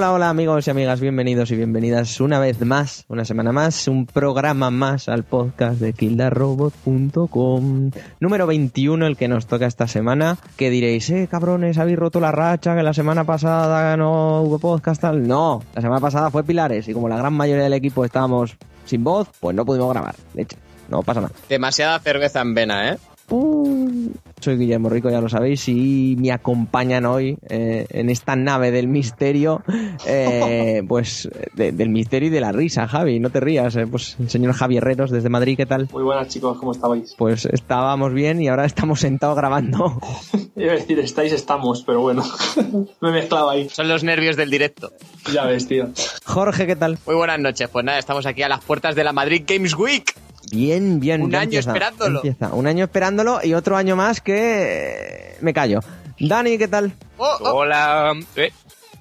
Hola, 0.00 0.12
hola, 0.14 0.30
amigos 0.30 0.66
y 0.66 0.70
amigas, 0.70 0.98
bienvenidos 0.98 1.50
y 1.50 1.56
bienvenidas 1.56 2.22
una 2.22 2.38
vez 2.38 2.58
más, 2.62 3.04
una 3.08 3.26
semana 3.26 3.52
más, 3.52 3.86
un 3.86 4.06
programa 4.06 4.70
más 4.70 5.10
al 5.10 5.24
podcast 5.24 5.78
de 5.78 5.92
kildarrobot.com. 5.92 7.90
Número 8.18 8.46
21, 8.46 9.06
el 9.06 9.18
que 9.18 9.28
nos 9.28 9.46
toca 9.46 9.66
esta 9.66 9.86
semana. 9.86 10.38
Que 10.56 10.70
diréis, 10.70 11.10
eh, 11.10 11.28
cabrones, 11.30 11.76
habéis 11.76 11.98
roto 11.98 12.18
la 12.18 12.32
racha, 12.32 12.74
que 12.74 12.82
la 12.82 12.94
semana 12.94 13.24
pasada 13.24 13.94
no 13.98 14.40
hubo 14.40 14.58
podcast 14.58 15.02
tal. 15.02 15.28
No, 15.28 15.62
la 15.74 15.82
semana 15.82 16.00
pasada 16.00 16.30
fue 16.30 16.44
Pilares 16.44 16.88
y 16.88 16.94
como 16.94 17.06
la 17.06 17.18
gran 17.18 17.34
mayoría 17.34 17.64
del 17.64 17.74
equipo 17.74 18.02
estábamos 18.02 18.56
sin 18.86 19.04
voz, 19.04 19.28
pues 19.38 19.54
no 19.54 19.66
pudimos 19.66 19.90
grabar. 19.92 20.14
Leche, 20.32 20.56
no 20.88 21.02
pasa 21.02 21.20
nada. 21.20 21.34
Demasiada 21.46 21.98
cerveza 21.98 22.40
en 22.40 22.54
vena, 22.54 22.88
¿eh? 22.94 22.98
Uh, 23.30 24.10
soy 24.40 24.56
Guillermo 24.56 24.88
Rico, 24.88 25.08
ya 25.10 25.20
lo 25.20 25.28
sabéis, 25.28 25.68
y 25.68 26.16
me 26.18 26.32
acompañan 26.32 27.04
hoy 27.06 27.36
eh, 27.48 27.86
en 27.90 28.10
esta 28.10 28.34
nave 28.34 28.70
del 28.72 28.88
misterio, 28.88 29.62
eh, 30.06 30.82
pues 30.88 31.28
de- 31.54 31.70
del 31.72 31.90
misterio 31.90 32.28
y 32.28 32.32
de 32.32 32.40
la 32.40 32.50
risa, 32.50 32.88
Javi, 32.88 33.20
no 33.20 33.30
te 33.30 33.38
rías, 33.38 33.76
eh, 33.76 33.86
pues 33.86 34.16
el 34.18 34.28
señor 34.30 34.54
Javi 34.54 34.78
Herreros 34.78 35.10
desde 35.10 35.28
Madrid, 35.28 35.56
¿qué 35.56 35.66
tal? 35.66 35.88
Muy 35.92 36.02
buenas 36.02 36.26
chicos, 36.28 36.58
¿cómo 36.58 36.72
estabais? 36.72 37.14
Pues 37.16 37.44
estábamos 37.44 38.12
bien 38.14 38.40
y 38.42 38.48
ahora 38.48 38.64
estamos 38.64 38.98
sentados 39.00 39.36
grabando. 39.36 40.00
Iba 40.56 40.72
a 40.72 40.76
decir, 40.76 40.98
estáis, 40.98 41.32
estamos, 41.32 41.82
pero 41.84 42.00
bueno, 42.00 42.24
me 43.00 43.12
mezclaba 43.12 43.52
ahí. 43.52 43.68
Son 43.70 43.88
los 43.88 44.02
nervios 44.02 44.36
del 44.36 44.50
directo. 44.50 44.90
Ya 45.32 45.44
ves, 45.44 45.68
tío. 45.68 45.88
Jorge, 46.24 46.66
¿qué 46.66 46.76
tal? 46.76 46.98
Muy 47.06 47.14
buenas 47.14 47.38
noches. 47.38 47.68
Pues 47.68 47.84
nada, 47.84 47.98
estamos 47.98 48.26
aquí 48.26 48.42
a 48.42 48.48
las 48.48 48.64
puertas 48.64 48.94
de 48.96 49.04
la 49.04 49.12
Madrid 49.12 49.44
Games 49.46 49.76
Week. 49.76 50.12
Bien, 50.50 51.00
bien. 51.00 51.22
Un 51.22 51.34
año 51.34 51.44
empieza, 51.44 51.70
esperándolo. 51.70 52.18
empieza. 52.18 52.54
Un 52.54 52.66
año 52.66 52.84
esperándolo 52.84 53.40
y 53.42 53.54
otro 53.54 53.76
año 53.76 53.96
más 53.96 54.20
que 54.20 55.36
me 55.40 55.52
callo. 55.52 55.80
Dani, 56.18 56.58
¿qué 56.58 56.68
tal? 56.68 56.92
Oh, 57.18 57.36
oh. 57.40 57.50
Hola. 57.52 58.12
¿Eh? 58.36 58.52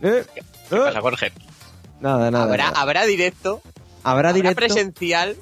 Eh, 0.02 0.24
¿Qué 0.34 0.40
eh, 0.76 0.80
pasa, 0.80 1.02
Jorge? 1.02 1.32
Nada, 2.00 2.32
nada. 2.32 2.46
¿Habrá, 2.46 2.66
nada. 2.66 2.82
habrá 2.82 3.06
directo, 3.06 3.62
¿Habrá 4.04 4.30
habrá 4.30 4.34
directo? 4.34 4.56
presencial. 4.56 5.36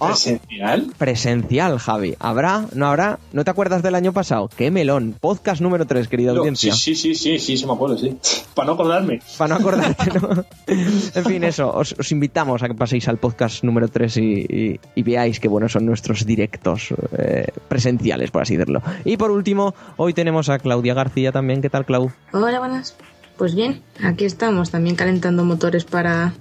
Ah, 0.00 0.06
¿Presencial? 0.08 0.92
presencial, 0.96 1.78
Javi. 1.78 2.14
¿Habrá? 2.20 2.66
¿No 2.74 2.86
habrá? 2.86 3.18
¿No 3.32 3.44
te 3.44 3.50
acuerdas 3.50 3.82
del 3.82 3.94
año 3.96 4.12
pasado? 4.12 4.48
¡Qué 4.56 4.70
melón! 4.70 5.14
Podcast 5.20 5.60
número 5.60 5.86
3, 5.86 6.06
querida 6.08 6.30
audiencia. 6.32 6.72
Sí, 6.72 6.94
sí, 6.94 7.14
sí, 7.14 7.14
sí, 7.14 7.38
sí, 7.38 7.56
se 7.56 7.66
me 7.66 7.72
acuerdo, 7.72 7.98
sí. 7.98 8.16
Para 8.54 8.66
no 8.66 8.72
acordarme. 8.74 9.20
Para 9.36 9.54
no 9.54 9.60
acordarte, 9.60 10.10
¿no? 10.20 10.44
en 10.66 11.24
fin, 11.24 11.42
eso. 11.44 11.72
Os, 11.74 11.94
os 11.98 12.12
invitamos 12.12 12.62
a 12.62 12.68
que 12.68 12.74
paséis 12.74 13.08
al 13.08 13.18
podcast 13.18 13.64
número 13.64 13.88
3 13.88 14.16
y, 14.18 14.20
y- 14.22 14.80
y 14.94 15.02
veáis 15.02 15.40
qué 15.40 15.48
buenos 15.48 15.72
son 15.72 15.84
nuestros 15.86 16.24
directos 16.26 16.94
eh, 17.18 17.46
presenciales, 17.68 18.30
por 18.30 18.42
así 18.42 18.56
decirlo. 18.56 18.82
Y 19.04 19.16
por 19.16 19.30
último, 19.30 19.74
hoy 19.96 20.14
tenemos 20.14 20.48
a 20.48 20.58
Claudia 20.58 20.94
García 20.94 21.32
también. 21.32 21.60
¿Qué 21.62 21.70
tal, 21.70 21.84
Clau? 21.86 22.12
Hola, 22.32 22.58
buenas. 22.60 22.94
Pues 23.36 23.54
bien, 23.54 23.82
aquí 24.02 24.24
estamos 24.24 24.70
también 24.70 24.96
calentando 24.96 25.44
motores 25.44 25.84
para, 25.84 26.34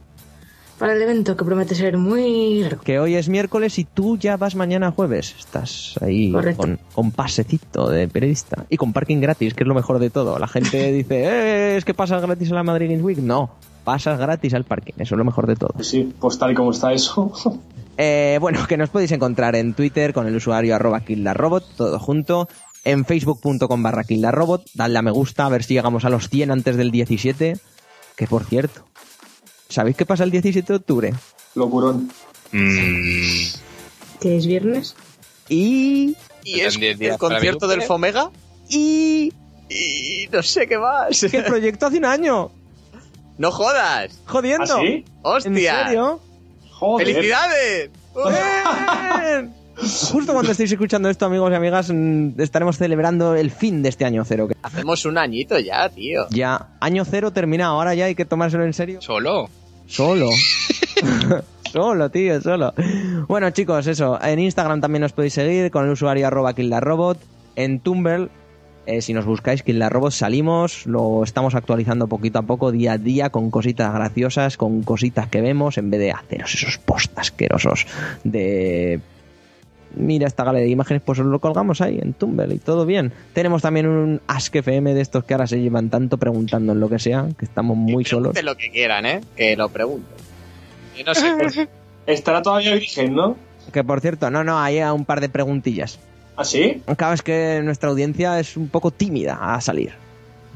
para 0.78 0.94
el 0.94 1.02
evento 1.02 1.36
que 1.36 1.44
promete 1.44 1.76
ser 1.76 1.98
muy 1.98 2.62
largo. 2.62 2.82
Que 2.82 3.00
hoy 3.00 3.16
es 3.16 3.30
miércoles 3.30 3.80
y 3.80 3.84
tú 3.86 4.18
ya 4.18 4.38
vas 4.38 4.56
mañana 4.56 4.92
jueves. 4.92 5.36
Estás 5.38 5.96
ahí 6.02 6.34
con, 6.56 6.80
con 6.94 7.12
pasecito 7.12 7.90
de 7.90 8.08
periodista 8.08 8.66
y 8.70 8.78
con 8.78 8.94
parking 8.94 9.20
gratis, 9.20 9.54
que 9.54 9.64
es 9.64 9.68
lo 9.68 9.74
mejor 9.74 10.00
de 10.00 10.10
todo. 10.10 10.38
La 10.40 10.48
gente 10.48 10.92
dice, 10.92 11.24
eh, 11.26 11.78
es 11.78 11.86
que 11.86 11.94
pasas 11.94 12.22
gratis 12.22 12.52
a 12.52 12.56
la 12.56 12.64
Madrid 12.64 12.90
Games 12.90 13.04
Week. 13.04 13.18
No, 13.18 13.50
pasas 13.84 14.20
gratis 14.20 14.54
al 14.54 14.66
parking. 14.66 14.94
Eso 14.98 15.16
es 15.16 15.18
lo 15.18 15.26
mejor 15.26 15.48
de 15.48 15.56
todo. 15.56 15.72
Pues 15.74 15.88
sí, 15.88 16.14
pues 16.20 16.38
tal 16.38 16.52
y 16.52 16.56
como 16.56 16.72
está 16.72 16.94
eso. 16.94 17.32
Eh, 18.00 18.38
bueno, 18.40 18.60
que 18.68 18.78
nos 18.78 18.90
podéis 18.90 19.12
encontrar 19.12 19.56
en 19.56 19.74
Twitter 19.74 20.14
con 20.14 20.28
el 20.28 20.36
usuario 20.36 20.76
arroba 20.76 21.00
killarrobot, 21.00 21.66
todo 21.76 21.98
junto. 21.98 22.48
En 22.84 23.06
facebook.com 23.06 23.82
barra 23.82 24.04
killarrobot. 24.04 24.66
Dadle 24.76 25.00
a 25.00 25.02
me 25.02 25.10
gusta 25.10 25.48
a 25.48 25.50
ver 25.50 25.64
si 25.64 25.74
llegamos 25.74 26.06
a 26.06 26.12
los 26.12 26.30
100 26.30 26.52
antes 26.52 26.78
del 26.78 26.92
17. 26.92 27.58
Que 28.16 28.28
por 28.28 28.44
cierto, 28.44 28.86
¿sabéis 29.70 29.96
qué 29.96 30.06
pasa 30.06 30.24
el 30.24 30.32
17 30.32 30.74
de 30.74 30.78
octubre? 30.78 31.14
Locurón. 31.56 32.12
Mm, 32.52 33.46
¿Que 34.20 34.38
es 34.38 34.46
viernes? 34.48 34.96
Y... 35.50 36.16
Y 36.44 36.62
es 36.62 36.74
Faltan 36.76 36.82
10 36.82 37.00
días 37.00 37.14
el 37.14 37.20
concierto 37.20 37.68
del. 37.68 37.82
Fomega. 37.82 38.32
Y... 38.70 39.34
Y 39.70 40.28
no 40.32 40.42
sé 40.42 40.66
qué 40.68 40.78
más. 40.78 41.20
Que 41.30 41.38
el 41.38 41.44
proyecto 41.44 41.88
hace 41.88 41.98
un 41.98 42.06
año. 42.06 42.52
no 43.38 43.52
jodas. 43.52 44.22
Jodiendo. 44.26 44.78
¿Ah, 44.78 44.82
sí? 44.82 45.06
¡Hostia! 45.24 45.82
¿En 45.82 45.88
serio? 45.88 46.22
Joder. 46.72 47.08
¡Felicidades! 47.08 47.90
¡Bien! 48.16 49.54
Justo 49.78 50.34
cuando 50.34 50.52
estéis 50.52 50.72
escuchando 50.72 51.08
esto, 51.10 51.26
amigos 51.26 51.52
y 51.52 51.56
amigas, 51.56 51.92
mm, 51.94 52.40
estaremos 52.40 52.78
celebrando 52.78 53.36
el 53.36 53.52
fin 53.52 53.84
de 53.84 53.90
este 53.90 54.06
año 54.06 54.24
cero. 54.26 54.48
que 54.48 54.56
Hacemos 54.64 55.06
un 55.06 55.18
añito 55.20 55.60
ya, 55.60 55.88
tío. 55.90 56.26
Ya, 56.32 56.70
año 56.80 57.06
cero 57.06 57.32
terminado, 57.32 57.74
ahora 57.76 57.94
ya 57.94 58.06
hay 58.06 58.16
que 58.16 58.26
tomárselo 58.26 58.64
en 58.66 58.74
serio. 58.74 59.02
¿Solo? 59.02 59.50
Solo. 59.88 60.30
solo, 61.72 62.12
tío, 62.12 62.42
solo. 62.42 62.74
Bueno, 63.28 63.50
chicos, 63.52 63.88
eso. 63.88 64.20
En 64.22 64.40
Instagram 64.40 64.82
también 64.82 65.02
nos 65.02 65.14
podéis 65.14 65.34
seguir 65.34 65.72
con 65.72 65.86
el 65.86 65.92
usuario 65.92 66.28
arroba 66.28 66.54
killarrobot. 66.54 67.18
En 67.56 67.80
Tumblr, 67.80 68.30
eh, 68.86 69.02
si 69.02 69.14
nos 69.14 69.26
buscáis 69.26 69.64
killarrobot, 69.64 70.12
salimos. 70.12 70.86
Lo 70.86 71.24
estamos 71.24 71.56
actualizando 71.56 72.08
poquito 72.08 72.40
a 72.40 72.44
poco, 72.44 72.72
día 72.72 72.94
a 72.94 72.98
día, 72.98 73.30
con 73.30 73.50
cositas 73.50 73.94
graciosas, 73.94 74.58
con 74.58 74.84
cositas 74.84 75.28
que 75.28 75.42
vemos, 75.42 75.78
en 75.78 75.90
vez 75.90 76.00
de 76.00 76.12
haceros 76.12 76.54
esos 76.54 76.78
posts 76.78 77.18
asquerosos 77.18 77.88
de... 78.24 79.00
Mira 79.96 80.28
esta 80.28 80.44
galería 80.44 80.66
de 80.66 80.72
imágenes, 80.72 81.02
pues 81.04 81.20
lo 81.20 81.40
colgamos 81.40 81.82
ahí 81.82 82.00
en 82.02 82.14
Tumblr 82.14 82.54
y 82.54 82.60
todo 82.60 82.86
bien. 82.86 83.12
Tenemos 83.34 83.62
también 83.62 83.88
un 83.88 84.22
Ask 84.28 84.56
FM 84.56 84.94
de 84.94 85.02
estos 85.02 85.24
que 85.24 85.34
ahora 85.34 85.48
se 85.48 85.60
llevan 85.60 85.90
tanto 85.90 86.18
preguntando 86.18 86.74
en 86.74 86.80
lo 86.80 86.90
que 86.90 87.00
sea, 87.00 87.28
que 87.38 87.46
estamos 87.46 87.78
muy 87.78 88.04
que 88.04 88.10
solos. 88.12 88.44
lo 88.44 88.56
que 88.56 88.70
quieran, 88.70 89.06
¿eh? 89.06 89.22
Que 89.36 89.56
lo 89.56 89.70
pregunten. 89.70 90.18
Y 90.98 91.04
no 91.04 91.14
sé. 91.16 91.68
Estará 92.06 92.42
todavía 92.42 92.74
virgen, 92.74 93.16
¿no? 93.16 93.36
Que 93.74 93.84
por 93.84 94.00
cierto, 94.02 94.30
no, 94.30 94.44
no, 94.44 94.60
hay 94.60 94.80
un 94.82 95.06
par 95.06 95.20
de 95.20 95.30
preguntillas. 95.30 96.00
¿Ah, 96.38 96.46
sí? 96.46 96.82
Cada 96.98 97.12
vez 97.12 97.22
que 97.22 97.62
nuestra 97.64 97.90
audiencia 97.90 98.40
es 98.40 98.56
un 98.56 98.70
poco 98.70 98.92
tímida 98.92 99.56
a 99.56 99.60
salir, 99.60 99.92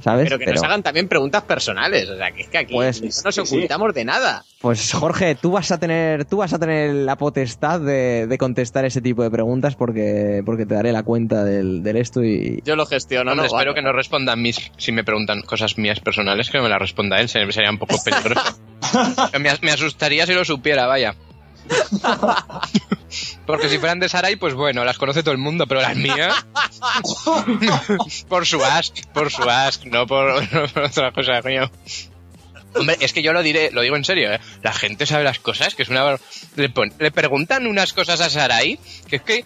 ¿sabes? 0.01 0.25
Pero 0.29 0.39
que 0.39 0.45
nos 0.51 0.63
hagan 0.63 0.83
también 0.83 1.07
preguntas 1.07 1.43
personales. 1.43 2.09
O 2.09 2.17
sea, 2.17 2.31
que 2.31 2.41
es 2.43 2.47
que 2.49 2.57
aquí 2.57 2.73
Pues, 2.73 3.01
no 3.01 3.07
nos 3.25 3.35
sí, 3.35 3.41
sí. 3.45 3.55
ocultamos 3.55 3.93
de 3.93 4.05
nada. 4.05 4.43
Pues 4.59 4.91
Jorge, 4.93 5.35
tú 5.35 5.51
vas 5.51 5.71
a 5.71 5.79
tener, 5.79 6.25
tú 6.25 6.37
vas 6.37 6.53
a 6.53 6.59
tener 6.59 6.93
la 6.93 7.17
potestad 7.17 7.79
de, 7.79 8.27
de 8.27 8.37
contestar 8.37 8.85
ese 8.85 9.01
tipo 9.01 9.23
de 9.23 9.31
preguntas 9.31 9.75
porque, 9.75 10.43
porque 10.45 10.65
te 10.65 10.75
daré 10.75 10.91
la 10.91 11.03
cuenta 11.03 11.43
del, 11.43 11.81
del 11.83 11.97
esto 11.97 12.23
y. 12.23 12.61
Yo 12.63 12.75
lo 12.75 12.85
gestiono, 12.85 13.31
Hombre, 13.31 13.47
¿no? 13.47 13.55
espero 13.55 13.71
Vale. 13.71 13.75
que 13.75 13.81
no 13.81 13.93
respondan 13.93 14.41
mis... 14.41 14.71
Si 14.77 14.91
me 14.91 15.03
preguntan 15.03 15.41
cosas 15.41 15.77
mías 15.77 15.99
personales, 15.99 16.49
que 16.49 16.57
no 16.57 16.63
me 16.63 16.69
las 16.69 16.79
responda 16.79 17.19
él. 17.19 17.29
Sería 17.29 17.69
un 17.69 17.77
poco 17.79 17.95
peligroso. 18.03 18.41
me 19.61 19.71
asustaría 19.71 20.25
si 20.25 20.33
lo 20.33 20.45
supiera, 20.45 20.85
vaya. 20.87 21.15
Porque 23.45 23.69
si 23.69 23.77
fueran 23.77 23.99
de 23.99 24.07
Sarai, 24.09 24.35
pues 24.37 24.53
bueno, 24.53 24.83
las 24.85 24.97
conoce 24.97 25.21
todo 25.23 25.33
el 25.33 25.37
mundo, 25.37 25.67
pero 25.67 25.81
las 25.81 25.95
mías... 25.95 26.33
por 28.29 28.45
su 28.45 28.63
ask, 28.63 28.95
por 29.13 29.31
su 29.31 29.43
ask, 29.43 29.83
no 29.85 30.07
por, 30.07 30.41
no 30.53 30.67
por 30.67 30.83
otra 30.83 31.11
cosa, 31.11 31.41
coño. 31.41 31.69
Hombre, 32.73 32.95
es 33.01 33.11
que 33.11 33.21
yo 33.21 33.33
lo 33.33 33.43
diré, 33.43 33.69
lo 33.71 33.81
digo 33.81 33.97
en 33.97 34.05
serio, 34.05 34.31
¿eh? 34.31 34.39
La 34.63 34.71
gente 34.71 35.05
sabe 35.05 35.25
las 35.25 35.39
cosas, 35.39 35.75
que 35.75 35.83
es 35.83 35.89
una... 35.89 36.17
Le, 36.55 36.69
pon- 36.69 36.93
le 36.99 37.11
preguntan 37.11 37.67
unas 37.67 37.91
cosas 37.91 38.21
a 38.21 38.29
Sarai, 38.29 38.79
que 39.09 39.17
es 39.17 39.21
que... 39.21 39.45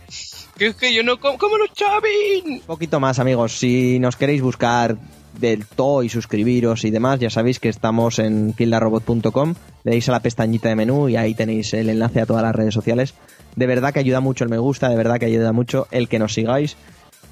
Que 0.57 0.67
es 0.67 0.75
que 0.75 0.93
yo 0.93 1.03
no... 1.03 1.19
como 1.19 1.37
como 1.37 1.57
los 1.57 1.73
Chavin? 1.73 2.45
Un 2.53 2.59
poquito 2.61 2.99
más, 3.01 3.19
amigos. 3.19 3.51
Si 3.57 3.99
nos 3.99 4.15
queréis 4.15 4.41
buscar 4.41 4.95
del 5.39 5.65
todo 5.65 6.03
y 6.03 6.09
suscribiros 6.09 6.85
y 6.85 6.91
demás, 6.91 7.19
ya 7.19 7.29
sabéis 7.29 7.59
que 7.59 7.69
estamos 7.69 8.19
en 8.19 8.53
kildarrobot.com. 8.53 9.53
Le 9.83 9.91
dais 9.91 10.09
a 10.09 10.11
la 10.11 10.21
pestañita 10.21 10.69
de 10.69 10.75
menú 10.75 11.09
y 11.09 11.15
ahí 11.15 11.33
tenéis 11.33 11.73
el 11.73 11.89
enlace 11.89 12.21
a 12.21 12.25
todas 12.25 12.43
las 12.43 12.55
redes 12.55 12.73
sociales. 12.73 13.13
De 13.55 13.67
verdad 13.67 13.93
que 13.93 13.99
ayuda 13.99 14.19
mucho 14.19 14.43
el 14.43 14.49
me 14.49 14.57
gusta, 14.57 14.89
de 14.89 14.95
verdad 14.95 15.19
que 15.19 15.25
ayuda 15.25 15.51
mucho 15.53 15.87
el 15.91 16.09
que 16.09 16.19
nos 16.19 16.33
sigáis. 16.33 16.77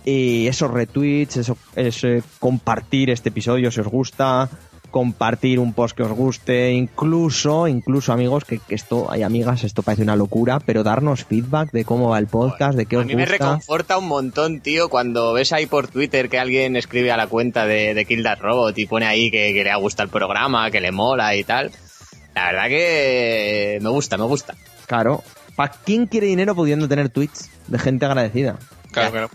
Y 0.05 0.47
esos 0.47 0.71
retweets, 0.71 1.37
eso, 1.37 1.57
ese 1.75 2.23
compartir 2.39 3.09
este 3.09 3.29
episodio 3.29 3.71
si 3.71 3.79
os 3.79 3.87
gusta, 3.87 4.49
compartir 4.93 5.59
un 5.59 5.73
post 5.73 5.97
que 5.97 6.03
os 6.03 6.11
guste, 6.11 6.71
incluso, 6.71 7.67
incluso 7.67 8.13
amigos, 8.13 8.45
que, 8.45 8.59
que 8.59 8.75
esto, 8.75 9.09
hay 9.11 9.23
amigas, 9.23 9.63
esto 9.63 9.81
parece 9.81 10.03
una 10.03 10.15
locura, 10.15 10.59
pero 10.59 10.83
darnos 10.83 11.25
feedback 11.25 11.71
de 11.71 11.83
cómo 11.83 12.09
va 12.09 12.19
el 12.19 12.27
podcast, 12.27 12.77
de 12.77 12.85
qué 12.85 12.97
A 12.97 12.99
os 12.99 13.05
mí 13.07 13.15
me 13.15 13.23
gusta. 13.23 13.37
reconforta 13.37 13.97
un 13.97 14.07
montón, 14.07 14.61
tío, 14.61 14.89
cuando 14.89 15.33
ves 15.33 15.51
ahí 15.51 15.65
por 15.65 15.87
Twitter 15.87 16.29
que 16.29 16.37
alguien 16.37 16.75
escribe 16.75 17.11
a 17.11 17.17
la 17.17 17.25
cuenta 17.25 17.65
de, 17.65 17.95
de 17.95 18.05
Kill 18.05 18.21
That 18.21 18.39
Robot 18.39 18.77
y 18.77 18.85
pone 18.85 19.07
ahí 19.07 19.31
que, 19.31 19.51
que 19.53 19.63
le 19.63 19.75
gusta 19.77 20.03
el 20.03 20.09
programa, 20.09 20.69
que 20.69 20.79
le 20.79 20.91
mola 20.91 21.35
y 21.35 21.43
tal. 21.43 21.71
La 22.35 22.51
verdad 22.51 22.67
que 22.67 23.79
me 23.81 23.89
gusta, 23.89 24.17
me 24.17 24.25
gusta. 24.25 24.55
Claro. 24.85 25.23
¿Para 25.55 25.73
quién 25.83 26.05
quiere 26.05 26.27
dinero 26.27 26.53
pudiendo 26.53 26.87
tener 26.87 27.09
tweets 27.09 27.49
de 27.67 27.79
gente 27.79 28.05
agradecida? 28.05 28.57
Claro, 28.91 29.11
claro. 29.11 29.29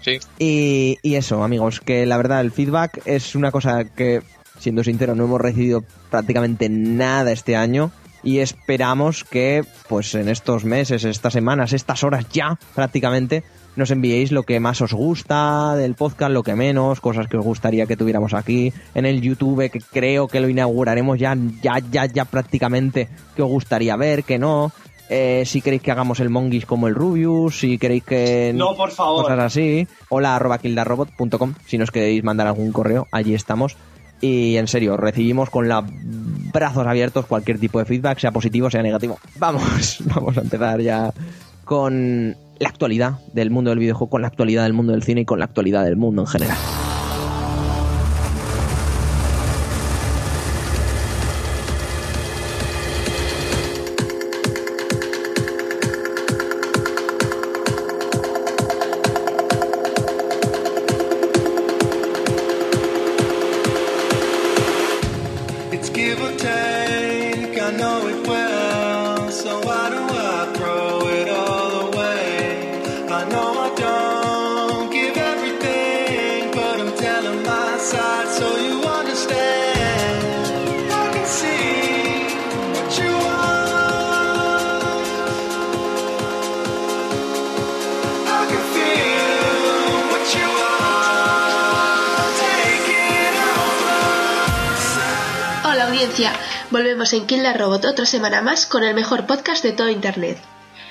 Sí. 0.00 0.18
Y, 0.38 0.98
y 1.02 1.14
eso, 1.14 1.44
amigos, 1.44 1.80
que 1.80 2.04
la 2.06 2.16
verdad 2.16 2.40
el 2.40 2.50
feedback 2.50 3.00
es 3.04 3.36
una 3.36 3.52
cosa 3.52 3.84
que, 3.84 4.22
siendo 4.62 4.84
sincero, 4.84 5.14
no 5.14 5.24
hemos 5.24 5.40
recibido 5.40 5.84
prácticamente 6.10 6.68
nada 6.68 7.32
este 7.32 7.56
año 7.56 7.90
y 8.22 8.38
esperamos 8.38 9.24
que, 9.24 9.64
pues 9.88 10.14
en 10.14 10.28
estos 10.28 10.64
meses, 10.64 11.04
estas 11.04 11.32
semanas, 11.32 11.72
estas 11.72 12.04
horas 12.04 12.26
ya 12.32 12.58
prácticamente, 12.74 13.42
nos 13.74 13.90
enviéis 13.90 14.32
lo 14.32 14.44
que 14.44 14.60
más 14.60 14.80
os 14.80 14.92
gusta 14.92 15.74
del 15.76 15.94
podcast, 15.94 16.32
lo 16.32 16.42
que 16.42 16.54
menos, 16.54 17.00
cosas 17.00 17.26
que 17.26 17.36
os 17.36 17.44
gustaría 17.44 17.86
que 17.86 17.96
tuviéramos 17.96 18.34
aquí 18.34 18.72
en 18.94 19.06
el 19.06 19.20
YouTube, 19.20 19.70
que 19.70 19.80
creo 19.80 20.28
que 20.28 20.40
lo 20.40 20.48
inauguraremos 20.48 21.18
ya, 21.18 21.36
ya, 21.62 21.78
ya, 21.90 22.06
ya 22.06 22.24
prácticamente, 22.24 23.08
que 23.34 23.42
os 23.42 23.48
gustaría 23.48 23.96
ver, 23.96 24.24
que 24.24 24.38
no. 24.38 24.72
Eh, 25.08 25.42
si 25.44 25.60
queréis 25.60 25.82
que 25.82 25.90
hagamos 25.90 26.20
el 26.20 26.30
Monguis 26.30 26.64
como 26.64 26.88
el 26.88 26.94
Rubius, 26.94 27.58
si 27.58 27.76
queréis 27.76 28.04
que... 28.04 28.52
No, 28.54 28.74
por 28.74 28.90
favor. 28.90 29.24
Cosas 29.24 29.40
así. 29.40 29.86
Hola 30.08 30.36
arroba 30.36 30.58
kildarrobot.com, 30.58 31.54
si 31.66 31.76
nos 31.76 31.90
queréis 31.90 32.24
mandar 32.24 32.46
algún 32.46 32.72
correo, 32.72 33.08
allí 33.10 33.34
estamos. 33.34 33.76
Y 34.22 34.56
en 34.56 34.68
serio, 34.68 34.96
recibimos 34.96 35.50
con 35.50 35.68
los 35.68 35.84
brazos 36.52 36.86
abiertos 36.86 37.26
cualquier 37.26 37.58
tipo 37.58 37.80
de 37.80 37.84
feedback, 37.84 38.20
sea 38.20 38.30
positivo, 38.30 38.70
sea 38.70 38.82
negativo. 38.82 39.18
Vamos, 39.36 39.98
vamos 40.14 40.38
a 40.38 40.42
empezar 40.42 40.80
ya 40.80 41.12
con 41.64 42.36
la 42.60 42.68
actualidad 42.68 43.18
del 43.32 43.50
mundo 43.50 43.70
del 43.70 43.80
videojuego, 43.80 44.10
con 44.10 44.22
la 44.22 44.28
actualidad 44.28 44.62
del 44.62 44.72
mundo 44.72 44.92
del 44.92 45.02
cine 45.02 45.22
y 45.22 45.24
con 45.24 45.40
la 45.40 45.46
actualidad 45.46 45.84
del 45.84 45.96
mundo 45.96 46.22
en 46.22 46.28
general. 46.28 46.58
En 97.12 97.26
Kill 97.26 97.42
la 97.42 97.52
Robot 97.52 97.84
otra 97.84 98.06
semana 98.06 98.42
más 98.42 98.64
con 98.66 98.84
el 98.84 98.94
mejor 98.94 99.26
podcast 99.26 99.62
de 99.62 99.72
todo 99.72 99.90
Internet. 99.90 100.38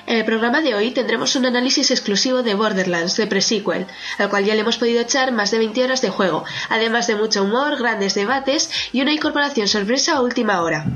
En 0.06 0.18
el 0.18 0.24
programa 0.24 0.60
de 0.60 0.74
hoy 0.74 0.90
tendremos 0.90 1.36
un 1.36 1.46
análisis 1.46 1.90
exclusivo 1.90 2.42
de 2.42 2.54
Borderlands, 2.54 3.16
de 3.16 3.26
Pre-Sequel, 3.26 3.86
al 4.18 4.28
cual 4.28 4.44
ya 4.44 4.54
le 4.54 4.60
hemos 4.60 4.78
podido 4.78 5.00
echar 5.00 5.32
más 5.32 5.50
de 5.50 5.58
20 5.58 5.84
horas 5.84 6.02
de 6.02 6.10
juego, 6.10 6.44
además 6.68 7.06
de 7.06 7.16
mucho 7.16 7.44
humor, 7.44 7.78
grandes 7.78 8.14
debates 8.14 8.70
y 8.92 9.00
una 9.00 9.12
incorporación 9.12 9.68
sorpresa 9.68 10.14
a 10.14 10.22
última 10.22 10.60
hora. 10.62 10.86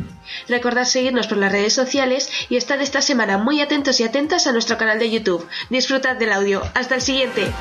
Recordad 0.49 0.85
seguirnos 0.85 1.29
por 1.29 1.39
las 1.39 1.53
redes 1.53 1.73
sociales 1.73 2.31
y 2.49 2.57
estad 2.57 2.81
esta 2.81 3.01
semana 3.01 3.39
muy 3.39 3.61
atentos 3.61 4.01
y 4.01 4.05
atentas 4.05 4.47
a 4.47 4.53
nuestro 4.53 4.77
canal 4.77 4.99
de 4.99 5.11
YouTube. 5.11 5.49
Disfrutad 5.71 6.17
del 6.17 6.33
audio. 6.33 6.63
Hasta 6.75 6.97
el 6.97 7.03
siguiente. 7.03 7.53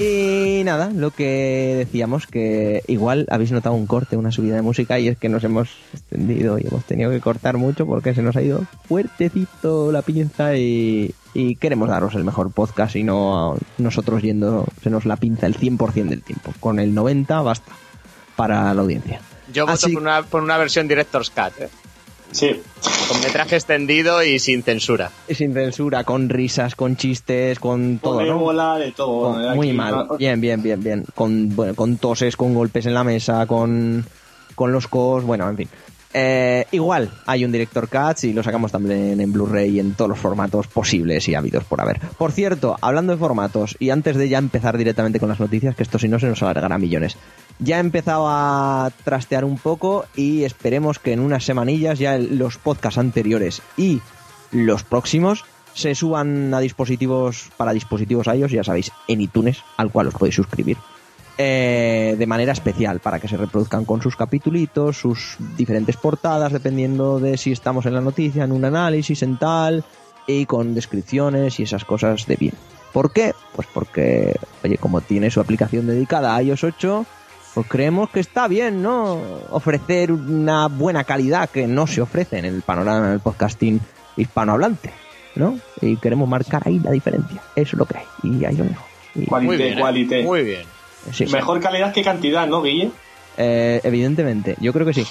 Y 0.00 0.62
nada, 0.64 0.90
lo 0.94 1.10
que 1.10 1.74
decíamos, 1.76 2.26
que 2.26 2.82
igual 2.86 3.26
habéis 3.30 3.52
notado 3.52 3.74
un 3.74 3.86
corte, 3.86 4.16
una 4.16 4.32
subida 4.32 4.54
de 4.56 4.62
música, 4.62 4.98
y 4.98 5.08
es 5.08 5.18
que 5.18 5.28
nos 5.28 5.44
hemos 5.44 5.68
extendido 5.92 6.58
y 6.58 6.66
hemos 6.66 6.84
tenido 6.84 7.10
que 7.10 7.20
cortar 7.20 7.56
mucho 7.58 7.86
porque 7.86 8.14
se 8.14 8.22
nos 8.22 8.36
ha 8.36 8.42
ido 8.42 8.64
fuertecito 8.88 9.92
la 9.92 10.02
pinza 10.02 10.56
y, 10.56 11.14
y 11.34 11.56
queremos 11.56 11.88
daros 11.88 12.14
el 12.14 12.24
mejor 12.24 12.50
podcast 12.52 12.96
y 12.96 13.02
no 13.02 13.52
a 13.52 13.56
nosotros 13.78 14.22
yendo, 14.22 14.66
se 14.82 14.90
nos 14.90 15.04
la 15.06 15.16
pinza 15.16 15.46
el 15.46 15.56
100% 15.58 16.08
del 16.08 16.22
tiempo. 16.22 16.52
Con 16.60 16.78
el 16.78 16.94
90 16.94 17.40
basta 17.42 17.72
para 18.36 18.72
la 18.72 18.80
audiencia. 18.82 19.20
Yo 19.52 19.64
voto 19.66 19.74
Así- 19.74 19.92
por, 19.92 20.02
una, 20.02 20.22
por 20.22 20.42
una 20.42 20.56
versión 20.56 20.88
Director's 20.88 21.30
Cut, 21.30 21.60
¿eh? 21.60 21.68
Sí. 22.32 22.60
con 23.08 23.20
metraje 23.20 23.56
extendido 23.56 24.22
y 24.22 24.38
sin 24.38 24.62
censura. 24.62 25.10
Y 25.28 25.34
sin 25.34 25.52
censura, 25.52 26.04
con 26.04 26.28
risas, 26.28 26.74
con 26.74 26.96
chistes, 26.96 27.58
con 27.58 27.98
todo, 27.98 28.18
Con 28.18 28.56
¿no? 28.56 28.74
de 28.78 28.92
todo. 28.92 29.32
Con- 29.32 29.56
muy 29.56 29.72
mal. 29.72 30.06
Bien, 30.18 30.40
bien, 30.40 30.62
bien, 30.62 30.82
bien. 30.82 31.04
Con, 31.14 31.54
bueno, 31.56 31.74
con 31.74 31.96
toses, 31.96 32.36
con 32.36 32.54
golpes 32.54 32.86
en 32.86 32.94
la 32.94 33.02
mesa, 33.04 33.46
con, 33.46 34.04
con 34.54 34.70
los 34.72 34.86
cos, 34.86 35.24
bueno, 35.24 35.48
en 35.50 35.56
fin. 35.56 35.68
Eh, 36.12 36.66
igual 36.72 37.10
hay 37.26 37.44
un 37.44 37.52
director 37.52 37.88
cut 37.88 38.24
y 38.24 38.32
lo 38.32 38.42
sacamos 38.42 38.72
también 38.72 39.20
en 39.20 39.32
Blu-ray 39.32 39.76
y 39.76 39.80
en 39.80 39.94
todos 39.94 40.08
los 40.08 40.18
formatos 40.18 40.66
posibles 40.66 41.28
y 41.28 41.34
habidos 41.34 41.64
por 41.64 41.80
haber. 41.80 42.00
Por 42.18 42.32
cierto, 42.32 42.76
hablando 42.80 43.12
de 43.12 43.18
formatos 43.18 43.76
y 43.78 43.90
antes 43.90 44.16
de 44.16 44.28
ya 44.28 44.38
empezar 44.38 44.76
directamente 44.76 45.20
con 45.20 45.28
las 45.28 45.38
noticias, 45.38 45.76
que 45.76 45.84
esto 45.84 45.98
si 45.98 46.08
no 46.08 46.18
se 46.18 46.26
nos 46.26 46.42
alargará 46.42 46.78
millones. 46.78 47.16
Ya 47.60 47.76
he 47.76 47.80
empezado 47.80 48.26
a 48.28 48.90
trastear 49.04 49.44
un 49.44 49.58
poco 49.58 50.06
y 50.16 50.44
esperemos 50.44 50.98
que 50.98 51.12
en 51.12 51.20
unas 51.20 51.44
semanillas 51.44 51.98
ya 51.98 52.18
los 52.18 52.56
podcasts 52.56 52.98
anteriores 52.98 53.62
y 53.76 54.00
los 54.50 54.82
próximos 54.82 55.44
se 55.74 55.94
suban 55.94 56.52
a 56.52 56.60
dispositivos 56.60 57.50
para 57.56 57.72
dispositivos 57.72 58.26
iOS, 58.26 58.50
ya 58.50 58.64
sabéis, 58.64 58.90
en 59.06 59.20
iTunes, 59.20 59.62
al 59.76 59.92
cual 59.92 60.08
os 60.08 60.14
podéis 60.14 60.34
suscribir. 60.34 60.76
Eh, 61.42 62.16
de 62.18 62.26
manera 62.26 62.52
especial 62.52 63.00
para 63.00 63.18
que 63.18 63.26
se 63.26 63.38
reproduzcan 63.38 63.86
con 63.86 64.02
sus 64.02 64.14
capitulitos, 64.14 64.98
sus 64.98 65.36
diferentes 65.56 65.96
portadas, 65.96 66.52
dependiendo 66.52 67.18
de 67.18 67.38
si 67.38 67.50
estamos 67.50 67.86
en 67.86 67.94
la 67.94 68.02
noticia, 68.02 68.44
en 68.44 68.52
un 68.52 68.66
análisis, 68.66 69.22
en 69.22 69.38
tal, 69.38 69.82
y 70.26 70.44
con 70.44 70.74
descripciones 70.74 71.58
y 71.58 71.62
esas 71.62 71.86
cosas 71.86 72.26
de 72.26 72.36
bien. 72.36 72.52
¿Por 72.92 73.10
qué? 73.14 73.32
Pues 73.56 73.66
porque, 73.72 74.36
oye, 74.62 74.76
como 74.76 75.00
tiene 75.00 75.30
su 75.30 75.40
aplicación 75.40 75.86
dedicada 75.86 76.36
a 76.36 76.42
iOS 76.42 76.62
8, 76.64 77.06
pues 77.54 77.66
creemos 77.68 78.10
que 78.10 78.20
está 78.20 78.46
bien, 78.46 78.82
¿no? 78.82 79.18
Ofrecer 79.50 80.12
una 80.12 80.66
buena 80.68 81.04
calidad 81.04 81.48
que 81.48 81.66
no 81.66 81.86
se 81.86 82.02
ofrece 82.02 82.36
en 82.38 82.44
el 82.44 82.60
panorama 82.60 83.08
del 83.12 83.20
podcasting 83.20 83.80
hispanohablante, 84.18 84.90
¿no? 85.36 85.58
Y 85.80 85.96
queremos 85.96 86.28
marcar 86.28 86.64
ahí 86.66 86.78
la 86.80 86.90
diferencia. 86.90 87.40
Eso 87.56 87.76
es 87.76 87.78
lo 87.78 87.86
que 87.86 87.96
hay. 87.96 88.04
Y 88.24 88.44
ahí 88.44 88.56
lo 88.56 88.64
dejo. 88.64 88.84
Y- 89.14 89.24
Cualité, 89.24 89.46
Muy 89.46 89.56
bien, 89.56 89.72
¿eh? 89.78 89.80
cualité. 89.80 90.22
Muy 90.22 90.42
bien. 90.42 90.79
Sí, 91.12 91.26
sí. 91.26 91.32
Mejor 91.32 91.60
calidad 91.60 91.92
que 91.92 92.02
cantidad, 92.02 92.46
¿no, 92.46 92.62
Guille? 92.62 92.90
Eh, 93.36 93.80
evidentemente, 93.84 94.56
yo 94.60 94.72
creo 94.72 94.86
que 94.86 94.94
sí. 94.94 95.06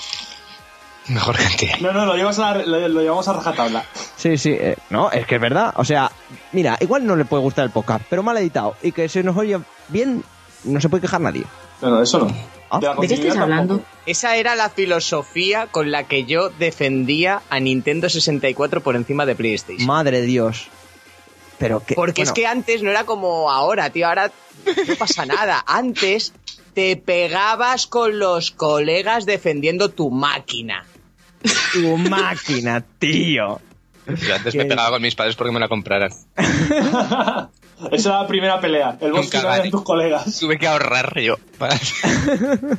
Mejor 1.08 1.38
cantidad. 1.38 1.80
No, 1.80 1.92
no, 1.92 2.06
lo 2.06 2.14
llevamos 2.14 2.38
a, 2.40 2.56
lo, 2.56 2.88
lo 2.88 3.02
llevamos 3.02 3.28
a 3.28 3.34
rajatabla. 3.34 3.84
Sí, 4.16 4.38
sí, 4.38 4.52
eh, 4.52 4.76
no, 4.92 5.12
es 5.12 5.26
que 5.26 5.36
es 5.36 5.42
verdad. 5.42 5.74
O 5.78 5.84
sea, 5.86 6.12
mira, 6.52 6.78
igual 6.82 7.06
no 7.06 7.16
le 7.16 7.26
puede 7.26 7.42
gustar 7.42 7.66
el 7.66 7.72
podcast, 7.72 8.06
pero 8.10 8.22
mal 8.22 8.38
editado 8.38 8.76
y 8.84 8.92
que 8.92 9.10
se 9.10 9.24
nos 9.24 9.36
oye 9.36 9.60
bien, 9.88 10.24
no 10.66 10.80
se 10.80 10.90
puede 10.90 11.02
quejar 11.02 11.22
nadie. 11.22 11.44
No, 11.82 11.90
no, 11.90 12.02
eso 12.02 12.20
no. 12.20 12.28
Ah, 12.70 12.80
la 12.80 12.90
¿De 12.90 13.08
qué 13.08 13.16
continuidad 13.16 13.42
hablando? 13.44 13.76
tampoco. 13.78 13.98
Esa 14.06 14.36
era 14.36 14.56
la 14.56 14.70
filosofía 14.70 15.66
con 15.68 15.90
la 15.90 16.04
que 16.04 16.26
yo 16.26 16.50
defendía 16.60 17.42
a 17.50 17.60
Nintendo 17.60 18.10
64 18.10 18.82
por 18.84 18.96
encima 18.96 19.26
de 19.26 19.34
PlayStation. 19.34 19.88
Madre 19.88 20.22
de 20.22 20.28
Dios. 20.28 20.68
Pero 21.60 21.86
que. 21.86 21.94
Porque 21.94 22.24
es 22.24 22.32
que 22.32 22.48
antes 22.48 22.82
no 22.82 22.90
era 22.90 23.04
como 23.04 23.52
ahora, 23.52 23.92
tío. 23.92 24.08
Ahora 24.08 24.32
no 24.66 24.96
pasa 24.96 25.26
nada. 25.26 25.64
Antes 25.68 26.34
te 26.74 26.96
pegabas 26.96 27.86
con 27.86 28.18
los 28.18 28.52
colegas 28.52 29.26
defendiendo 29.26 29.90
tu 29.90 30.10
máquina. 30.10 30.86
Tu 31.74 31.98
máquina, 31.98 32.84
tío. 32.98 33.60
Yo 34.08 34.36
antes 34.36 34.54
¿Qué? 34.54 34.58
me 34.58 34.66
pegaba 34.66 34.92
con 34.92 35.02
mis 35.02 35.16
padres 35.16 35.36
porque 35.36 35.52
me 35.52 35.60
la 35.60 35.68
compraran. 35.68 36.12
Esa 37.92 38.10
era 38.10 38.22
la 38.22 38.28
primera 38.28 38.60
pelea. 38.60 38.98
El 39.00 39.12
boss 39.12 39.30
final 39.30 39.64
de 39.64 39.70
tus 39.72 39.84
colegas. 39.84 40.38
Tuve 40.40 40.58
que 40.58 40.68
ahorrar 40.68 41.20
yo. 41.20 41.36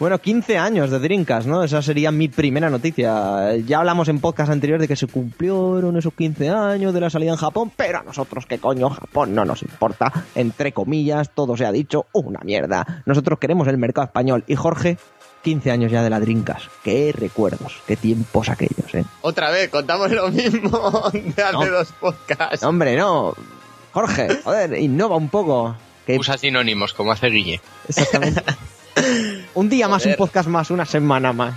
Bueno, 0.00 0.18
15 0.18 0.58
años 0.58 0.90
de 0.90 0.98
Dreamcast, 0.98 1.46
¿no? 1.46 1.62
Esa 1.62 1.80
sería 1.80 2.10
mi 2.10 2.26
primera 2.28 2.68
noticia. 2.70 3.54
Ya 3.58 3.78
hablamos 3.78 4.08
en 4.08 4.18
podcast 4.18 4.50
anterior 4.50 4.80
de 4.80 4.88
que 4.88 4.96
se 4.96 5.06
cumplieron 5.06 5.96
esos 5.96 6.12
15 6.14 6.48
años 6.50 6.92
de 6.92 7.00
la 7.00 7.08
salida 7.08 7.30
en 7.30 7.36
Japón, 7.36 7.70
pero 7.76 7.98
a 8.00 8.02
nosotros, 8.02 8.46
¿qué 8.46 8.58
coño? 8.58 8.90
Japón 8.90 9.36
no 9.36 9.44
nos 9.44 9.62
importa. 9.62 10.12
Entre 10.34 10.72
comillas, 10.72 11.30
todo 11.34 11.56
se 11.56 11.64
ha 11.66 11.70
dicho, 11.70 12.06
una 12.12 12.40
mierda. 12.40 13.02
Nosotros 13.06 13.38
queremos 13.38 13.68
el 13.68 13.78
mercado 13.78 14.06
español. 14.06 14.42
Y 14.48 14.56
Jorge, 14.56 14.98
15 15.44 15.70
años 15.70 15.92
ya 15.92 16.02
de 16.02 16.10
la 16.10 16.18
Dreamcast. 16.18 16.66
Qué 16.82 17.14
recuerdos, 17.16 17.74
qué 17.86 17.94
tiempos 17.94 18.48
aquellos, 18.48 18.92
¿eh? 18.92 19.04
Otra 19.20 19.50
vez, 19.50 19.68
contamos 19.68 20.10
lo 20.10 20.30
mismo 20.32 21.10
de 21.12 21.42
hace 21.44 21.52
No. 21.52 21.64
dos 21.66 21.92
podcasts. 22.00 22.62
No, 22.62 22.70
hombre, 22.70 22.96
no. 22.96 23.34
Jorge, 23.98 24.28
joder, 24.44 24.78
innova 24.78 25.16
un 25.16 25.28
poco. 25.28 25.74
Que 26.06 26.16
Usa 26.16 26.38
sinónimos 26.38 26.94
como 26.94 27.10
hace 27.10 27.26
Guille. 27.30 27.60
Exactamente. 27.88 28.44
Un 29.54 29.68
día 29.68 29.88
más, 29.88 30.06
un 30.06 30.14
podcast 30.14 30.48
más, 30.48 30.70
una 30.70 30.86
semana 30.86 31.32
más. 31.32 31.54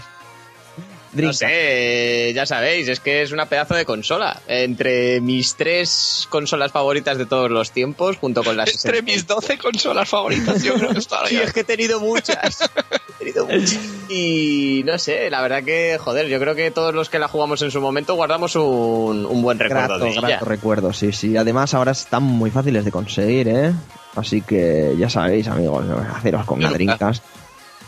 No 1.14 1.34
sé, 1.34 2.32
ya 2.34 2.46
sabéis, 2.46 2.88
es 2.88 3.00
que 3.00 3.22
es 3.22 3.32
una 3.32 3.46
pedazo 3.46 3.76
de 3.76 3.86
consola. 3.86 4.40
Entre 4.48 5.20
mis 5.20 5.56
tres 5.56 6.28
consolas 6.30 6.72
favoritas 6.72 7.18
de 7.18 7.26
todos 7.26 7.52
los 7.52 7.72
tiempos, 7.72 8.18
junto 8.18 8.44
con 8.44 8.56
las 8.56 8.86
Entre 8.86 9.02
mis 9.02 9.28
12 9.28 9.58
consolas 9.58 10.08
favoritas, 10.08 10.64
yo 10.64 10.76
creo 10.76 10.90
que 10.94 11.00
está 11.00 11.28
Sí, 11.28 11.38
es 11.38 11.52
que 11.52 11.62
he 11.62 11.64
tenido 11.66 12.00
muchas. 12.00 12.62
He 13.20 13.26
tenido 13.26 13.46
muchas. 13.46 13.80
Y 14.10 14.84
no 14.86 14.98
sé, 14.98 15.30
la 15.30 15.42
verdad 15.42 15.64
que, 15.64 15.98
joder, 16.00 16.28
yo 16.28 16.40
creo 16.40 16.56
que 16.56 16.72
todos 16.72 16.94
los 16.94 17.10
que 17.10 17.20
la 17.20 17.28
jugamos 17.28 17.62
en 17.62 17.72
su 17.72 17.82
momento 17.82 18.16
guardamos 18.16 18.56
un, 18.56 19.26
un 19.26 19.42
buen 19.42 19.60
recuerdo 19.60 19.88
Grato, 19.88 20.04
de 20.06 20.12
ella. 20.12 20.22
grato 20.22 20.46
recuerdo, 20.46 20.94
sí, 20.94 21.12
sí. 21.12 21.36
Además, 21.38 21.74
ahora 21.74 21.92
están 21.92 22.24
muy 22.24 22.52
fáciles 22.52 22.86
de 22.86 22.92
conseguir, 22.92 23.48
¿eh? 23.50 23.74
Así 24.16 24.42
que 24.42 24.96
ya 24.98 25.10
sabéis, 25.10 25.48
amigos, 25.48 25.86
haceros 26.16 26.46
con 26.46 26.62
la 26.62 26.70
nunca. 26.70 26.78
Dreamcast. 26.78 27.24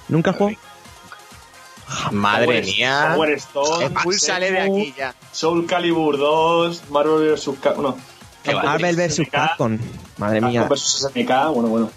¿Nunca 0.09 0.33
jugó? 0.33 0.51
Madre 2.11 2.45
Power- 2.45 2.65
mía. 2.65 3.11
Power 3.15 3.29
Stone, 3.31 3.85
Expúlsale 3.85 4.51
de 4.51 4.59
aquí 4.59 4.93
ya. 4.97 5.13
Soul 5.31 5.65
Calibur 5.65 6.17
2, 6.17 6.89
Marvel 6.89 7.33
vs. 7.33 7.49
Capcom. 7.61 7.83
No. 7.83 7.97
Marvel 8.63 8.95
vs. 8.95 9.21
Capcom. 9.31 9.77
Madre 10.17 10.41
mía, 10.41 10.61
Capcom 10.61 10.75
vs. 10.75 11.09
SNK, 11.13 11.29
bueno, 11.53 11.69
bueno. 11.69 11.89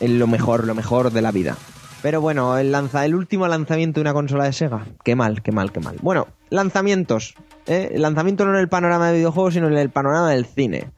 es 0.00 0.10
lo 0.10 0.26
mejor, 0.26 0.66
lo 0.66 0.74
mejor 0.74 1.10
de 1.12 1.22
la 1.22 1.30
vida. 1.32 1.56
Pero 2.02 2.20
bueno, 2.20 2.58
el, 2.58 2.72
lanza, 2.72 3.04
el 3.04 3.14
último 3.14 3.46
lanzamiento 3.46 4.00
de 4.00 4.02
una 4.02 4.12
consola 4.12 4.44
de 4.44 4.52
Sega. 4.52 4.86
Qué 5.04 5.14
mal, 5.14 5.40
qué 5.42 5.52
mal, 5.52 5.70
qué 5.70 5.78
mal. 5.78 5.96
Bueno, 6.02 6.26
lanzamientos. 6.50 7.34
¿eh? 7.66 7.90
El 7.94 8.02
lanzamiento 8.02 8.44
no 8.44 8.54
en 8.54 8.58
el 8.60 8.68
panorama 8.68 9.08
de 9.08 9.18
videojuegos, 9.18 9.54
sino 9.54 9.68
en 9.68 9.76
el 9.76 9.90
panorama 9.90 10.30
del 10.30 10.44
cine. 10.46 10.90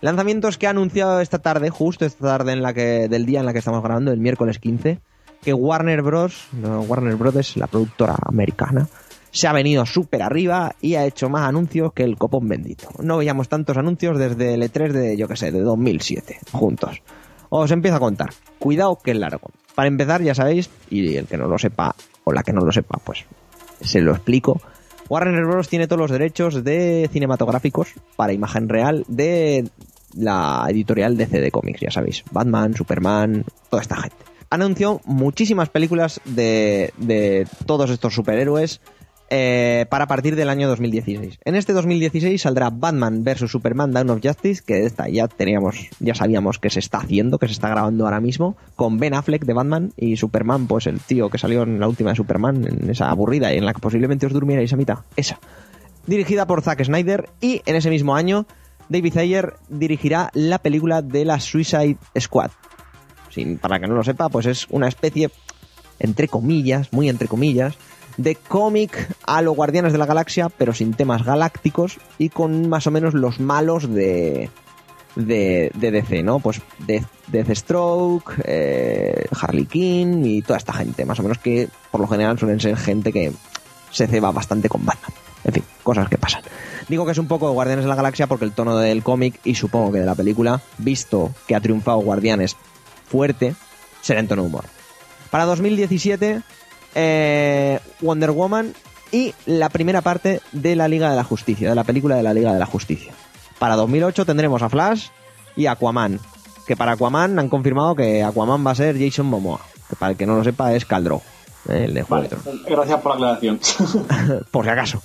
Lanzamientos 0.00 0.58
que 0.58 0.66
ha 0.66 0.70
anunciado 0.70 1.20
esta 1.20 1.38
tarde, 1.38 1.70
justo 1.70 2.04
esta 2.04 2.26
tarde 2.26 2.52
en 2.52 2.62
la 2.62 2.72
que, 2.74 3.08
del 3.08 3.24
día 3.26 3.38
en 3.40 3.46
la 3.46 3.52
que 3.52 3.58
estamos 3.60 3.82
grabando, 3.82 4.10
el 4.12 4.18
miércoles 4.18 4.58
15, 4.58 5.00
que 5.42 5.52
Warner 5.52 6.02
Bros., 6.02 6.48
no, 6.52 6.82
Warner 6.82 7.16
Bros., 7.16 7.56
la 7.56 7.66
productora 7.66 8.16
americana, 8.26 8.88
se 9.30 9.46
ha 9.46 9.52
venido 9.52 9.84
súper 9.86 10.22
arriba 10.22 10.74
y 10.80 10.94
ha 10.94 11.04
hecho 11.04 11.28
más 11.28 11.46
anuncios 11.48 11.92
que 11.92 12.02
el 12.02 12.16
copón 12.16 12.48
bendito. 12.48 12.88
No 13.02 13.18
veíamos 13.18 13.48
tantos 13.48 13.76
anuncios 13.76 14.18
desde 14.18 14.54
el 14.54 14.62
E3 14.62 14.92
de, 14.92 15.16
yo 15.16 15.28
que 15.28 15.36
sé, 15.36 15.52
de 15.52 15.60
2007, 15.60 16.38
juntos. 16.52 17.02
Os 17.50 17.70
empiezo 17.70 17.96
a 17.96 18.00
contar. 18.00 18.30
Cuidado 18.58 18.98
que 19.02 19.12
es 19.12 19.16
largo. 19.16 19.50
Para 19.74 19.88
empezar, 19.88 20.22
ya 20.22 20.34
sabéis, 20.34 20.70
y 20.90 21.16
el 21.16 21.26
que 21.26 21.36
no 21.36 21.46
lo 21.46 21.58
sepa, 21.58 21.94
o 22.24 22.32
la 22.32 22.42
que 22.42 22.52
no 22.52 22.62
lo 22.62 22.72
sepa, 22.72 22.98
pues 23.04 23.24
se 23.80 24.00
lo 24.00 24.12
explico. 24.12 24.60
Warner 25.08 25.46
Bros. 25.46 25.68
tiene 25.68 25.86
todos 25.86 26.00
los 26.00 26.10
derechos 26.10 26.64
de 26.64 27.08
cinematográficos 27.12 27.94
para 28.16 28.32
imagen 28.32 28.68
real 28.68 29.04
de 29.08 29.68
la 30.14 30.66
editorial 30.68 31.16
de 31.16 31.26
CD 31.26 31.50
Comics, 31.50 31.80
ya 31.80 31.90
sabéis. 31.90 32.24
Batman, 32.30 32.74
Superman, 32.74 33.44
toda 33.70 33.82
esta 33.82 33.96
gente. 33.96 34.27
Anunció 34.50 35.00
muchísimas 35.04 35.68
películas 35.68 36.20
de, 36.24 37.46
todos 37.66 37.90
estos 37.90 38.14
superhéroes 38.14 38.80
eh, 39.30 39.84
para 39.90 40.06
partir 40.06 40.36
del 40.36 40.48
año 40.48 40.68
2016. 40.68 41.40
En 41.44 41.54
este 41.54 41.74
2016 41.74 42.40
saldrá 42.40 42.70
Batman 42.70 43.24
vs 43.24 43.50
Superman 43.50 43.92
Dawn 43.92 44.08
of 44.08 44.20
Justice, 44.22 44.62
que 44.66 44.86
esta 44.86 45.06
ya 45.08 45.28
teníamos, 45.28 45.76
ya 46.00 46.14
sabíamos 46.14 46.58
que 46.58 46.70
se 46.70 46.80
está 46.80 46.98
haciendo, 46.98 47.38
que 47.38 47.46
se 47.46 47.52
está 47.52 47.68
grabando 47.68 48.04
ahora 48.04 48.20
mismo, 48.20 48.56
con 48.74 48.96
Ben 48.96 49.12
Affleck 49.12 49.44
de 49.44 49.52
Batman 49.52 49.92
y 49.98 50.16
Superman, 50.16 50.66
pues 50.66 50.86
el 50.86 51.00
tío 51.00 51.28
que 51.28 51.36
salió 51.36 51.64
en 51.64 51.78
la 51.78 51.88
última 51.88 52.10
de 52.10 52.16
Superman, 52.16 52.66
en 52.66 52.88
esa 52.88 53.10
aburrida 53.10 53.52
y 53.52 53.58
en 53.58 53.66
la 53.66 53.74
que 53.74 53.80
posiblemente 53.80 54.24
os 54.24 54.32
durmierais 54.32 54.72
a 54.72 54.76
mitad. 54.76 54.98
Esa. 55.16 55.38
Dirigida 56.06 56.46
por 56.46 56.62
Zack 56.62 56.82
Snyder 56.84 57.28
y 57.42 57.60
en 57.66 57.76
ese 57.76 57.90
mismo 57.90 58.16
año 58.16 58.46
David 58.88 59.18
Ayer 59.18 59.54
dirigirá 59.68 60.30
la 60.32 60.58
película 60.58 61.02
de 61.02 61.26
la 61.26 61.38
Suicide 61.38 61.98
Squad. 62.18 62.50
Sin, 63.30 63.58
para 63.58 63.78
que 63.78 63.86
no 63.86 63.94
lo 63.94 64.04
sepa, 64.04 64.28
pues 64.28 64.46
es 64.46 64.66
una 64.70 64.88
especie, 64.88 65.30
entre 65.98 66.28
comillas, 66.28 66.92
muy 66.92 67.08
entre 67.08 67.28
comillas, 67.28 67.74
de 68.16 68.34
cómic 68.34 69.08
a 69.26 69.42
los 69.42 69.56
Guardianes 69.56 69.92
de 69.92 69.98
la 69.98 70.06
Galaxia, 70.06 70.48
pero 70.48 70.74
sin 70.74 70.92
temas 70.92 71.24
galácticos 71.24 71.98
y 72.18 72.28
con 72.28 72.68
más 72.68 72.86
o 72.86 72.90
menos 72.90 73.14
los 73.14 73.38
malos 73.40 73.88
de, 73.88 74.50
de, 75.14 75.70
de 75.74 75.90
DC, 75.90 76.22
¿no? 76.22 76.40
Pues 76.40 76.60
Death, 76.86 77.06
Deathstroke, 77.28 78.40
eh, 78.44 79.26
Harley 79.40 79.66
Quinn 79.66 80.26
y 80.26 80.42
toda 80.42 80.58
esta 80.58 80.72
gente, 80.72 81.04
más 81.04 81.20
o 81.20 81.22
menos 81.22 81.38
que 81.38 81.68
por 81.90 82.00
lo 82.00 82.08
general 82.08 82.38
suelen 82.38 82.60
ser 82.60 82.76
gente 82.76 83.12
que 83.12 83.32
se 83.90 84.06
ceba 84.06 84.32
bastante 84.32 84.68
con 84.68 84.84
Batman. 84.84 85.12
En 85.44 85.52
fin, 85.52 85.64
cosas 85.82 86.08
que 86.08 86.18
pasan. 86.18 86.42
Digo 86.88 87.04
que 87.06 87.12
es 87.12 87.18
un 87.18 87.28
poco 87.28 87.52
Guardianes 87.52 87.84
de 87.84 87.88
la 87.88 87.94
Galaxia 87.94 88.26
porque 88.26 88.44
el 88.44 88.52
tono 88.52 88.76
del 88.78 89.02
cómic 89.02 89.40
y 89.44 89.54
supongo 89.54 89.92
que 89.92 90.00
de 90.00 90.06
la 90.06 90.14
película, 90.14 90.60
visto 90.78 91.32
que 91.46 91.54
ha 91.54 91.60
triunfado 91.60 91.98
Guardianes 91.98 92.56
fuerte, 93.08 93.54
será 94.00 94.20
en 94.20 94.28
tono 94.28 94.44
humor. 94.44 94.64
Para 95.30 95.44
2017, 95.44 96.42
eh, 96.94 97.80
Wonder 98.00 98.30
Woman 98.30 98.72
y 99.10 99.34
la 99.46 99.68
primera 99.68 100.02
parte 100.02 100.40
de 100.52 100.76
la 100.76 100.88
Liga 100.88 101.10
de 101.10 101.16
la 101.16 101.24
Justicia, 101.24 101.68
de 101.68 101.74
la 101.74 101.84
película 101.84 102.16
de 102.16 102.22
la 102.22 102.34
Liga 102.34 102.52
de 102.52 102.58
la 102.58 102.66
Justicia. 102.66 103.12
Para 103.58 103.76
2008 103.76 104.24
tendremos 104.24 104.62
a 104.62 104.68
Flash 104.68 105.08
y 105.56 105.66
Aquaman, 105.66 106.20
que 106.66 106.76
para 106.76 106.92
Aquaman 106.92 107.38
han 107.38 107.48
confirmado 107.48 107.94
que 107.94 108.22
Aquaman 108.22 108.66
va 108.66 108.72
a 108.72 108.76
ser 108.76 108.98
Jason 108.98 109.26
Momoa, 109.26 109.60
que 109.88 109.96
para 109.96 110.12
el 110.12 110.18
que 110.18 110.26
no 110.26 110.36
lo 110.36 110.44
sepa 110.44 110.74
es 110.74 110.84
Caldro, 110.84 111.22
eh, 111.68 111.84
el 111.86 111.94
de 111.94 112.04
Vale, 112.04 112.28
Tronos. 112.28 112.64
gracias 112.64 113.00
por 113.00 113.18
la 113.18 113.32
aclaración. 113.32 113.60
por 114.50 114.64
si 114.64 114.70
acaso. 114.70 115.02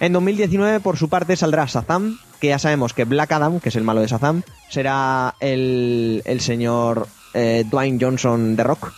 En 0.00 0.12
2019, 0.12 0.80
por 0.80 0.96
su 0.96 1.08
parte, 1.08 1.36
saldrá 1.36 1.64
Shazam, 1.66 2.18
que 2.40 2.48
ya 2.48 2.58
sabemos 2.58 2.92
que 2.92 3.04
Black 3.04 3.30
Adam, 3.30 3.60
que 3.60 3.68
es 3.68 3.76
el 3.76 3.84
malo 3.84 4.00
de 4.00 4.08
Shazam, 4.08 4.42
será 4.68 5.36
el, 5.38 6.22
el 6.24 6.40
señor 6.40 7.06
eh, 7.34 7.64
Dwayne 7.68 7.98
Johnson 8.00 8.56
de 8.56 8.62
Rock, 8.64 8.92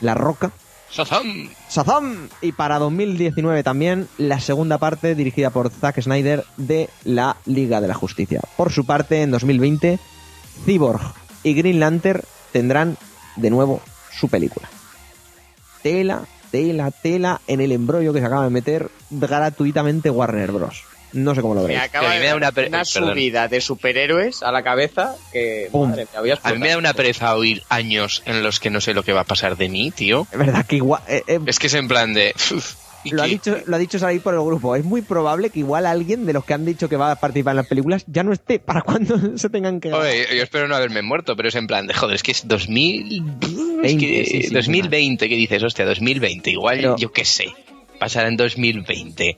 La 0.00 0.14
Roca. 0.14 0.50
Shazam. 0.90 1.50
Shazam. 1.70 2.28
Y 2.40 2.52
para 2.52 2.78
2019 2.78 3.62
también 3.62 4.08
la 4.16 4.40
segunda 4.40 4.78
parte 4.78 5.14
dirigida 5.14 5.50
por 5.50 5.70
Zack 5.70 6.00
Snyder 6.00 6.44
de 6.56 6.88
la 7.04 7.36
Liga 7.44 7.80
de 7.80 7.88
la 7.88 7.94
Justicia. 7.94 8.40
Por 8.56 8.72
su 8.72 8.86
parte, 8.86 9.22
en 9.22 9.30
2020, 9.30 9.98
Cyborg 10.64 11.00
y 11.42 11.54
Green 11.54 11.80
Lantern 11.80 12.22
tendrán 12.52 12.96
de 13.36 13.50
nuevo 13.50 13.80
su 14.10 14.28
película. 14.28 14.68
Tela, 15.82 16.22
tela, 16.50 16.90
tela 16.90 17.40
en 17.46 17.60
el 17.60 17.72
embrollo 17.72 18.12
que 18.12 18.20
se 18.20 18.26
acaba 18.26 18.44
de 18.44 18.50
meter 18.50 18.90
gratuitamente 19.10 20.10
Warner 20.10 20.52
Bros. 20.52 20.82
No 21.12 21.34
sé 21.34 21.40
cómo 21.40 21.54
lo 21.54 21.62
Me 21.62 21.68
veréis. 21.68 21.84
acaba 21.88 22.06
Que 22.06 22.06
a 22.06 22.10
mí 22.10 22.16
de 22.16 22.34
me 22.34 22.40
da 22.40 22.50
dar 22.50 22.68
una 22.68 22.84
subida 22.84 23.48
de 23.48 23.60
superhéroes 23.60 24.42
a 24.42 24.52
la 24.52 24.62
cabeza 24.62 25.14
que 25.32 25.68
madre 25.72 26.06
voy 26.18 26.30
a, 26.30 26.52
mí 26.52 26.58
me 26.58 26.68
da 26.68 26.78
una 26.78 26.92
pereza 26.94 27.34
oír 27.34 27.62
años 27.68 28.22
en 28.26 28.42
los 28.42 28.60
que 28.60 28.70
no 28.70 28.80
sé 28.80 28.94
lo 28.94 29.02
que 29.02 29.12
va 29.12 29.20
a 29.22 29.24
pasar 29.24 29.56
de 29.56 29.68
mí, 29.68 29.90
tío. 29.90 30.26
Es 30.30 30.38
verdad 30.38 30.66
que 30.66 30.76
igual... 30.76 31.02
eh, 31.08 31.22
eh, 31.26 31.38
Es 31.46 31.58
que 31.58 31.68
es 31.68 31.74
en 31.74 31.88
plan 31.88 32.12
de... 32.14 32.34
uf, 32.54 32.74
¿y 33.04 33.10
lo, 33.12 33.22
ha 33.22 33.26
dicho, 33.26 33.56
lo 33.66 33.76
ha 33.76 33.78
dicho 33.78 33.98
Sarai 33.98 34.18
por 34.18 34.34
el 34.34 34.40
grupo. 34.40 34.74
Es 34.76 34.84
muy 34.84 35.02
probable 35.02 35.50
que 35.50 35.60
igual 35.60 35.86
alguien 35.86 36.26
de 36.26 36.32
los 36.32 36.44
que 36.44 36.52
han 36.54 36.64
dicho 36.64 36.88
que 36.88 36.96
va 36.96 37.12
a 37.12 37.16
participar 37.16 37.52
en 37.52 37.56
las 37.58 37.66
películas 37.68 38.04
ya 38.06 38.22
no 38.24 38.32
esté 38.32 38.58
para 38.58 38.82
cuando 38.88 39.38
se 39.38 39.48
tengan 39.48 39.80
que... 39.80 39.90
Joder, 39.90 40.34
yo 40.34 40.42
espero 40.42 40.68
no 40.68 40.76
haberme 40.76 41.02
muerto, 41.02 41.36
pero 41.36 41.48
es 41.48 41.54
en 41.54 41.66
plan 41.66 41.86
de, 41.86 41.94
joder, 41.94 42.16
es 42.16 42.22
que 42.22 42.32
es 42.32 42.46
2000... 42.46 43.22
es 43.82 43.82
20, 43.82 43.98
que- 44.06 44.24
sí, 44.24 44.42
sí, 44.42 44.54
2020, 44.54 45.28
¿qué 45.28 45.36
dices? 45.36 45.62
Hostia, 45.62 45.86
2020, 45.86 46.50
igual 46.50 46.76
Pero- 46.78 46.96
yo 46.98 47.12
qué 47.12 47.24
sé. 47.24 47.46
Pasará 47.98 48.28
en 48.28 48.36
2020. 48.36 49.36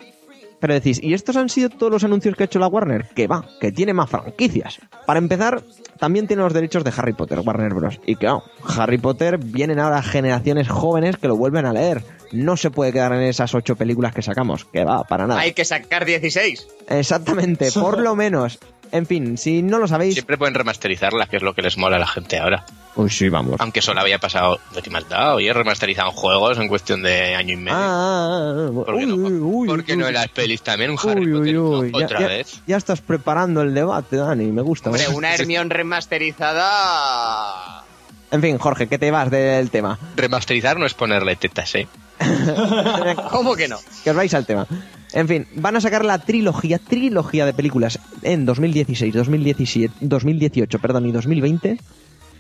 Pero 0.60 0.74
decís, 0.74 1.00
¿y 1.02 1.14
estos 1.14 1.36
han 1.36 1.48
sido 1.48 1.70
todos 1.70 1.90
los 1.90 2.04
anuncios 2.04 2.36
que 2.36 2.44
ha 2.44 2.46
hecho 2.46 2.58
la 2.58 2.68
Warner? 2.68 3.08
Que 3.14 3.26
va, 3.26 3.44
que 3.60 3.72
tiene 3.72 3.94
más 3.94 4.10
franquicias. 4.10 4.78
Para 5.06 5.18
empezar, 5.18 5.62
también 5.98 6.26
tiene 6.26 6.42
los 6.42 6.52
derechos 6.52 6.84
de 6.84 6.92
Harry 6.96 7.14
Potter, 7.14 7.40
Warner 7.40 7.72
Bros. 7.74 7.98
Y 8.06 8.16
claro, 8.16 8.44
Harry 8.76 8.98
Potter 8.98 9.38
vienen 9.38 9.78
ahora 9.78 10.02
generaciones 10.02 10.68
jóvenes 10.68 11.16
que 11.16 11.28
lo 11.28 11.36
vuelven 11.36 11.64
a 11.64 11.72
leer. 11.72 12.02
No 12.32 12.56
se 12.56 12.70
puede 12.70 12.92
quedar 12.92 13.12
en 13.12 13.22
esas 13.22 13.54
ocho 13.54 13.74
películas 13.74 14.14
que 14.14 14.22
sacamos, 14.22 14.64
que 14.66 14.84
va, 14.84 15.02
para 15.04 15.26
nada. 15.26 15.40
Hay 15.40 15.52
que 15.52 15.64
sacar 15.64 16.04
16. 16.04 16.68
Exactamente, 16.88 17.72
por 17.72 17.98
lo 17.98 18.14
menos. 18.14 18.58
En 18.92 19.06
fin, 19.06 19.38
si 19.38 19.62
no 19.62 19.78
lo 19.78 19.86
sabéis... 19.86 20.14
Siempre 20.14 20.36
pueden 20.36 20.54
remasterizarla, 20.54 21.26
que 21.26 21.36
es 21.36 21.42
lo 21.42 21.54
que 21.54 21.62
les 21.62 21.78
mola 21.78 21.94
a 21.96 22.00
la 22.00 22.08
gente 22.08 22.38
ahora. 22.38 22.64
Uy, 22.96 23.08
sí, 23.08 23.28
vamos. 23.28 23.54
Aunque 23.60 23.82
solo 23.82 24.00
había 24.00 24.18
pasado 24.18 24.58
de 24.74 24.82
que 24.82 24.90
me 24.90 24.98
has 24.98 25.08
dado 25.08 25.38
y 25.38 25.46
he 25.46 25.52
remasterizado 25.52 26.10
juegos 26.10 26.58
en 26.58 26.66
cuestión 26.66 27.02
de 27.02 27.36
año 27.36 27.54
y 27.54 27.56
medio. 27.56 27.78
Ah, 27.78 28.68
¿Por 28.74 28.98
qué 28.98 29.06
no, 29.06 29.14
uy, 29.14 29.32
uy, 29.34 29.68
¿Por 29.68 29.84
qué 29.84 29.92
uy, 29.92 29.98
no 29.98 30.04
uy. 30.06 30.08
en 30.08 30.14
las 30.14 30.28
pelis 30.28 30.62
también? 30.62 30.90
Un 30.90 30.98
Harry 31.02 31.32
Uy, 31.32 31.34
uy, 31.34 31.38
Potter 31.38 31.54
no, 31.54 31.68
uy, 31.78 31.92
ya- 31.92 32.04
otra 32.04 32.20
ya, 32.20 32.26
vez. 32.26 32.60
ya 32.66 32.76
estás 32.76 33.00
preparando 33.00 33.62
el 33.62 33.72
debate, 33.74 34.16
Dani, 34.16 34.46
me 34.46 34.62
gusta. 34.62 34.90
Hombre, 34.90 35.06
una 35.08 35.34
Hermione 35.36 35.72
remasterizada. 35.72 37.84
En 38.32 38.40
fin, 38.42 38.58
Jorge, 38.58 38.88
¿qué 38.88 38.98
te 38.98 39.10
vas 39.10 39.30
del 39.30 39.70
tema? 39.70 39.98
Remasterizar 40.16 40.78
no 40.78 40.86
es 40.86 40.94
ponerle 40.94 41.36
tetas, 41.36 41.74
¿eh? 41.74 41.88
¿Cómo 43.30 43.54
que 43.56 43.68
no? 43.68 43.76
que 44.04 44.10
os 44.10 44.16
vais 44.16 44.32
al 44.34 44.46
tema. 44.46 44.66
En 45.12 45.26
fin, 45.26 45.46
van 45.56 45.74
a 45.76 45.80
sacar 45.80 46.04
la 46.04 46.18
trilogía, 46.18 46.78
trilogía 46.78 47.44
de 47.46 47.52
películas 47.52 47.98
en 48.22 48.46
2016, 48.46 49.12
2017, 49.14 49.94
2018, 50.00 50.78
perdón, 50.78 51.06
y 51.06 51.12
2020 51.12 51.78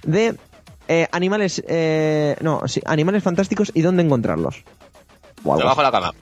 de 0.04 0.36
eh, 0.88 1.08
animales, 1.12 1.62
eh, 1.66 2.36
no, 2.42 2.66
sí, 2.68 2.80
animales 2.84 3.22
fantásticos 3.22 3.72
y 3.74 3.82
dónde 3.82 4.02
encontrarlos. 4.04 4.62
O 5.44 5.52
algo 5.52 5.58
Debajo 5.62 5.80
de 5.80 5.84
la 5.86 5.90
cama. 5.92 6.12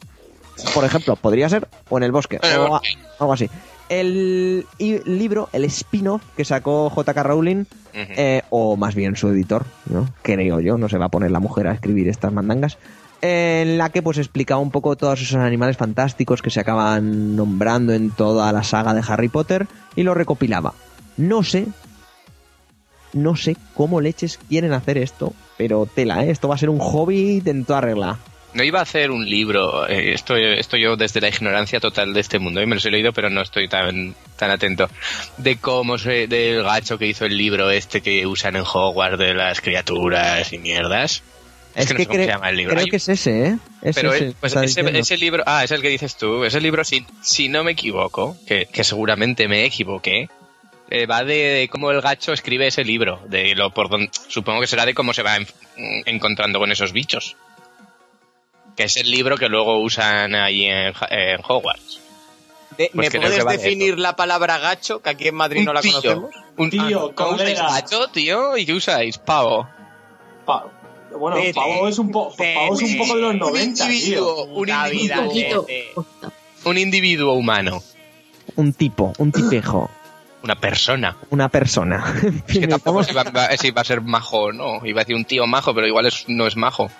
por 0.74 0.84
ejemplo, 0.84 1.16
podría 1.16 1.48
ser, 1.48 1.68
o 1.90 1.98
en 1.98 2.04
el 2.04 2.12
bosque, 2.12 2.38
En 2.42 2.50
el 2.52 2.58
o 2.60 2.64
a- 2.64 2.68
bosque. 2.70 2.88
algo 3.18 3.32
así. 3.32 3.50
El 3.90 4.66
libro, 4.78 5.48
el 5.52 5.64
spin-off 5.64 6.22
que 6.36 6.44
sacó 6.44 6.90
J.K. 6.90 7.22
Rowling, 7.22 7.64
eh, 7.94 8.42
o 8.50 8.76
más 8.76 8.94
bien 8.94 9.16
su 9.16 9.28
editor, 9.28 9.64
¿no? 9.86 10.08
creo 10.22 10.60
yo, 10.60 10.76
no 10.78 10.88
se 10.90 10.98
va 10.98 11.06
a 11.06 11.10
poner 11.10 11.30
la 11.30 11.40
mujer 11.40 11.66
a 11.68 11.72
escribir 11.72 12.06
estas 12.08 12.32
mandangas, 12.32 12.76
en 13.20 13.78
la 13.78 13.90
que 13.90 14.02
pues 14.02 14.18
explicaba 14.18 14.60
un 14.60 14.70
poco 14.70 14.96
todos 14.96 15.20
esos 15.20 15.36
animales 15.36 15.76
fantásticos 15.76 16.42
que 16.42 16.50
se 16.50 16.60
acaban 16.60 17.36
nombrando 17.36 17.92
en 17.92 18.10
toda 18.10 18.52
la 18.52 18.62
saga 18.62 18.94
de 18.94 19.02
Harry 19.06 19.28
Potter 19.28 19.66
y 19.96 20.02
lo 20.02 20.14
recopilaba. 20.14 20.74
No 21.16 21.42
sé, 21.42 21.66
no 23.12 23.36
sé 23.36 23.56
cómo 23.74 24.00
leches 24.00 24.38
quieren 24.48 24.72
hacer 24.72 24.98
esto, 24.98 25.34
pero 25.56 25.86
tela, 25.86 26.24
¿eh? 26.24 26.30
esto 26.30 26.48
va 26.48 26.54
a 26.54 26.58
ser 26.58 26.70
un 26.70 26.78
hobby 26.78 27.42
en 27.44 27.64
toda 27.64 27.80
regla. 27.80 28.18
No 28.54 28.64
iba 28.64 28.78
a 28.78 28.82
hacer 28.82 29.10
un 29.10 29.28
libro, 29.28 29.86
eh, 29.86 30.14
esto, 30.14 30.34
esto 30.34 30.78
yo 30.78 30.96
desde 30.96 31.20
la 31.20 31.28
ignorancia 31.28 31.80
total 31.80 32.14
de 32.14 32.20
este 32.20 32.38
mundo, 32.38 32.62
y 32.62 32.66
me 32.66 32.76
los 32.76 32.86
he 32.86 32.90
leído, 32.90 33.12
pero 33.12 33.28
no 33.28 33.42
estoy 33.42 33.68
tan, 33.68 34.14
tan 34.36 34.50
atento, 34.50 34.88
de 35.36 35.56
cómo 35.58 35.98
se, 35.98 36.26
del 36.28 36.62
gacho 36.62 36.98
que 36.98 37.06
hizo 37.06 37.26
el 37.26 37.36
libro 37.36 37.70
este 37.70 38.00
que 38.00 38.26
usan 38.26 38.56
en 38.56 38.62
Hogwarts 38.62 39.18
de 39.18 39.34
las 39.34 39.60
criaturas 39.60 40.50
y 40.52 40.58
mierdas. 40.58 41.22
Es, 41.78 41.86
que, 41.88 41.94
no 41.94 41.98
sé 42.00 42.06
cómo 42.06 42.18
se 42.18 42.26
llama 42.26 42.50
el 42.50 42.56
libro. 42.56 42.70
creo 42.74 42.84
Hay- 42.84 42.90
que 42.90 42.96
es 42.96 43.08
ese, 43.08 43.46
¿eh? 43.48 43.58
Es 43.82 43.94
pero 43.96 44.12
ese, 44.12 44.34
pues 44.40 44.54
ese, 44.56 45.16
libro, 45.16 45.42
ah, 45.46 45.64
es 45.64 45.70
el 45.70 45.80
que 45.82 45.88
dices 45.88 46.16
tú, 46.16 46.44
ese 46.44 46.60
libro, 46.60 46.84
si, 46.84 47.06
si 47.22 47.48
no 47.48 47.64
me 47.64 47.72
equivoco, 47.72 48.36
que, 48.46 48.66
que 48.66 48.84
seguramente 48.84 49.48
me 49.48 49.64
equivoqué, 49.64 50.28
eh, 50.90 51.06
va 51.06 51.22
de, 51.24 51.34
de 51.34 51.68
cómo 51.68 51.90
el 51.90 52.00
gacho 52.00 52.32
escribe 52.32 52.66
ese 52.66 52.84
libro, 52.84 53.20
de 53.26 53.54
lo 53.54 53.70
por 53.72 53.88
don- 53.90 54.10
supongo 54.28 54.60
que 54.60 54.66
será 54.66 54.86
de 54.86 54.94
cómo 54.94 55.12
se 55.14 55.22
va 55.22 55.36
en- 55.36 55.46
encontrando 56.06 56.58
con 56.58 56.72
esos 56.72 56.92
bichos. 56.92 57.36
Que 58.76 58.84
es 58.84 58.96
el 58.96 59.10
libro 59.10 59.36
que 59.36 59.48
luego 59.48 59.80
usan 59.82 60.34
ahí 60.34 60.64
en, 60.66 60.92
Hogwarts. 61.46 62.00
De- 62.76 62.90
Pues 62.94 63.12
¿Me 63.12 63.20
puedes 63.20 63.44
de 63.44 63.52
definir 63.56 63.98
la 63.98 64.14
palabra 64.14 64.58
gacho, 64.58 65.00
que 65.02 65.10
aquí 65.10 65.28
en 65.28 65.34
Madrid 65.34 65.62
no 65.64 65.72
la 65.72 65.80
tío, 65.80 65.92
conocemos? 65.94 66.30
un 66.56 66.70
Tío, 66.70 67.08
ah, 67.10 67.12
¿Cómo 67.14 67.30
usáis 67.32 67.58
colega. 67.58 67.72
gacho, 67.72 68.08
tío? 68.08 68.56
¿Y 68.56 68.64
qué 68.66 68.72
usáis? 68.74 69.18
Pavo. 69.18 69.68
Pa- 70.46 70.64
bueno, 71.18 71.36
Vete. 71.36 71.54
pavo 71.54 71.88
es 71.88 71.98
un, 71.98 72.10
po- 72.10 72.34
pavo 72.36 72.74
es 72.74 72.82
un 72.82 72.98
poco 72.98 73.14
de 73.16 73.22
los 73.22 73.34
90, 73.36 73.86
tío. 73.86 73.92
individuo, 73.94 74.44
un 74.44 74.68
individuo, 74.68 75.32
vida, 75.32 75.60
Un 75.96 76.06
un 76.64 76.78
individuo 76.78 77.32
humano, 77.34 77.82
Un 78.56 78.72
tipo, 78.72 79.12
un 79.18 79.30
tipejo, 79.32 79.90
una 80.42 80.56
persona. 80.56 81.16
una 81.30 81.48
persona. 81.48 82.14
Es 82.48 82.58
que 82.58 82.66
tampoco 82.68 83.02
si 83.04 83.12
va, 83.14 83.24
va- 83.24 83.56
si 83.56 83.70
va 83.70 83.82
a 83.82 83.84
ser 83.84 84.00
majo 84.00 84.38
o 84.44 84.52
no. 84.52 84.84
Iba 84.84 85.00
a 85.00 85.04
decir 85.04 85.16
un 85.16 85.24
tío 85.24 85.46
majo, 85.46 85.74
pero 85.74 85.86
igual 85.86 86.06
es- 86.06 86.24
no 86.28 86.46
es 86.46 86.56
majo. 86.56 86.90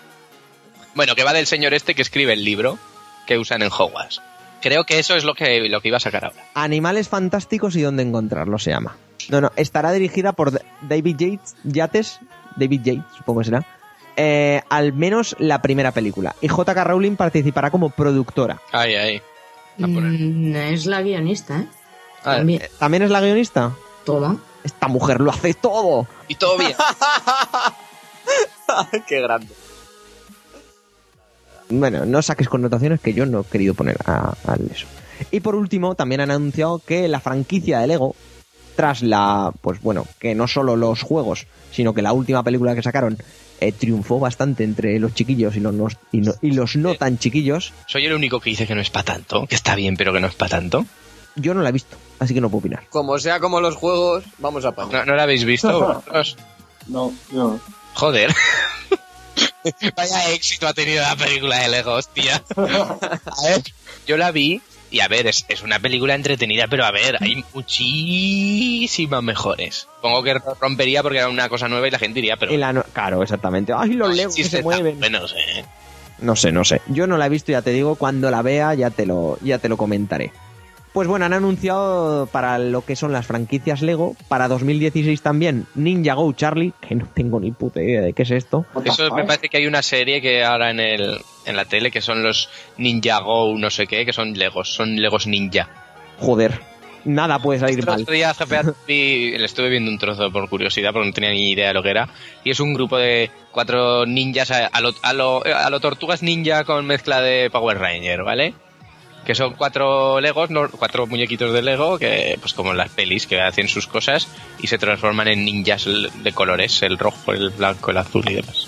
Bueno, 0.95 1.15
que 1.15 1.25
va 1.25 1.33
del 1.33 1.47
señor 1.47 1.75
este 1.75 1.95
que 1.95 2.03
escribe 2.03 2.33
el 2.33 2.45
libro 2.45 2.79
que 3.27 3.39
usan 3.39 3.63
en 3.63 3.71
Hogwarts. 3.71 4.21
Creo 4.61 4.85
que 4.85 4.99
eso 4.99 5.15
es 5.15 5.23
lo 5.23 5.35
que, 5.35 5.69
lo 5.69 5.81
que 5.81 5.89
iba 5.89 5.99
a 5.99 6.01
sacar 6.01 6.25
ahora. 6.25 6.43
Animales 6.55 7.09
fantásticos 7.09 7.77
y 7.77 7.83
dónde 7.83 8.03
encontrarlos 8.03 8.65
se 8.65 8.71
llama. 8.71 8.97
No, 9.29 9.41
no, 9.41 9.53
estará 9.57 9.93
dirigida 9.93 10.33
por 10.33 10.61
David 10.83 11.17
Yates, 11.17 11.55
Yates, 11.63 12.19
David 12.57 12.81
Yates, 12.83 13.05
supongo 13.17 13.41
que 13.41 13.45
será. 13.45 13.67
Eh, 14.21 14.61
al 14.69 14.93
menos 14.95 15.37
la 15.39 15.63
primera 15.63 15.93
película. 15.93 16.35
Y 16.41 16.49
J.K. 16.49 16.83
Rowling 16.83 17.15
participará 17.15 17.71
como 17.71 17.91
productora. 17.91 18.61
Ay, 18.73 18.97
ay. 18.97 19.23
Mm, 19.77 20.57
es 20.57 20.87
la 20.87 21.03
guionista, 21.03 21.61
¿eh? 21.61 21.69
Ah, 22.25 22.39
También. 22.39 22.63
¿También 22.81 23.05
es 23.05 23.11
la 23.11 23.21
guionista? 23.21 23.77
Toma. 24.05 24.37
Esta 24.65 24.89
mujer 24.89 25.21
lo 25.21 25.31
hace 25.31 25.55
todo. 25.55 26.09
Y 26.27 26.35
todo 26.35 26.59
bien. 26.59 26.73
Qué 29.07 29.21
grande. 29.23 29.55
Bueno, 31.69 32.05
no 32.05 32.21
saques 32.21 32.49
connotaciones 32.49 33.01
que 33.01 33.15
yo 33.15 33.25
no 33.25 33.43
he 33.43 33.45
querido 33.45 33.75
poner 33.75 33.99
a, 34.05 34.35
a 34.47 34.57
eso. 34.69 34.89
Y 35.31 35.39
por 35.39 35.55
último, 35.55 35.95
también 35.95 36.23
han 36.23 36.33
anunciado 36.33 36.81
que 36.85 37.07
la 37.07 37.21
franquicia 37.21 37.79
de 37.79 37.87
Lego, 37.87 38.17
tras 38.75 39.03
la, 39.03 39.53
pues 39.61 39.81
bueno, 39.81 40.07
que 40.19 40.35
no 40.35 40.49
solo 40.49 40.75
los 40.75 41.03
juegos, 41.03 41.47
sino 41.71 41.95
que 41.95 42.03
la 42.03 42.13
última 42.13 42.43
película 42.43 42.75
que 42.75 42.83
sacaron 42.83 43.17
eh, 43.61 43.73
triunfó 43.73 44.19
bastante 44.19 44.65
entre 44.65 44.99
los 44.99 45.15
chiquillos 45.15 45.57
y 45.57 45.61
los, 45.61 45.75
no, 45.75 45.89
y, 46.13 46.21
no, 46.21 46.33
y 46.43 46.53
los 46.53 46.77
no 46.77 46.95
tan 46.95 47.19
chiquillos, 47.19 47.73
Soy 47.87 48.07
el 48.07 48.13
único 48.13 48.41
que 48.41 48.51
dice 48.51 48.67
que 48.67 48.75
no 48.75 48.81
es 48.81 48.91
para 48.91 49.05
tanto, 49.05 49.47
que 49.47 49.55
está 49.55 49.75
bien, 49.75 49.97
pero 49.97 50.13
que 50.13 50.21
no 50.21 50.27
es 50.29 50.35
para 50.35 50.51
tanto. 50.51 50.87
yo 51.37 51.55
no 51.55 51.63
la 51.63 51.71
he 51.71 51.73
visto, 51.73 51.97
así 52.19 52.35
que 52.35 52.41
no 52.41 52.51
puedo 52.51 52.61
opinar. 52.61 52.85
Como 52.91 53.19
sea 53.19 53.41
como 53.41 53.61
los 53.61 53.77
juegos, 53.77 54.25
vamos 54.39 54.65
a 54.65 54.73
pagar. 54.73 55.07
¿No, 55.07 55.13
no 55.13 55.17
la 55.17 55.25
habéis 55.25 55.45
visto 55.45 55.81
vosotros? 55.81 56.37
No, 56.89 57.13
no. 57.33 57.61
Joder. 57.93 58.35
Vaya 59.97 60.31
éxito 60.31 60.67
ha 60.67 60.73
tenido 60.73 61.03
la 61.03 61.17
película 61.17 61.59
de 61.59 61.69
Lego, 61.69 61.93
hostia. 61.93 62.43
A 62.57 63.43
ver, 63.43 63.63
yo 64.07 64.17
la 64.17 64.31
vi 64.31 64.63
y 64.91 65.01
a 65.01 65.09
ver, 65.09 65.27
es, 65.27 65.45
es 65.49 65.63
una 65.63 65.79
película 65.79 66.15
entretenida, 66.15 66.67
pero 66.69 66.85
a 66.85 66.91
ver, 66.91 67.17
hay 67.21 67.45
muchísimas 67.55 69.23
mejores. 69.23 69.89
Supongo 69.97 70.23
que 70.23 70.35
rompería 70.61 71.03
porque 71.03 71.19
era 71.19 71.29
una 71.29 71.49
cosa 71.49 71.69
nueva 71.69 71.89
y 71.89 71.91
la 71.91 71.99
gente 71.99 72.17
diría, 72.17 72.37
pero... 72.37 72.53
No- 72.73 72.83
claro, 72.93 73.23
exactamente. 73.23 73.73
¡Ay, 73.77 73.91
los 73.95 74.15
Legos 74.15 74.35
que 74.35 74.45
se 74.45 74.63
mueven! 74.63 75.01
sé. 75.29 75.37
No 76.21 76.35
sé, 76.37 76.51
no 76.53 76.65
sé. 76.65 76.81
Yo 76.89 77.07
no 77.07 77.17
la 77.17 77.27
he 77.27 77.29
visto, 77.29 77.53
ya 77.53 77.63
te 77.63 77.71
digo, 77.71 77.95
cuando 77.95 78.31
la 78.31 78.43
vea 78.43 78.75
ya 78.75 78.91
te 78.91 79.07
lo, 79.07 79.39
ya 79.41 79.59
te 79.59 79.69
lo 79.69 79.77
comentaré. 79.77 80.33
Pues 80.93 81.07
bueno, 81.07 81.27
han 81.27 81.33
anunciado 81.33 82.27
para 82.33 82.59
lo 82.59 82.85
que 82.85 82.97
son 82.97 83.13
las 83.13 83.27
franquicias 83.27 83.83
Lego, 83.83 84.17
para 84.29 84.49
2016 84.49 85.21
también 85.23 85.67
Ninja 85.75 86.15
Go 86.15 86.33
Charlie, 86.33 86.73
que 86.81 86.95
no 86.95 87.07
tengo 87.15 87.39
ni 87.41 87.53
puta 87.53 87.83
idea 87.83 88.01
de 88.01 88.13
qué 88.15 88.23
es 88.23 88.31
esto. 88.31 88.65
Eso 88.85 89.15
me 89.15 89.25
parece 89.25 89.49
que 89.49 89.59
hay 89.59 89.67
una 89.67 89.83
serie 89.83 90.21
que 90.21 90.45
ahora 90.45 90.71
en 90.71 90.81
el 90.81 91.19
en 91.47 91.57
la 91.57 91.65
tele 91.67 91.91
que 91.91 92.01
son 92.01 92.23
los 92.23 92.49
Ninja 92.79 93.21
Go 93.21 93.57
no 93.59 93.71
sé 93.71 93.87
qué, 93.87 94.05
que 94.05 94.13
son 94.13 94.33
Legos, 94.35 94.73
son 94.73 94.97
Legos 94.97 95.27
Ninja. 95.27 95.69
Joder, 96.19 96.61
nada 97.05 97.39
puede 97.39 97.61
salir 97.61 97.79
El 97.79 97.87
mal. 97.87 98.01
otro 98.03 98.13
día 98.15 98.33
GPA 98.33 98.75
vi- 98.89 99.37
le 99.39 99.45
estuve 99.45 99.69
viendo 99.69 99.91
un 99.91 99.99
trozo 99.99 100.31
por 100.33 100.49
curiosidad 100.49 100.93
porque 100.93 101.07
no 101.09 101.13
tenía 101.15 101.31
ni 101.31 101.51
idea 101.53 101.69
de 101.69 101.75
lo 101.75 101.83
que 101.83 101.91
era 101.91 102.09
y 102.45 102.51
es 102.51 102.61
un 102.61 102.75
grupo 102.75 102.97
de 102.97 103.31
cuatro 103.53 104.05
ninjas 104.05 104.51
a, 104.51 104.67
a 104.67 104.81
lo, 104.81 104.93
a, 105.03 105.13
lo, 105.13 105.45
a 105.45 105.71
lo 105.71 105.81
tortugas 105.81 106.23
ninja 106.23 106.65
con 106.65 106.87
mezcla 106.87 107.21
de 107.21 107.51
Power 107.51 107.79
Ranger, 107.79 108.25
¿vale? 108.25 108.55
Que 109.29 109.35
son 109.35 109.53
cuatro 109.59 110.23
Legos, 110.23 110.49
no- 110.49 110.71
cuatro 110.71 111.07
muñequitos 111.07 111.53
de 111.53 111.61
Lego 111.61 111.99
que 111.99 112.39
pues 112.41 112.55
como 112.55 112.71
en 112.71 112.79
las 112.79 112.89
pelis 112.89 113.27
que 113.27 113.39
hacen 113.43 113.69
sus 113.69 113.87
cosas 113.87 114.27
y 114.59 114.69
se 114.69 114.79
transforman 114.79 115.29
en 115.29 115.45
ninjas 115.45 115.87
de 116.25 116.33
colores, 116.33 116.83
el 116.83 116.97
rojo, 116.97 117.33
el 117.35 117.51
blanco, 117.51 117.91
el 117.91 117.99
azul 117.99 118.25
y 118.27 118.37
demás. 118.37 118.67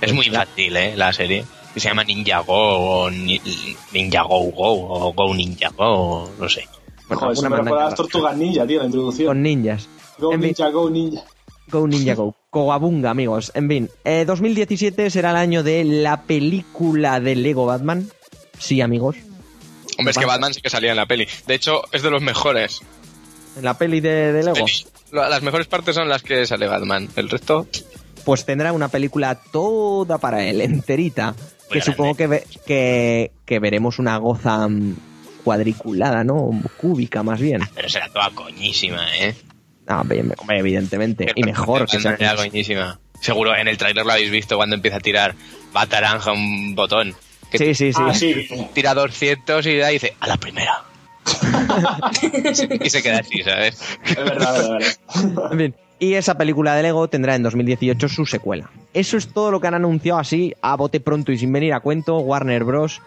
Es 0.00 0.12
muy 0.12 0.26
infantil, 0.26 0.76
¿eh? 0.76 0.96
La 0.96 1.12
serie. 1.12 1.44
Se 1.76 1.78
llama 1.88 2.02
Ninja 2.02 2.40
Go 2.40 2.52
o 3.04 3.10
Ni- 3.12 3.40
Ninja 3.92 4.22
Go 4.22 4.40
Go 4.50 4.88
o 4.88 5.12
Go 5.12 5.34
Ninja 5.36 5.68
Go, 5.76 6.28
no 6.36 6.48
sé. 6.48 6.66
Bueno, 7.06 7.20
Joder, 7.20 7.28
alguna 7.36 7.48
me 7.50 7.56
recuerda 7.62 7.84
las 7.84 7.94
tortugas 7.94 8.36
ninja, 8.36 8.66
tío, 8.66 8.80
la 8.80 8.86
introducción. 8.86 9.26
Con 9.28 9.42
ninjas. 9.42 9.88
Go 10.18 10.32
en 10.32 10.40
fin. 10.40 10.48
ninja, 10.48 10.68
go 10.70 10.90
ninja. 10.90 11.22
Go 11.68 11.86
Ninja 11.86 12.14
Go. 12.16 12.34
Coabunga, 12.50 13.10
amigos. 13.10 13.52
En 13.54 13.68
fin, 13.68 13.88
eh, 14.04 14.24
2017 14.26 15.08
será 15.10 15.30
el 15.30 15.36
año 15.36 15.62
de 15.62 15.84
la 15.84 16.22
película 16.22 17.20
de 17.20 17.36
Lego 17.36 17.66
Batman. 17.66 18.08
Sí, 18.58 18.80
amigos. 18.80 19.14
Hombre, 20.00 20.10
es 20.12 20.18
que 20.18 20.26
Batman 20.26 20.52
sí 20.54 20.60
que 20.60 20.70
salía 20.70 20.90
en 20.90 20.96
la 20.96 21.06
peli. 21.06 21.28
De 21.46 21.54
hecho, 21.54 21.82
es 21.92 22.02
de 22.02 22.10
los 22.10 22.22
mejores. 22.22 22.80
La 23.62 23.74
peli 23.78 24.00
de, 24.00 24.32
de 24.32 24.42
Lego. 24.42 24.66
Las 25.12 25.42
mejores 25.42 25.66
partes 25.66 25.94
son 25.94 26.08
las 26.08 26.22
que 26.22 26.46
sale 26.46 26.66
Batman. 26.66 27.08
El 27.16 27.28
resto, 27.28 27.66
pues 28.24 28.44
tendrá 28.44 28.72
una 28.72 28.88
película 28.88 29.34
toda 29.34 30.18
para 30.18 30.42
él, 30.44 30.60
enterita. 30.60 31.34
que 31.68 31.78
grande. 31.78 31.84
supongo 31.84 32.14
que, 32.16 32.26
ve- 32.26 32.46
que, 32.66 33.32
que 33.44 33.58
veremos 33.58 33.98
una 33.98 34.16
goza 34.18 34.68
mm, 34.68 34.96
cuadriculada, 35.44 36.24
¿no? 36.24 36.50
Cúbica, 36.76 37.22
más 37.22 37.40
bien. 37.40 37.60
pero 37.74 37.88
será 37.88 38.08
toda 38.08 38.30
coñísima, 38.30 39.06
¿eh? 39.18 39.34
Ah, 39.88 40.04
evidentemente. 40.50 41.32
Y 41.34 41.42
mejor 41.42 41.86
que 41.88 42.00
sea. 42.00 42.16
Será 42.16 42.36
coñísima. 42.36 43.00
Seguro 43.20 43.54
en 43.56 43.68
el 43.68 43.76
tráiler 43.76 44.06
lo 44.06 44.12
habéis 44.12 44.30
visto 44.30 44.56
cuando 44.56 44.76
empieza 44.76 44.98
a 44.98 45.00
tirar 45.00 45.34
Bataranja 45.72 46.32
un 46.32 46.74
botón. 46.74 47.14
Que 47.50 47.58
Sí, 47.58 47.74
sí, 47.74 47.92
sí. 47.92 48.02
Ah, 48.04 48.14
sí. 48.14 48.48
tira 48.72 48.94
200 48.94 49.66
y 49.66 49.76
da 49.76 49.90
y 49.90 49.94
dice, 49.94 50.14
a 50.20 50.26
la 50.26 50.36
primera. 50.36 50.84
y 52.80 52.90
se 52.90 53.02
queda 53.02 53.20
así, 53.20 53.42
¿sabes? 53.42 53.80
Es 54.04 54.16
verdad, 54.16 54.56
es 54.56 54.68
verdad. 54.68 55.52
En 55.52 55.58
fin. 55.58 55.74
Y 55.98 56.14
esa 56.14 56.38
película 56.38 56.74
de 56.74 56.82
Lego 56.82 57.08
tendrá 57.08 57.34
en 57.34 57.42
2018 57.42 58.08
su 58.08 58.24
secuela. 58.24 58.70
Eso 58.94 59.18
es 59.18 59.28
todo 59.28 59.50
lo 59.50 59.60
que 59.60 59.66
han 59.66 59.74
anunciado 59.74 60.18
así, 60.18 60.54
a 60.62 60.74
bote 60.74 60.98
pronto 60.98 61.30
y 61.30 61.36
sin 61.36 61.52
venir 61.52 61.74
a 61.74 61.80
cuento, 61.80 62.18
Warner 62.18 62.64
Bros. 62.64 63.02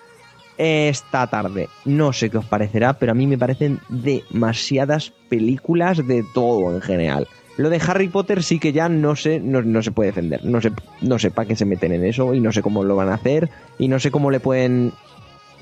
esta 0.60 1.25
tarde. 1.25 1.69
No 1.86 2.13
sé 2.13 2.29
qué 2.29 2.38
os 2.38 2.45
parecerá, 2.45 2.93
pero 2.93 3.13
a 3.13 3.15
mí 3.15 3.25
me 3.25 3.39
parecen 3.39 3.79
demasiadas 3.89 5.12
películas 5.27 6.08
de 6.08 6.23
todo 6.36 6.75
en 6.75 6.82
general. 6.82 7.27
Lo 7.58 7.70
de 7.70 7.80
Harry 7.88 8.08
Potter 8.08 8.42
sí 8.42 8.60
que 8.60 8.74
ya 8.74 8.89
no 8.89 9.16
sé, 9.16 9.39
no, 9.39 9.62
no 9.62 9.84
se 9.84 9.92
puede 9.92 10.10
defender. 10.10 10.44
No 10.44 10.60
sé, 10.60 10.72
no 11.02 11.20
sé 11.20 11.30
para 11.30 11.48
qué 11.48 11.56
se 11.56 11.66
meten 11.66 11.92
en 11.94 12.04
eso 12.06 12.34
y 12.34 12.39
no 12.39 12.52
sé 12.52 12.62
cómo 12.62 12.84
lo 12.84 12.96
van 12.96 13.10
a 13.10 13.16
hacer 13.16 13.50
y 13.78 13.88
no 13.88 14.00
sé 14.00 14.10
cómo 14.10 14.32
le 14.32 14.39
pueden 14.39 14.92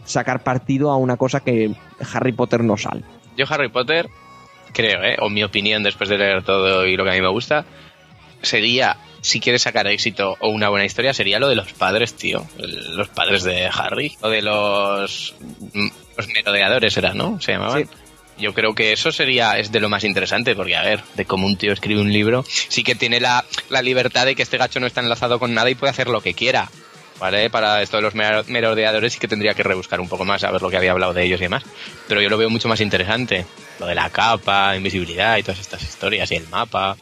sacar 0.05 0.41
partido 0.43 0.89
a 0.91 0.97
una 0.97 1.17
cosa 1.17 1.41
que 1.41 1.71
Harry 2.13 2.31
Potter 2.31 2.63
no 2.63 2.77
sale. 2.77 3.03
Yo 3.37 3.45
Harry 3.49 3.69
Potter, 3.69 4.07
creo, 4.73 5.03
¿eh? 5.03 5.17
o 5.19 5.29
mi 5.29 5.43
opinión 5.43 5.83
después 5.83 6.09
de 6.09 6.17
leer 6.17 6.43
todo 6.43 6.85
y 6.87 6.95
lo 6.95 7.03
que 7.03 7.11
a 7.11 7.13
mí 7.13 7.21
me 7.21 7.27
gusta, 7.29 7.65
sería, 8.41 8.97
si 9.21 9.39
quieres 9.39 9.61
sacar 9.61 9.85
éxito 9.87 10.37
o 10.39 10.49
una 10.49 10.69
buena 10.69 10.85
historia, 10.85 11.13
sería 11.13 11.39
lo 11.39 11.49
de 11.49 11.55
los 11.55 11.73
padres, 11.73 12.13
tío. 12.15 12.45
Los 12.95 13.09
padres 13.09 13.43
de 13.43 13.67
Harry. 13.67 14.15
O 14.21 14.29
de 14.29 14.41
los... 14.41 15.35
mm, 15.73 15.87
Los 16.17 16.27
merodeadores 16.29 16.95
era, 16.97 17.13
¿no? 17.13 17.39
Se 17.41 17.51
llamaban. 17.51 17.83
Sí. 17.83 17.89
Yo 18.41 18.53
creo 18.53 18.75
que 18.75 18.91
eso 18.91 19.11
sería, 19.11 19.57
es 19.57 19.71
de 19.71 19.79
lo 19.79 19.87
más 19.89 20.03
interesante, 20.03 20.55
porque 20.55 20.75
a 20.75 20.81
ver, 20.83 21.01
de 21.15 21.25
cómo 21.25 21.47
un 21.47 21.55
tío 21.55 21.71
escribe 21.71 22.01
un 22.01 22.11
libro, 22.11 22.43
sí 22.47 22.83
que 22.83 22.95
tiene 22.95 23.19
la, 23.21 23.45
la 23.69 23.81
libertad 23.81 24.25
de 24.25 24.35
que 24.35 24.41
este 24.43 24.57
gacho 24.57 24.79
no 24.79 24.87
está 24.87 24.99
enlazado 25.01 25.39
con 25.39 25.53
nada 25.53 25.69
y 25.69 25.75
puede 25.75 25.91
hacer 25.91 26.07
lo 26.09 26.21
que 26.21 26.33
quiera. 26.33 26.69
¿Vale? 27.19 27.51
Para 27.51 27.83
esto 27.83 27.97
de 27.97 28.01
los 28.01 28.15
mero- 28.15 28.43
merodeadores 28.47 29.13
sí 29.13 29.19
que 29.19 29.27
tendría 29.27 29.53
que 29.53 29.61
rebuscar 29.61 30.01
un 30.01 30.09
poco 30.09 30.25
más 30.25 30.43
a 30.43 30.49
ver 30.49 30.59
lo 30.59 30.71
que 30.71 30.77
había 30.77 30.91
hablado 30.91 31.13
de 31.13 31.23
ellos 31.23 31.39
y 31.39 31.43
demás. 31.43 31.61
Pero 32.07 32.19
yo 32.19 32.29
lo 32.29 32.37
veo 32.39 32.49
mucho 32.49 32.67
más 32.67 32.81
interesante. 32.81 33.45
Lo 33.79 33.85
de 33.85 33.93
la 33.93 34.09
capa, 34.09 34.75
invisibilidad 34.75 35.37
y 35.37 35.43
todas 35.43 35.59
estas 35.59 35.83
historias 35.83 36.31
y 36.31 36.35
el 36.37 36.47
mapa. 36.47 36.97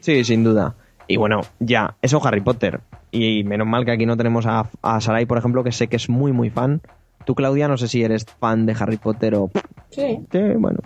Sí, 0.00 0.22
sin 0.24 0.44
duda. 0.44 0.76
Y 1.08 1.16
bueno, 1.16 1.40
ya, 1.58 1.96
eso 2.00 2.24
Harry 2.24 2.40
Potter. 2.40 2.78
Y 3.10 3.42
menos 3.42 3.66
mal 3.66 3.84
que 3.84 3.90
aquí 3.90 4.06
no 4.06 4.16
tenemos 4.16 4.46
a, 4.46 4.70
a 4.82 5.00
Sarai, 5.00 5.26
por 5.26 5.38
ejemplo, 5.38 5.64
que 5.64 5.72
sé 5.72 5.88
que 5.88 5.96
es 5.96 6.08
muy, 6.08 6.30
muy 6.30 6.50
fan. 6.50 6.80
Tú, 7.24 7.34
Claudia, 7.34 7.68
no 7.68 7.76
sé 7.76 7.86
si 7.88 8.02
eres 8.02 8.24
fan 8.40 8.66
de 8.66 8.74
Harry 8.78 8.96
Potter 8.96 9.34
o... 9.34 9.50
Sí. 9.90 10.18
Sí, 10.32 10.38
bueno. 10.56 10.78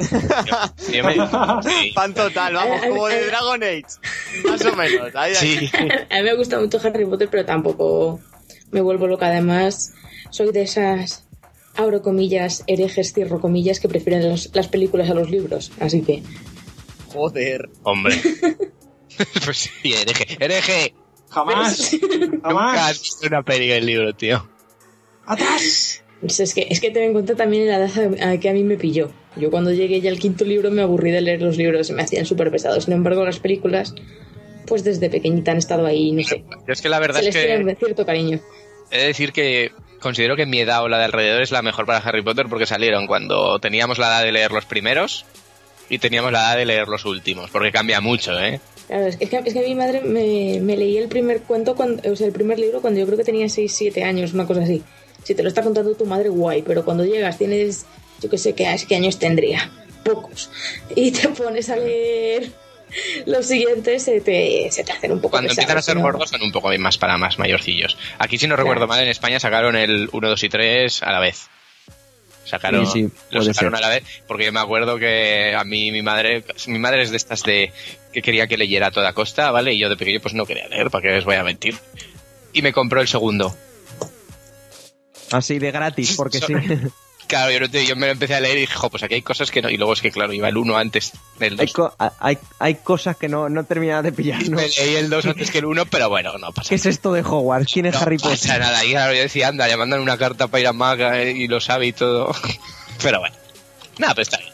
Yo 0.92 1.04
me- 1.04 1.14
sí. 1.62 1.92
Fan 1.94 2.14
total, 2.14 2.54
vamos, 2.54 2.80
como 2.86 3.06
de 3.06 3.26
Dragon 3.26 3.62
Age. 3.62 3.84
Más 4.48 4.64
o 4.64 4.74
menos. 4.76 5.14
ahí, 5.14 5.34
ahí. 5.34 5.58
Sí. 5.58 5.70
A 6.10 6.16
mí 6.16 6.22
me 6.22 6.34
gusta 6.34 6.58
mucho 6.58 6.80
Harry 6.82 7.04
Potter, 7.04 7.28
pero 7.30 7.44
tampoco 7.44 8.20
me 8.70 8.80
vuelvo 8.80 9.06
loca. 9.06 9.26
Además, 9.26 9.92
soy 10.30 10.52
de 10.52 10.62
esas, 10.62 11.26
abro 11.76 12.00
comillas, 12.02 12.64
herejes, 12.66 13.12
cierro 13.12 13.40
comillas, 13.40 13.78
que 13.78 13.88
prefieren 13.88 14.28
los- 14.28 14.50
las 14.54 14.68
películas 14.68 15.10
a 15.10 15.14
los 15.14 15.30
libros. 15.30 15.70
Así 15.80 16.00
que, 16.02 16.22
Joder. 17.12 17.68
Hombre. 17.84 18.20
pues 19.44 19.58
sí, 19.58 19.92
hereje. 19.92 20.36
Hereje. 20.40 20.94
Jamás. 21.30 21.92
Nunca 22.10 22.48
Jamás. 22.48 22.90
has 22.90 23.02
visto 23.02 23.26
una 23.26 23.42
peli 23.42 23.68
del 23.68 23.86
libro, 23.86 24.14
tío. 24.14 24.48
¡Atrás! 25.26 26.03
Pues 26.24 26.40
es 26.40 26.54
que 26.54 26.66
es 26.70 26.80
que 26.80 26.90
ten 26.90 27.02
en 27.04 27.12
cuenta 27.12 27.34
también 27.34 27.66
la 27.66 27.76
edad 27.76 27.90
a 28.22 28.38
que 28.38 28.48
a 28.48 28.52
mí 28.52 28.62
me 28.62 28.76
pilló. 28.76 29.10
Yo 29.36 29.50
cuando 29.50 29.72
llegué 29.72 30.00
ya 30.00 30.10
al 30.10 30.18
quinto 30.18 30.44
libro 30.44 30.70
me 30.70 30.80
aburrí 30.82 31.10
de 31.10 31.20
leer 31.20 31.42
los 31.42 31.56
libros, 31.56 31.90
me 31.90 32.02
hacían 32.02 32.24
súper 32.24 32.50
pesados. 32.50 32.84
Sin 32.84 32.94
embargo, 32.94 33.24
las 33.24 33.38
películas, 33.40 33.94
pues 34.66 34.84
desde 34.84 35.10
pequeñita 35.10 35.50
han 35.52 35.58
estado 35.58 35.84
ahí, 35.86 36.12
no 36.12 36.22
sé. 36.22 36.44
Yo 36.66 36.72
es 36.72 36.80
que 36.80 36.88
la 36.88 36.98
verdad 36.98 37.20
Se 37.20 37.28
es 37.28 37.34
les 37.34 37.44
que 37.44 37.54
tiene 37.56 37.74
cierto 37.74 38.06
cariño. 38.06 38.40
he 38.90 38.98
de 38.98 39.06
decir 39.06 39.32
que 39.32 39.72
considero 40.00 40.36
que 40.36 40.46
mi 40.46 40.60
edad 40.60 40.82
o 40.82 40.88
la 40.88 40.98
de 40.98 41.04
alrededor 41.04 41.42
es 41.42 41.50
la 41.50 41.62
mejor 41.62 41.84
para 41.84 41.98
Harry 41.98 42.22
Potter 42.22 42.46
porque 42.48 42.66
salieron 42.66 43.06
cuando 43.06 43.58
teníamos 43.58 43.98
la 43.98 44.06
edad 44.08 44.22
de 44.24 44.32
leer 44.32 44.52
los 44.52 44.64
primeros 44.64 45.24
y 45.90 45.98
teníamos 45.98 46.32
la 46.32 46.40
edad 46.40 46.56
de 46.56 46.64
leer 46.64 46.88
los 46.88 47.04
últimos, 47.04 47.50
porque 47.50 47.70
cambia 47.70 48.00
mucho, 48.00 48.38
¿eh? 48.40 48.60
Claro, 48.86 49.06
es 49.06 49.16
que, 49.16 49.24
es 49.24 49.52
que 49.54 49.62
mi 49.66 49.74
madre 49.74 50.00
me, 50.02 50.58
me 50.60 50.76
leía 50.76 51.00
el 51.00 51.08
primer 51.08 51.40
cuento, 51.42 51.74
cuando, 51.74 52.10
o 52.10 52.16
sea, 52.16 52.26
el 52.26 52.32
primer 52.32 52.58
libro 52.58 52.80
cuando 52.80 53.00
yo 53.00 53.06
creo 53.06 53.18
que 53.18 53.24
tenía 53.24 53.48
6, 53.48 53.72
7 53.74 54.02
años, 54.04 54.32
una 54.32 54.46
cosa 54.46 54.62
así. 54.62 54.82
Si 55.24 55.34
te 55.34 55.42
lo 55.42 55.48
está 55.48 55.62
contando 55.62 55.94
tu 55.94 56.06
madre, 56.06 56.28
guay, 56.28 56.62
pero 56.62 56.84
cuando 56.84 57.04
llegas 57.04 57.38
tienes, 57.38 57.84
yo 58.20 58.30
que 58.30 58.38
sé, 58.38 58.54
¿qué, 58.54 58.74
qué 58.88 58.96
años 58.96 59.18
tendría? 59.18 59.70
Pocos. 60.04 60.50
Y 60.94 61.10
te 61.10 61.28
pones 61.30 61.68
a 61.70 61.76
leer 61.76 62.50
los 63.26 63.46
siguientes, 63.46 64.02
se 64.04 64.20
te, 64.20 64.68
se 64.70 64.84
te 64.84 64.92
hacen 64.92 65.10
un 65.12 65.18
poco 65.20 65.32
Cuando 65.32 65.48
pesados, 65.48 65.64
empiezan 65.64 65.78
a 65.78 65.82
ser 65.82 65.96
¿no? 65.96 66.02
gordos 66.02 66.30
son 66.30 66.42
un 66.42 66.52
poco 66.52 66.70
más 66.78 66.96
para 66.98 67.16
más 67.18 67.38
mayorcillos. 67.38 67.96
Aquí, 68.18 68.38
si 68.38 68.46
no 68.46 68.54
Claro. 68.54 68.64
recuerdo 68.68 68.86
mal, 68.86 69.02
en 69.02 69.08
España 69.08 69.40
sacaron 69.40 69.74
el 69.76 70.08
1, 70.12 70.28
2 70.28 70.42
y 70.44 70.48
3 70.48 71.02
a 71.02 71.10
la 71.12 71.18
vez. 71.20 71.48
Sacaron, 72.44 72.86
Sí, 72.86 72.92
sí, 73.08 73.12
los 73.30 73.44
puede 73.46 73.54
sacaron 73.54 73.76
ser. 73.78 73.84
a 73.84 73.88
la 73.88 73.94
vez, 73.94 74.04
porque 74.28 74.44
yo 74.44 74.52
me 74.52 74.60
acuerdo 74.60 74.98
que 74.98 75.54
a 75.56 75.64
mí 75.64 75.90
mi 75.90 76.02
madre, 76.02 76.44
mi 76.66 76.78
madre 76.78 77.02
es 77.02 77.10
de 77.10 77.16
estas 77.16 77.42
de 77.42 77.72
que 78.12 78.20
quería 78.20 78.46
que 78.46 78.58
leyera 78.58 78.88
a 78.88 78.90
toda 78.90 79.14
costa, 79.14 79.50
¿vale? 79.50 79.72
Y 79.72 79.78
yo 79.78 79.88
de 79.88 79.96
pequeño 79.96 80.20
pues 80.20 80.34
no 80.34 80.44
quería 80.44 80.68
leer, 80.68 80.90
¿para 80.90 81.02
qué 81.02 81.16
os 81.16 81.24
voy 81.24 81.36
a 81.36 81.42
mentir? 81.42 81.74
Y 82.52 82.60
me 82.60 82.74
compró 82.74 83.00
el 83.00 83.08
segundo. 83.08 83.56
Así 85.32 85.58
de 85.58 85.70
gratis, 85.70 86.14
porque 86.16 86.40
sí. 86.40 86.52
Claro, 87.26 87.50
yo, 87.50 87.58
no 87.60 87.70
te- 87.70 87.86
yo 87.86 87.96
me 87.96 88.04
lo 88.04 88.12
empecé 88.12 88.34
a 88.34 88.40
leer 88.40 88.58
y 88.58 88.60
dije, 88.60 88.74
jo, 88.74 88.90
pues 88.90 89.02
aquí 89.02 89.14
hay 89.14 89.22
cosas 89.22 89.50
que 89.50 89.62
no. 89.62 89.70
Y 89.70 89.78
luego 89.78 89.94
es 89.94 90.02
que, 90.02 90.10
claro, 90.10 90.34
iba 90.34 90.46
el 90.50 90.58
1 90.58 90.76
antes 90.76 91.12
del 91.38 91.58
hay, 91.58 91.66
2. 91.66 91.72
co- 91.72 91.94
hay, 92.20 92.36
hay 92.58 92.74
cosas 92.74 93.16
que 93.16 93.30
no, 93.30 93.48
no 93.48 93.64
terminas 93.64 94.04
de 94.04 94.12
pillar, 94.12 94.46
¿no? 94.46 94.56
Me 94.58 94.68
leí 94.68 94.94
el 94.96 95.08
2 95.08 95.24
antes 95.24 95.50
que 95.50 95.58
el 95.58 95.64
1, 95.64 95.86
pero 95.86 96.10
bueno, 96.10 96.36
no 96.36 96.52
pasa 96.52 96.68
¿Qué 96.68 96.74
es 96.74 96.84
esto 96.84 97.14
de 97.14 97.22
Hogwarts? 97.22 97.72
¿Quién 97.72 97.86
es 97.86 97.94
no 97.94 98.00
Harry 98.00 98.18
pasa 98.18 98.28
Potter? 98.36 98.60
nada. 98.60 98.84
Y 98.84 98.90
claro, 98.90 99.14
yo 99.14 99.22
decía, 99.22 99.48
anda, 99.48 99.66
le 99.66 99.76
mandan 99.78 100.00
una 100.00 100.18
carta 100.18 100.48
para 100.48 100.60
ir 100.60 100.66
a 100.66 100.74
Maga 100.74 101.22
eh, 101.22 101.30
y 101.32 101.48
lo 101.48 101.62
sabe 101.62 101.86
y 101.86 101.92
todo. 101.94 102.30
Pero 103.02 103.20
bueno. 103.20 103.34
Nada, 103.98 104.14
pues 104.14 104.28
está 104.28 104.36
bien. 104.38 104.52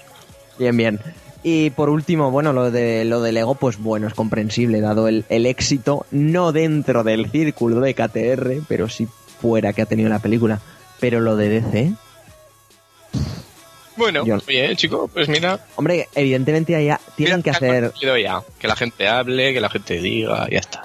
Bien, 0.61 0.76
bien. 0.76 1.00
Y 1.42 1.70
por 1.70 1.88
último, 1.88 2.30
bueno, 2.30 2.52
lo 2.52 2.70
de 2.70 3.04
lo 3.04 3.20
del 3.20 3.35
Lego, 3.35 3.54
pues 3.56 3.78
bueno, 3.78 4.06
es 4.06 4.14
comprensible, 4.14 4.80
dado 4.80 5.09
el, 5.09 5.24
el 5.30 5.46
éxito, 5.46 6.04
no 6.12 6.52
dentro 6.52 7.02
del 7.02 7.30
círculo 7.30 7.80
de 7.80 7.94
KTR, 7.94 8.62
pero 8.68 8.88
sí 8.90 9.09
fuera 9.40 9.72
que 9.72 9.83
ha 9.83 9.87
tenido 9.87 10.09
la 10.09 10.18
película. 10.18 10.61
Pero 11.00 11.20
lo 11.20 11.37
de 11.37 11.48
DC, 11.61 11.92
Bueno, 13.96 14.24
Yo- 14.24 14.38
oye, 14.48 14.74
chico, 14.76 15.09
pues 15.12 15.29
mira. 15.29 15.61
hombre, 15.76 16.09
evidentemente 16.14 16.74
allá 16.74 17.00
tienen 17.16 17.38
mira, 17.38 17.42
que 17.42 17.50
ha 17.50 17.53
hacer. 17.53 17.92
ya. 18.22 18.42
Que 18.59 18.66
la 18.68 18.76
gente 18.76 19.09
hable, 19.09 19.53
que 19.53 19.61
la 19.61 19.68
gente 19.68 20.00
diga, 20.00 20.48
ya 20.50 20.59
está. 20.59 20.85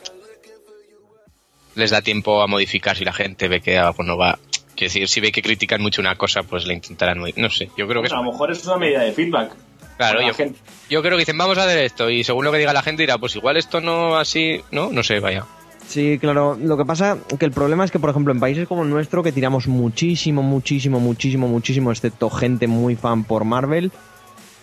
Les 1.76 1.92
da 1.92 2.02
tiempo 2.02 2.42
a 2.42 2.48
modificar 2.48 2.98
si 2.98 3.06
la 3.06 3.14
gente 3.14 3.48
ve 3.48 3.62
que 3.62 3.78
algo 3.78 4.04
no 4.04 4.18
va. 4.18 4.38
Quiero 4.76 4.92
decir, 4.92 5.08
si 5.08 5.22
ve 5.22 5.32
que 5.32 5.42
critican 5.42 5.82
mucho 5.82 6.02
una 6.02 6.16
cosa, 6.18 6.44
pues 6.44 6.66
le 6.66 6.74
intentarán. 6.74 7.20
No 7.38 7.50
sé, 7.50 7.70
yo 7.78 7.88
creo 7.88 8.02
que 8.02 8.10
Pues 8.10 8.14
a 8.14 8.18
lo 8.22 8.32
mejor 8.32 8.52
es 8.52 8.66
una 8.66 8.78
medida 8.78 9.02
de 9.02 9.14
feedback. 9.14 9.52
Claro, 9.98 10.20
La 10.20 10.28
yo, 10.28 10.46
yo 10.90 11.02
creo 11.02 11.14
que 11.14 11.22
dicen, 11.22 11.38
vamos 11.38 11.58
a 11.58 11.64
hacer 11.64 11.78
esto. 11.80 12.10
Y 12.10 12.26
según 12.26 12.44
lo 12.44 12.52
que 12.52 12.58
diga 12.58 12.74
la 12.74 12.82
gente, 12.82 13.04
dirá, 13.04 13.18
pues 13.18 13.36
igual 13.38 13.56
esto 13.56 13.80
no 13.80 14.18
así. 14.18 14.62
No, 14.72 14.90
no 14.92 15.04
sé, 15.04 15.22
vaya. 15.22 15.46
Sí, 15.88 16.18
claro. 16.20 16.58
Lo 16.60 16.78
que 16.78 16.86
pasa 16.86 17.18
que 17.40 17.46
el 17.46 17.52
problema 17.52 17.86
es 17.86 17.92
que, 17.92 18.00
por 18.00 18.10
ejemplo, 18.10 18.34
en 18.34 18.40
países 18.40 18.68
como 18.68 18.84
el 18.84 18.90
nuestro, 18.90 19.24
que 19.24 19.32
tiramos 19.32 19.68
muchísimo, 19.68 20.42
muchísimo, 20.44 21.00
muchísimo, 21.00 21.48
muchísimo, 21.48 21.92
excepto 21.92 22.30
gente 22.30 22.68
muy 22.68 22.96
fan 22.96 23.24
por 23.24 23.46
Marvel, 23.46 23.92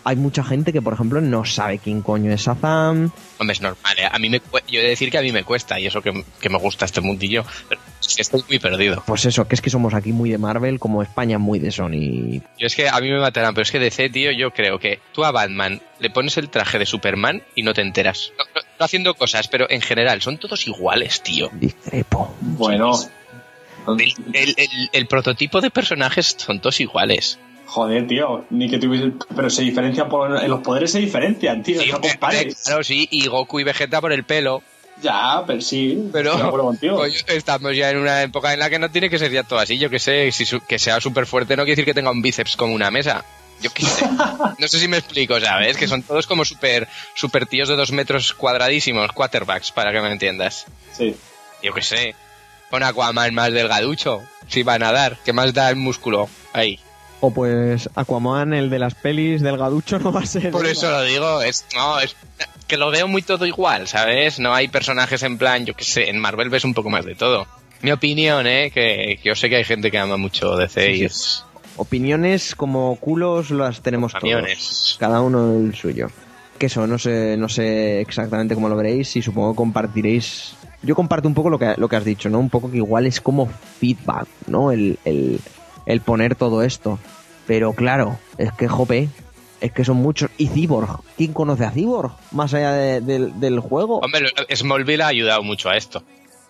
hay 0.04 0.16
mucha 0.16 0.42
gente 0.42 0.72
que, 0.72 0.82
por 0.82 0.94
ejemplo, 0.94 1.20
no 1.20 1.44
sabe 1.44 1.78
quién 1.78 2.02
coño 2.02 2.32
es 2.32 2.40
Shazam. 2.42 3.12
Hombre, 3.38 3.52
es 3.52 3.60
normal. 3.60 3.96
¿eh? 3.98 4.08
A 4.10 4.18
mí 4.18 4.28
me, 4.28 4.42
yo 4.68 4.80
he 4.80 4.82
de 4.82 4.88
decir 4.88 5.12
que 5.12 5.18
a 5.18 5.22
mí 5.22 5.30
me 5.30 5.44
cuesta 5.44 5.78
y 5.78 5.86
eso 5.86 6.02
que, 6.02 6.24
que 6.40 6.48
me 6.48 6.58
gusta 6.58 6.84
este 6.86 7.00
mundillo. 7.00 7.44
Pero 7.68 7.80
es 8.00 8.16
que 8.16 8.22
estoy 8.22 8.42
muy 8.48 8.58
perdido. 8.58 9.02
Pues 9.06 9.24
eso, 9.26 9.46
que 9.46 9.54
es 9.54 9.60
que 9.60 9.70
somos 9.70 9.94
aquí 9.94 10.10
muy 10.12 10.28
de 10.30 10.38
Marvel, 10.38 10.80
como 10.80 11.02
España 11.04 11.38
muy 11.38 11.60
de 11.60 11.70
Sony. 11.70 12.40
Yo 12.58 12.66
es 12.66 12.74
que 12.74 12.88
a 12.88 12.98
mí 13.00 13.08
me 13.12 13.20
matarán, 13.20 13.54
pero 13.54 13.62
es 13.62 13.70
que 13.70 13.78
DC, 13.78 14.10
tío, 14.10 14.32
yo 14.32 14.50
creo 14.50 14.80
que 14.80 14.98
tú 15.12 15.24
a 15.24 15.30
Batman 15.30 15.80
le 16.00 16.10
pones 16.10 16.36
el 16.36 16.48
traje 16.50 16.80
de 16.80 16.86
Superman 16.86 17.40
y 17.54 17.62
no 17.62 17.72
te 17.72 17.82
enteras. 17.82 18.32
No, 18.36 18.44
no- 18.56 18.71
haciendo 18.84 19.14
cosas, 19.14 19.48
pero 19.48 19.68
en 19.70 19.80
general 19.80 20.20
son 20.22 20.38
todos 20.38 20.66
iguales, 20.66 21.22
tío. 21.22 21.50
Discrepo. 21.52 22.34
Bueno. 22.40 22.92
El, 23.98 24.14
el- 24.32 24.54
el- 24.56 24.90
el 24.92 25.06
prototipo 25.06 25.60
de 25.60 25.70
personajes 25.70 26.36
son 26.38 26.60
todos 26.60 26.80
iguales. 26.80 27.38
Joder, 27.66 28.06
tío. 28.06 28.44
Ni 28.50 28.68
que 28.70 28.78
tuviese. 28.78 29.12
Pero 29.34 29.50
se 29.50 29.62
diferencian 29.62 30.08
por. 30.08 30.36
En 30.42 30.48
los 30.50 30.60
poderes 30.60 30.92
se 30.92 30.98
diferencian, 31.00 31.62
tío. 31.62 31.80
Sí, 31.80 31.90
no 31.90 32.00
compares. 32.00 32.62
claro, 32.64 32.84
sí, 32.84 33.08
y 33.10 33.26
Goku 33.26 33.60
y 33.60 33.64
Vegeta 33.64 34.00
por 34.00 34.12
el 34.12 34.24
pelo. 34.24 34.62
Ya, 35.02 35.42
pero 35.46 35.60
sí. 35.60 36.10
Pero 36.12 36.32
estamos 37.28 37.74
ya 37.74 37.90
en 37.90 37.96
una 37.96 38.22
época 38.22 38.52
en 38.52 38.60
la 38.60 38.70
que 38.70 38.78
no 38.78 38.90
tiene 38.90 39.10
que 39.10 39.18
ser 39.18 39.32
ya 39.32 39.42
todo 39.42 39.58
así. 39.58 39.78
Yo 39.78 39.90
que 39.90 39.98
sé, 39.98 40.30
si 40.32 40.44
su- 40.44 40.60
que 40.60 40.78
sea 40.78 41.00
súper 41.00 41.26
fuerte 41.26 41.56
no 41.56 41.62
quiere 41.64 41.72
decir 41.72 41.84
que 41.86 41.94
tenga 41.94 42.10
un 42.12 42.22
bíceps 42.22 42.56
como 42.56 42.74
una 42.74 42.90
mesa. 42.90 43.24
Yo 43.62 43.70
qué 43.72 43.84
sé. 43.84 44.06
No 44.58 44.68
sé 44.68 44.78
si 44.78 44.88
me 44.88 44.98
explico, 44.98 45.40
¿sabes? 45.40 45.76
Que 45.76 45.88
son 45.88 46.02
todos 46.02 46.26
como 46.26 46.44
súper 46.44 46.88
super 47.14 47.46
tíos 47.46 47.68
de 47.68 47.76
dos 47.76 47.92
metros 47.92 48.34
cuadradísimos, 48.34 49.12
quarterbacks, 49.12 49.72
para 49.72 49.92
que 49.92 50.00
me 50.00 50.10
entiendas. 50.10 50.66
Sí. 50.92 51.16
Yo 51.62 51.72
qué 51.72 51.82
sé. 51.82 52.14
Pon 52.70 52.82
Aquaman 52.82 53.34
más 53.34 53.52
delgaducho, 53.52 54.22
si 54.48 54.62
va 54.62 54.74
a 54.74 54.78
nadar. 54.78 55.18
¿Qué 55.24 55.32
más 55.32 55.52
da 55.54 55.70
el 55.70 55.76
músculo? 55.76 56.28
Ahí. 56.52 56.80
O 57.20 57.30
pues 57.32 57.88
Aquaman, 57.94 58.52
el 58.52 58.68
de 58.68 58.78
las 58.78 58.94
pelis 58.94 59.42
del 59.42 59.56
gaducho, 59.56 59.98
no 59.98 60.10
va 60.10 60.20
a 60.20 60.26
ser. 60.26 60.50
Por 60.50 60.66
eso 60.66 60.90
lo 60.90 61.02
digo, 61.02 61.42
es, 61.42 61.66
no, 61.74 62.00
es 62.00 62.16
que 62.66 62.76
lo 62.76 62.90
veo 62.90 63.06
muy 63.06 63.22
todo 63.22 63.46
igual, 63.46 63.86
¿sabes? 63.86 64.40
No 64.40 64.54
hay 64.54 64.68
personajes 64.68 65.22
en 65.22 65.38
plan, 65.38 65.64
yo 65.64 65.74
qué 65.74 65.84
sé, 65.84 66.10
en 66.10 66.18
Marvel 66.18 66.48
ves 66.48 66.64
un 66.64 66.74
poco 66.74 66.90
más 66.90 67.04
de 67.04 67.14
todo. 67.14 67.46
Mi 67.82 67.92
opinión, 67.92 68.46
¿eh? 68.46 68.70
Que, 68.72 69.20
que 69.22 69.28
yo 69.28 69.36
sé 69.36 69.48
que 69.50 69.56
hay 69.56 69.64
gente 69.64 69.90
que 69.90 69.98
ama 69.98 70.16
mucho 70.16 70.56
DC 70.56 70.90
y 70.92 70.98
Sí, 70.98 71.04
es 71.04 71.44
Opiniones 71.82 72.54
como 72.54 72.96
culos 72.96 73.50
las 73.50 73.82
tenemos 73.82 74.12
todos. 74.12 74.22
camiones. 74.22 74.96
Cada 75.00 75.20
uno 75.20 75.56
el 75.58 75.74
suyo. 75.74 76.08
Que 76.58 76.66
eso, 76.66 76.86
no 76.86 76.96
sé, 76.98 77.36
no 77.36 77.48
sé 77.48 78.00
exactamente 78.00 78.54
cómo 78.54 78.68
lo 78.68 78.76
veréis 78.76 79.16
y 79.16 79.22
supongo 79.22 79.52
que 79.52 79.56
compartiréis. 79.56 80.54
Yo 80.82 80.94
comparto 80.94 81.26
un 81.26 81.34
poco 81.34 81.50
lo 81.50 81.58
que, 81.58 81.74
lo 81.76 81.88
que 81.88 81.96
has 81.96 82.04
dicho, 82.04 82.30
¿no? 82.30 82.38
Un 82.38 82.50
poco 82.50 82.70
que 82.70 82.76
igual 82.76 83.06
es 83.06 83.20
como 83.20 83.48
feedback, 83.80 84.26
¿no? 84.46 84.70
El, 84.70 84.98
el, 85.04 85.40
el 85.86 86.00
poner 86.02 86.36
todo 86.36 86.62
esto. 86.62 86.98
Pero 87.48 87.72
claro, 87.72 88.16
es 88.38 88.52
que 88.52 88.68
jope, 88.68 89.08
es 89.60 89.72
que 89.72 89.84
son 89.84 89.96
muchos. 89.96 90.30
¿Y 90.38 90.46
Cyborg? 90.46 91.00
¿Quién 91.16 91.32
conoce 91.32 91.64
a 91.64 91.72
Cyborg? 91.72 92.12
Más 92.30 92.54
allá 92.54 92.72
de- 92.72 93.00
del- 93.00 93.40
del 93.40 93.58
juego. 93.58 93.98
Hombre, 93.98 94.26
Smallville 94.54 95.02
ha 95.02 95.08
ayudado 95.08 95.42
mucho 95.42 95.68
a 95.68 95.76
esto. 95.76 96.04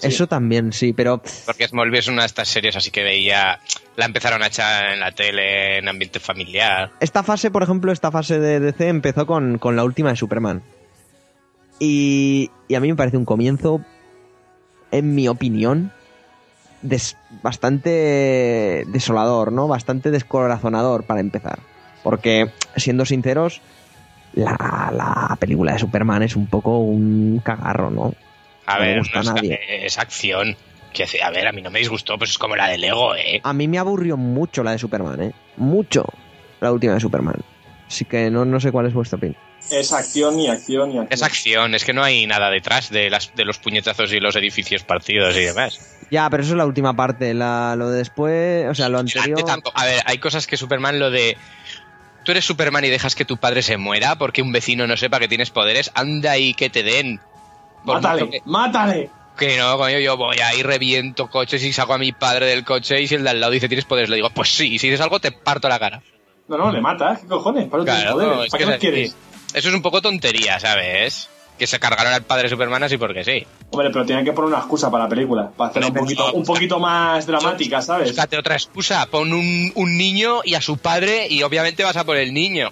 Eso 0.09 0.27
también, 0.27 0.73
sí, 0.73 0.93
pero 0.93 1.23
Porque 1.47 1.67
Smallville 1.69 1.99
es 2.01 2.09
una 2.09 2.23
de 2.23 2.27
estas 2.27 2.49
series 2.49 2.75
así 2.77 2.91
que 2.91 3.03
veía, 3.03 3.61
la 3.97 4.05
empezaron 4.05 4.43
a 4.43 4.49
echar 4.49 4.93
en 4.93 5.01
la 5.01 5.13
tele, 5.13 5.79
en 5.79 5.89
ambiente 5.89 6.19
familiar. 6.21 6.91
esta 7.01 7.23
fase, 7.23 7.51
por 7.51 7.63
ejemplo, 7.63 7.93
esta 7.93 8.11
fase 8.11 8.39
de 8.39 8.61
DC 8.61 8.89
empezó 8.89 9.27
con, 9.27 9.59
con 9.59 9.77
la 9.77 9.85
última 9.85 10.11
de 10.11 10.17
Superman. 10.17 10.63
Y, 11.79 12.51
y 12.69 12.75
a 12.75 12.81
mí 12.81 12.89
me 12.89 12.97
parece 12.97 13.17
un 13.17 13.25
comienzo, 13.25 13.81
en 14.91 15.15
mi 15.15 15.27
opinión, 15.29 15.93
des- 16.83 17.17
bastante 17.43 18.85
desolador, 18.89 19.53
¿no? 19.53 19.69
Bastante 19.69 20.11
descorazonador 20.11 21.05
para 21.05 21.21
empezar. 21.21 21.59
Porque, 22.03 22.51
siendo 22.77 23.05
sinceros, 23.05 23.61
la, 24.35 24.93
la 24.95 25.37
película 25.41 25.73
de 25.73 25.79
Superman 25.79 26.23
es 26.23 26.37
un 26.37 26.47
poco 26.47 26.79
un 26.79 27.41
cagarro, 27.45 27.91
¿no? 27.91 28.15
A 28.67 28.75
No 28.79 28.81
ver, 28.81 28.99
gusta 28.99 29.23
no 29.23 29.31
a 29.31 29.35
es, 29.35 29.43
nadie. 29.43 29.61
es 29.87 29.99
acción. 29.99 30.57
Que, 30.93 31.05
hace- 31.05 31.23
a 31.23 31.31
ver, 31.31 31.47
a 31.47 31.53
mí 31.53 31.63
no 31.63 31.71
me 31.71 31.79
disgustó, 31.79 32.19
pues 32.19 32.31
es 32.31 32.39
como 32.39 32.55
la 32.55 32.69
de 32.69 32.77
Lego, 32.79 33.15
¿eh? 33.17 33.41
A 33.45 33.53
mí 33.55 33.67
me 33.67 33.79
aburrió 33.79 34.17
mucho 34.19 34.63
la 34.63 34.73
de 34.73 34.79
Superman, 34.79 35.23
¿eh? 35.23 35.33
Mucho 35.57 36.05
la 36.61 36.71
última 36.71 36.95
de 36.95 37.01
Superman. 37.01 37.37
Así 37.87 38.05
que 38.05 38.31
no, 38.31 38.45
no 38.45 38.61
sé 38.61 38.71
cuál 38.73 38.87
es 38.87 38.93
vuestra 38.95 39.17
opinión. 39.17 39.39
Es 39.71 39.93
acción 39.93 40.39
y 40.39 40.49
acción 40.49 40.91
y 40.91 40.99
acción. 40.99 41.07
Es 41.11 41.23
acción, 41.23 41.75
es 41.75 41.85
que 41.85 41.93
no 41.93 42.03
hay 42.03 42.27
nada 42.27 42.51
detrás 42.51 42.91
de, 42.91 43.09
las, 43.11 43.35
de 43.35 43.45
los 43.45 43.59
puñetazos 43.59 44.13
y 44.13 44.21
los 44.21 44.37
edificios 44.37 44.83
partidos 44.83 45.37
y 45.37 45.41
demás. 45.45 45.99
Ya, 46.11 46.29
pero 46.29 46.43
eso 46.43 46.53
es 46.53 46.59
la 46.59 46.67
última 46.67 46.95
parte. 46.95 47.33
La, 47.33 47.75
lo 47.77 47.89
de 47.91 47.99
después, 47.99 48.69
o 48.69 48.75
sea, 48.75 48.89
lo 48.91 48.99
anterior. 48.99 49.41
A 49.75 49.85
ver, 49.85 50.03
hay 50.05 50.19
cosas 50.19 50.47
que 50.47 50.57
Superman 50.59 50.99
lo 50.99 51.11
de... 51.11 51.37
Tú 52.25 52.33
eres 52.33 52.45
Superman 52.45 52.85
y 52.85 52.89
dejas 52.89 53.15
que 53.15 53.25
tu 53.25 53.37
padre 53.39 53.63
se 53.63 53.77
muera 53.79 54.17
porque 54.17 54.43
un 54.43 54.53
vecino 54.53 54.87
no 54.87 54.97
sepa 54.97 55.19
que 55.21 55.29
tienes 55.29 55.51
poderes. 55.51 55.91
Anda 55.95 56.37
y 56.39 56.55
que 56.55 56.69
te 56.71 56.83
den. 56.83 57.21
¡Mátale! 57.85 58.31
que- 58.31 58.43
¡Mátale! 58.45 59.11
Que 59.37 59.57
no, 59.57 59.77
coño, 59.79 59.99
yo 59.99 60.17
voy 60.17 60.39
ahí, 60.41 60.63
reviento 60.63 61.29
coches 61.29 61.63
y 61.65 61.73
saco 61.73 61.95
a 61.95 61.99
mi 61.99 62.13
padre 62.13 62.47
del 62.47 62.65
coche 62.65 63.01
y 63.01 63.09
si 63.09 63.15
el 63.15 63.25
de 63.25 63.31
al 63.31 63.41
lado 63.41 63.53
dice 63.53 63.67
tienes 63.69 63.87
poderes, 63.87 64.11
le 64.11 64.17
digo, 64.17 64.29
pues 64.31 64.55
sí, 64.55 64.75
y 64.75 64.79
si 64.79 64.89
dices 64.89 65.01
algo 65.01 65.21
te 65.21 65.33
parto 65.33 65.69
la 65.69 65.79
cara. 65.79 66.03
No, 66.49 66.59
no, 66.59 66.71
le 66.71 66.81
matas. 66.83 67.21
¿Qué 67.21 67.27
cojones? 67.29 67.69
¿Para 67.69 67.85
Claro, 67.85 68.13
poderes? 68.13 68.37
no, 68.37 68.45
es 68.45 68.51
¿Para 68.51 68.59
que 68.59 68.65
qué 68.67 68.71
los 68.73 68.81
quieres? 68.81 69.17
Eso 69.55 69.69
es 69.69 69.75
un 69.75 69.81
poco 69.83 70.03
tontería, 70.03 70.61
¿sabes? 70.61 71.29
Que 71.59 71.67
se 71.67 71.79
cargaron 71.79 72.13
al 72.13 72.23
padre 72.25 72.45
de 72.45 72.49
Superman 72.51 72.83
así 72.83 72.99
porque 72.99 73.25
sí. 73.25 73.47
Hombre, 73.71 73.91
pero 73.91 74.05
tienen 74.05 74.25
que 74.25 74.33
poner 74.33 74.49
una 74.49 74.59
excusa 74.59 74.91
para 74.91 75.05
la 75.05 75.09
película. 75.11 75.51
Para 75.57 75.71
hacerla 75.71 75.89
un 75.89 75.95
poquito, 75.95 76.27
no, 76.29 76.33
un 76.35 76.45
poquito 76.45 76.79
más 76.79 77.27
dramática, 77.27 77.81
¿sabes? 77.81 78.09
Búscate 78.09 78.37
otra 78.37 78.55
excusa, 78.57 79.07
pon 79.07 79.33
un, 79.33 79.73
un 79.75 79.97
niño 79.97 80.41
y 80.45 80.55
a 80.55 80.61
su 80.61 80.77
padre 80.77 81.27
y 81.31 81.43
obviamente 81.43 81.85
vas 81.85 81.97
a 81.97 82.05
por 82.05 82.17
el 82.19 82.35
niño. 82.35 82.71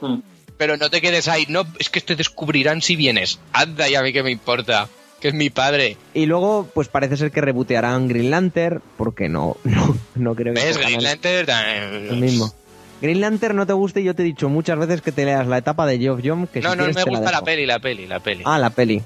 Mm. 0.00 0.16
Pero 0.62 0.76
no 0.76 0.90
te 0.90 1.00
quedes 1.00 1.26
ahí, 1.26 1.44
no, 1.48 1.64
es 1.80 1.90
que 1.90 2.00
te 2.00 2.14
descubrirán 2.14 2.82
si 2.82 2.94
vienes. 2.94 3.40
Anda, 3.52 3.88
y 3.88 3.96
a 3.96 4.02
mí 4.02 4.12
que 4.12 4.22
me 4.22 4.30
importa, 4.30 4.86
que 5.20 5.26
es 5.26 5.34
mi 5.34 5.50
padre. 5.50 5.96
Y 6.14 6.26
luego, 6.26 6.68
pues 6.72 6.86
parece 6.86 7.16
ser 7.16 7.32
que 7.32 7.40
rebotearán 7.40 8.06
Green 8.06 8.30
Lantern, 8.30 8.80
porque 8.96 9.28
no, 9.28 9.56
no, 9.64 9.96
no 10.14 10.34
creo 10.36 10.54
que 10.54 10.60
¿Ves? 10.62 10.78
Green 10.78 10.98
el- 10.98 11.02
Lantern 11.04 11.46
también. 11.46 12.06
el 12.12 12.16
mismo. 12.20 12.54
Green 13.00 13.20
Lantern 13.20 13.56
no 13.56 13.66
te 13.66 13.72
gusta 13.72 13.98
y 13.98 14.04
yo 14.04 14.14
te 14.14 14.22
he 14.22 14.24
dicho 14.24 14.48
muchas 14.48 14.78
veces 14.78 15.02
que 15.02 15.10
te 15.10 15.24
leas 15.24 15.48
la 15.48 15.58
etapa 15.58 15.84
de 15.84 15.98
Geoff 15.98 16.20
John, 16.24 16.46
que 16.46 16.60
No, 16.60 16.70
si 16.70 16.76
no, 16.78 16.84
quieres 16.84 16.94
me 17.04 17.10
la 17.12 17.18
gusta 17.18 17.32
la 17.32 17.42
peli, 17.42 17.66
la 17.66 17.78
peli, 17.80 18.06
la 18.06 18.20
peli. 18.20 18.42
Ah, 18.46 18.60
la 18.60 18.70
peli. 18.70 19.02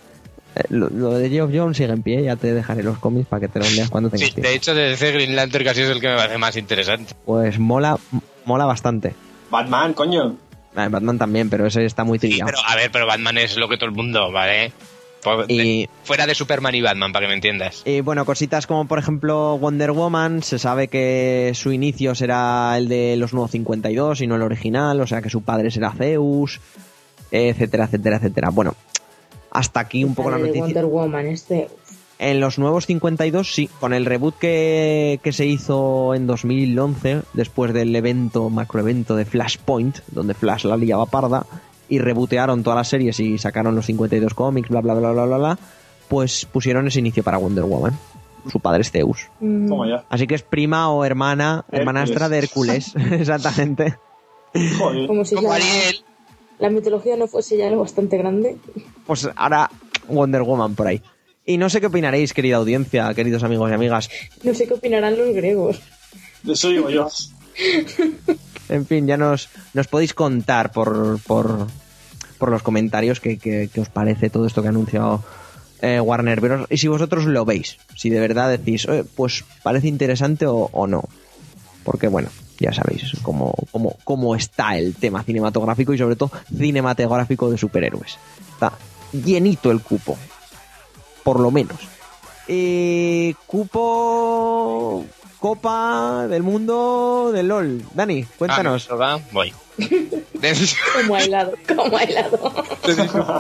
Eh, 0.56 0.60
Lo, 0.68 0.90
lo 0.90 1.12
de 1.14 1.30
Geoff 1.30 1.50
John 1.54 1.74
sigue 1.74 1.90
en 1.90 2.02
pie, 2.02 2.22
ya 2.22 2.36
te 2.36 2.52
dejaré 2.52 2.82
los 2.82 2.98
cómics 2.98 3.28
para 3.28 3.40
que 3.40 3.48
te 3.48 3.60
los 3.60 3.74
leas 3.74 3.88
cuando 3.88 4.10
tengas 4.10 4.28
Sí, 4.28 4.34
tiempo. 4.34 4.50
de 4.50 4.54
hecho, 4.56 4.74
de 4.74 4.92
ese 4.92 5.10
Green 5.10 5.34
Lantern 5.34 5.64
casi 5.64 5.80
es 5.80 5.88
el 5.88 6.02
que 6.02 6.08
me 6.08 6.16
parece 6.16 6.36
más 6.36 6.54
interesante. 6.58 7.14
Pues 7.24 7.58
mola, 7.58 7.96
mola 8.44 8.66
bastante. 8.66 9.14
Batman, 9.50 9.94
coño. 9.94 10.36
Ah, 10.76 10.88
Batman 10.88 11.18
también, 11.18 11.48
pero 11.50 11.66
ese 11.66 11.84
está 11.84 12.04
muy 12.04 12.18
Sí, 12.18 12.28
trillado. 12.28 12.50
pero 12.52 12.58
a 12.68 12.76
ver, 12.76 12.90
pero 12.92 13.06
Batman 13.06 13.38
es 13.38 13.56
lo 13.56 13.68
que 13.68 13.76
todo 13.76 13.88
el 13.90 13.96
mundo, 13.96 14.30
¿vale? 14.30 14.72
De- 15.48 15.54
Y- 15.54 15.88
fuera 16.04 16.24
de 16.24 16.36
Superman 16.36 16.74
y 16.76 16.82
Batman, 16.82 17.12
para 17.12 17.24
que 17.24 17.28
me 17.28 17.34
entiendas. 17.34 17.82
Y 17.84 18.00
bueno, 18.00 18.24
cositas 18.24 18.66
como 18.68 18.86
por 18.86 19.00
ejemplo 19.00 19.58
Wonder 19.58 19.90
Woman, 19.90 20.42
se 20.44 20.58
sabe 20.60 20.86
que 20.86 21.50
su 21.54 21.72
inicio 21.72 22.14
será 22.14 22.74
el 22.78 22.86
de 22.88 23.16
los 23.16 23.32
nuevos 23.32 23.50
52 23.50 24.20
y 24.20 24.28
no 24.28 24.36
el 24.36 24.42
original, 24.42 25.00
o 25.00 25.06
sea 25.06 25.22
que 25.22 25.30
su 25.30 25.42
padre 25.42 25.72
será 25.72 25.90
Zeus, 25.90 26.60
etcétera, 27.32 27.86
etcétera, 27.86 28.16
etcétera. 28.18 28.50
Bueno, 28.50 28.76
hasta 29.50 29.80
aquí 29.80 30.04
un 30.04 30.14
poco 30.14 30.30
la 30.30 30.36
de 30.36 30.42
noticia. 30.42 30.62
Wonder 30.64 30.84
Woman, 30.84 31.26
este. 31.26 31.68
En 32.18 32.40
los 32.40 32.58
nuevos 32.58 32.86
52 32.86 33.52
sí, 33.54 33.68
con 33.78 33.92
el 33.92 34.06
reboot 34.06 34.38
que, 34.38 35.20
que 35.22 35.32
se 35.32 35.44
hizo 35.44 36.14
en 36.14 36.26
2011, 36.26 37.22
después 37.34 37.74
del 37.74 37.94
evento, 37.94 38.48
macroevento 38.48 39.16
de 39.16 39.26
Flashpoint, 39.26 39.98
donde 40.12 40.32
Flash 40.32 40.64
la 40.64 40.78
liaba 40.78 41.04
parda, 41.06 41.44
y 41.90 41.98
rebootearon 41.98 42.62
todas 42.62 42.78
las 42.78 42.88
series 42.88 43.20
y 43.20 43.36
sacaron 43.38 43.74
los 43.74 43.86
52 43.86 44.32
cómics, 44.34 44.70
bla, 44.70 44.80
bla, 44.80 44.94
bla, 44.94 45.12
bla, 45.12 45.24
bla, 45.26 45.36
bla, 45.38 45.58
pues 46.08 46.46
pusieron 46.46 46.86
ese 46.86 47.00
inicio 47.00 47.22
para 47.22 47.36
Wonder 47.38 47.64
Woman. 47.64 47.96
Su 48.50 48.60
padre 48.60 48.80
es 48.82 48.90
Zeus. 48.92 49.28
mm, 49.40 49.68
Toma 49.68 49.88
ya. 49.88 50.04
Así 50.08 50.26
que 50.26 50.36
es 50.36 50.42
prima 50.42 50.90
o 50.90 51.04
hermana, 51.04 51.64
Hércules. 51.66 51.80
hermanastra 51.80 52.28
de 52.28 52.38
Hércules, 52.38 52.94
exactamente. 53.10 53.98
Joder. 54.78 55.06
Como 55.06 55.24
si 55.24 55.34
Como 55.34 55.48
la, 55.48 55.56
Ariel, 55.56 56.04
la 56.60 56.70
mitología 56.70 57.16
no 57.16 57.26
fuese 57.26 57.58
ya 57.58 57.68
lo 57.68 57.80
bastante 57.80 58.16
grande. 58.16 58.56
Pues 59.06 59.28
ahora 59.36 59.68
Wonder 60.08 60.42
Woman 60.42 60.74
por 60.74 60.86
ahí. 60.86 61.02
Y 61.46 61.58
no 61.58 61.70
sé 61.70 61.80
qué 61.80 61.86
opinaréis, 61.86 62.34
querida 62.34 62.56
audiencia, 62.56 63.14
queridos 63.14 63.44
amigos 63.44 63.70
y 63.70 63.74
amigas. 63.74 64.10
No 64.42 64.52
sé 64.52 64.66
qué 64.66 64.74
opinarán 64.74 65.16
los 65.16 65.32
griegos. 65.34 65.80
De 66.42 66.52
eso 66.54 66.68
digo 66.70 66.90
yo. 66.90 67.08
En 68.68 68.84
fin, 68.86 69.06
ya 69.06 69.16
nos, 69.16 69.48
nos 69.72 69.86
podéis 69.86 70.12
contar 70.12 70.72
por, 70.72 71.20
por, 71.24 71.68
por 72.38 72.50
los 72.50 72.62
comentarios 72.62 73.20
qué 73.20 73.38
qué- 73.38 73.70
qué 73.72 73.80
os 73.80 73.88
parece 73.88 74.28
todo 74.28 74.44
esto 74.46 74.60
que 74.60 74.68
ha 74.68 74.70
anunciado 74.70 75.22
eh, 75.82 76.00
Warner 76.00 76.40
Bros. 76.40 76.66
Y 76.68 76.78
si 76.78 76.88
vosotros 76.88 77.24
lo 77.26 77.44
veis, 77.44 77.76
si 77.94 78.10
de 78.10 78.18
verdad 78.18 78.50
decís, 78.50 78.84
"Eh, 78.88 79.04
pues 79.14 79.44
parece 79.62 79.86
interesante 79.86 80.46
o, 80.46 80.68
o 80.72 80.86
no. 80.88 81.04
Porque 81.84 82.08
bueno, 82.08 82.28
ya 82.58 82.72
sabéis 82.72 83.12
cómo, 83.22 83.54
cómo, 83.70 83.96
cómo 84.02 84.34
está 84.34 84.76
el 84.76 84.94
tema 84.96 85.22
cinematográfico 85.22 85.94
y 85.94 85.98
sobre 85.98 86.16
todo 86.16 86.32
cinematográfico 86.56 87.48
de 87.50 87.56
superhéroes. 87.58 88.18
Está 88.54 88.72
llenito 89.12 89.70
el 89.70 89.80
cupo, 89.80 90.18
por 91.26 91.40
lo 91.40 91.50
menos. 91.50 91.76
Eh, 92.46 93.34
cupo 93.48 95.04
Copa 95.40 96.28
del 96.28 96.44
Mundo 96.44 97.32
del 97.34 97.48
LOL. 97.48 97.82
Dani, 97.94 98.22
cuéntanos. 98.22 98.86
Ah, 98.92 98.94
va, 98.94 99.20
voy. 99.32 99.52
Como 100.94 101.18
helado, 101.18 101.54
como 101.66 101.98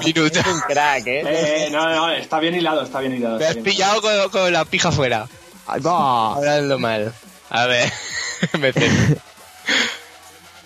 minuto. 0.04 0.40
Un 0.52 0.60
crack, 0.66 1.06
¿eh? 1.06 1.22
Eh, 1.24 1.68
no, 1.70 1.88
no, 1.88 2.10
está 2.10 2.40
bien 2.40 2.56
hilado, 2.56 2.82
está 2.82 2.98
bien 2.98 3.14
hilado. 3.14 3.38
Me 3.38 3.46
está 3.46 3.60
has 3.60 3.64
pillado 3.64 4.02
con, 4.02 4.30
con 4.30 4.52
la 4.52 4.64
pija 4.64 4.90
fuera. 4.90 5.28
Va. 5.68 6.34
Hablando 6.34 6.80
mal. 6.80 7.12
A 7.50 7.66
ver, 7.66 7.92
me. 8.58 8.72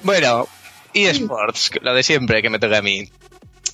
Bueno, 0.03 0.49
eSports, 0.95 1.73
lo 1.83 1.93
de 1.93 2.03
siempre 2.03 2.41
que 2.41 2.49
me 2.49 2.59
toca 2.59 2.79
a 2.79 2.83
mí. 2.83 3.11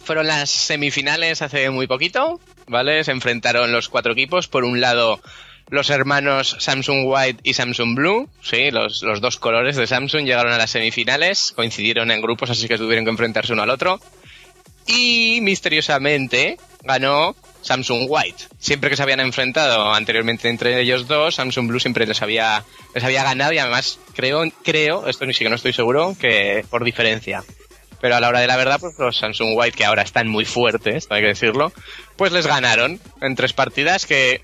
Fueron 0.04 0.26
las 0.26 0.50
semifinales 0.50 1.42
hace 1.42 1.70
muy 1.70 1.86
poquito, 1.86 2.40
¿vale? 2.66 3.04
Se 3.04 3.12
enfrentaron 3.12 3.72
los 3.72 3.88
cuatro 3.88 4.12
equipos. 4.12 4.48
Por 4.48 4.64
un 4.64 4.80
lado, 4.80 5.20
los 5.68 5.90
hermanos 5.90 6.56
Samsung 6.60 7.04
White 7.06 7.40
y 7.42 7.54
Samsung 7.54 7.96
Blue, 7.96 8.28
sí, 8.42 8.70
los, 8.70 9.02
los 9.02 9.20
dos 9.20 9.36
colores 9.38 9.76
de 9.76 9.86
Samsung 9.86 10.24
llegaron 10.24 10.52
a 10.52 10.58
las 10.58 10.70
semifinales, 10.70 11.52
coincidieron 11.56 12.10
en 12.10 12.20
grupos, 12.20 12.50
así 12.50 12.68
que 12.68 12.78
tuvieron 12.78 13.04
que 13.04 13.10
enfrentarse 13.10 13.52
uno 13.52 13.62
al 13.62 13.70
otro. 13.70 14.00
Y 14.86 15.40
misteriosamente 15.42 16.58
ganó 16.84 17.34
Samsung 17.62 18.06
White. 18.08 18.44
Siempre 18.58 18.88
que 18.88 18.96
se 18.96 19.02
habían 19.02 19.18
enfrentado 19.18 19.92
anteriormente 19.92 20.48
entre 20.48 20.80
ellos 20.80 21.08
dos, 21.08 21.34
Samsung 21.34 21.66
Blue 21.66 21.80
siempre 21.80 22.06
les 22.06 22.22
había, 22.22 22.64
les 22.94 23.02
había 23.02 23.24
ganado 23.24 23.52
y 23.52 23.58
además 23.58 23.98
creo, 24.14 24.44
creo, 24.62 25.08
esto 25.08 25.26
ni 25.26 25.32
siquiera 25.32 25.50
no 25.50 25.56
estoy 25.56 25.72
seguro, 25.72 26.16
que 26.18 26.64
por 26.70 26.84
diferencia. 26.84 27.42
Pero 28.00 28.16
a 28.16 28.20
la 28.20 28.28
hora 28.28 28.40
de 28.40 28.46
la 28.46 28.56
verdad, 28.56 28.78
pues 28.80 28.98
los 28.98 29.16
Samsung 29.16 29.56
White, 29.56 29.76
que 29.76 29.84
ahora 29.84 30.02
están 30.02 30.28
muy 30.28 30.44
fuertes, 30.44 31.06
hay 31.10 31.22
que 31.22 31.28
decirlo, 31.28 31.72
pues 32.16 32.32
les 32.32 32.46
ganaron 32.46 33.00
en 33.20 33.34
tres 33.36 33.52
partidas 33.52 34.06
que 34.06 34.42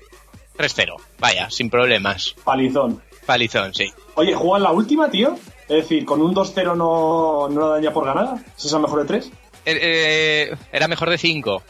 3-0. 0.57 0.95
Vaya, 1.19 1.49
sin 1.49 1.69
problemas. 1.69 2.35
Palizón. 2.43 3.01
Palizón, 3.25 3.73
sí. 3.73 3.91
Oye, 4.15 4.33
¿juegan 4.33 4.63
la 4.63 4.71
última, 4.71 5.09
tío? 5.09 5.35
Es 5.69 5.83
decir, 5.83 6.05
con 6.05 6.21
un 6.21 6.35
2-0 6.35 6.75
no, 6.75 7.47
no 7.49 7.61
la 7.61 7.67
dan 7.75 7.83
ya 7.83 7.93
por 7.93 8.05
ganada. 8.05 8.43
¿Es 8.57 8.65
esa 8.65 8.79
mejor 8.79 9.01
de 9.01 9.05
3? 9.05 9.25
Eh, 9.65 9.79
eh, 9.81 10.55
era 10.71 10.87
mejor 10.87 11.09
de 11.09 11.17
5. 11.17 11.63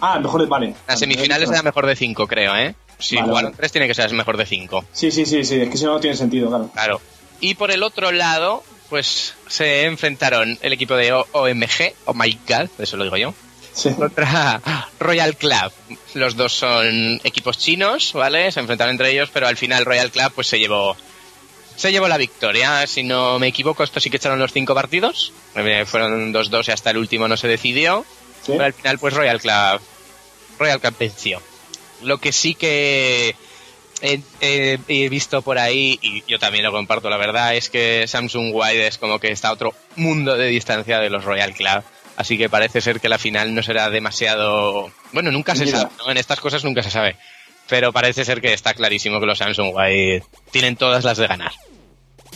Ah, 0.00 0.18
mejor 0.18 0.42
de. 0.42 0.46
Vale. 0.48 0.74
Las 0.86 0.98
semifinales 0.98 1.50
era 1.50 1.62
mejor 1.62 1.86
de 1.86 1.96
5, 1.96 2.26
creo, 2.26 2.56
¿eh? 2.56 2.74
Si 2.98 3.16
Vale, 3.16 3.28
jugaron 3.28 3.50
vale. 3.50 3.56
3, 3.58 3.72
tiene 3.72 3.88
que 3.88 3.94
ser 3.94 4.12
mejor 4.12 4.36
de 4.36 4.46
5. 4.46 4.84
Sí, 4.92 5.10
sí, 5.10 5.26
sí, 5.26 5.44
sí. 5.44 5.60
Es 5.60 5.68
que 5.70 5.76
si 5.76 5.84
no, 5.84 5.94
no 5.94 6.00
tiene 6.00 6.16
sentido, 6.16 6.48
claro. 6.48 6.70
Claro. 6.72 7.00
Y 7.40 7.54
por 7.54 7.72
el 7.72 7.82
otro 7.82 8.12
lado, 8.12 8.62
pues 8.92 9.32
se 9.48 9.84
enfrentaron 9.84 10.58
el 10.60 10.74
equipo 10.74 10.94
de 10.96 11.14
O- 11.14 11.26
OMG, 11.32 11.94
oh 12.04 12.12
my 12.12 12.38
god, 12.46 12.68
eso 12.78 12.98
lo 12.98 13.04
digo 13.04 13.16
yo, 13.16 13.32
Sí. 13.72 13.88
contra 13.94 14.60
Royal 15.00 15.34
Club. 15.34 15.72
Los 16.12 16.36
dos 16.36 16.52
son 16.52 17.18
equipos 17.24 17.56
chinos, 17.56 18.12
¿vale? 18.12 18.52
Se 18.52 18.60
enfrentaron 18.60 18.90
entre 18.90 19.10
ellos, 19.12 19.30
pero 19.32 19.46
al 19.48 19.56
final 19.56 19.86
Royal 19.86 20.10
Club 20.10 20.30
pues 20.34 20.46
se 20.46 20.58
llevó 20.58 20.94
se 21.74 21.90
llevó 21.90 22.06
la 22.06 22.18
victoria. 22.18 22.86
Si 22.86 23.02
no 23.02 23.38
me 23.38 23.46
equivoco, 23.46 23.82
esto 23.82 23.98
sí 23.98 24.10
que 24.10 24.18
echaron 24.18 24.38
los 24.38 24.52
cinco 24.52 24.74
partidos. 24.74 25.32
Eh, 25.56 25.84
Fueron 25.86 26.30
2-2 26.30 26.68
y 26.68 26.72
hasta 26.72 26.90
el 26.90 26.98
último 26.98 27.28
no 27.28 27.38
se 27.38 27.48
decidió. 27.48 28.04
Sí. 28.44 28.52
Pero 28.52 28.64
al 28.66 28.74
final, 28.74 28.98
pues 28.98 29.14
Royal 29.14 29.40
Club, 29.40 29.80
Royal 30.58 30.80
Club 30.80 30.94
venció. 31.00 31.40
Lo 32.02 32.18
que 32.18 32.30
sí 32.32 32.54
que 32.54 33.34
he, 34.02 34.20
he- 34.40 34.78
he 34.88 35.08
visto 35.08 35.40
por 35.42 35.58
ahí, 35.58 35.98
y 36.02 36.22
yo 36.28 36.38
también 36.38 36.64
lo 36.64 36.72
comparto, 36.72 37.08
la 37.08 37.16
verdad, 37.16 37.54
es 37.56 37.70
que 37.70 38.06
Samsung 38.06 38.50
Wide 38.54 38.86
es 38.88 38.98
como 38.98 39.18
que 39.18 39.30
está 39.32 39.48
a 39.48 39.52
otro 39.52 39.74
mundo 39.96 40.36
de 40.36 40.46
distancia 40.48 40.98
de 40.98 41.08
los 41.08 41.24
Royal 41.24 41.54
Club. 41.54 41.82
Así 42.16 42.36
que 42.36 42.50
parece 42.50 42.82
ser 42.82 43.00
que 43.00 43.08
la 43.08 43.16
final 43.18 43.54
no 43.54 43.62
será 43.62 43.88
demasiado... 43.88 44.90
Bueno, 45.12 45.30
nunca 45.30 45.54
se 45.54 45.64
Mira. 45.64 45.78
sabe, 45.80 45.92
¿no? 46.04 46.10
En 46.10 46.18
estas 46.18 46.40
cosas 46.40 46.62
nunca 46.62 46.82
se 46.82 46.90
sabe. 46.90 47.16
Pero 47.68 47.92
parece 47.92 48.24
ser 48.26 48.42
que 48.42 48.52
está 48.52 48.74
clarísimo 48.74 49.18
que 49.18 49.24
los 49.26 49.38
Samsung 49.38 49.74
Wide 49.74 50.22
tienen 50.50 50.76
todas 50.76 51.04
las 51.04 51.16
de 51.16 51.26
ganar. 51.26 51.52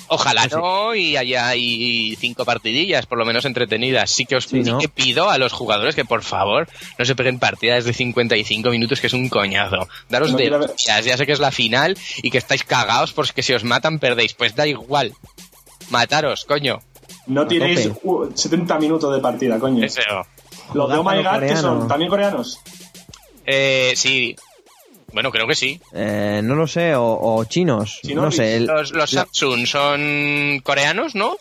Ojalá 0.08 0.44
sí. 0.44 0.54
no 0.54 0.94
y 0.94 1.16
haya 1.16 1.48
ahí 1.48 2.16
cinco 2.16 2.44
partidillas, 2.44 3.06
por 3.06 3.18
lo 3.18 3.24
menos 3.24 3.44
entretenidas. 3.44 4.10
Sí 4.10 4.24
que 4.24 4.36
os 4.36 4.44
Sí, 4.44 4.62
sí 4.62 4.70
¿no? 4.70 4.78
que 4.78 4.88
pido 4.88 5.30
a 5.30 5.38
los 5.38 5.52
jugadores 5.52 5.94
que 5.94 6.04
por 6.04 6.22
favor 6.22 6.68
no 6.98 7.04
se 7.04 7.16
peguen 7.16 7.38
partidas 7.38 7.84
de 7.84 7.92
55 7.92 8.70
minutos, 8.70 9.00
que 9.00 9.08
es 9.08 9.12
un 9.12 9.28
coñazo. 9.28 9.88
Daros 10.08 10.32
No 10.32 10.38
de 10.38 10.54
hostias, 10.54 11.04
ya 11.04 11.16
sé 11.16 11.26
que 11.26 11.32
es 11.32 11.40
la 11.40 11.50
final 11.50 11.96
y 12.22 12.30
que 12.30 12.38
estáis 12.38 12.64
cagados 12.64 13.12
porque 13.12 13.42
si 13.42 13.52
os 13.52 13.64
matan 13.64 13.98
perdéis. 13.98 14.34
Pues 14.34 14.54
da 14.54 14.66
igual. 14.66 15.12
Mataros, 15.90 16.44
coño. 16.44 16.80
No 17.26 17.46
tiréis 17.46 17.88
tope. 17.88 18.00
uh, 18.04 18.30
70 18.34 18.78
minutos 18.78 19.14
de 19.14 19.20
partida, 19.20 19.58
coño. 19.58 19.80
Deseo. 19.80 20.26
Los 20.74 20.88
de 20.88 20.96
Oh 20.96 21.04
my 21.04 21.22
God, 21.22 21.40
que 21.40 21.56
son 21.56 21.88
también 21.88 22.10
coreanos. 22.10 22.60
Eh, 23.44 23.92
sí. 23.96 24.36
Bueno, 25.12 25.30
creo 25.30 25.46
que 25.46 25.54
sí. 25.54 25.80
Eh, 25.92 26.40
no 26.44 26.54
lo 26.54 26.66
sé, 26.66 26.94
o, 26.94 27.04
o 27.20 27.44
chinos. 27.44 28.00
No 28.14 28.30
sé. 28.30 28.56
el- 28.56 28.66
Los, 28.66 28.92
los 28.92 29.12
la- 29.12 29.22
Samsung 29.24 29.66
son 29.66 30.60
coreanos, 30.62 31.14
¿no? 31.14 31.36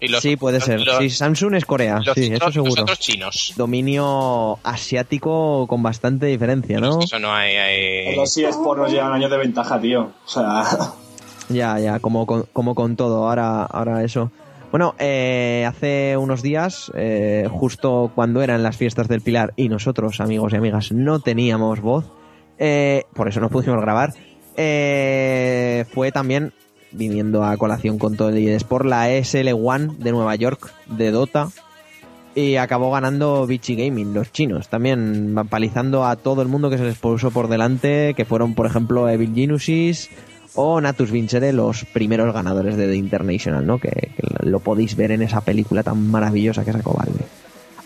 Y 0.00 0.08
los- 0.08 0.20
sí, 0.22 0.36
puede 0.36 0.58
los- 0.58 0.64
ser. 0.64 0.80
los- 0.80 0.98
sí, 0.98 1.10
Samsung 1.10 1.54
es 1.54 1.64
Corea, 1.64 2.00
los 2.04 2.14
sí, 2.14 2.30
eso 2.32 2.50
seguro. 2.50 2.70
Los 2.72 2.80
otros 2.82 2.98
chinos. 2.98 3.52
Dominio 3.56 4.58
asiático 4.64 5.66
con 5.68 5.82
bastante 5.82 6.26
diferencia, 6.26 6.80
¿no? 6.80 7.00
Eso 7.00 7.18
no 7.18 7.32
hay... 7.32 7.54
hay- 7.56 8.16
Los 8.16 8.36
eSports 8.36 8.82
nos 8.82 8.92
llevan 8.92 9.12
años 9.12 9.30
de 9.30 9.36
ventaja, 9.38 9.80
tío. 9.80 10.12
O 10.24 10.28
sea, 10.28 10.64
Ya, 11.48 11.78
ya, 11.78 11.98
como 12.00 12.24
con, 12.26 12.46
como 12.52 12.74
con 12.74 12.96
todo, 12.96 13.28
ahora, 13.28 13.64
ahora 13.64 14.02
eso. 14.04 14.30
Bueno, 14.70 14.94
eh, 14.98 15.66
hace 15.68 16.16
unos 16.16 16.40
días, 16.42 16.90
eh, 16.96 17.46
justo 17.50 18.10
cuando 18.14 18.40
eran 18.40 18.62
las 18.62 18.76
fiestas 18.78 19.06
del 19.06 19.20
Pilar 19.20 19.52
y 19.56 19.68
nosotros, 19.68 20.20
amigos 20.20 20.52
y 20.52 20.56
amigas, 20.56 20.92
no 20.92 21.20
teníamos 21.20 21.80
voz, 21.80 22.06
eh, 22.64 23.06
por 23.12 23.26
eso 23.26 23.40
no 23.40 23.50
pudimos 23.50 23.80
grabar, 23.80 24.14
eh, 24.56 25.84
fue 25.92 26.12
también, 26.12 26.52
viniendo 26.92 27.42
a 27.42 27.56
colación 27.56 27.98
con 27.98 28.16
todo 28.16 28.28
el 28.28 28.38
eSport, 28.38 28.86
la 28.86 29.10
SL1 29.10 29.96
de 29.96 30.12
Nueva 30.12 30.36
York, 30.36 30.72
de 30.86 31.10
Dota, 31.10 31.48
y 32.36 32.54
acabó 32.54 32.92
ganando 32.92 33.48
Vichy 33.48 33.74
Gaming, 33.74 34.14
los 34.14 34.30
chinos, 34.30 34.68
también 34.68 35.34
palizando 35.50 36.06
a 36.06 36.14
todo 36.14 36.40
el 36.40 36.46
mundo 36.46 36.70
que 36.70 36.78
se 36.78 36.84
les 36.84 36.98
puso 36.98 37.32
por 37.32 37.48
delante, 37.48 38.14
que 38.14 38.24
fueron, 38.24 38.54
por 38.54 38.66
ejemplo, 38.66 39.08
Evil 39.08 39.34
Genusis 39.34 40.08
o 40.54 40.80
Natus 40.80 41.10
Vincere, 41.10 41.52
los 41.52 41.84
primeros 41.86 42.32
ganadores 42.32 42.76
de 42.76 42.86
The 42.86 42.94
International, 42.94 43.66
¿no? 43.66 43.78
Que, 43.78 43.90
que 43.90 44.46
lo 44.46 44.60
podéis 44.60 44.94
ver 44.94 45.10
en 45.10 45.22
esa 45.22 45.40
película 45.40 45.82
tan 45.82 46.12
maravillosa 46.12 46.64
que 46.64 46.72
sacó 46.72 46.94
Valve. 46.96 47.24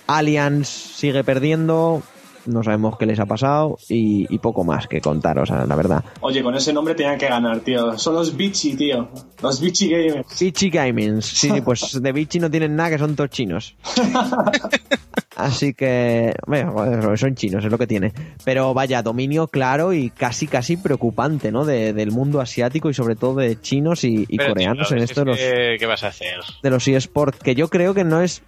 Allianz 0.07 0.69
sigue 0.69 1.25
perdiendo, 1.25 2.03
no 2.47 2.63
sabemos 2.63 2.97
qué 2.99 3.07
les 3.07 3.19
ha 3.21 3.27
pasado 3.27 3.79
y, 3.89 4.27
y 4.35 4.39
poco 4.39 4.65
más 4.65 4.87
que 4.87 5.01
contaros, 5.01 5.51
la 5.51 5.77
verdad. 5.77 6.05
oye, 6.21 6.43
con 6.43 6.55
ese 6.55 6.73
nombre 6.73 6.95
tenían 6.95 7.19
que 7.19 7.27
ganar, 7.29 7.61
tío. 7.61 7.97
Son 7.99 8.15
los 8.15 8.37
Bichi, 8.37 8.75
tío. 8.77 9.09
Los 9.43 9.61
Bichi 9.61 9.89
Gamers. 9.89 10.39
Vichy 10.41 10.71
Gaming, 10.71 11.23
sí, 11.23 11.51
pues 11.65 12.01
de 12.03 12.13
Vichy 12.13 12.39
no 12.41 12.51
tienen 12.51 12.77
nada 12.77 12.91
que 12.91 12.99
son 12.99 13.15
todos 13.17 13.31
chinos. 13.31 13.77
Así 15.37 15.75
que, 15.75 16.35
bueno, 16.47 17.15
son 17.19 17.35
chinos, 17.35 17.63
es 17.63 17.71
lo 17.71 17.77
que 17.77 17.87
tiene. 17.87 18.13
Pero 18.43 18.73
vaya, 18.73 19.03
dominio 19.03 19.49
claro 19.49 19.93
y 19.93 20.09
casi, 20.09 20.47
casi 20.47 20.79
preocupante, 20.79 21.53
¿no? 21.53 21.67
De- 21.67 21.93
del 21.93 22.11
mundo 22.11 22.41
asiático 22.41 22.89
y 22.89 22.95
sobre 22.95 23.17
todo 23.17 23.35
de 23.35 23.61
chinos 23.61 24.03
y, 24.05 24.25
y 24.29 24.39
Pero, 24.39 24.51
coreanos 24.55 24.89
tío, 24.89 24.97
en 24.97 25.03
es 25.03 25.11
esto 25.11 25.21
de 25.21 25.27
los, 25.27 25.37
que- 25.37 25.77
¿Qué 25.79 25.85
vas 25.87 26.05
a 26.05 26.09
hacer? 26.09 26.39
de 26.63 26.71
los 26.71 26.89
eSports, 26.89 27.39
que 27.39 27.55
yo 27.55 27.69
creo 27.69 27.93
que 27.93 28.05
no 28.05 28.23
es 28.23 28.43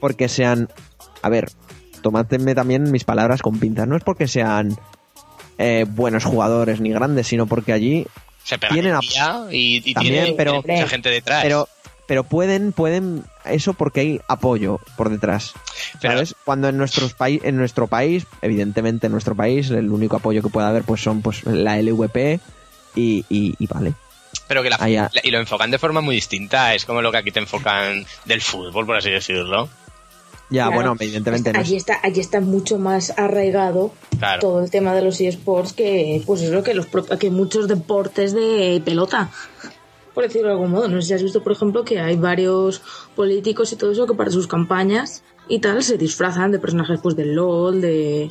porque 0.00 0.28
sean, 0.28 0.68
a 1.22 1.28
ver, 1.28 1.48
tomadme 2.02 2.54
también 2.54 2.90
mis 2.90 3.04
palabras 3.04 3.40
con 3.42 3.58
pinzas, 3.58 3.88
no 3.88 3.96
es 3.96 4.02
porque 4.04 4.28
sean 4.28 4.76
eh, 5.58 5.86
buenos 5.88 6.24
jugadores 6.24 6.80
ni 6.80 6.90
grandes, 6.90 7.26
sino 7.28 7.46
porque 7.46 7.72
allí 7.72 8.06
Se 8.44 8.58
Tienen 8.58 8.94
y, 9.50 9.82
y 9.88 9.94
También, 9.94 10.14
tienen 10.14 10.36
pero- 10.36 10.62
mucha 10.66 10.88
gente 10.88 11.08
detrás. 11.08 11.42
pero 11.42 11.68
pero 12.08 12.24
pueden 12.24 12.72
pueden 12.72 13.22
eso 13.44 13.74
porque 13.74 14.00
hay 14.00 14.20
apoyo 14.28 14.80
por 14.96 15.08
detrás 15.08 15.52
Pero- 16.00 16.14
¿sabes? 16.14 16.34
cuando 16.44 16.68
en 16.68 16.76
nuestros 16.76 17.14
país 17.14 17.40
en 17.44 17.56
nuestro 17.56 17.86
país 17.86 18.26
evidentemente 18.42 19.06
en 19.06 19.12
nuestro 19.12 19.34
país 19.36 19.70
el 19.70 19.88
único 19.90 20.16
apoyo 20.16 20.42
que 20.42 20.48
puede 20.48 20.66
haber 20.66 20.82
pues 20.82 21.00
son 21.00 21.22
pues 21.22 21.44
la 21.44 21.80
LVP 21.80 22.40
y, 22.96 23.24
y, 23.30 23.54
y 23.58 23.66
vale 23.68 23.94
Pero 24.48 24.62
que 24.64 24.68
la, 24.70 24.76
la- 24.78 25.10
y 25.22 25.30
lo 25.30 25.38
enfocan 25.38 25.70
de 25.70 25.78
forma 25.78 26.00
muy 26.00 26.16
distinta. 26.16 26.74
Es 26.74 26.84
como 26.84 27.00
lo 27.02 27.12
que 27.12 27.18
aquí 27.18 27.30
te 27.30 27.38
enfocan 27.40 28.04
del 28.26 28.42
fútbol, 28.42 28.84
por 28.84 28.96
así 28.96 29.10
decirlo. 29.10 29.68
Ya 30.52 30.66
Claro. 30.66 30.74
bueno 30.74 30.96
evidentemente 31.00 31.52
no 31.52 31.58
es- 31.58 31.66
allí 31.66 31.76
está, 31.76 31.98
allí 32.02 32.20
está 32.20 32.40
mucho 32.40 32.78
más 32.78 33.12
arraigado 33.16 33.92
Claro. 34.18 34.40
todo 34.40 34.60
el 34.62 34.70
tema 34.70 34.94
de 34.94 35.02
los 35.02 35.20
eSports 35.20 35.72
que, 35.72 36.22
pues 36.26 36.42
eso, 36.42 36.62
que, 36.62 36.74
los, 36.74 36.86
pro- 36.86 37.04
que 37.18 37.30
muchos 37.30 37.66
deportes 37.66 38.32
de 38.34 38.80
pelota. 38.84 39.30
Por 40.14 40.24
decirlo 40.24 40.48
de 40.48 40.54
algún 40.54 40.70
modo. 40.70 40.88
No 40.88 41.00
sé 41.00 41.08
si 41.08 41.14
has 41.14 41.22
visto, 41.22 41.42
por 41.42 41.52
ejemplo, 41.52 41.84
que 41.84 41.98
hay 41.98 42.16
varios 42.16 42.82
políticos 43.16 43.72
y 43.72 43.76
todo 43.76 43.90
eso 43.92 44.06
que 44.06 44.12
para 44.14 44.30
sus 44.30 44.46
campañas 44.46 45.24
y 45.48 45.58
tal 45.60 45.82
se 45.82 45.96
disfrazan 45.96 46.52
de 46.52 46.58
personajes 46.58 47.00
pues 47.02 47.16
del 47.16 47.34
LOL, 47.34 47.80
de 47.80 48.30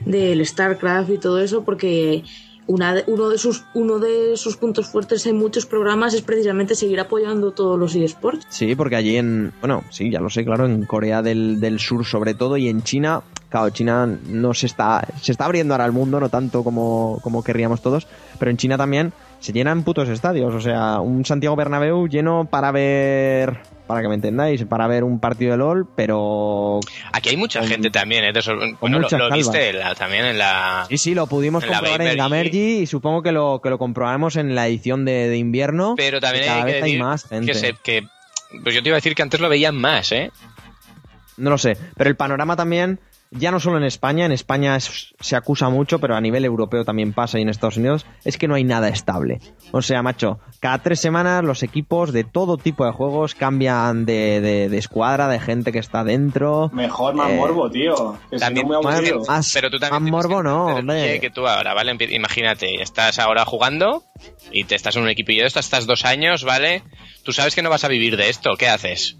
del 0.00 0.44
StarCraft 0.44 1.08
y 1.10 1.18
todo 1.18 1.40
eso, 1.40 1.64
porque 1.64 2.24
una 2.66 2.94
de- 2.94 3.04
uno, 3.06 3.28
de 3.28 3.38
sus, 3.38 3.64
uno 3.74 3.98
de 3.98 4.36
sus 4.36 4.56
puntos 4.56 4.86
fuertes 4.88 5.26
en 5.26 5.36
muchos 5.36 5.66
programas 5.66 6.14
es 6.14 6.22
precisamente 6.22 6.74
seguir 6.74 6.98
apoyando 7.00 7.50
todos 7.52 7.78
los 7.78 7.94
eSports. 7.94 8.46
Sí, 8.48 8.74
porque 8.74 8.96
allí 8.96 9.16
en. 9.16 9.52
Bueno, 9.60 9.84
sí, 9.90 10.10
ya 10.10 10.20
lo 10.20 10.30
sé, 10.30 10.44
claro, 10.44 10.66
en 10.66 10.84
Corea 10.86 11.20
del, 11.22 11.60
del 11.60 11.78
Sur 11.78 12.04
sobre 12.04 12.34
todo 12.34 12.56
y 12.56 12.68
en 12.68 12.82
China. 12.82 13.22
Claro, 13.50 13.70
China 13.70 14.06
no 14.28 14.52
se 14.54 14.66
está. 14.66 15.06
Se 15.20 15.32
está 15.32 15.44
abriendo 15.44 15.74
ahora 15.74 15.84
al 15.84 15.92
mundo, 15.92 16.18
no 16.18 16.28
tanto 16.28 16.64
como, 16.64 17.18
como 17.22 17.44
querríamos 17.44 17.80
todos. 17.82 18.06
Pero 18.38 18.50
en 18.50 18.56
China 18.56 18.76
también 18.76 19.12
se 19.40 19.52
llenan 19.52 19.82
putos 19.84 20.08
estadios. 20.08 20.52
O 20.54 20.60
sea, 20.60 21.00
un 21.00 21.24
Santiago 21.24 21.54
Bernabéu 21.56 22.08
lleno 22.08 22.48
para 22.50 22.72
ver. 22.72 23.58
Para 23.86 24.00
que 24.00 24.08
me 24.08 24.14
entendáis, 24.14 24.64
para 24.64 24.86
ver 24.86 25.04
un 25.04 25.20
partido 25.20 25.52
de 25.52 25.58
LOL, 25.58 25.86
pero. 25.94 26.80
Aquí 27.12 27.28
hay 27.28 27.36
mucha 27.36 27.60
Con- 27.60 27.68
gente 27.68 27.90
también, 27.90 28.24
¿eh? 28.24 28.32
Bueno, 28.80 28.98
lo, 29.00 29.30
viste 29.30 29.70
en 29.70 29.78
la- 29.80 29.94
también 29.94 30.24
en 30.24 30.38
la... 30.38 30.86
Sí, 30.88 30.96
sí, 30.96 31.14
lo 31.14 31.26
pudimos 31.26 31.62
En 31.64 31.68
comprobar 31.70 32.00
en 32.00 32.16
Gamergy. 32.16 32.48
Gamergy 32.50 32.78
y 32.82 32.86
supongo 32.86 33.22
que 33.22 33.30
lo, 33.32 33.60
que 33.62 33.68
lo 33.68 33.76
comprobaremos 33.78 34.36
en 34.36 34.54
la 34.54 34.66
edición 34.68 35.04
de, 35.04 35.28
de 35.28 35.36
invierno. 35.36 35.94
Pero 35.98 36.18
también 36.18 36.44
que 36.44 36.48
cada 36.50 36.64
que 36.64 36.72
vez 36.72 36.82
hay 36.82 36.96
más 36.98 37.28
gente. 37.28 37.52
que, 37.52 37.58
se- 37.58 37.74
que- 37.82 38.06
Pues 38.62 38.74
yo 38.74 38.82
te 38.82 38.88
iba 38.88 38.96
a 38.96 38.98
decir 38.98 39.14
que 39.14 39.22
antes 39.22 39.38
lo 39.40 39.50
veían 39.50 39.76
más, 39.76 40.12
¿eh? 40.12 40.30
No 41.36 41.50
lo 41.50 41.58
sé, 41.58 41.76
pero 41.96 42.08
el 42.08 42.16
panorama 42.16 42.56
también, 42.56 43.00
ya 43.36 43.50
no 43.50 43.60
solo 43.60 43.76
en 43.78 43.84
España, 43.84 44.24
en 44.26 44.32
España 44.32 44.76
es- 44.76 45.14
se 45.20 45.36
acusa 45.36 45.68
mucho, 45.68 45.98
pero 45.98 46.14
a 46.16 46.20
nivel 46.20 46.44
europeo 46.44 46.84
también 46.84 47.12
pasa 47.12 47.38
y 47.38 47.42
en 47.42 47.48
Estados 47.48 47.76
Unidos, 47.76 48.06
es 48.24 48.38
que 48.38 48.48
no 48.48 48.54
hay 48.54 48.64
nada 48.64 48.88
estable. 48.88 49.40
O 49.72 49.82
sea, 49.82 50.02
macho, 50.02 50.38
cada 50.60 50.78
tres 50.78 51.00
semanas 51.00 51.42
los 51.44 51.62
equipos 51.62 52.12
de 52.12 52.24
todo 52.24 52.56
tipo 52.56 52.84
de 52.86 52.92
juegos 52.92 53.34
cambian 53.34 54.04
de, 54.06 54.40
de- 54.40 54.68
de 54.68 54.78
escuadra, 54.78 55.28
de 55.28 55.40
gente 55.40 55.72
que 55.72 55.78
está 55.78 56.04
dentro. 56.04 56.70
Mejor, 56.72 57.14
más 57.14 57.30
Eh, 57.30 57.36
morbo, 57.36 57.70
tío. 57.70 58.16
Que 58.30 58.38
también- 58.38 58.66
muy. 58.66 58.76
Más- 58.82 59.02
más- 59.28 59.50
Pero 59.52 59.70
tú 59.70 59.78
también 59.78 60.02
más 60.04 60.10
morbo 60.12 60.38
que 60.38 60.44
no, 60.44 60.66
hombre. 60.76 61.20
que 61.20 61.30
tú 61.30 61.46
ahora, 61.46 61.74
¿vale? 61.74 61.96
Imagínate, 62.10 62.80
estás 62.82 63.18
ahora 63.18 63.44
jugando 63.44 64.04
y 64.52 64.64
te 64.64 64.74
estás 64.74 64.96
en 64.96 65.02
un 65.02 65.08
equipillo 65.08 65.42
de 65.42 65.48
esto, 65.48 65.60
estás 65.60 65.86
dos 65.86 66.04
años, 66.04 66.44
¿vale? 66.44 66.82
Tú 67.24 67.32
sabes 67.32 67.54
que 67.54 67.62
no 67.62 67.70
vas 67.70 67.84
a 67.84 67.88
vivir 67.88 68.16
de 68.16 68.28
esto, 68.30 68.52
¿qué 68.58 68.68
haces? 68.68 69.16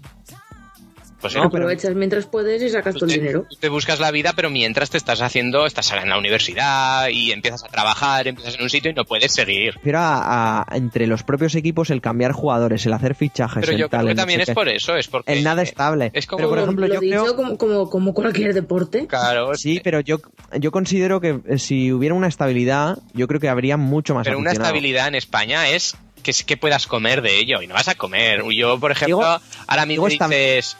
Pues 1.25 1.35
No, 1.43 1.49
pero- 1.49 1.63
Aprovechas 1.65 1.95
mientras 1.95 2.25
puedes 2.27 2.61
y 2.61 2.69
sacas 2.69 2.93
todo 2.95 3.05
el 3.05 3.11
dinero. 3.13 3.45
te 3.59 3.69
buscas 3.69 3.99
la 3.99 4.11
vida, 4.11 4.33
pero 4.35 4.49
mientras 4.49 4.89
te 4.89 4.97
estás 4.97 5.21
haciendo, 5.21 5.65
estás 5.65 5.91
en 5.93 6.07
la 6.09 6.17
universidad 6.17 7.07
y 7.09 7.31
empiezas 7.31 7.63
a 7.63 7.67
trabajar, 7.67 8.27
empiezas 8.27 8.55
en 8.55 8.61
un 8.63 8.69
sitio 8.69 8.91
y 8.91 8.93
no 8.93 9.05
puedes 9.05 9.31
seguir. 9.31 9.79
Pero 9.83 9.99
a, 9.99 10.61
a- 10.61 10.75
entre 10.77 11.07
los 11.07 11.23
propios 11.23 11.55
equipos 11.55 11.89
el 11.89 12.01
cambiar 12.01 12.31
jugadores, 12.31 12.85
el 12.85 12.93
hacer 12.93 13.15
fichajes, 13.15 13.61
Pero 13.61 13.71
el 13.73 13.77
yo 13.79 13.89
tal, 13.89 14.01
creo 14.01 14.07
que 14.07 14.11
el 14.11 14.17
también 14.17 14.41
es 14.41 14.49
por 14.51 14.69
eso, 14.69 14.95
es 14.95 15.07
porque... 15.07 15.33
el 15.33 15.43
nada 15.43 15.61
estable. 15.63 16.11
Es 16.13 16.27
como, 16.27 16.37
Pero, 16.37 16.49
por 16.49 16.57
Lo- 16.59 16.63
ejemplo, 16.65 16.87
lo 16.87 16.93
yo 16.93 16.99
dicho 16.99 17.21
creo... 17.23 17.35
como, 17.35 17.57
como, 17.57 17.89
como 17.89 18.13
cualquier 18.13 18.53
deporte. 18.53 19.07
Claro, 19.07 19.55
Sí, 19.55 19.81
pero 19.83 19.99
yo, 20.01 20.19
yo 20.59 20.71
considero 20.71 21.19
que 21.21 21.39
eh, 21.47 21.57
si 21.57 21.91
hubiera 21.91 22.13
una 22.13 22.27
estabilidad, 22.27 22.99
yo 23.13 23.27
creo 23.27 23.39
que 23.39 23.49
habría 23.49 23.77
mucho 23.77 24.13
más 24.13 24.25
pero 24.25 24.37
una 24.37 24.51
estabilidad 24.51 25.07
en 25.07 25.15
España 25.15 25.69
es 25.69 25.95
que, 26.23 26.33
que 26.45 26.57
puedas 26.57 26.87
comer 26.87 27.21
de 27.21 27.37
ello 27.39 27.61
y 27.61 27.67
no 27.67 27.73
vas 27.75 27.87
a 27.87 27.95
comer. 27.95 28.41
Yo, 28.51 28.79
por 28.79 28.91
ejemplo, 28.91 29.17
Digo- 29.17 29.39
ahora 29.67 29.85
mismo 29.85 30.07
dices... 30.07 30.75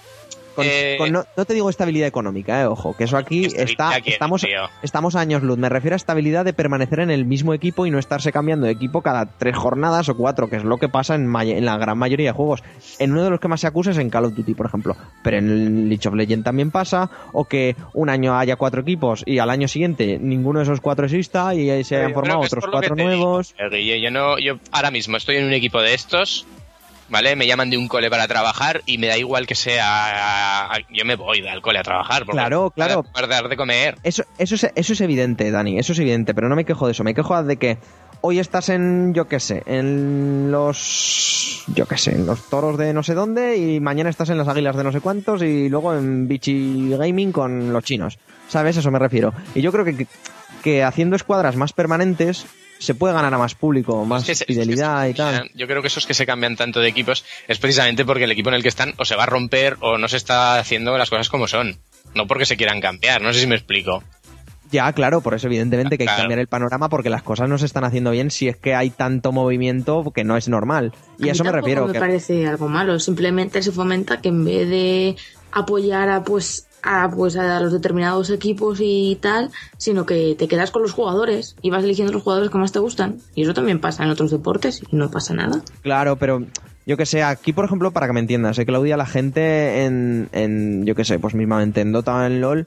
Con- 0.56 0.66
eh, 0.68 0.96
con- 0.98 1.12
no, 1.12 1.26
no 1.36 1.46
te 1.46 1.54
digo 1.54 1.70
estabilidad 1.70 2.08
económica, 2.08 2.62
eh, 2.62 2.66
ojo, 2.66 2.96
que 2.96 3.04
eso 3.04 3.18
aquí 3.18 3.42
¿Qué 3.42 3.48
estabilidad 3.64 3.98
está, 3.98 3.98
estamos, 4.10 4.42
tío? 4.42 4.62
estamos 4.82 5.16
a 5.16 5.20
años 5.20 5.44
luz. 5.44 5.58
Me 5.58 5.70
refiero 5.70 5.96
a 5.96 5.98
estabilidad 5.98 6.46
de 6.46 6.54
permanecer 6.54 7.00
en 7.02 7.12
el 7.12 7.26
mismo 7.26 7.54
equipo 7.54 7.86
y 7.86 7.92
no 7.92 8.00
estarse 8.00 8.32
cambiando 8.32 8.66
de 8.66 8.72
equipo 8.72 9.02
cada 9.02 9.26
tres 9.26 9.56
jornadas 9.58 10.10
o 10.10 10.16
cuatro, 10.18 10.50
que 10.50 10.56
es 10.56 10.64
lo 10.64 10.78
que 10.78 10.90
pasa 10.90 11.16
en, 11.16 11.32
la 11.66 11.78
gran 11.78 11.98
mayoría 11.98 12.30
de 12.30 12.34
juegos. 12.34 12.64
En 13.00 13.12
uno 13.12 13.24
de 13.24 13.30
los 13.30 13.40
que 13.40 13.48
más 13.48 13.62
se 13.62 13.68
acusa 13.68 13.92
es 13.92 13.98
en 13.98 14.10
Call 14.10 14.26
of 14.26 14.34
Duty, 14.36 14.54
por 14.54 14.66
ejemplo. 14.68 14.96
Pero 15.24 15.38
en 15.38 15.90
League 15.90 16.08
of 16.08 16.16
Legends 16.16 16.46
también 16.46 16.72
pasa, 16.72 17.10
o 17.34 17.46
que 17.46 17.76
un 17.94 18.10
año 18.10 18.38
haya 18.38 18.56
cuatro 18.56 18.82
equipos 18.82 19.24
y 19.26 19.40
al 19.40 19.50
año 19.50 19.68
siguiente 19.68 20.18
ninguno 20.20 20.60
de 20.60 20.64
esos 20.64 20.82
cuatro 20.82 21.06
exista 21.06 21.54
y 21.54 21.84
se 21.84 21.98
hayan 21.98 22.14
formado 22.14 22.40
otros 22.40 22.66
cuatro 22.72 22.96
digo, 22.96 23.08
nuevos. 23.08 23.56
yo 23.72 24.12
no, 24.12 24.38
yo 24.40 24.58
ahora 24.72 24.92
mismo 24.92 25.18
estoy 25.18 25.38
en 25.38 25.46
un 25.46 25.54
equipo 25.54 25.82
de 25.82 25.94
estos, 25.94 26.46
¿vale? 27.10 27.36
Me 27.36 27.48
llaman 27.48 27.70
de 27.70 27.78
un 27.78 27.88
cole 27.88 28.10
para 28.10 28.28
trabajar 28.28 28.82
y 28.86 28.98
me 28.98 29.08
da 29.08 29.18
igual 29.18 29.48
que 29.48 29.56
sea, 29.56 30.70
yo 30.92 31.06
me 31.06 31.16
voy 31.16 31.46
al 31.48 31.62
cole 31.62 31.80
a 31.80 31.84
trabajar. 31.84 32.26
porque 32.26 32.38
Claro, 32.38 32.72
claro. 32.72 33.04
Para 33.04 33.28
dar 33.28 33.50
de 33.50 33.58
comer. 33.58 33.98
Eso, 34.04 34.24
eso, 34.38 34.56
es, 34.56 34.72
eso 34.76 34.94
es 34.94 35.02
evidente, 35.02 35.52
Dani, 35.52 35.80
eso 35.80 35.94
es 35.94 36.00
evidente, 36.00 36.34
pero 36.34 36.50
no 36.50 36.56
me 36.56 36.66
quejo 36.66 36.86
de 36.86 36.94
eso, 36.94 37.04
me 37.04 37.14
quejo 37.14 37.42
de 37.44 37.58
que 37.58 37.78
hoy 38.22 38.40
estás 38.40 38.70
en, 38.70 39.14
yo 39.14 39.28
qué 39.28 39.40
sé, 39.40 39.62
en 39.68 40.52
los, 40.52 41.64
yo 41.76 41.86
qué 41.86 41.98
sé, 41.98 42.16
en 42.16 42.26
los 42.26 42.50
toros 42.50 42.78
de 42.78 42.94
no 42.94 43.04
sé 43.04 43.14
dónde 43.14 43.58
y 43.58 43.80
mañana 43.80 44.10
estás 44.10 44.30
en 44.30 44.38
las 44.38 44.48
águilas 44.48 44.76
de 44.76 44.84
no 44.84 44.92
sé 44.92 45.00
cuántos 45.02 45.44
y 45.44 45.70
luego 45.70 45.94
en 45.94 46.28
Bichi 46.28 46.90
Gaming 46.98 47.32
con 47.32 47.72
los 47.72 47.84
chinos. 47.84 48.18
¿Sabes? 48.48 48.78
Eso 48.78 48.92
me 48.92 49.00
refiero. 49.00 49.34
Y 49.56 49.62
yo 49.62 49.72
creo 49.72 49.86
que, 49.86 50.08
que 50.64 50.84
haciendo 50.84 51.16
escuadras 51.16 51.56
más 51.56 51.74
permanentes 51.74 52.46
se 52.80 52.94
puede 52.96 53.14
ganar 53.14 53.34
a 53.34 53.38
más 53.38 53.56
público, 53.56 54.04
más 54.06 54.24
Es 54.24 54.28
que 54.28 54.36
se- 54.36 54.44
es 54.44 54.48
que 54.48 54.54
fidelidad 54.54 55.08
y 55.08 55.14
tal. 55.14 55.50
Yo 55.56 55.66
creo 55.68 55.82
que 55.82 55.88
esos 55.88 56.06
que 56.06 56.14
se 56.14 56.26
cambian 56.26 56.56
tanto 56.56 56.80
de 56.80 56.88
equipos 56.90 57.24
es 57.48 57.58
precisamente 57.58 58.06
porque 58.06 58.26
el 58.26 58.32
equipo 58.32 58.50
en 58.50 58.56
el 58.56 58.62
que 58.64 58.70
están 58.70 58.94
o 58.98 59.06
se 59.06 59.16
va 59.16 59.24
a 59.24 59.28
romper 59.28 59.78
o 59.80 59.98
no 59.98 60.08
se 60.08 60.18
está 60.18 60.60
haciendo 60.60 60.98
las 60.98 61.10
cosas 61.10 61.30
como 61.30 61.48
son. 61.48 61.78
No 62.14 62.28
porque 62.28 62.46
se 62.46 62.58
quieran 62.58 62.82
cambiar, 62.82 63.22
no 63.22 63.34
sé 63.34 63.40
si 63.42 63.48
me 63.48 63.56
explico. 63.56 64.04
Ya, 64.72 64.92
claro, 64.94 65.22
por 65.22 65.36
eso 65.36 65.46
evidentemente 65.48 65.96
que 65.98 66.04
hay 66.04 66.08
que 66.08 66.10
Claro. 66.14 66.22
cambiar 66.24 66.40
el 66.40 66.48
panorama 66.48 66.90
porque 66.90 67.10
las 67.10 67.22
cosas 67.24 67.48
no 67.48 67.58
se 67.58 67.66
están 67.68 67.84
haciendo 67.84 68.12
bien 68.12 68.32
si 68.32 68.48
es 68.48 68.58
que 68.58 68.74
hay 68.74 68.90
tanto 68.90 69.32
movimiento 69.32 70.12
que 70.14 70.24
no 70.24 70.38
es 70.38 70.48
normal. 70.50 70.92
Y 71.20 71.24
A 71.24 71.24
a 71.24 71.26
mí 71.26 71.30
eso 71.30 71.44
me 71.44 71.52
refiero. 71.52 71.86
me 71.86 71.94
que- 71.94 72.00
parece 72.00 72.48
algo 72.48 72.68
malo. 72.68 73.00
Simplemente 73.00 73.62
se 73.62 73.72
fomenta 73.72 74.22
que 74.22 74.30
en 74.30 74.44
vez 74.44 74.68
de 74.68 75.16
apoyar 75.52 76.10
a 76.10 76.24
pues 76.24 76.68
a 76.86 77.10
pues 77.10 77.36
a 77.36 77.60
los 77.60 77.74
determinados 77.74 78.30
equipos 78.30 78.80
y 78.82 79.18
tal, 79.20 79.50
sino 79.78 80.06
que 80.06 80.36
te 80.38 80.48
quedas 80.48 80.72
con 80.72 80.84
los 80.84 80.94
jugadores 80.94 81.56
y 81.62 81.72
vas 81.72 81.84
eligiendo 81.84 82.14
los 82.14 82.24
jugadores 82.24 82.52
que 82.52 82.58
más 82.58 82.72
te 82.72 82.80
gustan. 82.80 83.18
Y 83.34 83.44
eso 83.44 83.54
también 83.54 83.82
pasa 83.82 84.04
en 84.04 84.12
otros 84.12 84.32
deportes 84.32 84.82
y 84.90 84.96
no 84.96 85.12
pasa 85.12 85.34
nada. 85.34 85.62
Claro, 85.82 86.16
pero 86.18 86.46
yo 86.86 86.98
que 86.98 87.06
sé, 87.06 87.24
aquí 87.24 87.52
por 87.52 87.66
ejemplo, 87.66 87.92
para 87.92 88.08
que 88.08 88.14
me 88.14 88.20
entiendas, 88.20 88.58
eh, 88.60 88.66
Claudia, 88.66 88.96
la 88.96 89.08
gente 89.08 89.86
en, 89.86 90.30
en 90.32 90.86
yo 90.86 90.96
que 90.96 91.04
sé, 91.04 91.20
pues 91.20 91.34
mismamente 91.34 91.82
en 91.82 91.92
Dota 91.92 92.26
en 92.28 92.40
LOL, 92.40 92.66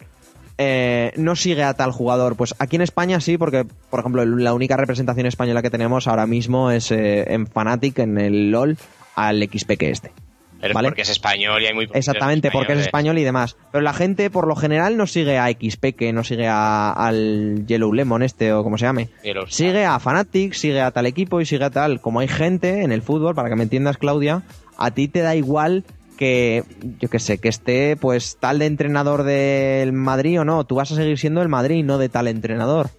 eh, 0.58 1.12
no 1.16 1.36
sigue 1.36 1.62
a 1.62 1.74
tal 1.74 1.92
jugador. 1.92 2.36
Pues 2.36 2.54
aquí 2.58 2.76
en 2.76 2.82
España 2.82 3.20
sí, 3.20 3.38
porque 3.38 3.64
por 3.90 4.00
ejemplo 4.00 4.26
la 4.26 4.52
única 4.52 4.76
representación 4.76 5.26
española 5.26 5.62
que 5.62 5.70
tenemos 5.70 6.08
ahora 6.08 6.26
mismo 6.26 6.72
es 6.72 6.90
eh, 6.90 7.32
en 7.32 7.46
Fnatic, 7.46 8.00
en 8.00 8.18
el 8.18 8.50
LOL, 8.50 8.76
al 9.14 9.42
XP 9.42 9.72
que 9.78 9.90
este. 9.90 10.12
Pero 10.60 10.74
porque 10.74 11.02
es 11.02 11.08
español 11.08 11.62
y 11.62 11.66
hay 11.66 11.74
muy 11.74 11.86
poquitos 11.86 11.98
Exactamente, 12.08 12.50
porque 12.50 12.72
es 12.72 12.80
español 12.80 13.18
y 13.18 13.24
demás. 13.24 13.56
Pero 13.70 13.82
la 13.82 13.92
gente 13.92 14.28
por 14.30 14.46
lo 14.48 14.56
general 14.56 14.96
no 14.96 15.06
sigue 15.06 15.38
a 15.38 15.48
XP, 15.50 15.94
que 15.94 16.12
no 16.12 16.24
sigue 16.24 16.48
a- 16.48 16.90
al 16.92 17.64
Yellow 17.66 17.92
Lemon 17.92 18.22
este 18.22 18.52
o 18.52 18.62
como 18.64 18.76
se 18.78 18.86
llame. 18.86 19.08
Yellow 19.22 19.44
Star. 19.44 19.52
Sigue 19.52 19.84
a 19.84 19.98
Fnatic, 20.00 20.52
sigue 20.54 20.80
a 20.80 20.90
tal 20.90 21.06
equipo 21.06 21.40
y 21.40 21.46
sigue 21.46 21.64
a 21.64 21.70
tal. 21.70 22.00
Como 22.00 22.20
hay 22.20 22.28
gente 22.28 22.82
en 22.82 22.90
el 22.92 23.02
fútbol, 23.02 23.34
para 23.34 23.48
que 23.48 23.56
me 23.56 23.62
entiendas, 23.62 23.98
Claudia, 23.98 24.42
a 24.76 24.90
ti 24.90 25.06
te 25.08 25.20
da 25.20 25.36
igual 25.36 25.84
que, 26.16 26.64
yo 26.98 27.08
que 27.08 27.20
sé, 27.20 27.38
que 27.38 27.48
esté 27.48 27.96
pues 27.96 28.38
tal 28.40 28.58
de 28.58 28.66
entrenador 28.66 29.22
del 29.22 29.92
Madrid 29.92 30.40
o 30.40 30.44
no. 30.44 30.64
Tú 30.64 30.74
vas 30.74 30.90
a 30.90 30.96
seguir 30.96 31.16
siendo 31.18 31.40
el 31.42 31.48
Madrid, 31.48 31.84
no 31.84 31.98
de 31.98 32.08
tal 32.08 32.26
entrenador. 32.26 32.90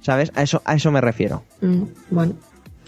¿Sabes? 0.00 0.30
A 0.36 0.42
eso, 0.44 0.62
a 0.64 0.74
eso 0.76 0.92
me 0.92 1.00
refiero. 1.00 1.42
Mm, 1.60 1.82
bueno, 2.10 2.34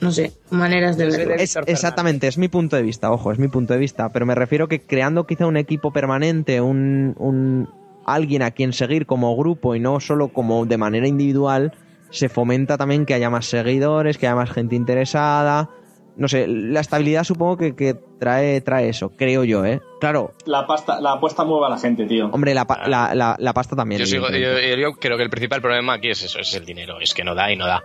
no 0.00 0.10
sé, 0.12 0.32
maneras 0.50 0.96
de 0.96 1.06
verlo. 1.06 1.34
Es- 1.34 1.56
exactamente, 1.66 2.26
es 2.26 2.38
mi 2.38 2.48
punto 2.48 2.76
de 2.76 2.82
vista, 2.82 3.10
ojo, 3.10 3.32
es 3.32 3.38
mi 3.38 3.48
punto 3.48 3.72
de 3.74 3.78
vista, 3.80 4.10
pero 4.12 4.26
me 4.26 4.34
refiero 4.34 4.68
que 4.68 4.80
creando 4.80 5.26
quizá 5.26 5.46
un 5.46 5.56
equipo 5.56 5.92
permanente, 5.92 6.60
un, 6.60 7.14
un 7.18 7.68
alguien 8.06 8.42
a 8.42 8.50
quien 8.50 8.72
seguir 8.72 9.06
como 9.06 9.36
grupo 9.36 9.74
y 9.74 9.80
no 9.80 10.00
solo 10.00 10.28
como 10.28 10.64
de 10.66 10.78
manera 10.78 11.06
individual, 11.06 11.72
se 12.10 12.28
fomenta 12.28 12.76
también 12.76 13.06
que 13.06 13.14
haya 13.14 13.30
más 13.30 13.46
seguidores, 13.46 14.18
que 14.18 14.26
haya 14.26 14.34
más 14.36 14.50
gente 14.50 14.74
interesada. 14.74 15.70
No 16.16 16.26
sé, 16.28 16.46
la 16.48 16.80
estabilidad 16.80 17.22
supongo 17.24 17.56
que, 17.56 17.74
que 17.76 17.94
trae, 18.18 18.60
trae 18.62 18.88
eso, 18.88 19.10
creo 19.16 19.44
yo, 19.44 19.64
¿eh? 19.64 19.80
Claro, 20.00 20.34
La 20.44 20.66
pasta, 20.66 21.00
la 21.00 21.12
apuesta 21.12 21.44
mueve 21.44 21.66
a 21.66 21.68
la 21.70 21.78
gente, 21.78 22.04
tío. 22.06 22.26
hombre, 22.32 22.52
la, 22.52 22.66
pa- 22.66 22.86
la, 22.88 23.14
la- 23.14 23.36
la 23.38 23.52
pasta 23.54 23.76
también. 23.76 24.00
Yo, 24.00 24.06
sigo- 24.06 24.28
yo- 24.28 24.58
yo 24.76 24.92
creo 24.94 25.16
que 25.16 25.22
el 25.22 25.30
principal 25.30 25.62
problema 25.62 25.94
aquí 25.94 26.10
es 26.10 26.22
eso, 26.22 26.40
es 26.40 26.52
el 26.54 26.66
dinero, 26.66 26.98
es 27.00 27.14
que 27.14 27.22
no 27.22 27.34
da 27.34 27.50
y 27.52 27.56
no 27.56 27.66
da. 27.66 27.82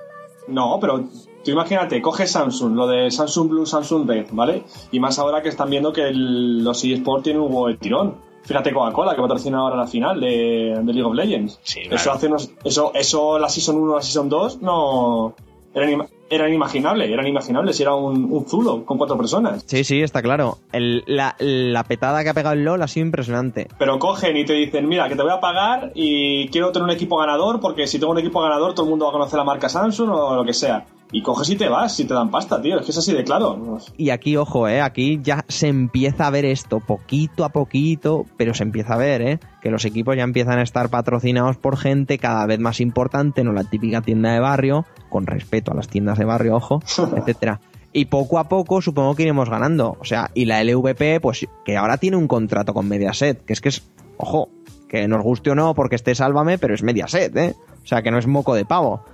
No, 0.47 0.79
pero 0.81 1.07
tú 1.45 1.51
imagínate, 1.51 2.01
coge 2.01 2.27
Samsung, 2.27 2.75
lo 2.75 2.87
de 2.87 3.09
Samsung 3.11 3.47
Blue, 3.49 3.65
Samsung 3.65 4.05
Red, 4.09 4.25
¿vale? 4.31 4.63
Y 4.91 4.99
más 4.99 5.17
ahora 5.19 5.41
que 5.41 5.47
están 5.49 5.69
viendo 5.69 5.93
que 5.93 6.01
el- 6.09 6.63
los 6.63 6.83
eSports 6.83 7.23
tienen 7.23 7.41
un 7.41 7.47
huevo 7.53 7.67
de 7.67 7.77
tirón. 7.77 8.15
Fíjate 8.43 8.73
Coca-Cola, 8.73 9.15
que 9.15 9.21
patrocina 9.21 9.59
ahora 9.59 9.75
la 9.77 9.87
final 9.87 10.19
de, 10.19 10.77
de 10.83 10.93
League 10.93 11.03
of 11.03 11.15
Legends. 11.15 11.59
Sí, 11.63 11.79
eso 11.89 12.11
hace 12.11 12.27
unos, 12.27 12.51
eso, 12.63 12.91
eso 12.93 13.39
la 13.39 13.47
Season 13.49 13.75
1, 13.77 13.95
la 13.95 14.01
Season 14.01 14.27
2, 14.29 14.61
no... 14.61 15.33
Era, 15.73 15.85
inima- 15.89 16.07
era 16.29 16.47
inimaginable, 16.49 17.11
era 17.11 17.21
inimaginable 17.23 17.73
si 17.73 17.83
era 17.83 17.93
un, 17.95 18.25
un 18.31 18.45
zulo 18.47 18.83
con 18.85 18.97
cuatro 18.97 19.17
personas. 19.17 19.63
Sí, 19.67 19.83
sí, 19.83 20.01
está 20.01 20.21
claro. 20.21 20.57
El- 20.71 21.03
la, 21.07 21.35
la 21.39 21.83
petada 21.83 22.23
que 22.23 22.29
ha 22.29 22.33
pegado 22.33 22.53
el 22.55 22.63
LOL 22.63 22.81
ha 22.81 22.87
sido 22.87 23.05
impresionante. 23.05 23.67
Pero 23.77 23.99
cogen 23.99 24.35
y 24.37 24.45
te 24.45 24.53
dicen, 24.53 24.87
mira, 24.87 25.07
que 25.07 25.15
te 25.15 25.21
voy 25.21 25.31
a 25.31 25.39
pagar 25.39 25.91
y 25.95 26.47
quiero 26.49 26.71
tener 26.71 26.83
un 26.85 26.91
equipo 26.95 27.17
ganador 27.17 27.59
porque 27.59 27.87
si 27.87 27.99
tengo 27.99 28.11
un 28.13 28.19
equipo 28.19 28.41
ganador 28.41 28.73
todo 28.73 28.85
el 28.85 28.89
mundo 28.89 29.05
va 29.05 29.11
a 29.11 29.13
conocer 29.13 29.37
la 29.37 29.43
marca 29.45 29.69
Samsung 29.69 30.09
o 30.09 30.35
lo 30.35 30.43
que 30.45 30.53
sea. 30.53 30.85
Y 31.11 31.21
coges 31.21 31.49
y 31.51 31.55
te 31.55 31.69
vas, 31.69 31.95
si 31.95 32.05
te 32.05 32.15
dan 32.15 32.31
pasta, 32.31 32.59
tío. 32.61 32.79
Es 32.79 32.85
que 32.85 32.91
es 32.91 32.97
así 32.97 33.13
de 33.13 33.23
claro. 33.23 33.77
Y 33.95 34.09
aquí, 34.09 34.35
ojo, 34.37 34.67
¿eh? 34.67 34.81
aquí 34.81 35.19
ya 35.21 35.45
se 35.47 35.67
empieza 35.67 36.25
a 36.25 36.31
ver 36.31 36.45
esto, 36.45 36.79
poquito 36.79 37.45
a 37.45 37.49
poquito, 37.49 38.25
pero 38.37 38.55
se 38.55 38.63
empieza 38.63 38.95
a 38.95 38.97
ver, 38.97 39.21
¿eh? 39.21 39.39
que 39.61 39.69
los 39.69 39.85
equipos 39.85 40.15
ya 40.17 40.23
empiezan 40.23 40.57
a 40.57 40.63
estar 40.63 40.89
patrocinados 40.89 41.57
por 41.57 41.77
gente 41.77 42.17
cada 42.17 42.45
vez 42.47 42.59
más 42.59 42.81
importante, 42.81 43.43
no 43.43 43.53
la 43.53 43.63
típica 43.63 44.01
tienda 44.01 44.33
de 44.33 44.39
barrio, 44.39 44.85
con 45.09 45.27
respeto 45.27 45.71
a 45.71 45.75
las 45.75 45.87
tiendas 45.87 46.14
de 46.17 46.25
barrio, 46.25 46.55
ojo, 46.55 46.81
etcétera. 47.17 47.59
Y 47.93 48.05
poco 48.05 48.39
a 48.39 48.49
poco 48.49 48.81
supongo 48.81 49.15
que 49.15 49.23
iremos 49.23 49.49
ganando. 49.49 49.97
O 49.99 50.05
sea, 50.05 50.29
y 50.33 50.45
la 50.45 50.63
LVP, 50.63 51.21
pues 51.21 51.47
que 51.63 51.77
ahora 51.77 51.97
tiene 51.97 52.17
un 52.17 52.27
contrato 52.27 52.73
con 52.73 52.89
Mediaset, 52.89 53.45
que 53.45 53.53
es 53.53 53.61
que 53.61 53.69
es, 53.69 53.83
ojo, 54.17 54.49
que 54.89 55.07
nos 55.07 55.23
guste 55.23 55.51
o 55.51 55.55
no 55.55 55.73
porque 55.73 55.95
esté 55.95 56.13
Sálvame, 56.13 56.57
pero 56.57 56.73
es 56.73 56.83
Mediaset, 56.83 57.35
¿eh? 57.37 57.55
O 57.83 57.87
sea, 57.87 58.01
que 58.01 58.11
no 58.11 58.17
es 58.17 58.27
moco 58.27 58.53
de 58.53 58.65
pavo 58.65 59.05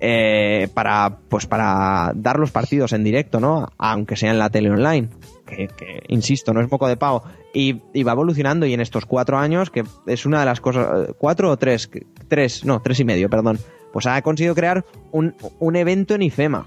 eh, 0.00 0.68
para 0.74 1.18
pues 1.28 1.46
para 1.46 2.12
dar 2.14 2.38
los 2.38 2.50
partidos 2.50 2.92
en 2.92 3.04
directo, 3.04 3.40
¿no? 3.40 3.68
Aunque 3.78 4.16
sea 4.16 4.32
en 4.32 4.38
la 4.38 4.50
tele 4.50 4.70
online. 4.70 5.08
Que, 5.46 5.68
que, 5.68 6.02
insisto, 6.08 6.52
no 6.52 6.60
es 6.60 6.68
poco 6.68 6.88
de 6.88 6.96
pago. 6.96 7.22
Y, 7.52 7.80
y 7.92 8.02
va 8.02 8.12
evolucionando 8.12 8.66
y 8.66 8.74
en 8.74 8.80
estos 8.80 9.06
cuatro 9.06 9.38
años, 9.38 9.70
que 9.70 9.84
es 10.06 10.26
una 10.26 10.40
de 10.40 10.46
las 10.46 10.60
cosas, 10.60 11.08
eh, 11.08 11.12
cuatro 11.16 11.50
o 11.50 11.56
tres, 11.56 11.88
tres, 12.28 12.64
no, 12.64 12.82
tres 12.82 13.00
y 13.00 13.04
medio, 13.04 13.30
perdón, 13.30 13.58
pues 13.94 14.06
ha 14.06 14.20
conseguido 14.20 14.54
crear 14.54 14.84
un, 15.12 15.34
un 15.60 15.76
evento 15.76 16.14
en 16.16 16.22
IFEMA. 16.22 16.66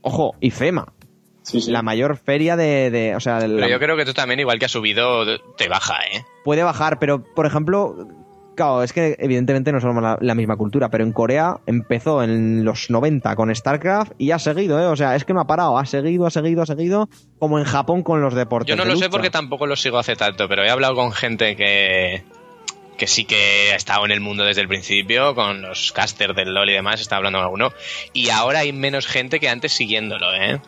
Ojo, 0.00 0.34
IFEMA, 0.40 0.92
Sí, 1.42 1.60
sí. 1.60 1.70
la 1.70 1.82
mayor 1.82 2.16
feria 2.16 2.56
de, 2.56 2.90
de- 2.90 3.14
o 3.14 3.20
sea, 3.20 3.38
Pero 3.40 3.58
la- 3.58 3.68
yo 3.68 3.78
creo 3.78 3.96
que 3.96 4.04
tú 4.04 4.14
también, 4.14 4.40
igual 4.40 4.58
que 4.58 4.64
has 4.64 4.70
subido, 4.72 5.24
te 5.56 5.68
baja, 5.68 5.94
¿eh? 6.12 6.24
puede 6.44 6.62
bajar, 6.62 6.98
pero 6.98 7.22
por 7.22 7.46
ejemplo, 7.46 8.08
claro, 8.56 8.82
es 8.82 8.92
que 8.92 9.16
evidentemente 9.18 9.72
no 9.72 9.80
somos 9.80 10.02
la, 10.02 10.16
la 10.20 10.34
misma 10.34 10.56
cultura, 10.56 10.88
pero 10.88 11.04
en 11.04 11.12
Corea 11.12 11.58
empezó 11.66 12.22
en 12.22 12.64
los 12.64 12.90
90 12.90 13.36
con 13.36 13.54
StarCraft 13.54 14.12
y 14.18 14.30
ha 14.30 14.38
seguido, 14.38 14.80
¿eh? 14.80 14.86
O 14.86 14.96
sea, 14.96 15.14
es 15.16 15.24
que 15.24 15.34
no 15.34 15.40
ha 15.40 15.46
parado, 15.46 15.76
ha 15.78 15.84
seguido, 15.84 16.26
ha 16.26 16.30
seguido, 16.30 16.62
ha 16.62 16.66
seguido, 16.66 17.08
como 17.38 17.58
en 17.58 17.64
Japón 17.64 18.02
con 18.02 18.20
los 18.22 18.34
deportes. 18.34 18.68
Yo 18.70 18.76
no 18.76 18.84
de 18.84 18.90
lo 18.90 18.96
sé 18.96 19.10
porque 19.10 19.30
tampoco 19.30 19.66
lo 19.66 19.76
sigo 19.76 19.98
hace 19.98 20.16
tanto, 20.16 20.48
pero 20.48 20.64
he 20.64 20.70
hablado 20.70 20.94
con 20.94 21.12
gente 21.12 21.56
que, 21.56 22.24
que 23.02 23.08
sí 23.08 23.24
que 23.24 23.70
ha 23.72 23.74
estado 23.74 24.04
en 24.04 24.12
el 24.12 24.20
mundo 24.20 24.44
desde 24.44 24.60
el 24.60 24.68
principio, 24.68 25.34
con 25.34 25.60
los 25.60 25.90
casters 25.90 26.36
del 26.36 26.54
LOL 26.54 26.70
y 26.70 26.74
demás, 26.74 27.00
está 27.00 27.16
hablando 27.16 27.40
con 27.40 27.44
alguno, 27.46 27.72
y 28.12 28.30
ahora 28.30 28.60
hay 28.60 28.72
menos 28.72 29.08
gente 29.08 29.40
que 29.40 29.48
antes 29.48 29.72
siguiéndolo, 29.72 30.32
¿eh? 30.32 30.60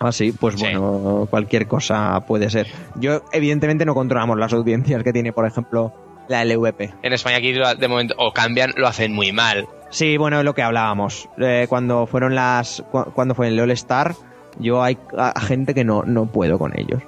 Ah, 0.00 0.10
sí, 0.10 0.32
pues 0.32 0.56
Sí. 0.56 0.62
bueno, 0.62 1.28
cualquier 1.30 1.68
cosa 1.68 2.18
puede 2.26 2.50
ser. 2.50 2.66
Yo, 2.96 3.22
evidentemente, 3.32 3.84
no 3.84 3.94
controlamos 3.94 4.36
las 4.36 4.52
audiencias 4.52 5.04
que 5.04 5.12
tiene, 5.12 5.32
por 5.32 5.46
ejemplo, 5.46 5.92
la 6.28 6.44
LVP. 6.44 6.92
En 7.04 7.12
España 7.12 7.36
aquí 7.36 7.52
de 7.52 7.86
momento 7.88 8.16
o 8.18 8.32
cambian, 8.32 8.72
lo 8.76 8.88
hacen 8.88 9.12
muy 9.12 9.30
mal. 9.30 9.68
Sí, 9.90 10.16
bueno, 10.16 10.40
es 10.40 10.44
lo 10.44 10.54
que 10.56 10.62
hablábamos. 10.62 11.28
Eh, 11.38 11.66
cuando 11.68 12.08
fueron 12.08 12.34
las. 12.34 12.82
cu- 12.90 13.12
cuando 13.14 13.36
fue 13.36 13.46
el 13.46 13.60
All 13.60 13.70
Star, 13.70 14.16
yo 14.58 14.82
hay 14.82 14.98
a 15.16 15.40
gente 15.40 15.72
que 15.72 15.84
no, 15.84 16.02
no 16.02 16.26
puedo 16.26 16.58
con 16.58 16.76
ellos. 16.76 17.00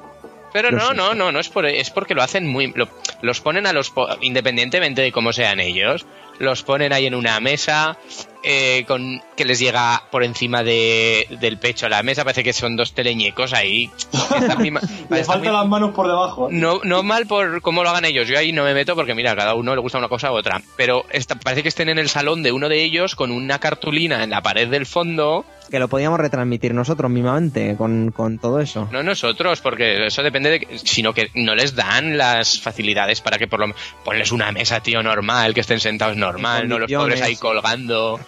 Pero 0.53 0.71
no, 0.71 0.95
no, 0.95 1.15
no, 1.15 1.33
no 1.33 1.41
es 1.41 1.49
por 1.49 1.67
es 1.67 1.91
porque 1.91 2.15
lo 2.15 2.23
hacen 2.23 2.47
muy 2.47 2.73
lo- 2.75 2.89
los 3.23 3.41
ponen 3.41 3.67
a 3.67 3.73
los 3.73 3.93
independientemente 4.21 5.03
de 5.03 5.13
cómo 5.13 5.33
sean 5.33 5.61
ellos, 5.61 6.07
los 6.39 6.63
ponen 6.63 6.93
ahí 6.93 7.07
en 7.07 7.15
una 7.15 7.39
mesa 7.41 7.97
eh, 8.45 8.85
con 8.87 9.21
que 9.37 9.45
les 9.45 9.59
llega 9.59 10.05
por 10.11 10.23
encima 10.25 10.63
de, 10.63 11.27
del 11.41 11.59
pecho 11.59 11.87
a 11.87 11.89
la 11.89 12.03
mesa, 12.05 12.23
parece 12.25 12.45
que 12.45 12.53
son 12.53 12.77
dos 12.77 12.93
teleñecos 12.95 13.53
ahí. 13.53 13.91
Le 15.11 15.25
faltan 15.25 15.53
las 15.53 15.67
manos 15.67 15.91
por 15.91 16.07
debajo. 16.07 16.49
no, 16.51 16.81
no 16.85 17.03
mal 17.03 17.27
por 17.27 17.61
cómo 17.61 17.83
lo 17.83 17.91
hagan 17.91 18.05
ellos. 18.05 18.29
Yo 18.29 18.39
ahí 18.39 18.53
no 18.53 18.63
me 18.65 18.75
meto 18.75 18.95
porque, 18.95 19.15
mira, 19.15 19.33
a 19.33 19.37
cada 19.37 19.55
uno 19.55 19.75
le 19.75 19.81
gusta 19.81 19.99
una 19.99 20.09
cosa 20.09 20.31
u 20.33 20.37
otra. 20.37 20.63
Pero 20.77 21.05
parece 21.43 21.63
que 21.63 21.69
estén 21.69 21.89
en 21.89 21.99
el 21.99 22.09
salón 22.09 22.43
de 22.43 22.53
uno 22.53 22.69
de 22.69 22.83
ellos 22.85 23.17
con 23.17 23.31
una 23.33 23.59
cartulina 23.59 24.23
en 24.23 24.31
la 24.31 24.41
pared 24.41 24.69
del 24.69 24.87
fondo. 24.87 25.45
Que 25.71 25.79
lo 25.79 25.89
podíamos 25.89 26.19
retransmitir 26.19 26.73
nosotros 26.73 27.11
mismamente 27.11 27.77
con, 27.77 28.11
con 28.11 28.39
todo 28.39 28.61
eso. 28.61 28.89
No 28.91 29.03
nosotros, 29.03 29.61
porque 29.61 30.07
eso 30.07 30.23
depende 30.23 30.51
de... 30.51 30.61
que- 30.61 30.79
Sino 30.79 31.13
que 31.13 31.31
no 31.35 31.55
les 31.55 31.75
dan 31.75 32.17
las 32.17 32.61
facilidades 32.61 33.21
para 33.21 33.37
que 33.39 33.47
por 33.47 33.61
lo 33.61 33.67
menos... 33.69 33.83
Ponles 34.05 34.33
una 34.33 34.51
mesa, 34.53 34.81
tío, 34.81 35.03
normal, 35.03 35.53
que 35.55 35.61
estén 35.61 35.81
sentados 35.81 36.17
normal, 36.17 36.69
no 36.69 36.79
los 36.79 36.91
pobres 36.91 37.21
ahí 37.21 37.37
colgando. 37.37 38.19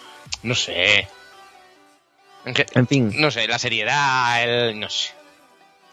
No 0.43 0.53
sé. 0.55 1.07
En 2.45 2.53
que- 2.53 2.65
En 2.75 2.87
fin, 2.87 3.11
No 3.15 3.31
sé, 3.31 3.47
la 3.47 3.57
seriedad, 3.59 4.43
el... 4.43 4.79
No 4.79 4.89
sé. 4.89 5.09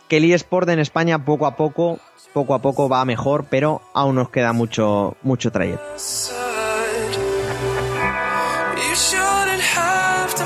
que 0.08 0.18
el 0.18 0.30
eSport 0.32 0.68
en 0.70 0.78
España 0.80 1.24
poco 1.24 1.46
a 1.46 1.56
poco, 1.56 1.98
poco 2.32 2.54
a 2.54 2.60
poco 2.62 2.88
va 2.88 3.04
mejor, 3.04 3.46
pero 3.50 3.82
aún 3.94 4.14
nos 4.16 4.30
queda 4.30 4.52
mucho, 4.52 5.16
mucho 5.22 5.50
trayecto. 5.50 5.84
side. 5.98 6.36
You 8.76 8.94
shouldn't 8.94 9.62
have 9.76 10.34
to 10.34 10.44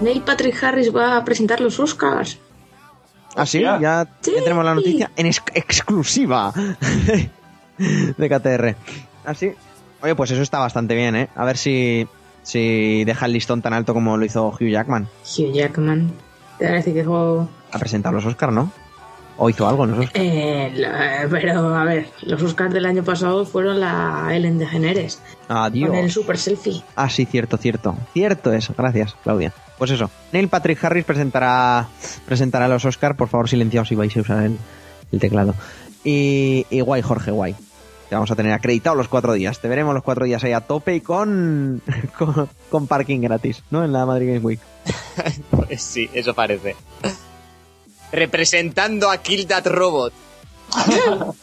Neil 0.00 0.22
Patrick 0.22 0.62
Harris 0.62 0.94
va 0.94 1.16
a 1.16 1.24
presentar 1.24 1.60
los 1.60 1.78
Oscars. 1.80 2.38
Ah, 3.34 3.46
sí, 3.46 3.60
ya, 3.60 3.76
Sí. 4.20 4.32
ya 4.36 4.42
tenemos 4.44 4.64
la 4.64 4.74
noticia 4.74 5.10
en 5.16 5.26
ex- 5.26 5.42
exclusiva 5.54 6.52
de 7.78 8.28
KTR. 8.28 8.76
Así. 9.24 9.52
Oye, 10.02 10.14
pues 10.14 10.30
eso 10.30 10.42
está 10.42 10.58
bastante 10.58 10.94
bien, 10.94 11.16
¿eh? 11.16 11.28
A 11.34 11.44
ver 11.44 11.56
si, 11.56 12.06
si 12.42 13.04
deja 13.04 13.26
el 13.26 13.32
listón 13.32 13.62
tan 13.62 13.72
alto 13.72 13.92
como 13.94 14.16
lo 14.16 14.24
hizo 14.24 14.48
Hugh 14.48 14.68
Jackman. 14.70 15.08
Hugh 15.24 15.52
Jackman. 15.52 16.12
Te 16.58 16.66
decir 16.66 16.94
que 16.94 17.04
juego... 17.04 17.48
A 17.72 17.78
presentar 17.78 18.12
los 18.14 18.24
Oscars, 18.24 18.52
¿no? 18.52 18.70
O 19.38 19.50
hizo 19.50 19.68
algo 19.68 19.84
en 19.84 19.90
los 19.90 20.00
Oscars. 20.00 20.24
Eh, 20.24 20.72
la- 20.76 21.26
pero 21.30 21.74
a 21.74 21.84
ver, 21.84 22.08
los 22.22 22.42
Oscars 22.42 22.72
del 22.72 22.86
año 22.86 23.02
pasado 23.02 23.44
fueron 23.44 23.80
la 23.80 24.28
Ellen 24.30 24.58
DeGeneres. 24.58 25.20
Adiós. 25.48 25.90
Con 25.90 25.98
el 25.98 26.10
super 26.10 26.38
selfie. 26.38 26.82
Ah, 26.94 27.10
sí, 27.10 27.26
cierto, 27.26 27.56
cierto. 27.58 27.96
Cierto 28.14 28.52
eso. 28.52 28.74
Gracias, 28.78 29.14
Claudia. 29.22 29.52
Pues 29.78 29.90
eso. 29.90 30.10
Neil 30.32 30.48
Patrick 30.48 30.82
Harris 30.82 31.04
presentará, 31.04 31.88
presentará 32.24 32.68
los 32.68 32.84
Oscars. 32.84 33.16
Por 33.16 33.28
favor, 33.28 33.48
silenciaos 33.48 33.88
si 33.88 33.94
vais 33.94 34.16
a 34.16 34.20
usar 34.20 34.44
el, 34.44 34.58
el 35.12 35.20
teclado. 35.20 35.54
Y, 36.04 36.66
y 36.70 36.80
guay, 36.80 37.02
Jorge, 37.02 37.30
guay. 37.30 37.54
Te 38.08 38.14
vamos 38.14 38.30
a 38.30 38.36
tener 38.36 38.52
acreditado 38.52 38.94
los 38.94 39.08
cuatro 39.08 39.32
días. 39.32 39.60
Te 39.60 39.68
veremos 39.68 39.92
los 39.92 40.04
cuatro 40.04 40.24
días 40.24 40.42
ahí 40.44 40.52
a 40.52 40.60
tope 40.60 40.94
y 40.94 41.00
con, 41.00 41.82
con, 42.18 42.48
con 42.70 42.86
parking 42.86 43.20
gratis, 43.20 43.62
¿no? 43.70 43.84
En 43.84 43.92
la 43.92 44.06
Madrid 44.06 44.28
Games 44.28 44.44
Week. 44.44 44.60
Pues 45.50 45.82
sí, 45.82 46.08
eso 46.12 46.32
parece. 46.34 46.76
Representando 48.12 49.10
a 49.10 49.18
Kill 49.18 49.46
That 49.46 49.66
Robot. 49.66 50.12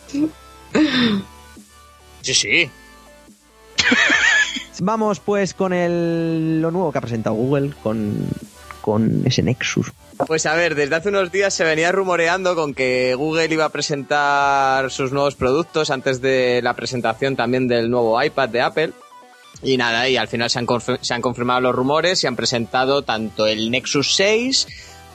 sí, 2.22 2.34
sí. 2.34 2.72
Vamos 4.80 5.20
pues 5.20 5.54
con 5.54 5.74
el, 5.74 6.62
lo 6.62 6.72
nuevo 6.72 6.92
que 6.92 6.98
ha 6.98 7.02
presentado 7.02 7.36
Google 7.36 7.74
con, 7.82 8.28
con 8.82 9.24
ese 9.26 9.44
Nexus. 9.44 9.92
Pues 10.28 10.46
a 10.46 10.56
ver, 10.56 10.76
desde 10.76 10.96
hace 10.96 11.10
unos 11.10 11.32
días 11.32 11.54
se 11.54 11.64
venía 11.64 11.92
rumoreando 11.92 12.56
con 12.56 12.74
que 12.74 13.16
Google 13.16 13.48
iba 13.52 13.66
a 13.66 13.70
presentar 13.70 14.92
sus 14.92 15.12
nuevos 15.12 15.36
productos 15.36 15.90
antes 15.90 16.22
de 16.22 16.62
la 16.62 16.74
presentación 16.76 17.36
también 17.36 17.68
del 17.68 17.90
nuevo 17.90 18.22
iPad 18.22 18.50
de 18.50 18.62
Apple. 18.62 18.94
Y 19.62 19.78
nada, 19.78 20.10
y 20.10 20.18
al 20.18 20.28
final 20.28 20.50
se 20.50 20.60
han, 20.60 20.68
se 21.02 21.14
han 21.14 21.22
confirmado 21.22 21.62
los 21.62 21.76
rumores 21.76 22.24
y 22.24 22.28
han 22.28 22.36
presentado 22.36 23.04
tanto 23.04 23.48
el 23.48 23.72
Nexus 23.72 24.16
6 24.16 24.68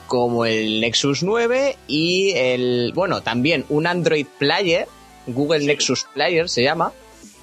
como 0.06 0.46
el 0.46 0.80
Nexus 0.80 1.22
9 1.22 1.76
y 1.86 2.32
el, 2.34 2.92
bueno, 2.94 3.20
también 3.20 3.66
un 3.68 3.86
Android 3.86 4.26
Player, 4.38 4.88
Google 5.26 5.66
Nexus 5.66 6.06
Player 6.14 6.48
se 6.48 6.62
llama, 6.62 6.92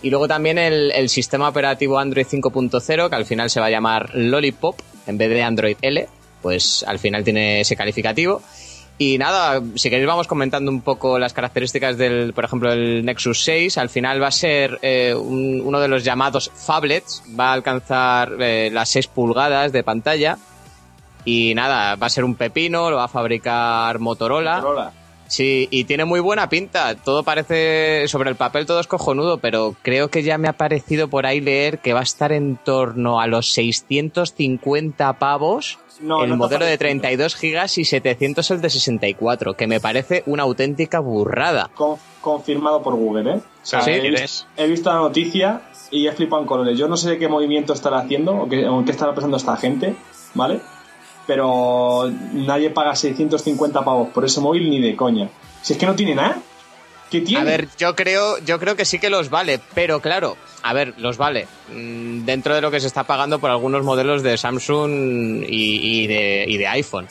y 0.05 0.11
luego 0.11 0.27
también 0.27 0.59
el, 0.59 1.09
sistema 1.09 1.49
operativo 1.49 1.97
Android 1.97 2.27
5.0 2.27 3.09
que 3.09 3.15
al 3.15 3.25
final 3.25 3.49
se 3.49 3.59
va 3.59 3.65
a 3.65 3.69
llamar 3.71 4.11
Lollipop 4.13 4.79
en 5.07 5.17
vez 5.17 5.29
de 5.31 5.41
Android 5.41 5.77
L, 5.81 6.07
pues 6.43 6.85
al 6.87 6.99
final 6.99 7.23
tiene 7.23 7.61
ese 7.61 7.75
calificativo. 7.75 8.43
Y 8.99 9.17
nada, 9.17 9.63
si 9.73 9.89
queréis 9.89 10.07
vamos 10.07 10.27
comentando 10.27 10.69
un 10.69 10.81
poco 10.81 11.17
las 11.17 11.33
características 11.33 11.97
del, 11.97 12.33
por 12.33 12.45
ejemplo, 12.45 12.71
el 12.71 13.03
Nexus 13.03 13.43
6. 13.43 13.79
Al 13.79 13.89
final 13.89 14.21
va 14.21 14.27
a 14.27 14.31
ser 14.31 14.77
eh, 14.83 15.15
un- 15.15 15.61
uno 15.65 15.79
de 15.79 15.87
los 15.87 16.03
llamados 16.03 16.51
phablets, 16.55 17.23
va 17.37 17.49
a 17.49 17.53
alcanzar 17.53 18.33
eh, 18.39 18.69
las 18.71 18.89
6 18.89 19.07
pulgadas 19.07 19.71
de 19.71 19.83
pantalla. 19.83 20.37
Y 21.25 21.53
nada, 21.55 21.95
va 21.95 22.05
a 22.05 22.09
ser 22.11 22.23
un 22.23 22.35
pepino, 22.35 22.91
lo 22.91 22.97
va 22.97 23.05
a 23.05 23.07
fabricar 23.07 23.97
Motorola. 23.97 24.57
Motorola. 24.57 24.91
Sí, 25.27 25.67
y 25.71 25.85
tiene 25.85 26.05
muy 26.05 26.19
buena 26.19 26.49
pinta. 26.49 26.95
Todo 26.95 27.23
parece, 27.23 28.07
sobre 28.07 28.29
el 28.29 28.35
papel 28.35 28.65
todo 28.65 28.79
es 28.79 28.87
cojonudo, 28.87 29.39
pero 29.39 29.75
creo 29.81 30.09
que 30.09 30.23
ya 30.23 30.37
me 30.37 30.47
ha 30.47 30.53
parecido 30.53 31.07
por 31.07 31.25
ahí 31.25 31.41
leer 31.41 31.79
que 31.79 31.93
va 31.93 32.01
a 32.01 32.03
estar 32.03 32.31
en 32.31 32.57
torno 32.57 33.19
a 33.19 33.27
los 33.27 33.51
650 33.53 35.13
pavos 35.13 35.79
No, 36.01 36.23
el 36.23 36.29
no 36.31 36.37
modelo 36.37 36.65
de 36.65 36.77
parecido. 36.77 37.01
32 37.01 37.35
gigas 37.35 37.77
y 37.77 37.85
700 37.85 38.51
el 38.51 38.61
de 38.61 38.69
64, 38.69 39.53
que 39.55 39.67
me 39.67 39.79
parece 39.79 40.23
una 40.25 40.43
auténtica 40.43 40.99
burrada. 40.99 41.69
Con- 41.73 41.97
confirmado 42.21 42.81
por 42.81 42.95
Google, 42.95 43.31
¿eh? 43.33 43.35
O 43.37 43.41
sea, 43.65 43.81
Sí, 43.81 43.91
he, 43.91 44.01
¿quieres? 44.01 44.21
vis- 44.21 44.47
he 44.57 44.67
visto 44.67 44.89
la 44.91 44.97
noticia 44.99 45.61
y 45.91 46.07
he 46.07 46.11
flipado 46.11 46.41
en 46.41 46.47
colores. 46.47 46.77
Yo 46.77 46.87
no 46.87 46.97
sé 46.97 47.17
qué 47.17 47.27
movimiento 47.27 47.73
estará 47.73 47.99
haciendo 47.99 48.35
o 48.35 48.49
qué, 48.49 48.67
o 48.67 48.83
qué 48.83 48.91
estará 48.91 49.13
pensando 49.13 49.37
esta 49.37 49.55
gente, 49.57 49.95
¿vale? 50.33 50.59
Pero 51.27 52.11
nadie 52.33 52.69
paga 52.69 52.95
650 52.95 53.83
pavos 53.83 54.09
por 54.09 54.25
ese 54.25 54.39
móvil 54.41 54.69
ni 54.69 54.79
de 54.81 54.95
coña. 54.95 55.29
Si 55.61 55.73
es 55.73 55.79
que 55.79 55.85
no 55.85 55.95
tiene 55.95 56.15
nada. 56.15 56.37
¿Qué 57.09 57.21
tiene? 57.21 57.41
A 57.41 57.43
ver, 57.43 57.67
yo 57.77 57.95
creo, 57.95 58.39
yo 58.39 58.59
creo 58.59 58.75
que 58.75 58.85
sí 58.85 58.99
que 58.99 59.09
los 59.09 59.29
vale, 59.29 59.59
pero 59.75 60.01
claro, 60.01 60.37
a 60.63 60.73
ver, 60.73 60.93
los 60.97 61.17
vale. 61.17 61.47
Mm, 61.71 62.25
Dentro 62.25 62.55
de 62.55 62.61
lo 62.61 62.71
que 62.71 62.79
se 62.79 62.87
está 62.87 63.03
pagando 63.03 63.39
por 63.39 63.51
algunos 63.51 63.83
modelos 63.83 64.23
de 64.23 64.37
Samsung 64.37 65.43
y, 65.47 66.03
y 66.03 66.07
de, 66.07 66.45
y 66.47 66.57
de 66.57 66.67
iPhone. 66.67 67.07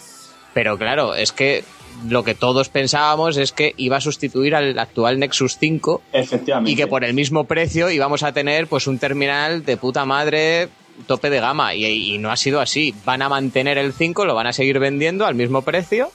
Pero 0.53 0.77
claro, 0.79 1.15
es 1.15 1.33
que 1.33 1.65
lo 2.09 2.25
que 2.25 2.35
todos 2.35 2.69
pensábamos 2.69 3.37
es 3.37 3.53
que 3.53 3.73
iba 3.77 3.97
a 3.97 4.01
sustituir 4.01 4.55
al 4.57 4.77
actual 4.79 5.19
Nexus 5.21 5.57
5 5.59 6.03
Efectivamente. 6.13 6.71
y 6.73 6.77
que 6.77 6.89
por 6.89 7.05
el 7.05 7.15
mismo 7.15 7.45
precio 7.45 7.89
íbamos 7.89 8.25
a 8.25 8.33
tener 8.33 8.67
pues 8.67 8.89
un 8.89 8.99
terminal 8.99 9.65
de 9.65 9.77
puta 9.77 10.05
madre 10.05 10.69
tope 11.07 11.31
de 11.31 11.41
gama 11.41 11.75
y, 11.75 11.85
y 11.85 12.19
no 12.19 12.31
ha 12.31 12.37
sido 12.37 12.61
así. 12.61 12.95
Van 13.05 13.23
a 13.23 13.29
mantener 13.29 13.79
el 13.79 13.93
5, 13.93 14.25
lo 14.25 14.35
van 14.35 14.47
a 14.47 14.53
seguir 14.53 14.79
vendiendo 14.79 15.27
al 15.27 15.35
mismo 15.35 15.63
precio 15.63 16.11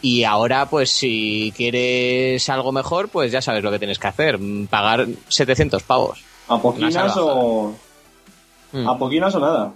y 0.00 0.24
ahora 0.24 0.66
pues 0.66 0.90
si 0.90 1.52
quieres 1.56 2.48
algo 2.48 2.72
mejor 2.72 3.08
pues 3.08 3.32
ya 3.32 3.42
sabes 3.42 3.64
lo 3.64 3.70
que 3.70 3.78
tienes 3.78 3.98
que 3.98 4.06
hacer, 4.06 4.38
mm, 4.38 4.66
pagar 4.66 5.06
700 5.28 5.82
pavos. 5.82 6.22
¿A 6.48 6.58
poquinas 6.58 7.16
o...? 7.16 7.74
Mm. 8.72 8.88
¿A 8.88 8.98
poquinas 8.98 9.34
o 9.34 9.40
nada? 9.40 9.72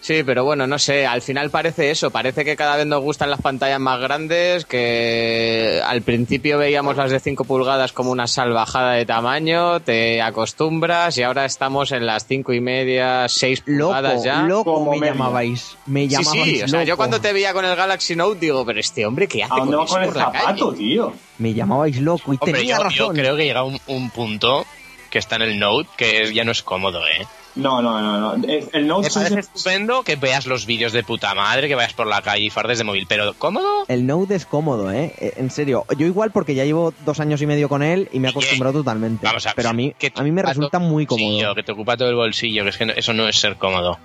Sí, 0.00 0.22
pero 0.22 0.44
bueno, 0.44 0.66
no 0.68 0.78
sé, 0.78 1.06
al 1.06 1.22
final 1.22 1.50
parece 1.50 1.90
eso, 1.90 2.10
parece 2.12 2.44
que 2.44 2.54
cada 2.56 2.76
vez 2.76 2.86
nos 2.86 3.02
gustan 3.02 3.30
las 3.30 3.42
pantallas 3.42 3.80
más 3.80 4.00
grandes, 4.00 4.64
que 4.64 5.80
al 5.84 6.02
principio 6.02 6.56
veíamos 6.56 6.96
las 6.96 7.10
de 7.10 7.18
5 7.18 7.44
pulgadas 7.44 7.92
como 7.92 8.12
una 8.12 8.28
salvajada 8.28 8.92
de 8.92 9.04
tamaño, 9.04 9.80
te 9.80 10.22
acostumbras 10.22 11.18
y 11.18 11.24
ahora 11.24 11.44
estamos 11.44 11.90
en 11.92 12.06
las 12.06 12.26
5 12.26 12.52
y 12.52 12.60
media, 12.60 13.28
6 13.28 13.64
Loco, 13.66 13.92
pulgadas 13.94 14.24
ya. 14.24 14.42
loco 14.42 14.74
Como 14.74 14.94
me 14.96 15.08
llamabais. 15.08 15.76
Me 15.86 16.02
Sí, 16.02 16.08
llamabais 16.10 16.44
sí, 16.58 16.62
o 16.62 16.68
sea, 16.68 16.84
yo 16.84 16.96
cuando 16.96 17.20
te 17.20 17.32
veía 17.32 17.52
con 17.52 17.64
el 17.64 17.74
Galaxy 17.74 18.14
Note 18.14 18.38
digo, 18.38 18.64
pero 18.64 18.78
este 18.78 19.04
hombre, 19.04 19.26
¿qué 19.26 19.42
hace 19.42 19.52
¿A 19.52 19.56
dónde 19.58 19.76
con 19.76 19.80
va 19.80 19.84
eso 19.84 19.94
con 19.94 20.02
el 20.04 20.08
por 20.10 20.16
la 20.16 20.24
zapato, 20.26 20.66
calle? 20.70 20.78
tío? 20.78 21.12
Me 21.38 21.52
llamabais 21.54 21.98
loco 22.00 22.32
y 22.32 22.38
Hombre, 22.40 22.52
tenía 22.60 22.76
yo, 22.76 22.82
razón. 22.84 23.16
yo 23.16 23.20
creo 23.22 23.36
que 23.36 23.44
llega 23.44 23.64
un, 23.64 23.80
un 23.88 24.10
punto 24.10 24.64
que 25.10 25.18
está 25.18 25.36
en 25.36 25.42
el 25.42 25.58
Note 25.58 25.88
que 25.96 26.32
ya 26.32 26.44
no 26.44 26.52
es 26.52 26.62
cómodo, 26.62 27.00
¿eh? 27.06 27.26
No, 27.58 27.82
no, 27.82 28.00
no. 28.00 28.36
no. 28.36 28.48
El, 28.72 28.86
Note 28.86 29.02
Me 29.08 29.10
6 29.10 29.14
parece 29.30 29.40
estupendo 29.40 30.02
que 30.04 30.16
veas 30.16 30.46
los 30.46 30.64
vídeos 30.64 30.92
de 30.92 31.02
puta 31.02 31.34
madre, 31.34 31.68
que 31.68 31.74
vayas 31.74 31.92
por 31.92 32.06
la 32.06 32.22
calle 32.22 32.44
y 32.44 32.50
fardes 32.50 32.78
de 32.78 32.84
móvil, 32.84 33.06
pero 33.08 33.34
¿cómodo? 33.34 33.84
El 33.88 34.06
Note 34.06 34.36
es 34.36 34.46
cómodo, 34.46 34.90
¿eh? 34.92 35.12
Eh, 35.18 35.32
En 35.36 35.50
serio. 35.50 35.84
Yo 35.98 36.06
igual 36.06 36.30
porque 36.30 36.54
ya 36.54 36.64
llevo 36.64 36.94
dos 37.04 37.20
años 37.20 37.42
y 37.42 37.46
medio 37.46 37.68
con 37.68 37.82
él 37.82 38.08
y 38.12 38.20
me 38.20 38.28
he 38.28 38.30
acostumbrado 38.30 38.78
totalmente. 38.78 39.26
Vamos 39.26 39.44
a 39.44 39.50
ver, 39.50 39.56
Pero 39.56 39.68
a 39.70 39.72
mí, 39.72 39.92
que 39.98 40.12
a 40.14 40.22
mí 40.22 40.30
me 40.30 40.42
resulta 40.42 40.78
muy 40.78 41.04
cómodo. 41.06 41.54
que 41.54 41.62
te 41.64 41.72
ocupa 41.72 41.96
todo 41.96 42.08
el 42.08 42.14
bolsillo, 42.14 42.62
que 42.62 42.70
es 42.70 42.76
que 42.78 42.86
no- 42.86 42.92
eso 42.94 43.12
no 43.12 43.28
es 43.28 43.36
ser 43.38 43.56
cómodo. 43.56 43.98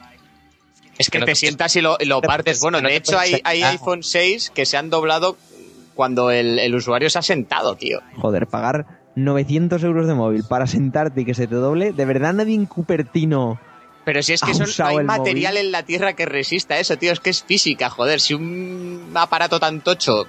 Es 0.97 1.09
que 1.09 1.19
no 1.19 1.25
te 1.25 1.31
te- 1.31 1.35
sientas 1.35 1.75
y 1.75 1.81
lo, 1.81 1.97
y 1.99 2.05
lo 2.05 2.21
te 2.21 2.27
partes. 2.27 2.59
Bueno, 2.59 2.81
no 2.81 2.87
de 2.89 2.95
hecho 2.97 3.17
hay, 3.19 3.41
iPhone 3.43 4.03
6 4.03 4.51
que 4.53 4.65
se 4.65 4.77
han 4.77 4.89
doblado 4.89 5.37
cuando 5.95 6.31
el, 6.31 6.57
el 6.59 6.73
usuario 6.75 7.09
se 7.09 7.19
ha 7.19 7.21
sentado, 7.23 7.75
tío. 7.75 7.99
Joder, 8.17 8.47
pagar 8.47 8.85
900 9.15 9.83
euros 9.83 10.07
de 10.07 10.13
móvil 10.13 10.43
para 10.47 10.67
sentarte 10.67 11.21
y 11.21 11.25
que 11.25 11.33
se 11.33 11.47
te 11.47 11.55
doble. 11.55 11.91
¿De 11.93 12.05
verdad 12.05 12.33
nadie 12.33 12.55
en 12.55 12.65
Cupertino 12.65 13.59
Pero 14.05 14.23
si 14.23 14.33
es 14.33 14.41
que 14.41 14.51
eso, 14.51 14.63
no 14.83 14.87
hay 14.89 14.97
material 15.03 15.53
móvil. 15.53 15.65
en 15.67 15.71
la 15.71 15.83
Tierra 15.83 16.13
que 16.13 16.25
resista 16.25 16.77
eso, 16.79 16.97
tío. 16.97 17.11
Es 17.11 17.19
que 17.19 17.29
es 17.29 17.43
física, 17.43 17.89
joder. 17.89 18.19
Si 18.19 18.33
un 18.33 19.11
aparato 19.13 19.59
tan 19.59 19.81
tocho 19.81 20.25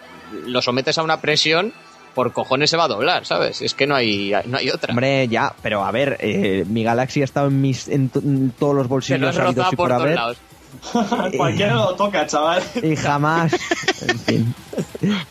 lo 0.47 0.61
sometes 0.62 0.99
a 0.99 1.03
una 1.03 1.20
presión, 1.20 1.72
por 2.14 2.32
cojones 2.32 2.70
se 2.70 2.76
va 2.76 2.85
a 2.85 2.89
doblar, 2.89 3.24
¿sabes? 3.26 3.61
Es 3.62 3.74
que 3.74 3.87
no 3.87 3.95
hay, 3.97 4.32
no 4.47 4.59
hay 4.59 4.70
otra. 4.70 4.93
Hombre, 4.93 5.26
ya, 5.28 5.53
pero 5.62 5.85
a 5.85 5.91
ver, 5.91 6.16
eh, 6.20 6.64
mi 6.68 6.85
Galaxy 6.85 7.22
ha 7.22 7.24
estado 7.24 7.49
en, 7.49 7.61
mis, 7.61 7.89
en, 7.89 8.09
to- 8.09 8.20
en 8.20 8.51
todos 8.51 8.74
los 8.74 8.87
bolsillos 8.87 9.35
y 9.35 9.39
por 9.76 9.76
por 9.76 9.89
todos 9.89 10.11
lados. 10.14 10.37
Cualquiera 11.37 11.75
lo 11.75 11.95
toca, 11.97 12.27
chaval. 12.27 12.62
y 12.83 12.97
jamás, 12.97 13.53
en 14.09 14.18
fin, 14.18 14.55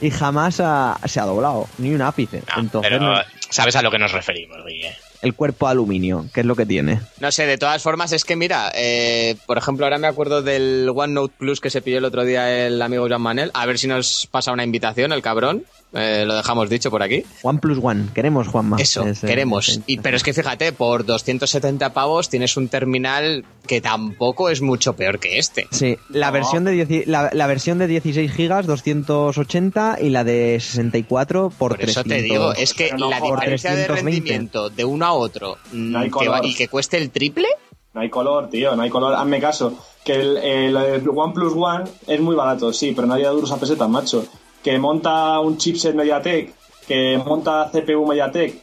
y 0.01 0.09
jamás 0.09 0.59
ha- 0.59 0.97
se 1.05 1.19
ha 1.19 1.23
doblado, 1.25 1.67
ni 1.77 1.93
un 1.93 2.01
ápice. 2.01 2.43
No, 2.55 2.61
Entonces, 2.61 2.91
pero 2.91 3.03
no- 3.13 3.21
sabes 3.49 3.75
a 3.75 3.81
lo 3.81 3.91
que 3.91 3.99
nos 3.99 4.11
referimos, 4.11 4.57
Guille. 4.65 4.95
el 5.21 5.33
cuerpo 5.35 5.67
aluminio, 5.67 6.25
que 6.33 6.41
es 6.41 6.45
lo 6.45 6.55
que 6.55 6.65
tiene. 6.65 6.99
No 7.19 7.31
sé, 7.31 7.45
de 7.45 7.57
todas 7.57 7.81
formas, 7.81 8.11
es 8.11 8.25
que 8.25 8.35
mira, 8.35 8.71
eh, 8.75 9.35
por 9.45 9.57
ejemplo, 9.57 9.85
ahora 9.85 9.97
me 9.97 10.07
acuerdo 10.07 10.41
del 10.41 10.89
OneNote 10.93 11.33
Plus 11.37 11.59
que 11.61 11.69
se 11.69 11.81
pilló 11.81 11.99
el 11.99 12.05
otro 12.05 12.25
día 12.25 12.65
el 12.67 12.81
amigo 12.81 13.07
Joan 13.07 13.21
Manel. 13.21 13.51
A 13.53 13.65
ver 13.65 13.77
si 13.79 13.87
nos 13.87 14.27
pasa 14.31 14.51
una 14.51 14.63
invitación, 14.63 15.11
el 15.13 15.21
cabrón. 15.21 15.63
Eh, 15.95 16.23
lo 16.25 16.35
dejamos 16.35 16.69
dicho 16.69 16.89
por 16.89 17.03
aquí. 17.03 17.23
One 17.43 17.59
plus 17.59 17.77
one, 17.81 18.07
queremos 18.15 18.47
Juanma. 18.47 18.77
Eso, 18.79 19.03
Ese- 19.05 19.27
queremos. 19.27 19.79
Y, 19.85 19.99
pero 19.99 20.17
es 20.17 20.23
que 20.23 20.33
fíjate, 20.33 20.71
por 20.71 21.05
270 21.05 21.93
pavos 21.93 22.29
tienes 22.29 22.57
un 22.57 22.67
terminal 22.67 23.45
que 23.67 23.79
tampoco 23.79 24.49
es 24.49 24.61
mucho 24.61 24.93
peor 24.95 25.19
que 25.19 25.37
este. 25.37 25.67
Sí, 25.71 25.95
la, 26.09 26.27
No. 26.27 26.33
versión 26.33 26.63
de 26.63 26.85
10 26.85 27.07
la, 27.07 27.29
la 27.31 27.45
versión 27.47 27.77
de 27.77 27.85
16 27.87 28.31
gigas 28.31 28.65
280 28.65 29.97
y 30.01 30.09
la 30.09 30.23
de 30.23 30.59
64 30.59 31.49
por, 31.51 31.77
Por 31.77 31.81
eso 31.89 32.03
300. 32.03 32.07
te 32.17 32.21
digo, 32.23 32.53
es 32.53 32.73
que 32.73 32.91
no 32.93 33.09
la 33.09 33.19
diferencia 33.21 33.71
de 33.75 33.85
320. 33.85 33.93
rendimiento 33.95 34.69
de 34.69 34.85
uno 34.85 35.05
a 35.05 35.13
otro 35.13 35.57
mm, 35.71 35.91
No 35.91 35.99
hay 35.99 36.09
que 36.09 36.27
va- 36.27 36.37
color. 36.39 36.45
y 36.45 36.55
que 36.55 36.67
cueste 36.67 36.97
el 36.97 37.11
triple, 37.11 37.47
No 37.93 38.01
hay 38.01 38.09
color, 38.09 38.49
tío, 38.49 38.75
no 38.75 38.81
hay 38.81 38.89
color. 38.89 39.13
Hazme 39.13 39.39
caso. 39.39 39.77
Que 40.03 40.13
el, 40.15 40.37
el, 40.37 40.75
el 40.75 41.07
OnePlus 41.07 41.53
One 41.55 41.83
es 42.07 42.19
muy 42.19 42.35
barato, 42.35 42.73
sí, 42.73 42.91
pero 42.95 43.07
nadie 43.07 43.23
da 43.25 43.29
duros 43.29 43.51
a 43.51 43.57
pesetas, 43.57 43.87
macho. 43.87 44.25
Que 44.63 44.79
monta 44.79 45.39
un 45.39 45.57
chipset 45.57 45.93
MediaTek, 45.93 46.53
que 46.87 47.21
monta 47.23 47.69
CPU 47.71 48.05
MediaTek, 48.07 48.61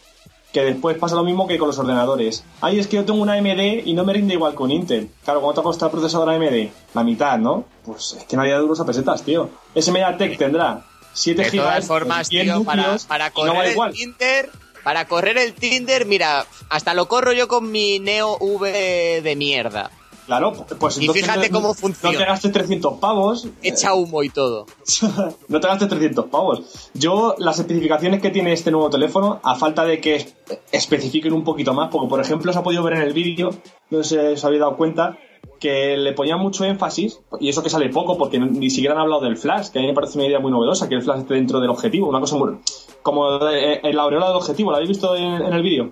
que 0.52 0.64
después 0.64 0.98
pasa 0.98 1.14
lo 1.14 1.24
mismo 1.24 1.46
que 1.46 1.58
con 1.58 1.68
los 1.68 1.78
ordenadores. 1.78 2.44
Ay, 2.60 2.78
es 2.78 2.86
que 2.86 2.96
yo 2.96 3.04
tengo 3.04 3.20
una 3.20 3.34
AMD 3.34 3.86
y 3.86 3.94
no 3.94 4.04
me 4.04 4.12
rinde 4.12 4.34
igual 4.34 4.54
con 4.54 4.70
Intel. 4.70 5.10
Claro, 5.24 5.40
¿cuánto 5.40 5.62
cuesta 5.62 5.86
el 5.86 5.92
procesador 5.92 6.30
AMD? 6.30 6.68
La 6.94 7.04
mitad, 7.04 7.38
¿no? 7.38 7.64
Pues 7.84 8.16
es 8.18 8.24
que 8.24 8.36
nadie 8.36 8.52
da 8.52 8.58
duros 8.58 8.80
a 8.80 8.84
pesetas, 8.86 9.22
tío. 9.22 9.50
Ese 9.74 9.92
MediaTek 9.92 10.36
tendrá 10.38 10.84
7 11.12 11.42
De 11.42 11.50
GB, 11.50 11.56
todas 11.56 11.86
formas, 11.86 12.28
100 12.28 12.46
tío, 12.46 12.64
para, 12.64 12.96
para 13.06 13.28
no 13.28 13.34
correr 13.34 13.54
vale 13.54 13.68
el 13.68 13.72
igual. 13.72 13.92
Tinder, 13.92 14.50
para 14.82 15.04
correr 15.06 15.38
el 15.38 15.54
Tinder, 15.54 16.06
mira, 16.06 16.46
hasta 16.68 16.94
lo 16.94 17.06
corro 17.06 17.32
yo 17.32 17.46
con 17.46 17.70
mi 17.70 17.98
Neo 17.98 18.36
V 18.40 19.20
de 19.22 19.36
mierda. 19.36 19.90
Claro, 20.30 20.52
pues 20.78 20.96
Y 20.98 21.00
entonces 21.00 21.24
fíjate 21.24 21.48
no- 21.48 21.54
cómo 21.56 21.68
No 21.68 21.74
funciona. 21.74 22.16
te 22.18 22.24
gastes 22.24 22.52
300 22.52 22.98
pavos. 23.00 23.48
Echa 23.64 23.94
humo 23.94 24.22
y 24.22 24.28
todo. 24.30 24.66
no 25.48 25.58
te 25.60 25.66
gastes 25.66 25.88
300 25.88 26.26
pavos. 26.26 26.88
Yo, 26.94 27.34
las 27.38 27.58
especificaciones 27.58 28.22
que 28.22 28.30
tiene 28.30 28.52
este 28.52 28.70
nuevo 28.70 28.90
teléfono, 28.90 29.40
a 29.42 29.56
falta 29.56 29.84
de 29.84 30.00
que 30.00 30.14
es- 30.14 30.34
especifiquen 30.70 31.32
un 31.32 31.42
poquito 31.42 31.74
más, 31.74 31.90
porque 31.90 32.08
por 32.08 32.20
ejemplo 32.20 32.52
se 32.52 32.58
ha 32.58 32.62
podido 32.62 32.82
ver 32.84 32.94
en 32.94 33.02
el 33.02 33.12
vídeo, 33.12 33.50
no 33.90 34.04
sé 34.04 34.08
si 34.28 34.34
os 34.34 34.44
habéis 34.44 34.60
dado 34.60 34.76
cuenta, 34.76 35.18
que 35.58 35.96
le 35.96 36.12
ponía 36.12 36.36
mucho 36.36 36.64
énfasis, 36.64 37.20
y 37.40 37.48
eso 37.48 37.62
que 37.62 37.70
sale 37.70 37.88
poco, 37.88 38.16
porque 38.16 38.38
ni 38.38 38.70
siquiera 38.70 38.94
han 38.94 39.00
hablado 39.00 39.22
del 39.22 39.36
flash, 39.36 39.68
que 39.70 39.78
a 39.78 39.82
mí 39.82 39.88
me 39.88 39.94
parece 39.94 40.16
una 40.18 40.26
idea 40.28 40.38
muy 40.38 40.50
novedosa, 40.52 40.88
que 40.88 40.94
el 40.94 41.02
flash 41.02 41.20
esté 41.22 41.34
dentro 41.34 41.58
del 41.60 41.70
objetivo, 41.70 42.08
una 42.08 42.20
cosa 42.20 42.36
muy... 42.36 42.58
como 43.02 43.48
eh, 43.48 43.80
en 43.82 43.96
la 43.96 44.02
aureola 44.02 44.28
del 44.28 44.36
objetivo, 44.36 44.70
¿la 44.70 44.76
habéis 44.76 44.90
visto 44.90 45.16
en, 45.16 45.24
en 45.42 45.52
el 45.52 45.62
vídeo? 45.62 45.90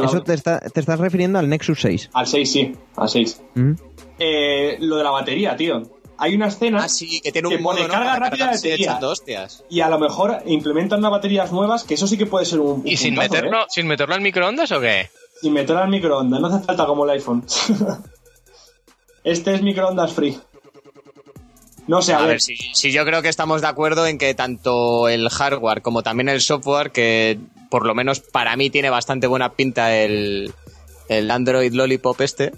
Eso 0.00 0.22
te, 0.22 0.34
está- 0.34 0.60
te 0.60 0.80
estás 0.80 0.98
refiriendo 0.98 1.38
al 1.38 1.48
Nexus 1.48 1.80
6. 1.80 2.10
Al 2.12 2.26
6, 2.26 2.52
sí, 2.52 2.74
al 2.96 3.08
6. 3.08 3.40
¿Mm? 3.54 3.72
Eh, 4.18 4.76
lo 4.80 4.96
de 4.96 5.04
la 5.04 5.10
batería, 5.10 5.56
tío. 5.56 5.82
Hay 6.18 6.34
una 6.36 6.46
escena 6.48 6.84
Ah, 6.84 6.88
sí, 6.88 7.20
que 7.20 7.32
tiene 7.32 7.48
que 7.48 7.56
un 7.56 7.62
pone 7.64 7.80
modo, 7.80 7.88
¿no? 7.88 7.94
carga 7.94 8.12
Para 8.12 8.26
rápida 8.26 8.46
de 8.50 8.54
batería. 8.54 8.98
hostias. 9.02 9.64
y 9.68 9.80
a 9.80 9.88
lo 9.88 9.98
mejor 9.98 10.38
implementan 10.46 11.00
unas 11.00 11.10
baterías 11.10 11.50
nuevas, 11.52 11.82
que 11.82 11.94
eso 11.94 12.06
sí 12.06 12.16
que 12.16 12.26
puede 12.26 12.44
ser 12.46 12.60
un. 12.60 12.80
un 12.80 12.82
¿Y 12.86 12.96
sin 12.96 13.14
puntazo, 13.16 13.34
meterlo, 13.34 13.62
¿eh? 13.62 13.66
sin 13.70 13.86
meterlo 13.88 14.14
al 14.14 14.20
microondas 14.20 14.70
o 14.70 14.80
qué? 14.80 15.10
Sin 15.40 15.52
meterlo 15.52 15.82
al 15.82 15.88
microondas, 15.88 16.40
no 16.40 16.46
hace 16.46 16.64
falta 16.64 16.86
como 16.86 17.04
el 17.04 17.10
iPhone. 17.10 17.44
este 19.24 19.54
es 19.54 19.62
microondas 19.62 20.12
free. 20.12 20.38
No 21.88 22.00
sé, 22.00 22.12
a, 22.14 22.18
A 22.18 22.20
ver. 22.20 22.28
ver, 22.30 22.40
si, 22.40 22.54
si 22.56 22.92
yo 22.92 23.04
creo 23.04 23.22
que 23.22 23.28
estamos 23.28 23.60
de 23.60 23.66
acuerdo 23.66 24.06
en 24.06 24.16
que 24.18 24.34
tanto 24.34 25.08
el 25.08 25.28
hardware 25.28 25.82
como 25.82 26.04
también 26.04 26.28
el 26.28 26.40
software, 26.40 26.92
que 26.92 27.38
por 27.72 27.86
lo 27.86 27.94
menos 27.94 28.20
para 28.20 28.54
mí 28.56 28.68
tiene 28.68 28.90
bastante 28.90 29.26
buena 29.26 29.54
pinta 29.54 29.96
el, 29.96 30.52
el 31.08 31.30
Android 31.30 31.72
Lollipop 31.72 32.20
este, 32.20 32.52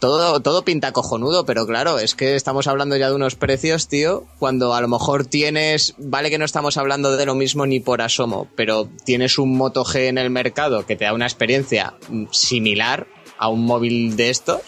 todo, 0.00 0.38
todo 0.40 0.62
pinta 0.64 0.92
cojonudo, 0.92 1.44
pero 1.44 1.66
claro, 1.66 1.98
es 1.98 2.14
que 2.14 2.36
estamos 2.36 2.68
hablando 2.68 2.96
ya 2.96 3.08
de 3.08 3.16
unos 3.16 3.34
precios, 3.34 3.88
tío, 3.88 4.26
cuando 4.38 4.74
a 4.74 4.80
lo 4.80 4.86
mejor 4.86 5.26
tienes, 5.26 5.94
vale 5.98 6.30
que 6.30 6.38
no 6.38 6.44
estamos 6.44 6.76
hablando 6.76 7.16
de 7.16 7.26
lo 7.26 7.34
mismo 7.34 7.66
ni 7.66 7.80
por 7.80 8.00
asomo, 8.00 8.46
pero 8.54 8.88
tienes 9.04 9.38
un 9.38 9.56
Moto 9.56 9.84
G 9.84 10.06
en 10.06 10.18
el 10.18 10.30
mercado 10.30 10.86
que 10.86 10.94
te 10.94 11.04
da 11.04 11.12
una 11.14 11.26
experiencia 11.26 11.94
similar 12.30 13.08
a 13.38 13.48
un 13.48 13.64
móvil 13.64 14.14
de 14.16 14.30
estos 14.30 14.60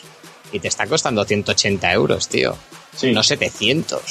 y 0.52 0.58
te 0.58 0.66
está 0.66 0.88
costando 0.88 1.24
180 1.24 1.92
euros, 1.92 2.28
tío. 2.28 2.56
Sí, 2.96 3.12
No 3.12 3.22
700. 3.22 4.02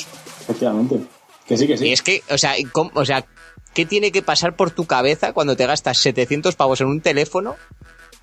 efectivamente. 0.42 1.00
Que 1.46 1.58
sí, 1.58 1.68
que 1.68 1.78
sí. 1.78 1.88
Y 1.88 1.92
es 1.92 2.02
que, 2.02 2.24
o 2.30 2.38
sea, 2.38 2.54
cómo- 2.72 2.92
o 2.94 3.04
sea, 3.04 3.26
¿qué 3.74 3.86
tiene 3.86 4.12
que 4.12 4.22
pasar 4.22 4.56
por 4.56 4.72
tu 4.72 4.86
cabeza 4.86 5.34
cuando 5.34 5.56
te 5.56 5.66
gastas 5.66 5.98
700 6.00 6.56
pavos 6.56 6.82
en 6.82 6.88
un 6.88 7.02
teléfono, 7.02 7.56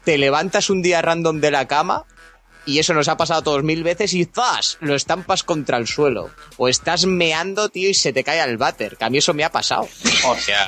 te 0.05 0.19
levantas 0.19 0.71
un 0.71 0.83
día 0.83 1.03
random 1.03 1.41
de 1.41 1.51
la 1.51 1.67
cama 1.67 2.05
y 2.65 2.81
eso 2.81 2.95
nos 2.95 3.09
ha 3.09 3.17
pasado 3.17 3.43
todos 3.43 3.63
mil 3.63 3.85
veces 3.85 4.13
y 4.13 4.25
¡zas! 4.25 4.77
lo 4.81 4.95
estampas 4.95 5.45
contra 5.45 5.79
el 5.79 5.87
suelo? 5.87 6.31
O 6.57 6.69
estás 6.69 7.07
meando, 7.07 7.69
tío, 7.69 7.89
y 7.89 7.95
se 7.95 8.13
te 8.13 8.25
cae 8.25 8.41
al 8.41 8.57
váter, 8.57 8.97
que 8.97 9.05
a 9.05 9.11
mí 9.11 9.19
eso 9.19 9.35
me 9.35 9.45
ha 9.45 9.51
pasado. 9.51 9.89
Hostia, 10.27 10.67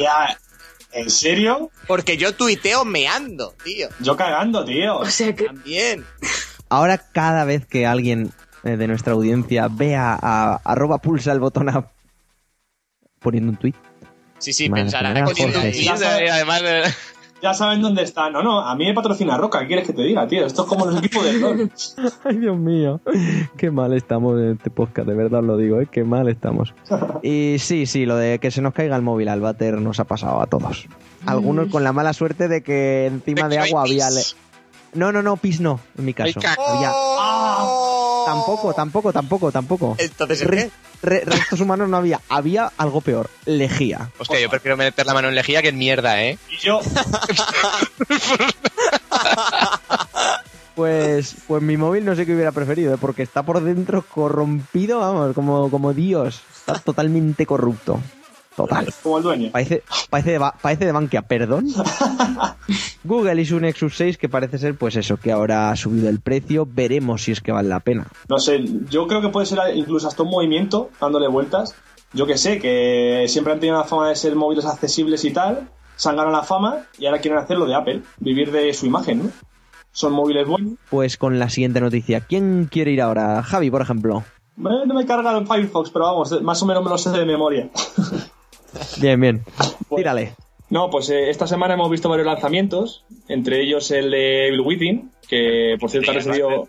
¿en 0.93 1.11
serio? 1.11 1.71
Porque 1.87 2.17
yo 2.17 2.35
tuiteo 2.35 2.85
meando, 2.85 3.55
tío. 3.65 3.89
Yo 3.99 4.17
cagando, 4.17 4.65
tío. 4.65 4.99
O 4.99 5.07
sea 5.07 5.35
que 5.35 5.45
También. 5.45 6.07
Ahora 6.69 6.99
cada 6.99 7.45
vez 7.45 7.67
que 7.67 7.87
alguien 7.87 8.33
eh, 8.63 8.77
de 8.77 8.87
nuestra 8.87 9.15
audiencia 9.15 9.69
vea 9.69 10.19
a 10.21 10.61
arroba 10.65 10.99
pulsa 10.99 11.33
el 11.33 11.41
botón 11.41 11.69
a 11.69 11.91
poniendo 13.19 13.51
un 13.51 13.57
tweet. 13.57 13.75
Sí, 14.39 14.53
sí, 14.53 14.69
Madre 14.69 14.85
un 14.85 15.75
Y 15.75 15.89
además, 16.29 16.63
Ya 17.43 17.55
saben 17.55 17.83
dónde 17.83 18.03
está. 18.03 18.31
No, 18.31 18.43
no, 18.43 18.61
a 18.61 18.75
mí 18.75 18.85
me 18.87 18.95
patrocina 18.95 19.37
Roca. 19.37 19.61
¿Qué 19.61 19.67
quieres 19.69 19.87
que 19.87 19.93
te 19.93 20.03
diga, 20.03 20.27
tío? 20.27 20.45
Esto 20.47 20.63
es 20.63 20.69
como 20.69 20.87
los 20.87 20.99
equipos 20.99 21.25
de 21.25 21.35
LOL. 21.35 21.71
Ay, 22.25 22.37
Dios 22.37 22.57
mío. 22.59 23.01
Qué 23.57 23.71
mal 23.71 23.93
estamos 23.95 24.39
en 24.41 24.53
este 24.53 24.71
podcast, 24.71 25.09
de 25.09 25.15
verdad 25.15 25.41
os 25.41 25.47
lo 25.47 25.57
digo, 25.57 25.81
¿eh? 25.81 25.89
Qué 25.91 26.03
mal 26.05 26.29
estamos. 26.29 26.75
Y 27.23 27.57
sí, 27.61 27.87
sí, 27.87 28.07
lo 28.07 28.17
de 28.17 28.39
que 28.39 28.51
se 28.51 28.61
nos 28.63 28.75
caiga 28.75 28.97
el 28.97 29.03
móvil 29.03 29.29
al 29.29 29.41
váter 29.41 29.81
nos 29.81 30.01
ha 30.01 30.05
pasado 30.05 30.41
a 30.41 30.47
todos. 30.47 30.87
Algunos 31.27 31.69
con 31.69 31.85
la 31.85 31.93
mala 31.93 32.13
suerte 32.13 32.49
de 32.49 32.63
que 32.63 33.07
encima 33.07 33.49
De 33.49 33.59
agua 33.59 33.83
había... 33.83 34.09
le- 34.11 34.23
No, 34.95 35.13
no, 35.13 35.23
no, 35.23 35.37
pis 35.37 35.61
no, 35.61 35.81
en 35.99 36.05
mi 36.05 36.15
caso. 36.15 36.39
Había... 36.39 36.91
¡Oh! 36.95 38.25
Tampoco, 38.27 38.75
tampoco, 38.75 39.13
tampoco, 39.13 39.53
tampoco. 39.53 39.95
Entonces, 39.99 40.43
¿el 40.43 40.49
Re- 40.49 40.57
qué? 40.57 40.71
re- 41.03 41.25
restos 41.25 41.61
humanos 41.61 41.89
no 41.89 41.97
había. 41.97 42.21
Había 42.29 42.71
algo 42.77 43.01
peor, 43.01 43.31
lejía. 43.47 44.11
hostia, 44.19 44.41
yo 44.41 44.51
prefiero 44.51 44.77
meter 44.77 45.07
la 45.07 45.15
mano 45.15 45.29
en 45.29 45.35
lejía 45.35 45.63
que 45.63 45.69
en 45.69 45.79
mierda, 45.79 46.23
¿eh? 46.23 46.39
Y 46.51 46.57
yo, 46.59 46.81
Pues, 50.75 51.35
pues 51.49 51.61
mi 51.63 51.77
móvil 51.77 52.05
no 52.05 52.15
sé 52.15 52.25
qué 52.25 52.33
hubiera 52.35 52.53
preferido, 52.53 52.95
¿eh? 52.95 52.99
porque 53.01 53.23
está 53.25 53.43
por 53.43 53.61
dentro 53.61 54.03
corrompido, 54.03 55.01
vamos, 55.01 55.35
como, 55.35 55.69
como 55.71 55.93
Dios. 55.93 56.41
Está 56.57 56.75
totalmente 56.79 57.47
corrupto. 57.47 58.01
Total. 58.59 58.93
como 59.05 59.19
el 59.19 59.23
dueño. 59.23 59.51
Parece, 59.53 59.85
parece, 60.11 60.33
de, 60.33 60.51
parece 60.61 60.85
de 60.85 60.91
Bankia, 60.91 61.23
perdón. 61.23 61.67
Google 63.05 63.41
y 63.41 63.45
su 63.45 63.61
Nexus 63.61 63.97
6, 63.97 64.19
que 64.19 64.29
parece 64.29 64.59
ser, 64.59 64.77
pues 64.77 64.97
eso, 64.97 65.17
que 65.17 65.31
ahora 65.31 65.71
ha 65.71 65.77
subido 65.77 66.09
el 66.09 66.19
precio. 66.19 66.67
Veremos 66.69 67.23
si 67.23 67.31
es 67.31 67.41
que 67.41 67.53
vale 67.53 67.69
la 67.69 67.79
pena. 67.79 68.09
No 68.29 68.41
sé, 68.41 68.65
yo 68.91 69.07
creo 69.07 69.21
que 69.21 69.29
puede 69.29 69.47
ser 69.47 69.61
incluso 69.77 70.09
hasta 70.09 70.25
un 70.25 70.31
movimiento 70.31 70.91
dándole 71.01 71.29
vueltas. 71.29 71.77
Yo 72.13 72.27
que 72.27 72.37
sé, 72.37 72.59
que 72.59 73.27
siempre 73.29 73.53
han 73.53 73.61
tenido 73.61 73.79
la 73.79 73.85
fama 73.85 74.09
de 74.09 74.17
ser 74.17 74.35
móviles 74.35 74.67
accesibles 74.67 75.25
y 75.25 75.31
tal. 75.31 75.71
Se 75.95 76.09
han 76.09 76.17
ganado 76.17 76.37
la 76.37 76.43
fama 76.43 76.79
y 76.99 77.07
ahora 77.07 77.21
quieren 77.21 77.39
hacer 77.39 77.59
lo 77.59 77.67
de 77.67 77.77
Apple, 77.77 78.03
vivir 78.19 78.51
de 78.51 78.75
su 78.75 78.87
imagen, 78.87 79.19
¿no? 79.23 79.31
Son 79.93 80.13
móviles 80.13 80.49
buenos. 80.49 80.75
Pues 80.91 81.17
con 81.17 81.39
la 81.39 81.49
siguiente 81.49 81.81
noticia. 81.81 82.23
¿Quién 82.23 82.69
quiere 82.69 82.91
ir 82.91 83.03
ahora? 83.03 83.41
Javi, 83.45 83.71
por 83.71 83.83
ejemplo. 83.83 84.25
No 84.57 84.85
me 84.87 85.07
carga 85.07 85.39
el 85.39 85.47
Firefox, 85.47 85.91
pero 85.91 86.07
vamos, 86.07 86.43
más 86.43 86.61
o 86.61 86.67
menos 86.67 86.83
me 86.83 86.91
lo 86.91 86.99
sé 86.99 87.11
de 87.11 87.25
memoria. 87.25 87.71
Bien, 89.01 89.21
bien. 89.21 89.43
Tírale. 89.95 90.35
No, 90.71 90.91
pues 90.91 91.09
eh, 91.11 91.31
esta 91.31 91.47
semana 91.47 91.75
hemos 91.75 91.91
visto 91.91 92.09
varios 92.09 92.27
lanzamientos, 92.27 93.05
entre 93.29 93.63
ellos 93.63 93.91
el 93.91 94.11
de 94.11 94.49
Evil 94.49 94.61
Within, 94.61 95.11
que 95.29 95.77
por 95.81 95.91
cierto 95.91 96.11
ha 96.11 96.15
recibido... 96.15 96.69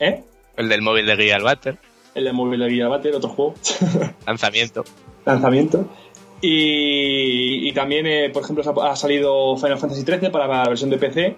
¿Eh? 0.00 0.22
El 0.56 0.68
del 0.68 0.82
móvil 0.82 1.06
de 1.06 1.16
guía 1.16 1.36
al. 1.36 1.78
El 2.14 2.24
de 2.24 2.32
móvil 2.32 2.60
de 2.60 2.68
Guía 2.68 2.88
Batter, 2.88 3.14
otro 3.14 3.28
juego. 3.28 3.54
Lanzamiento. 4.26 4.84
lanzamiento. 5.26 5.88
Y, 6.40 7.68
y 7.68 7.72
también, 7.72 8.06
eh, 8.06 8.30
por 8.30 8.44
ejemplo, 8.44 8.82
ha 8.82 8.92
ha 8.92 8.96
salido 8.96 9.56
Final 9.56 9.78
Fantasy 9.78 10.02
XIII 10.02 10.30
para 10.30 10.46
la 10.46 10.68
versión 10.68 10.90
de 10.90 10.98
PC. 10.98 11.36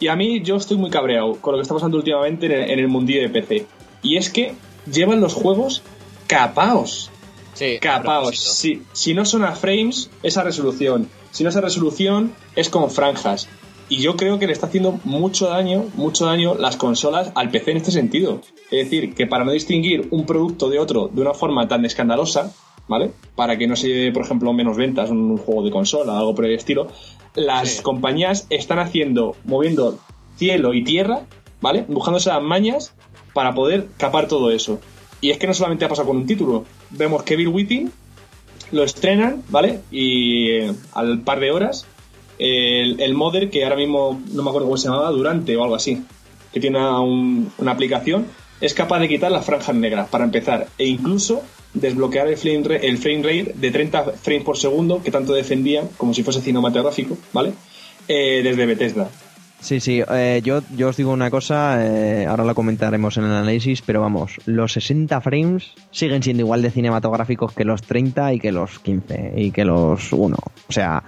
Y 0.00 0.08
a 0.08 0.16
mí 0.16 0.42
yo 0.42 0.56
estoy 0.56 0.76
muy 0.76 0.90
cabreado 0.90 1.34
con 1.40 1.52
lo 1.52 1.58
que 1.58 1.62
está 1.62 1.74
pasando 1.74 1.96
últimamente 1.96 2.46
en 2.46 2.52
el, 2.52 2.70
en 2.70 2.78
el 2.78 2.88
mundillo 2.88 3.22
de 3.22 3.30
PC. 3.30 3.66
Y 4.02 4.16
es 4.16 4.30
que 4.30 4.54
llevan 4.90 5.20
los 5.20 5.34
juegos 5.34 5.82
capaos. 6.26 7.10
Sí, 7.58 7.78
Capaos. 7.80 8.38
Si, 8.38 8.82
si 8.92 9.14
no 9.14 9.24
son 9.24 9.44
a 9.44 9.52
frames, 9.52 10.10
es 10.22 10.36
a 10.36 10.44
resolución. 10.44 11.08
Si 11.32 11.42
no 11.42 11.50
es 11.50 11.56
a 11.56 11.60
resolución, 11.60 12.32
es 12.56 12.68
con 12.68 12.90
franjas. 12.90 13.48
Y 13.88 13.98
yo 14.02 14.16
creo 14.16 14.38
que 14.38 14.46
le 14.46 14.52
está 14.52 14.66
haciendo 14.66 15.00
mucho 15.04 15.48
daño, 15.48 15.86
mucho 15.94 16.26
daño 16.26 16.54
las 16.54 16.76
consolas 16.76 17.32
al 17.34 17.50
PC 17.50 17.70
en 17.72 17.76
este 17.78 17.90
sentido. 17.90 18.40
Es 18.70 18.84
decir, 18.84 19.14
que 19.14 19.26
para 19.26 19.44
no 19.44 19.52
distinguir 19.52 20.08
un 20.10 20.26
producto 20.26 20.68
de 20.68 20.78
otro 20.78 21.08
de 21.12 21.20
una 21.22 21.32
forma 21.34 21.66
tan 21.68 21.84
escandalosa, 21.86 22.52
¿vale? 22.86 23.12
Para 23.34 23.56
que 23.56 23.66
no 23.66 23.76
se 23.76 23.88
lleve, 23.88 24.12
por 24.12 24.24
ejemplo, 24.24 24.52
menos 24.52 24.76
ventas 24.76 25.10
en 25.10 25.16
un 25.16 25.38
juego 25.38 25.62
de 25.64 25.70
consola, 25.70 26.18
algo 26.18 26.34
por 26.34 26.44
el 26.44 26.54
estilo, 26.54 26.88
las 27.34 27.68
Sí. 27.76 27.82
compañías 27.82 28.46
están 28.50 28.78
haciendo, 28.78 29.36
moviendo 29.44 29.98
cielo 30.36 30.74
y 30.74 30.84
tierra, 30.84 31.22
¿vale? 31.62 31.84
Buscándose 31.88 32.28
las 32.28 32.42
mañas 32.42 32.92
para 33.32 33.54
poder 33.54 33.88
capar 33.96 34.28
todo 34.28 34.50
eso. 34.50 34.80
Y 35.22 35.30
es 35.30 35.38
que 35.38 35.46
no 35.46 35.54
solamente 35.54 35.84
ha 35.84 35.88
pasado 35.88 36.08
con 36.08 36.18
un 36.18 36.26
título. 36.26 36.64
Vemos 36.90 37.22
que 37.22 37.36
Bill 37.36 37.48
Within 37.48 37.92
lo 38.72 38.84
estrenan, 38.84 39.42
¿vale? 39.48 39.80
Y 39.90 40.50
eh, 40.50 40.72
al 40.92 41.20
par 41.20 41.40
de 41.40 41.50
horas, 41.50 41.86
el, 42.38 43.00
el 43.00 43.14
modder, 43.14 43.50
que 43.50 43.64
ahora 43.64 43.76
mismo 43.76 44.20
no 44.32 44.42
me 44.42 44.48
acuerdo 44.50 44.66
cómo 44.68 44.76
se 44.76 44.88
llamaba, 44.88 45.10
Durante 45.10 45.56
o 45.56 45.62
algo 45.64 45.74
así, 45.74 46.02
que 46.52 46.60
tiene 46.60 46.78
una, 46.78 47.00
un- 47.00 47.52
una 47.58 47.72
aplicación, 47.72 48.26
es 48.60 48.74
capaz 48.74 48.98
de 49.00 49.08
quitar 49.08 49.30
las 49.30 49.44
franjas 49.46 49.74
negras 49.74 50.08
para 50.08 50.24
empezar 50.24 50.66
e 50.78 50.86
incluso 50.86 51.42
desbloquear 51.74 52.26
el 52.28 52.36
frame, 52.36 52.62
ra- 52.64 52.76
el 52.76 52.98
frame 52.98 53.22
rate 53.22 53.52
de 53.54 53.70
30 53.70 54.04
frames 54.20 54.44
por 54.44 54.56
segundo 54.58 55.02
que 55.02 55.10
tanto 55.10 55.32
defendían 55.32 55.88
como 55.96 56.12
si 56.14 56.22
fuese 56.22 56.40
cinematográfico, 56.40 57.16
¿vale? 57.32 57.52
Eh, 58.08 58.40
desde 58.42 58.66
Bethesda. 58.66 59.10
Sí, 59.60 59.80
sí, 59.80 60.02
eh, 60.08 60.40
yo, 60.44 60.62
yo 60.76 60.88
os 60.88 60.96
digo 60.96 61.12
una 61.12 61.30
cosa, 61.30 61.84
eh, 61.84 62.26
ahora 62.26 62.44
la 62.44 62.54
comentaremos 62.54 63.16
en 63.16 63.24
el 63.24 63.32
análisis, 63.32 63.82
pero 63.82 64.00
vamos, 64.00 64.36
los 64.46 64.72
60 64.72 65.20
frames 65.20 65.74
siguen 65.90 66.22
siendo 66.22 66.42
igual 66.42 66.62
de 66.62 66.70
cinematográficos 66.70 67.52
que 67.52 67.64
los 67.64 67.82
30 67.82 68.34
y 68.34 68.38
que 68.38 68.52
los 68.52 68.78
15 68.78 69.34
y 69.36 69.50
que 69.50 69.64
los 69.64 70.12
1. 70.12 70.36
O 70.36 70.72
sea, 70.72 71.02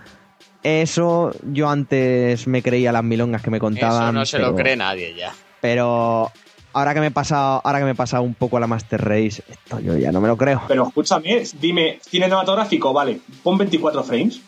eso 0.63 1.33
yo 1.45 1.69
antes 1.71 2.47
me 2.47 2.63
creía 2.63 2.93
las 2.93 3.05
milongas 3.05 3.43
que 3.43 3.51
me 3.51 3.61
contaban. 3.61 4.09
Eso 4.09 4.13
no 4.13 4.27
se 4.27 4.37
pero, 4.39 4.51
lo 4.51 4.57
cree 4.57 4.77
nadie 4.77 5.15
ya. 5.15 5.33
Pero 5.61 6.31
ahora 6.73 6.95
que 6.95 7.01
me 7.01 7.07
he 7.07 7.11
pasado, 7.11 7.61
ahora 7.65 7.79
que 7.79 7.85
me 7.85 7.93
he 7.93 7.97
pasado 7.97 8.23
un 8.23 8.35
poco 8.35 8.57
a 8.57 8.61
la 8.61 8.67
Master 8.67 9.01
Race, 9.01 9.43
esto 9.49 9.81
yo 9.81 9.97
ya 9.97 10.13
no 10.13 10.21
me 10.21 10.29
lo 10.29 10.37
creo. 10.37 10.63
Pero 10.69 10.89
escúchame, 10.89 11.45
dime, 11.61 11.99
cinematográfico, 12.03 12.93
vale, 12.93 13.21
pon 13.43 13.59
24 13.59 14.03
frames. 14.03 14.41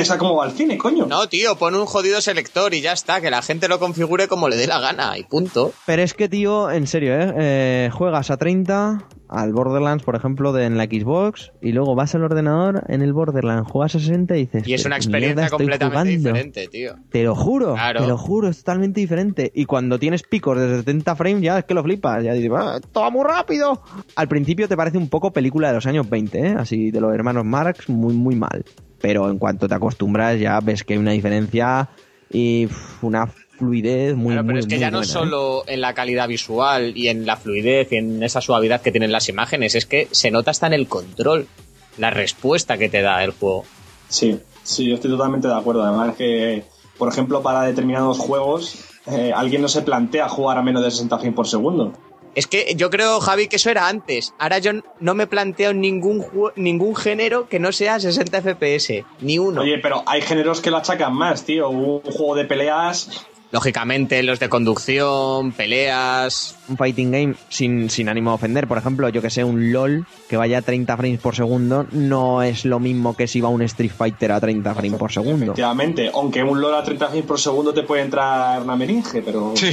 Que 0.00 0.06
sea 0.06 0.18
como 0.18 0.36
va 0.36 0.46
el 0.46 0.52
cine, 0.52 0.76
coño. 0.78 1.06
No, 1.06 1.28
tío, 1.28 1.56
pon 1.56 1.74
un 1.74 1.86
jodido 1.86 2.20
selector 2.20 2.74
y 2.74 2.80
ya 2.80 2.92
está, 2.92 3.20
que 3.20 3.30
la 3.30 3.42
gente 3.42 3.68
lo 3.68 3.78
configure 3.78 4.28
como 4.28 4.48
le 4.48 4.56
dé 4.56 4.66
la 4.66 4.80
gana 4.80 5.16
y 5.18 5.24
punto. 5.24 5.72
Pero 5.86 6.02
es 6.02 6.14
que, 6.14 6.28
tío, 6.28 6.70
en 6.70 6.86
serio, 6.86 7.14
¿eh? 7.14 7.34
Eh, 7.38 7.90
Juegas 7.92 8.30
a 8.30 8.36
30 8.36 9.04
al 9.28 9.52
Borderlands, 9.52 10.02
por 10.02 10.16
ejemplo, 10.16 10.52
de, 10.52 10.64
en 10.64 10.76
la 10.76 10.84
Xbox, 10.86 11.52
y 11.62 11.70
luego 11.70 11.94
vas 11.94 12.14
al 12.16 12.24
ordenador 12.24 12.82
en 12.88 13.00
el 13.00 13.12
Borderlands, 13.12 13.70
juegas 13.70 13.94
a 13.94 14.00
60 14.00 14.36
y 14.36 14.40
dices... 14.46 14.66
Y 14.66 14.74
es 14.74 14.82
"¿Pero 14.82 14.88
una 14.88 14.96
experiencia 14.96 15.48
completamente 15.50 16.10
jugando?". 16.16 16.28
diferente, 16.30 16.66
tío. 16.68 16.94
Te 17.10 17.22
lo 17.22 17.36
juro, 17.36 17.74
Claro. 17.74 18.00
te 18.00 18.06
lo 18.08 18.18
juro, 18.18 18.48
es 18.48 18.58
totalmente 18.58 18.98
diferente. 19.00 19.52
Y 19.54 19.66
cuando 19.66 20.00
tienes 20.00 20.24
picos 20.24 20.58
de 20.58 20.78
70 20.78 21.14
frames, 21.14 21.42
ya 21.42 21.58
es 21.60 21.64
que 21.64 21.74
lo 21.74 21.84
flipas. 21.84 22.24
Ya 22.24 22.32
dices, 22.32 22.50
"Ah, 22.56 22.80
va 22.98 23.10
muy 23.10 23.24
rápido. 23.24 23.82
Al 24.16 24.26
principio 24.26 24.66
te 24.66 24.76
parece 24.76 24.98
un 24.98 25.08
poco 25.08 25.32
película 25.32 25.68
de 25.68 25.74
los 25.74 25.86
años 25.86 26.10
20, 26.10 26.38
¿eh? 26.48 26.54
Así 26.58 26.90
de 26.90 27.00
los 27.00 27.14
hermanos 27.14 27.44
Marx, 27.44 27.88
muy, 27.88 28.14
muy 28.14 28.34
mal. 28.34 28.64
Pero 29.00 29.30
en 29.30 29.38
cuanto 29.38 29.68
te 29.68 29.74
acostumbras, 29.74 30.38
ya 30.38 30.60
ves 30.60 30.84
que 30.84 30.94
hay 30.94 30.98
una 30.98 31.12
diferencia 31.12 31.88
y 32.30 32.68
una 33.02 33.26
fluidez 33.26 34.16
muy, 34.16 34.32
Claro, 34.32 34.46
pero 34.46 34.54
muy, 34.54 34.60
es 34.60 34.66
que 34.66 34.78
ya 34.78 34.90
no 34.90 34.98
buena, 34.98 35.10
¿eh? 35.10 35.14
solo 35.14 35.64
en 35.66 35.80
la 35.80 35.94
calidad 35.94 36.28
visual 36.28 36.96
y 36.96 37.08
en 37.08 37.26
la 37.26 37.36
fluidez 37.36 37.92
y 37.92 37.96
en 37.96 38.22
esa 38.22 38.40
suavidad 38.40 38.80
que 38.80 38.90
tienen 38.90 39.12
las 39.12 39.28
imágenes, 39.28 39.74
es 39.74 39.86
que 39.86 40.08
se 40.10 40.30
nota 40.30 40.50
hasta 40.50 40.66
en 40.66 40.72
el 40.72 40.88
control, 40.88 41.46
la 41.98 42.10
respuesta 42.10 42.78
que 42.78 42.88
te 42.88 43.02
da 43.02 43.22
el 43.22 43.32
juego. 43.32 43.64
Sí, 44.08 44.38
sí, 44.62 44.86
yo 44.86 44.94
estoy 44.94 45.10
totalmente 45.10 45.48
de 45.48 45.54
acuerdo. 45.54 45.82
Además 45.82 46.10
es 46.10 46.16
que, 46.16 46.64
por 46.98 47.08
ejemplo, 47.08 47.42
para 47.42 47.62
determinados 47.62 48.18
juegos, 48.18 48.76
eh, 49.06 49.32
alguien 49.34 49.62
no 49.62 49.68
se 49.68 49.82
plantea 49.82 50.28
jugar 50.28 50.58
a 50.58 50.62
menos 50.62 50.82
de 50.82 50.90
60 50.90 51.18
frames 51.18 51.36
por 51.36 51.48
segundo. 51.48 51.92
Es 52.34 52.46
que 52.46 52.74
yo 52.76 52.90
creo, 52.90 53.20
Javi, 53.20 53.48
que 53.48 53.56
eso 53.56 53.70
era 53.70 53.88
antes. 53.88 54.34
Ahora 54.38 54.58
yo 54.58 54.72
no 55.00 55.14
me 55.14 55.26
planteo 55.26 55.74
ningún, 55.74 56.24
ningún 56.56 56.94
género 56.94 57.48
que 57.48 57.58
no 57.58 57.72
sea 57.72 57.98
60 57.98 58.42
FPS. 58.42 59.04
Ni 59.20 59.38
uno. 59.38 59.62
Oye, 59.62 59.78
pero 59.78 60.02
hay 60.06 60.22
géneros 60.22 60.60
que 60.60 60.70
lo 60.70 60.76
achacan 60.76 61.12
más, 61.12 61.44
tío. 61.44 61.68
Un 61.68 62.00
juego 62.02 62.36
de 62.36 62.44
peleas. 62.44 63.26
Lógicamente, 63.50 64.22
los 64.22 64.38
de 64.38 64.48
conducción, 64.48 65.50
peleas. 65.52 66.56
Un 66.70 66.76
fighting 66.76 67.10
game 67.10 67.34
sin, 67.48 67.90
sin 67.90 68.08
ánimo 68.08 68.30
de 68.30 68.34
ofender. 68.36 68.66
Por 68.66 68.78
ejemplo, 68.78 69.08
yo 69.08 69.20
que 69.20 69.30
sé, 69.30 69.44
un 69.44 69.72
LOL 69.72 70.06
que 70.28 70.36
vaya 70.36 70.58
a 70.58 70.62
30 70.62 70.96
frames 70.96 71.20
por 71.20 71.34
segundo 71.34 71.86
no 71.90 72.42
es 72.42 72.64
lo 72.64 72.78
mismo 72.78 73.16
que 73.16 73.26
si 73.26 73.40
va 73.40 73.48
un 73.48 73.62
Street 73.62 73.92
Fighter 73.96 74.32
a 74.32 74.40
30 74.40 74.74
frames 74.74 74.98
por 74.98 75.12
segundo. 75.12 75.44
Efectivamente, 75.46 76.10
aunque 76.14 76.42
un 76.42 76.60
LOL 76.60 76.74
a 76.74 76.82
30 76.82 77.06
frames 77.08 77.26
por 77.26 77.40
segundo 77.40 77.74
te 77.74 77.82
puede 77.82 78.02
entrar 78.02 78.62
una 78.62 78.76
meninge, 78.76 79.22
pero. 79.22 79.52
Sí, 79.56 79.70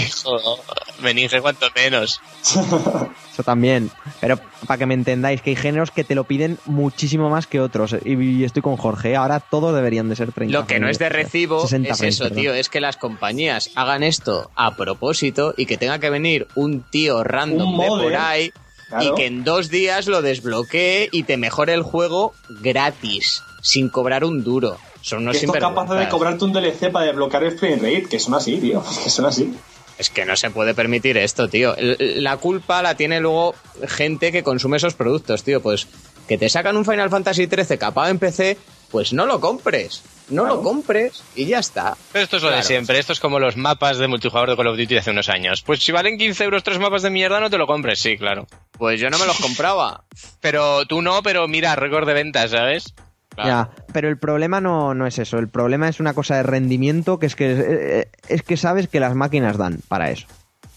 Meninge 1.01 1.41
cuanto 1.41 1.67
menos. 1.75 2.19
Eso 3.33 3.43
también. 3.43 3.91
Pero 4.19 4.39
para 4.65 4.79
que 4.79 4.85
me 4.87 4.95
entendáis, 4.95 5.43
que 5.43 5.51
hay 5.51 5.55
géneros 5.55 5.91
que 5.91 6.03
te 6.03 6.15
lo 6.15 6.23
piden 6.23 6.57
muchísimo 6.65 7.29
más 7.29 7.45
que 7.45 7.59
otros. 7.59 7.95
Y, 8.03 8.13
y 8.19 8.43
estoy 8.43 8.63
con 8.63 8.77
Jorge. 8.77 9.15
Ahora 9.15 9.39
todos 9.39 9.75
deberían 9.75 10.09
de 10.09 10.15
ser 10.15 10.31
30 10.31 10.57
Lo 10.57 10.65
que 10.65 10.79
no 10.79 10.89
es 10.89 10.97
de 10.97 11.09
recibo 11.09 11.61
60 11.61 11.89
es 11.89 11.97
frames, 11.97 12.15
eso, 12.15 12.23
perdón. 12.23 12.37
tío. 12.39 12.53
Es 12.55 12.69
que 12.69 12.81
las 12.81 12.97
compañías 12.97 13.69
hagan 13.75 14.01
esto 14.01 14.49
a 14.55 14.75
propósito 14.75 15.53
y 15.55 15.67
que 15.67 15.77
tenga 15.77 15.99
que 15.99 16.09
venir 16.09 16.47
un 16.55 16.83
tío 16.89 17.23
random 17.23 17.77
de 17.77 17.87
por 17.87 18.15
ahí 18.15 18.51
claro. 18.89 19.05
y 19.05 19.15
que 19.15 19.25
en 19.25 19.43
dos 19.43 19.69
días 19.69 20.07
lo 20.07 20.21
desbloquee 20.21 21.09
y 21.11 21.23
te 21.23 21.37
mejore 21.37 21.73
el 21.73 21.83
juego 21.83 22.33
gratis, 22.49 23.43
sin 23.61 23.89
cobrar 23.89 24.23
un 24.23 24.43
duro. 24.43 24.77
Son 25.01 25.19
unos 25.19 25.37
que 25.37 25.45
esto 25.45 25.57
es 25.57 25.63
capaz 25.63 25.93
de 25.93 26.09
cobrarte 26.09 26.43
un 26.43 26.53
DLC 26.53 26.91
para 26.91 27.05
desbloquear 27.05 27.43
el 27.43 27.57
frame 27.57 27.77
rate, 27.77 28.07
que 28.09 28.19
son 28.19 28.33
así, 28.33 28.57
tío. 28.57 28.83
Que 29.03 29.09
son 29.09 29.25
así. 29.25 29.53
Es 29.97 30.09
que 30.09 30.25
no 30.25 30.35
se 30.35 30.51
puede 30.51 30.75
permitir 30.75 31.17
esto, 31.17 31.47
tío. 31.47 31.75
La 31.77 32.37
culpa 32.37 32.83
la 32.83 32.95
tiene 32.95 33.19
luego 33.19 33.55
gente 33.87 34.31
que 34.31 34.43
consume 34.43 34.77
esos 34.77 34.93
productos, 34.93 35.43
tío. 35.43 35.61
Pues 35.61 35.87
que 36.27 36.37
te 36.37 36.49
sacan 36.49 36.77
un 36.77 36.85
Final 36.85 37.09
Fantasy 37.09 37.47
XIII 37.47 37.77
capado 37.77 38.09
en 38.09 38.19
PC, 38.19 38.57
pues 38.91 39.13
no 39.13 39.25
lo 39.25 39.39
compres. 39.39 40.03
No 40.29 40.45
lo 40.45 40.61
compres 40.61 41.23
y 41.35 41.45
ya 41.45 41.59
está. 41.59 41.95
Pero 42.11 42.23
esto 42.23 42.37
es 42.37 42.43
lo 42.43 42.51
de 42.51 42.63
siempre. 42.63 42.99
Esto 42.99 43.13
es 43.13 43.19
como 43.19 43.39
los 43.39 43.55
mapas 43.55 43.97
de 43.97 44.07
multijugador 44.07 44.49
de 44.49 44.57
Call 44.57 44.67
of 44.67 44.77
Duty 44.77 44.93
de 44.93 44.99
hace 44.99 45.11
unos 45.11 45.29
años. 45.29 45.61
Pues 45.61 45.81
si 45.81 45.91
valen 45.91 46.17
15 46.17 46.43
euros 46.43 46.63
tres 46.63 46.79
mapas 46.79 47.01
de 47.01 47.09
mierda, 47.09 47.39
no 47.39 47.49
te 47.49 47.57
lo 47.57 47.65
compres, 47.65 47.99
sí, 47.99 48.17
claro. 48.17 48.45
Pues 48.71 48.99
yo 48.99 49.09
no 49.09 49.19
me 49.19 49.25
los 49.25 49.39
compraba. 49.39 50.03
Pero 50.41 50.85
tú 50.85 51.01
no, 51.01 51.23
pero 51.23 51.47
mira, 51.47 51.75
récord 51.75 52.07
de 52.07 52.13
ventas, 52.13 52.51
¿sabes? 52.51 52.93
Claro. 53.29 53.49
Ya, 53.49 53.69
pero 53.93 54.09
el 54.09 54.17
problema 54.17 54.61
no, 54.61 54.95
no 54.95 55.05
es 55.05 55.19
eso. 55.19 55.37
El 55.37 55.47
problema 55.47 55.87
es 55.87 55.99
una 55.99 56.15
cosa 56.15 56.37
de 56.37 56.43
rendimiento 56.43 57.19
que 57.19 57.27
es 57.27 57.35
que 57.35 57.51
eh, 57.51 58.09
es 58.27 58.41
que 58.41 58.57
sabes 58.57 58.87
que 58.87 58.99
las 58.99 59.13
máquinas 59.13 59.57
dan 59.57 59.79
para 59.87 60.09
eso. 60.09 60.25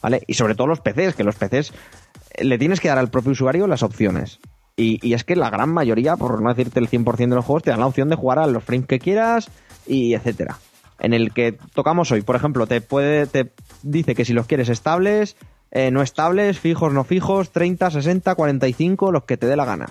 ¿Vale? 0.03 0.23
Y 0.27 0.35
sobre 0.35 0.55
todo 0.55 0.67
los 0.67 0.81
PCs, 0.81 1.15
que 1.15 1.25
los 1.25 1.37
PCs 1.37 1.73
eh, 2.33 2.45
le 2.45 2.59
tienes 2.59 2.81
que 2.81 2.89
dar 2.89 2.99
al 2.99 3.11
propio 3.11 3.33
usuario 3.33 3.67
las 3.67 3.83
opciones. 3.83 4.41
Y, 4.81 5.13
es 5.13 5.25
que 5.25 5.37
la 5.37 5.51
gran 5.51 5.71
mayoría, 5.71 6.17
por 6.17 6.41
no 6.41 6.49
decirte 6.49 6.81
el 6.81 6.89
100% 6.89 7.17
de 7.17 7.37
los 7.37 7.45
juegos, 7.45 7.63
te 7.63 7.71
dan 7.71 7.81
la 7.81 7.87
opción 7.87 8.09
de 8.09 8.17
jugar 8.17 8.39
a 8.39 8.47
los 8.47 8.65
frames 8.65 8.87
que 8.87 8.99
quieras 8.99 9.51
y 9.87 10.15
etcétera. 10.15 10.57
En 10.99 11.13
el 11.13 11.33
que 11.33 11.59
tocamos 11.75 12.11
hoy, 12.13 12.23
por 12.23 12.37
ejemplo, 12.37 12.67
te 12.67 12.81
puede 12.81 13.27
te 13.27 13.53
dice 13.83 14.15
que 14.15 14.25
si 14.25 14.33
los 14.33 14.47
quieres 14.47 14.69
estables, 14.69 15.37
eh, 15.71 15.91
no 15.91 16.01
estables, 16.03 16.59
fijos, 16.59 16.93
no 16.93 17.05
fijos, 17.05 17.51
30, 17.53 17.91
60, 17.91 18.35
45, 18.35 19.13
los 19.13 19.25
que 19.25 19.37
te 19.37 19.47
dé 19.47 19.57
la 19.57 19.67
gana. 19.67 19.91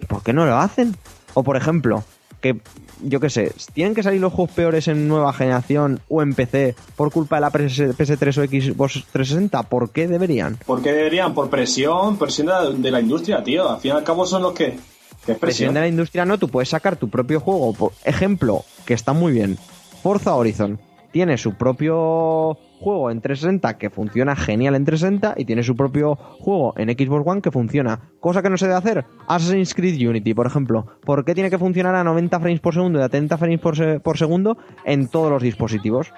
¿Y 0.00 0.06
por 0.06 0.22
qué 0.22 0.32
no 0.32 0.46
lo 0.46 0.56
hacen? 0.56 0.96
O 1.34 1.42
por 1.42 1.56
ejemplo, 1.56 2.04
que 2.40 2.60
yo 3.02 3.20
qué 3.20 3.30
sé, 3.30 3.52
tienen 3.72 3.94
que 3.94 4.02
salir 4.02 4.20
los 4.20 4.32
juegos 4.32 4.54
peores 4.54 4.88
en 4.88 5.08
nueva 5.08 5.32
generación 5.32 6.00
o 6.08 6.22
en 6.22 6.34
PC 6.34 6.74
por 6.96 7.10
culpa 7.12 7.36
de 7.36 7.40
la 7.42 7.50
PS, 7.50 7.96
3 8.18 8.38
o 8.38 8.44
Xbox 8.44 9.04
360, 9.12 9.62
¿por 9.64 9.90
qué 9.90 10.08
deberían? 10.08 10.56
¿Por 10.66 10.82
qué 10.82 10.92
deberían? 10.92 11.34
Por 11.34 11.50
presión, 11.50 12.16
presión 12.18 12.46
de 12.48 12.52
la, 12.52 12.70
de 12.70 12.90
la 12.90 13.00
industria, 13.00 13.42
tío. 13.42 13.68
Al 13.70 13.80
fin 13.80 13.92
y 13.92 13.94
al 13.94 14.04
cabo 14.04 14.26
son 14.26 14.42
los 14.42 14.52
que. 14.52 14.78
que 15.24 15.32
es 15.32 15.38
Presión 15.38 15.40
presión. 15.40 15.74
de 15.74 15.80
la 15.80 15.88
industria 15.88 16.24
no, 16.24 16.38
tú 16.38 16.48
puedes 16.48 16.68
sacar 16.68 16.96
tu 16.96 17.08
propio 17.08 17.40
juego. 17.40 17.72
Por 17.72 17.92
ejemplo, 18.04 18.64
que 18.86 18.94
está 18.94 19.12
muy 19.12 19.32
bien. 19.32 19.58
Forza 20.02 20.34
Horizon 20.34 20.78
tiene 21.12 21.38
su 21.38 21.54
propio 21.54 22.56
juego 22.78 23.10
en 23.10 23.20
360 23.20 23.78
que 23.78 23.90
funciona 23.90 24.36
genial 24.36 24.74
en 24.74 24.84
360 24.84 25.34
y 25.40 25.44
tiene 25.44 25.62
su 25.62 25.76
propio 25.76 26.14
juego 26.16 26.74
en 26.76 26.88
Xbox 26.90 27.26
One 27.26 27.40
que 27.42 27.50
funciona. 27.50 28.00
Cosa 28.20 28.42
que 28.42 28.50
no 28.50 28.56
se 28.56 28.66
debe 28.66 28.78
hacer. 28.78 29.04
Assassin's 29.26 29.74
Creed 29.74 30.08
Unity, 30.08 30.34
por 30.34 30.46
ejemplo. 30.46 30.86
¿Por 31.04 31.24
qué 31.24 31.34
tiene 31.34 31.50
que 31.50 31.58
funcionar 31.58 31.94
a 31.94 32.04
90 32.04 32.38
frames 32.40 32.60
por 32.60 32.74
segundo 32.74 32.98
y 33.00 33.02
a 33.02 33.08
30 33.08 33.36
frames 33.38 33.60
por, 33.60 33.76
se- 33.76 34.00
por 34.00 34.16
segundo 34.18 34.56
en 34.84 35.08
todos 35.08 35.30
los 35.30 35.42
dispositivos? 35.42 36.12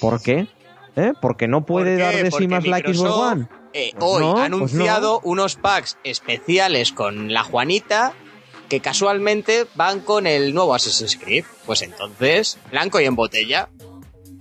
¿Por 0.00 0.20
qué? 0.22 0.48
¿Eh? 0.96 1.12
Porque 1.22 1.48
no 1.48 1.64
puede 1.64 1.96
dar 1.96 2.14
de 2.14 2.30
sí 2.30 2.46
más 2.48 2.66
la 2.66 2.78
Xbox 2.78 3.00
One. 3.00 3.46
eh, 3.72 3.92
Pues 3.98 4.04
hoy 4.04 4.22
no, 4.22 4.30
ha 4.30 4.34
pues 4.34 4.44
anunciado 4.46 5.20
unos 5.24 5.56
packs 5.56 5.96
especiales 6.04 6.92
con 6.92 7.32
la 7.32 7.42
Juanita 7.44 8.12
que 8.68 8.80
casualmente 8.80 9.66
van 9.74 10.00
con 10.00 10.26
el 10.26 10.52
nuevo 10.54 10.74
Assassin's 10.74 11.16
Creed. 11.16 11.44
Pues 11.66 11.82
entonces, 11.82 12.58
blanco 12.70 13.00
y 13.00 13.04
en 13.04 13.14
botella. 13.14 13.68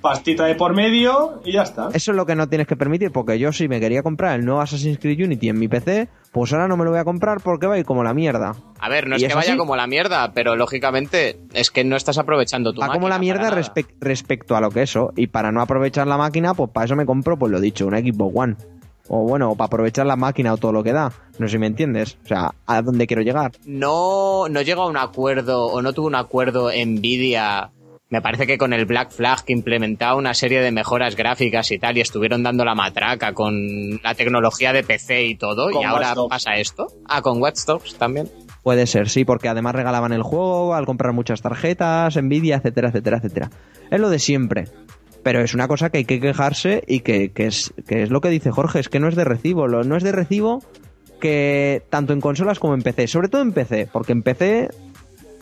Pastita 0.02 0.46
de 0.46 0.56
por 0.56 0.74
medio 0.76 1.42
y 1.46 1.52
ya 1.54 1.62
está. 1.64 1.90
Eso 1.94 2.12
es 2.12 2.18
lo 2.18 2.26
que 2.26 2.36
no 2.36 2.50
tienes 2.50 2.66
que 2.68 2.76
permitir, 2.76 3.12
porque 3.12 3.38
yo 3.38 3.52
si 3.54 3.68
me 3.68 3.80
quería 3.80 4.02
comprar 4.04 4.40
el 4.40 4.46
nuevo 4.46 4.60
Assassin's 4.62 4.98
Creed 5.00 5.24
Unity 5.24 5.50
en 5.50 5.60
mi 5.60 5.68
PC, 5.68 6.08
pues 6.32 6.52
ahora 6.54 6.68
no 6.68 6.76
me 6.78 6.84
lo 6.86 6.92
voy 6.92 7.00
a 7.00 7.04
comprar 7.04 7.40
porque 7.42 7.68
va 7.68 7.76
a 7.76 7.78
ir 7.78 7.86
como 7.86 8.04
la 8.04 8.14
mierda. 8.14 8.56
A 8.80 8.90
ver, 8.90 9.08
no 9.08 9.16
¿Y 9.16 9.18
es 9.18 9.24
es 9.24 9.30
que 9.30 9.36
vaya 9.36 9.50
así? 9.52 9.58
como 9.58 9.76
la 9.76 9.86
mierda, 9.88 10.32
pero 10.34 10.56
lógicamente 10.56 11.40
es 11.54 11.70
que 11.72 11.84
no 11.84 11.96
estás 11.96 12.18
aprovechando 12.18 12.74
tu 12.74 12.82
Va 12.82 12.88
como 12.90 13.10
la 13.10 13.20
mierda 13.20 13.52
respe- 13.52 13.86
respecto 14.00 14.56
a 14.56 14.62
lo 14.62 14.70
que 14.72 14.82
eso. 14.82 15.14
Y 15.16 15.28
para 15.28 15.52
no 15.52 15.62
aprovechar 15.62 16.08
la 16.08 16.18
máquina, 16.18 16.54
pues 16.56 16.70
para 16.72 16.86
eso 16.86 16.96
me 16.96 17.06
compro, 17.06 17.38
pues 17.38 17.52
lo 17.52 17.60
dicho, 17.60 17.86
una 17.86 18.00
Xbox 18.00 18.34
One. 18.36 18.56
O 19.14 19.24
bueno, 19.28 19.56
para 19.56 19.66
aprovechar 19.66 20.06
la 20.06 20.16
máquina 20.16 20.54
o 20.54 20.58
todo 20.58 20.72
lo 20.72 20.84
que 20.84 20.94
da. 20.94 21.12
No 21.38 21.48
sé 21.48 21.54
si 21.54 21.58
me 21.58 21.68
entiendes. 21.68 22.18
O 22.24 22.28
sea, 22.28 22.52
¿a 22.66 22.82
dónde 22.82 23.08
quiero 23.08 23.22
llegar? 23.22 23.52
no, 23.66 24.48
no 24.50 24.62
llegó 24.62 24.84
a 24.84 24.88
un 24.88 24.96
acuerdo 24.98 25.66
o 25.66 25.82
no 25.82 25.92
tuvo 25.94 26.08
un 26.08 26.16
acuerdo 26.16 26.70
Nvidia. 26.74 27.72
Me 28.12 28.22
parece 28.22 28.46
que 28.46 28.58
con 28.58 28.74
el 28.74 28.86
Black 28.86 29.12
Flag 29.12 29.46
que 29.46 29.54
implementaba 29.54 30.16
una 30.16 30.34
serie 30.34 30.60
de 30.60 30.74
mejoras 30.74 31.16
gráficas 31.16 31.72
y 31.72 31.80
tal, 31.80 31.98
y 31.98 32.02
estuvieron 32.02 32.44
dando 32.44 32.66
la 32.66 32.76
matraca 32.76 33.34
con 33.34 34.02
la 34.04 34.14
tecnología 34.16 34.74
de 34.74 34.84
PC 34.84 35.24
y 35.24 35.36
todo, 35.36 35.72
y 35.72 35.82
ahora 35.86 36.14
Watch 36.14 36.30
pasa 36.30 36.58
esto. 36.58 36.88
Ah, 37.06 37.22
con 37.22 37.42
Watch 37.42 37.64
Dogs 37.66 37.96
también. 37.96 38.30
Puede 38.64 38.86
ser, 38.86 39.08
sí, 39.08 39.24
porque 39.24 39.48
además 39.48 39.76
regalaban 39.76 40.12
el 40.12 40.24
juego 40.24 40.76
al 40.76 40.86
comprar 40.86 41.14
muchas 41.14 41.42
tarjetas, 41.42 42.22
Nvidia, 42.22 42.58
etcétera, 42.58 42.90
etcétera, 42.90 43.18
etcétera. 43.18 43.50
Es 43.90 44.00
lo 44.02 44.10
de 44.10 44.20
siempre. 44.20 44.66
Pero 45.24 45.40
es 45.40 45.54
una 45.54 45.70
cosa 45.70 45.90
que 45.90 46.00
hay 46.00 46.06
que 46.06 46.20
quejarse 46.20 46.84
y 46.88 47.00
que, 47.00 47.32
que 47.32 47.48
es, 47.48 47.74
que 47.88 48.04
es 48.04 48.10
lo 48.10 48.20
que 48.20 48.30
dice 48.30 48.52
Jorge, 48.52 48.82
es 48.82 48.90
que 48.90 49.00
no 49.00 49.08
es 49.08 49.16
de 49.16 49.24
recibo. 49.24 49.68
Lo, 49.68 49.86
no 49.86 49.96
es 49.96 50.04
de 50.04 50.12
recibo 50.12 50.62
que 51.22 51.82
tanto 51.90 52.12
en 52.12 52.20
consolas 52.20 52.60
como 52.60 52.74
en 52.74 52.82
PC, 52.82 53.08
sobre 53.08 53.30
todo 53.30 53.42
en 53.42 53.54
PC, 53.54 53.88
porque 53.90 54.12
en 54.12 54.22
PC 54.22 54.70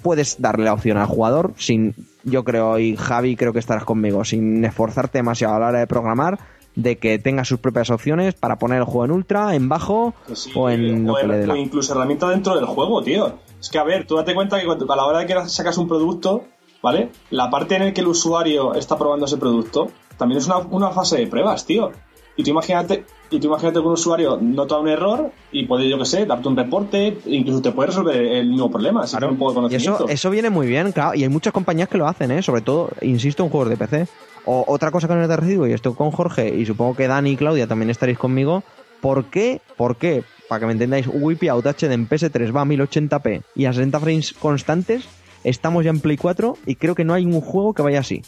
puedes 0.03 0.39
darle 0.39 0.65
la 0.65 0.74
opción 0.74 0.97
al 0.97 1.07
jugador 1.07 1.53
sin, 1.57 1.95
yo 2.24 2.43
creo, 2.43 2.80
y 2.80 2.95
Javi 2.95 3.36
creo 3.36 3.53
que 3.53 3.59
estarás 3.59 3.86
conmigo, 3.86 4.24
sin 4.26 4.63
esforzarte 4.65 5.20
demasiado 5.20 5.55
a 5.55 5.59
la 5.59 5.67
hora 5.67 5.80
de 5.80 5.88
programar, 5.88 6.39
de 6.76 6.97
que 6.97 7.20
tenga 7.20 7.45
sus 7.45 7.59
propias 7.59 7.89
opciones 7.89 8.36
para 8.36 8.57
poner 8.57 8.80
el 8.80 8.86
juego 8.86 9.05
en 9.05 9.11
ultra, 9.11 9.55
en 9.55 9.67
bajo 9.67 10.13
Que 10.28 10.36
sí, 10.36 10.51
o 10.55 10.70
en 10.70 11.05
lo 11.05 11.13
o 11.13 11.15
que 11.17 11.28
le 11.28 11.38
dé 11.39 11.47
la 11.47 11.57
incluso 11.57 11.93
herramienta 11.93 12.30
dentro 12.30 12.55
del 12.55 12.65
juego, 12.65 13.01
tío. 13.03 13.39
Es 13.59 13.70
que, 13.70 13.80
a 13.80 13.84
ver, 13.84 14.05
tú 14.05 14.15
date 14.15 14.34
cuenta 14.34 14.59
que 14.59 14.65
cuando, 14.65 14.91
a 14.91 14.95
la 14.95 15.05
hora 15.05 15.20
de 15.20 15.26
que 15.26 15.49
sacas 15.49 15.78
un 15.78 15.88
producto, 15.88 16.45
¿vale? 16.82 17.11
La 17.32 17.49
parte 17.49 17.76
en 17.76 17.86
la 17.86 17.93
que 17.93 18.01
el 18.01 18.07
usuario 18.07 18.74
está 18.76 18.97
probando 18.97 19.26
ese 19.26 19.38
producto 19.38 19.89
también 20.17 20.39
es 20.39 20.47
una, 20.47 20.57
una 20.57 20.91
fase 20.91 21.17
de 21.17 21.28
pruebas, 21.28 21.65
tío. 21.65 21.91
Y 22.36 22.43
tú 22.43 22.51
imagínate, 22.51 23.05
y 23.32 23.39
tú 23.39 23.47
imagínate 23.47 23.80
que 23.80 23.86
un 23.86 23.93
usuario 23.93 24.38
nota 24.41 24.77
un 24.77 24.88
error 24.88 25.32
y 25.51 25.65
puede, 25.65 25.88
yo 25.89 25.97
que 25.99 26.05
sé, 26.05 26.25
darte 26.25 26.47
un 26.47 26.55
reporte, 26.57 27.17
incluso 27.25 27.61
te 27.61 27.71
puede 27.71 27.88
resolver 27.88 28.15
el 28.17 28.49
mismo 28.49 28.69
problema 28.71 29.05
si 29.05 29.17
tiene 29.17 29.34
un 29.34 29.38
poco 29.38 29.67
de 29.67 29.73
Y 29.73 29.75
eso, 29.75 29.91
conocimiento. 29.91 30.09
eso 30.13 30.30
viene 30.30 30.49
muy 30.49 30.67
bien, 30.67 30.91
claro, 30.91 31.15
y 31.15 31.23
hay 31.23 31.30
muchas 31.30 31.53
compañías 31.53 31.89
que 31.89 31.97
lo 31.97 32.07
hacen, 32.07 32.32
¿eh? 32.32 32.41
sobre 32.41 32.61
todo, 32.61 32.89
insisto, 33.01 33.43
en 33.43 33.49
juegos 33.49 33.69
de 33.69 33.77
PC. 33.77 34.07
O 34.45 34.63
otra 34.67 34.89
cosa 34.89 35.07
que 35.07 35.13
no 35.15 35.27
te 35.27 35.36
recibo, 35.36 35.67
y 35.67 35.73
esto 35.73 35.93
con 35.93 36.11
Jorge, 36.11 36.49
y 36.55 36.65
supongo 36.65 36.95
que 36.95 37.07
Dani 37.07 37.32
y 37.32 37.36
Claudia 37.38 37.67
también 37.67 37.89
estaréis 37.89 38.17
conmigo, 38.17 38.63
¿por 39.01 39.25
qué? 39.25 39.61
¿Por 39.77 39.97
qué? 39.97 40.23
Para 40.47 40.61
que 40.61 40.65
me 40.65 40.71
entendáis, 40.71 41.07
Wipi 41.07 41.49
Out 41.49 41.65
HD 41.67 41.91
en 41.91 42.09
PS3 42.09 42.55
va 42.55 42.61
a 42.61 42.65
1080p 42.65 43.43
y 43.55 43.65
a 43.65 43.73
60 43.73 43.99
frames 43.99 44.34
constantes, 44.34 45.07
estamos 45.43 45.84
ya 45.84 45.91
en 45.91 45.99
Play 45.99 46.17
4 46.17 46.57
y 46.65 46.75
creo 46.75 46.95
que 46.95 47.03
no 47.03 47.13
hay 47.13 47.25
un 47.25 47.41
juego 47.41 47.73
que 47.73 47.84
vaya 47.84 47.99
así. 47.99 48.23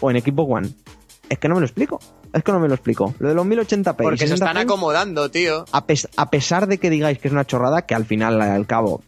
O 0.00 0.10
en 0.10 0.16
Equipo 0.16 0.42
One. 0.44 0.70
Es 1.28 1.38
que 1.38 1.48
no 1.48 1.54
me 1.56 1.60
lo 1.60 1.66
explico. 1.66 2.00
Es 2.32 2.42
que 2.42 2.52
no 2.52 2.60
me 2.60 2.68
lo 2.68 2.74
explico. 2.74 3.14
Lo 3.18 3.28
de 3.28 3.34
los 3.34 3.46
1080p. 3.46 3.94
y 4.00 4.02
Porque 4.02 4.18
se 4.18 4.28
60 4.28 4.46
están 4.46 4.56
acomodando, 4.62 5.30
tío. 5.30 5.64
a, 5.72 5.86
pes- 5.86 6.08
a 6.16 6.30
pesar 6.30 6.66
de 6.66 6.78
que 6.78 6.88
digáis 6.90 7.18
que 7.18 7.28
es 7.28 7.32
una 7.32 7.46
chorrada, 7.46 7.82
que 7.82 7.94
al 7.94 8.06
final, 8.06 8.40
al 8.40 8.66
cabo, 8.66 9.02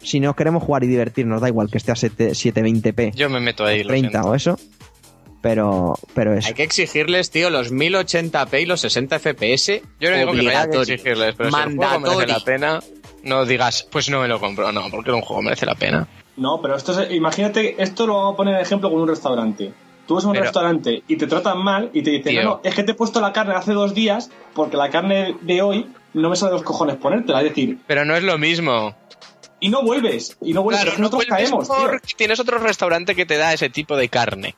si 0.00 0.20
no 0.20 0.36
queremos 0.36 0.62
jugar 0.62 0.84
y 0.84 0.86
divertirnos, 0.86 1.40
da 1.40 1.48
igual 1.48 1.68
que 1.70 1.78
esté 1.78 1.90
a 1.92 1.94
7- 1.94 2.30
720p, 2.30 3.12
Yo 3.14 3.28
me 3.28 3.40
meto 3.40 3.64
ahí, 3.64 3.82
lo 3.82 3.88
30 3.88 4.10
siento. 4.10 4.28
o 4.28 4.34
eso, 4.34 4.58
pero, 5.42 5.94
pero 6.14 6.32
eso. 6.34 6.48
Hay 6.48 6.54
que 6.54 6.62
exigirles, 6.62 7.30
tío, 7.30 7.50
los 7.50 7.72
1080p 7.72 8.62
y 8.62 8.66
los 8.66 8.80
60 8.80 9.18
FPS. 9.18 9.82
Yo 10.00 10.10
no 10.10 10.16
digo 10.16 10.32
que 10.32 10.42
no 10.42 10.50
haya 10.50 10.70
que 10.70 10.78
exigirles, 10.78 11.34
pero 11.36 11.50
si 11.50 11.56
el 11.56 11.62
juego 11.76 11.80
merece 11.80 11.98
Mandatory. 11.98 12.32
la 12.32 12.40
pena, 12.40 12.80
no 13.24 13.44
digas, 13.44 13.86
pues 13.90 14.08
no 14.10 14.20
me 14.20 14.28
lo 14.28 14.40
compro. 14.40 14.70
No, 14.72 14.88
porque 14.90 15.10
un 15.12 15.20
juego 15.22 15.42
merece 15.42 15.66
la 15.66 15.74
pena. 15.74 16.06
No, 16.36 16.60
pero 16.62 16.76
esto 16.76 17.00
es, 17.00 17.10
imagínate, 17.12 17.80
esto 17.82 18.06
lo 18.06 18.14
vamos 18.16 18.34
a 18.34 18.36
poner 18.36 18.56
de 18.56 18.62
ejemplo 18.62 18.90
con 18.90 19.00
un 19.02 19.08
restaurante. 19.08 19.72
Tú 20.06 20.14
vas 20.16 20.24
a 20.24 20.28
un 20.28 20.32
Pero- 20.34 20.44
restaurante 20.44 21.02
y 21.08 21.16
te 21.16 21.26
tratan 21.26 21.62
mal 21.64 21.90
y 21.94 22.02
te 22.02 22.10
dicen, 22.10 22.32
Tío. 22.32 22.42
no, 22.42 22.50
no, 22.50 22.60
es 22.62 22.74
que 22.74 22.82
te 22.82 22.92
he 22.92 22.94
puesto 22.94 23.20
la 23.20 23.32
carne 23.32 23.54
hace 23.54 23.72
dos 23.72 23.94
días 23.94 24.30
porque 24.54 24.76
la 24.76 24.90
carne 24.90 25.36
de 25.40 25.62
hoy 25.62 25.86
no 26.12 26.28
me 26.30 26.36
sale 26.36 26.50
de 26.52 26.58
los 26.58 26.62
cojones 26.66 26.96
ponértela. 26.96 27.40
Es 27.42 27.48
decir, 27.48 27.78
Pero 27.86 28.04
no 28.04 28.14
es 28.14 28.22
lo 28.22 28.36
mismo. 28.38 28.94
y 29.60 29.70
no 29.70 29.82
vuelves, 29.82 30.36
y 30.42 30.52
no 30.52 30.62
vuelves, 30.62 30.82
Claro, 30.84 30.98
no 30.98 31.04
nosotros 31.04 31.26
vuelves 31.26 31.50
caemos, 31.50 31.68
tío. 32.02 32.16
tienes 32.16 32.38
otro 32.40 32.58
restaurante 32.58 33.14
que 33.14 33.24
te 33.24 33.38
da 33.38 33.52
ese 33.54 33.70
tipo 33.70 33.96
de 33.96 34.08
carne. 34.10 34.56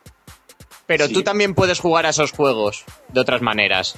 Pero 0.86 1.06
Sí. 1.06 1.12
tú 1.14 1.22
también 1.22 1.54
puedes 1.54 1.78
jugar 1.80 2.06
a 2.06 2.10
esos 2.10 2.32
juegos 2.32 2.84
de 3.08 3.20
otras 3.20 3.40
maneras. 3.42 3.96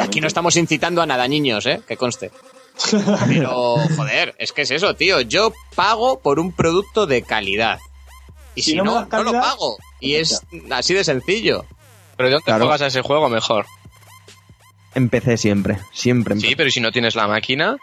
Aquí 0.00 0.20
no 0.20 0.26
estamos 0.26 0.56
incitando 0.56 1.00
a 1.00 1.06
nada, 1.06 1.26
niños, 1.28 1.64
¿eh? 1.66 1.80
Que 1.86 1.96
conste. 1.96 2.30
Pero, 3.28 3.76
joder, 3.96 4.34
es 4.38 4.52
que 4.52 4.62
es 4.62 4.70
eso, 4.70 4.94
tío. 4.94 5.20
Yo 5.20 5.52
pago 5.74 6.20
por 6.20 6.38
un 6.40 6.52
producto 6.52 7.06
de 7.06 7.22
calidad. 7.22 7.78
Y 8.60 8.62
si, 8.62 8.70
Si 8.72 8.76
no 8.76 8.84
no, 8.84 9.22
lo 9.22 9.32
pago. 9.32 9.76
Y 10.00 10.14
es 10.14 10.42
así 10.70 10.94
de 10.94 11.04
sencillo. 11.04 11.64
Pero 12.16 12.28
¿de 12.28 12.32
dónde 12.34 12.44
Claro. 12.44 12.64
juegas 12.64 12.82
a 12.82 12.86
ese 12.86 13.00
juego 13.02 13.28
mejor? 13.28 13.66
Empecé 14.94 15.36
siempre, 15.36 15.78
siempre 15.92 16.34
Sí, 16.34 16.38
empecé. 16.40 16.56
pero 16.56 16.68
¿y 16.68 16.72
si 16.72 16.80
no 16.80 16.90
tienes 16.92 17.14
la 17.14 17.28
máquina, 17.28 17.76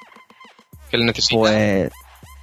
que 0.92 0.98
le 0.98 1.06
necesitas. 1.06 1.38
Pues, 1.40 1.92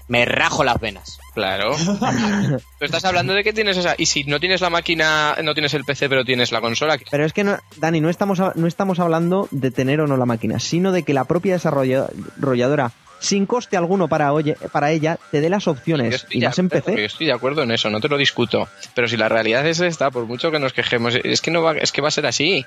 Me 0.06 0.24
rajo 0.26 0.64
las 0.64 0.78
venas. 0.80 1.18
Claro. 1.34 1.74
Tú 2.78 2.84
estás 2.84 3.04
hablando 3.06 3.32
de 3.32 3.42
que 3.42 3.52
tienes 3.54 3.76
esa. 3.78 3.94
Y 3.96 4.04
si 4.06 4.24
no 4.24 4.38
tienes 4.38 4.60
la 4.60 4.68
máquina, 4.68 5.34
no 5.42 5.54
tienes 5.54 5.72
el 5.74 5.84
PC, 5.84 6.08
pero 6.10 6.24
tienes 6.26 6.52
la 6.52 6.60
consola. 6.60 6.98
¿qué? 6.98 7.06
pero 7.10 7.24
es 7.24 7.32
que, 7.32 7.42
no, 7.42 7.56
Dani, 7.76 8.00
no 8.02 8.10
estamos, 8.10 8.38
no 8.54 8.66
estamos 8.66 8.98
hablando 9.00 9.48
de 9.50 9.70
tener 9.70 10.00
o 10.02 10.06
no 10.06 10.16
la 10.18 10.26
máquina, 10.26 10.60
sino 10.60 10.92
de 10.92 11.04
que 11.04 11.14
la 11.14 11.24
propia 11.24 11.56
desarrolla- 11.56 12.08
desarrolladora, 12.12 12.92
sin 13.24 13.46
coste 13.46 13.76
alguno 13.76 14.06
para, 14.08 14.32
oye, 14.32 14.56
para 14.72 14.90
ella, 14.92 15.18
te 15.30 15.40
dé 15.40 15.48
las 15.50 15.66
opciones. 15.66 16.26
Y 16.30 16.40
más 16.40 16.58
en 16.58 16.68
PC. 16.68 16.92
Yo 16.96 16.98
estoy 17.06 17.26
de 17.26 17.32
acuerdo 17.32 17.62
en 17.62 17.70
eso, 17.72 17.88
no 17.90 18.00
te 18.00 18.08
lo 18.08 18.16
discuto. 18.16 18.68
Pero 18.94 19.08
si 19.08 19.16
la 19.16 19.28
realidad 19.28 19.66
es 19.66 19.80
esta, 19.80 20.10
por 20.10 20.26
mucho 20.26 20.50
que 20.50 20.58
nos 20.58 20.72
quejemos, 20.72 21.14
es 21.22 21.40
que 21.40 21.50
no 21.50 21.62
va, 21.62 21.72
es 21.72 21.90
que 21.92 22.00
va 22.02 22.08
a 22.08 22.12
ser 22.12 22.26
así. 22.26 22.64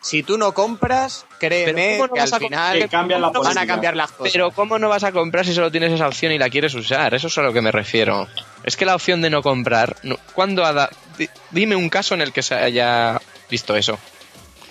Si 0.00 0.24
tú 0.24 0.36
no 0.36 0.52
compras, 0.52 1.26
créeme 1.38 1.72
Pero 1.74 1.96
¿cómo 1.98 2.06
no 2.08 2.14
que 2.14 2.20
al 2.20 2.40
final 2.40 2.78
Que 2.80 2.88
cambian 2.88 3.20
la 3.20 3.30
van 3.30 3.56
a 3.56 3.66
cambiar 3.66 3.94
las 3.94 4.10
cosas. 4.10 4.32
Pero 4.32 4.50
¿cómo 4.50 4.76
no 4.80 4.88
vas 4.88 5.04
a 5.04 5.12
comprar 5.12 5.46
si 5.46 5.54
solo 5.54 5.70
tienes 5.70 5.92
esa 5.92 6.08
opción 6.08 6.32
y 6.32 6.38
la 6.38 6.50
quieres 6.50 6.74
usar? 6.74 7.14
Eso 7.14 7.28
es 7.28 7.38
a 7.38 7.42
lo 7.42 7.52
que 7.52 7.60
me 7.60 7.70
refiero. 7.70 8.26
Es 8.64 8.76
que 8.76 8.84
la 8.84 8.96
opción 8.96 9.20
de 9.22 9.30
no 9.30 9.42
comprar, 9.42 9.94
no- 10.02 10.16
¿cuándo 10.34 10.64
ha 10.64 10.72
da- 10.72 10.90
di- 11.16 11.28
Dime 11.52 11.76
un 11.76 11.88
caso 11.88 12.14
en 12.14 12.20
el 12.22 12.32
que 12.32 12.42
se 12.42 12.56
haya 12.56 13.20
visto 13.48 13.76
eso. 13.76 13.96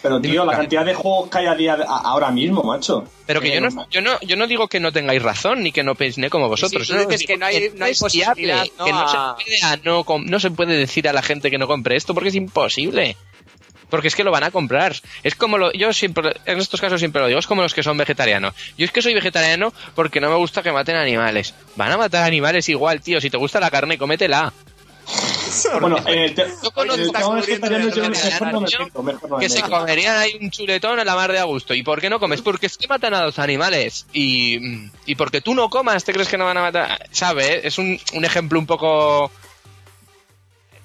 Pero, 0.01 0.19
Dime, 0.19 0.33
tío, 0.33 0.45
la 0.45 0.57
cantidad 0.57 0.83
de 0.85 0.93
juegos 0.93 1.29
que 1.29 1.37
hay 1.37 1.45
a 1.45 1.53
día 1.55 1.73
a- 1.73 1.83
ahora 2.09 2.31
mismo, 2.31 2.63
macho. 2.63 3.03
Pero 3.27 3.39
que 3.39 3.49
Eh, 3.49 3.55
yo 3.55 3.61
no, 3.69 3.87
yo 3.89 4.01
no, 4.01 4.19
yo 4.21 4.35
no 4.35 4.47
digo 4.47 4.67
que 4.67 4.79
no 4.79 4.91
tengáis 4.91 5.21
razón 5.21 5.61
ni 5.61 5.71
que 5.71 5.83
no 5.83 5.93
penséis 5.95 6.29
como 6.31 6.47
vosotros. 6.49 6.87
tú 6.87 6.93
dices 6.93 7.19
digo 7.19 7.27
que 7.27 7.37
no 7.37 7.45
hay- 7.45 7.71
no 7.75 7.85
hay 7.85 7.91
es 7.91 7.99
posibilidad, 7.99 8.35
viable, 8.35 8.71
¿no? 8.79 8.85
que 8.85 8.91
no 8.93 9.07
se, 9.07 9.17
a- 9.17 9.35
puede, 9.35 9.61
a 9.63 9.77
no, 9.83 10.03
com- 10.03 10.25
no 10.25 10.39
se 10.39 10.49
puede 10.51 10.75
decir 10.77 11.07
a 11.07 11.13
la 11.13 11.21
gente 11.21 11.51
que 11.51 11.57
no 11.57 11.67
compre 11.67 11.95
esto 11.95 12.13
porque 12.13 12.29
es 12.29 12.35
imposible. 12.35 13.15
Porque 13.91 14.07
es 14.07 14.15
que 14.15 14.23
lo 14.23 14.31
van 14.31 14.45
a 14.45 14.51
comprar. 14.51 14.95
Es 15.21 15.35
como 15.35 15.57
lo, 15.57 15.71
yo 15.73 15.91
siempre, 15.91 16.31
en 16.45 16.59
estos 16.59 16.79
casos 16.79 16.99
siempre 17.01 17.21
lo 17.21 17.27
digo, 17.27 17.39
es 17.41 17.45
como 17.45 17.61
los 17.61 17.73
que 17.73 17.83
son 17.83 17.97
vegetarianos. 17.97 18.53
Yo 18.77 18.85
es 18.85 18.91
que 18.91 19.01
soy 19.01 19.13
vegetariano 19.13 19.73
porque 19.95 20.21
no 20.21 20.29
me 20.29 20.35
gusta 20.37 20.63
que 20.63 20.71
maten 20.71 20.95
animales. 20.95 21.53
Van 21.75 21.91
a 21.91 21.97
matar 21.97 22.23
animales 22.23 22.69
igual, 22.69 23.01
tío. 23.01 23.19
Si 23.19 23.29
te 23.29 23.35
gusta 23.35 23.59
la 23.59 23.69
carne, 23.69 23.97
cómetela. 23.97 24.53
Bueno, 25.81 25.97
en 26.05 26.19
el, 26.19 26.35
te- 26.35 26.45
Yo 26.63 26.71
conozco 26.71 27.01
en 27.01 27.09
el 27.09 27.09
a 27.15 27.19
tema 27.19 27.29
muriendo 27.35 27.69
vegetariano 27.69 27.85
de 27.89 27.91
yo 27.95 28.01
mejor 28.01 28.03
no 28.03 28.59
me 28.61 28.65
vegetariano 28.67 28.85
meto, 28.85 29.03
mejor 29.03 29.29
no 29.29 29.37
me 29.37 29.43
que 29.43 29.49
se 29.49 29.61
comerían 29.61 30.17
ahí 30.17 30.37
un 30.41 30.49
chuletón 30.51 30.99
a 30.99 31.03
la 31.05 31.15
mar 31.15 31.31
de 31.31 31.39
a 31.39 31.43
gusto. 31.43 31.73
¿Y 31.73 31.83
por 31.83 31.99
qué 32.01 32.09
no 32.09 32.19
comes? 32.19 32.41
Porque 32.41 32.65
es 32.67 32.77
que 32.77 32.87
matan 32.87 33.13
a 33.13 33.23
los 33.25 33.39
animales. 33.39 34.05
Y, 34.13 34.57
y 35.05 35.15
porque 35.15 35.41
tú 35.41 35.53
no 35.53 35.69
comas, 35.69 36.03
¿te 36.03 36.13
crees 36.13 36.27
que 36.29 36.37
no 36.37 36.45
van 36.45 36.57
a 36.57 36.61
matar? 36.61 37.07
¿Sabes? 37.11 37.61
Es 37.65 37.77
un, 37.77 37.99
un 38.13 38.25
ejemplo 38.25 38.57
un 38.59 38.65
poco 38.65 39.31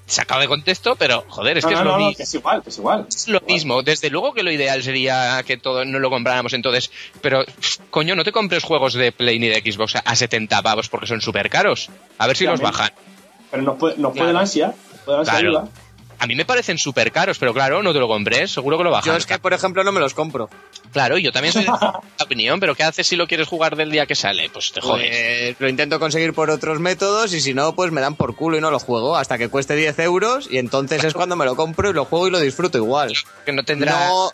sacado 0.08 0.40
de 0.40 0.46
contexto, 0.46 0.94
pero 0.94 1.24
joder, 1.28 1.58
es 1.58 1.64
No, 1.64 1.68
que 1.68 1.74
no, 1.74 1.80
es 1.80 1.84
lo 1.86 1.92
no, 1.92 1.98
mismo. 1.98 2.16
que 2.16 2.22
es 2.22 2.34
igual, 2.34 2.62
que 2.62 2.70
es 2.70 2.78
igual. 2.78 3.06
Es 3.08 3.26
lo 3.28 3.40
mismo. 3.40 3.82
Desde 3.82 4.08
luego 4.08 4.32
que 4.32 4.44
lo 4.44 4.52
ideal 4.52 4.80
sería 4.84 5.42
que 5.44 5.56
todo 5.56 5.84
no 5.84 5.98
lo 5.98 6.10
compráramos 6.10 6.52
entonces. 6.52 6.92
Pero, 7.20 7.44
coño, 7.90 8.14
no 8.14 8.22
te 8.22 8.30
compres 8.30 8.62
juegos 8.62 8.94
de 8.94 9.10
Play 9.10 9.40
ni 9.40 9.48
de 9.48 9.60
Xbox 9.60 9.96
a- 9.96 10.00
a 10.00 10.14
70 10.14 10.62
pavos 10.62 10.88
porque 10.88 11.08
son 11.08 11.20
súper 11.20 11.50
caros. 11.50 11.90
A 12.18 12.26
ver 12.28 12.36
si 12.36 12.44
los 12.44 12.60
bajan. 12.60 12.92
Pero 13.56 13.62
nos 13.72 13.78
puede, 13.78 13.96
nos 13.98 14.12
puede 14.12 14.24
Claro. 14.24 14.38
ansia, 14.38 14.74
puede 15.04 15.16
la 15.16 15.20
ansia 15.20 15.32
Claro. 15.40 15.48
ayuda. 15.60 15.68
A 16.18 16.26
mí 16.26 16.34
me 16.34 16.46
parecen 16.46 16.78
súper 16.78 17.12
caros, 17.12 17.38
pero 17.38 17.52
claro, 17.52 17.82
no 17.82 17.92
te 17.92 17.98
lo 17.98 18.08
compres. 18.08 18.50
Seguro 18.50 18.78
que 18.78 18.84
lo 18.84 18.90
bajan. 18.90 19.04
Yo 19.12 19.16
es 19.18 19.26
que, 19.26 19.38
por 19.38 19.52
ejemplo, 19.52 19.84
no 19.84 19.92
me 19.92 20.00
los 20.00 20.14
compro. 20.14 20.48
Claro, 20.90 21.18
yo 21.18 21.30
también 21.30 21.52
soy 21.52 21.64
de 21.64 21.70
opinión, 22.24 22.58
pero 22.58 22.74
¿qué 22.74 22.84
haces 22.84 23.06
si 23.06 23.16
lo 23.16 23.26
quieres 23.26 23.46
jugar 23.46 23.76
del 23.76 23.90
día 23.90 24.06
que 24.06 24.14
sale? 24.14 24.48
Pues 24.48 24.72
te 24.72 24.80
jodes. 24.80 25.10
Pues 25.10 25.56
lo 25.60 25.68
intento 25.68 26.00
conseguir 26.00 26.32
por 26.32 26.48
otros 26.48 26.80
métodos 26.80 27.34
y 27.34 27.40
si 27.42 27.52
no, 27.52 27.74
pues 27.74 27.92
me 27.92 28.00
dan 28.00 28.14
por 28.14 28.34
culo 28.34 28.56
y 28.56 28.62
no 28.62 28.70
lo 28.70 28.78
juego 28.78 29.14
hasta 29.14 29.36
que 29.36 29.50
cueste 29.50 29.76
10 29.76 29.98
euros 29.98 30.48
y 30.50 30.56
entonces 30.56 31.04
es 31.04 31.12
cuando 31.12 31.36
me 31.36 31.44
lo 31.44 31.54
compro 31.54 31.90
y 31.90 31.92
lo 31.92 32.06
juego 32.06 32.28
y 32.28 32.30
lo 32.30 32.40
disfruto 32.40 32.78
igual. 32.78 33.12
que 33.44 33.52
no 33.52 33.62
tendrá... 33.64 34.08
No, 34.08 34.30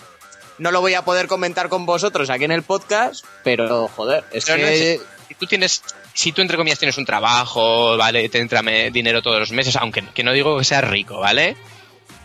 no 0.58 0.70
lo 0.70 0.80
voy 0.82 0.94
a 0.94 1.04
poder 1.04 1.26
comentar 1.26 1.68
con 1.68 1.84
vosotros 1.84 2.30
aquí 2.30 2.44
en 2.44 2.52
el 2.52 2.62
podcast, 2.62 3.24
pero 3.42 3.88
joder, 3.88 4.22
es 4.30 4.44
Pero 4.44 4.58
no 4.58 4.68
que... 4.68 4.94
es- 4.94 5.00
si 5.26 5.34
tú 5.34 5.46
tienes, 5.46 5.82
si 6.14 6.32
tú 6.32 6.42
entre 6.42 6.56
comillas 6.56 6.78
tienes 6.78 6.98
un 6.98 7.04
trabajo, 7.04 7.96
vale, 7.96 8.28
te 8.28 8.38
entra 8.40 8.62
dinero 8.90 9.22
todos 9.22 9.38
los 9.40 9.52
meses, 9.52 9.76
aunque 9.76 10.04
que 10.14 10.22
no 10.24 10.32
digo 10.32 10.58
que 10.58 10.64
seas 10.64 10.84
rico, 10.84 11.18
¿vale? 11.18 11.56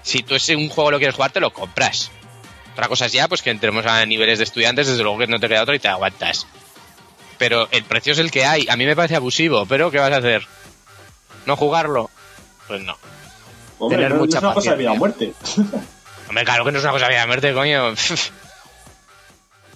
Si 0.03 0.23
tú 0.23 0.35
ese 0.35 0.55
un 0.55 0.69
juego 0.69 0.91
lo 0.91 0.97
quieres 0.97 1.15
jugar, 1.15 1.31
te 1.31 1.39
lo 1.39 1.51
compras. 1.51 2.11
Otra 2.73 2.88
cosa 2.88 3.05
es 3.07 3.11
ya, 3.11 3.27
pues 3.27 3.41
que 3.41 3.49
entremos 3.49 3.85
a 3.85 4.05
niveles 4.05 4.38
de 4.38 4.43
estudiantes, 4.43 4.88
desde 4.88 5.03
luego 5.03 5.17
que 5.19 5.27
no 5.27 5.39
te 5.39 5.47
queda 5.49 5.63
otra 5.63 5.75
y 5.75 5.79
te 5.79 5.88
aguantas. 5.88 6.47
Pero 7.38 7.67
el 7.71 7.83
precio 7.83 8.13
es 8.13 8.19
el 8.19 8.31
que 8.31 8.45
hay. 8.45 8.67
A 8.69 8.75
mí 8.77 8.85
me 8.85 8.95
parece 8.95 9.15
abusivo, 9.15 9.65
pero 9.65 9.89
¿qué 9.91 9.99
vas 9.99 10.11
a 10.11 10.17
hacer? 10.17 10.45
¿No 11.45 11.55
jugarlo? 11.55 12.09
Pues 12.67 12.81
no. 12.81 12.95
Hombre, 13.79 13.97
Tener 13.97 14.09
no, 14.11 14.15
no 14.17 14.21
mucha 14.25 14.38
es 14.39 14.43
una 14.43 14.53
cosa 14.53 14.71
de 14.71 14.77
vida 14.77 14.91
o 14.91 14.95
muerte. 14.95 15.33
Hombre, 16.29 16.43
claro 16.45 16.65
que 16.65 16.71
no 16.71 16.77
es 16.79 16.83
una 16.83 16.93
cosa 16.93 17.07
de 17.07 17.25
muerte, 17.27 17.53
coño. 17.53 17.93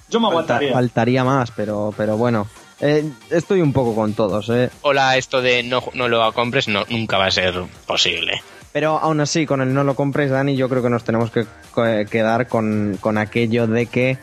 Yo 0.09 0.19
me 0.19 0.27
Falta- 0.27 0.27
aguantaría. 0.27 0.73
faltaría 0.73 1.23
más, 1.23 1.51
pero, 1.51 1.93
pero 1.95 2.17
bueno. 2.17 2.47
Eh, 2.81 3.03
estoy 3.29 3.61
un 3.61 3.73
poco 3.73 3.93
con 3.95 4.13
todos, 4.13 4.49
¿eh? 4.49 4.69
Hola, 4.81 5.15
esto 5.17 5.41
de 5.41 5.61
no, 5.63 5.83
no 5.93 6.07
lo 6.07 6.31
compres, 6.33 6.67
no, 6.67 6.83
nunca 6.89 7.17
va 7.17 7.27
a 7.27 7.31
ser 7.31 7.53
posible. 7.85 8.41
Pero 8.73 8.97
aún 8.97 9.19
así, 9.19 9.45
con 9.45 9.61
el 9.61 9.73
no 9.73 9.83
lo 9.83 9.95
compres, 9.95 10.31
Dani, 10.31 10.55
yo 10.55 10.67
creo 10.69 10.81
que 10.81 10.89
nos 10.89 11.03
tenemos 11.03 11.29
que 11.31 11.45
quedar 12.09 12.47
con, 12.47 12.97
con 12.99 13.17
aquello 13.17 13.67
de 13.67 13.85
que 13.85 14.17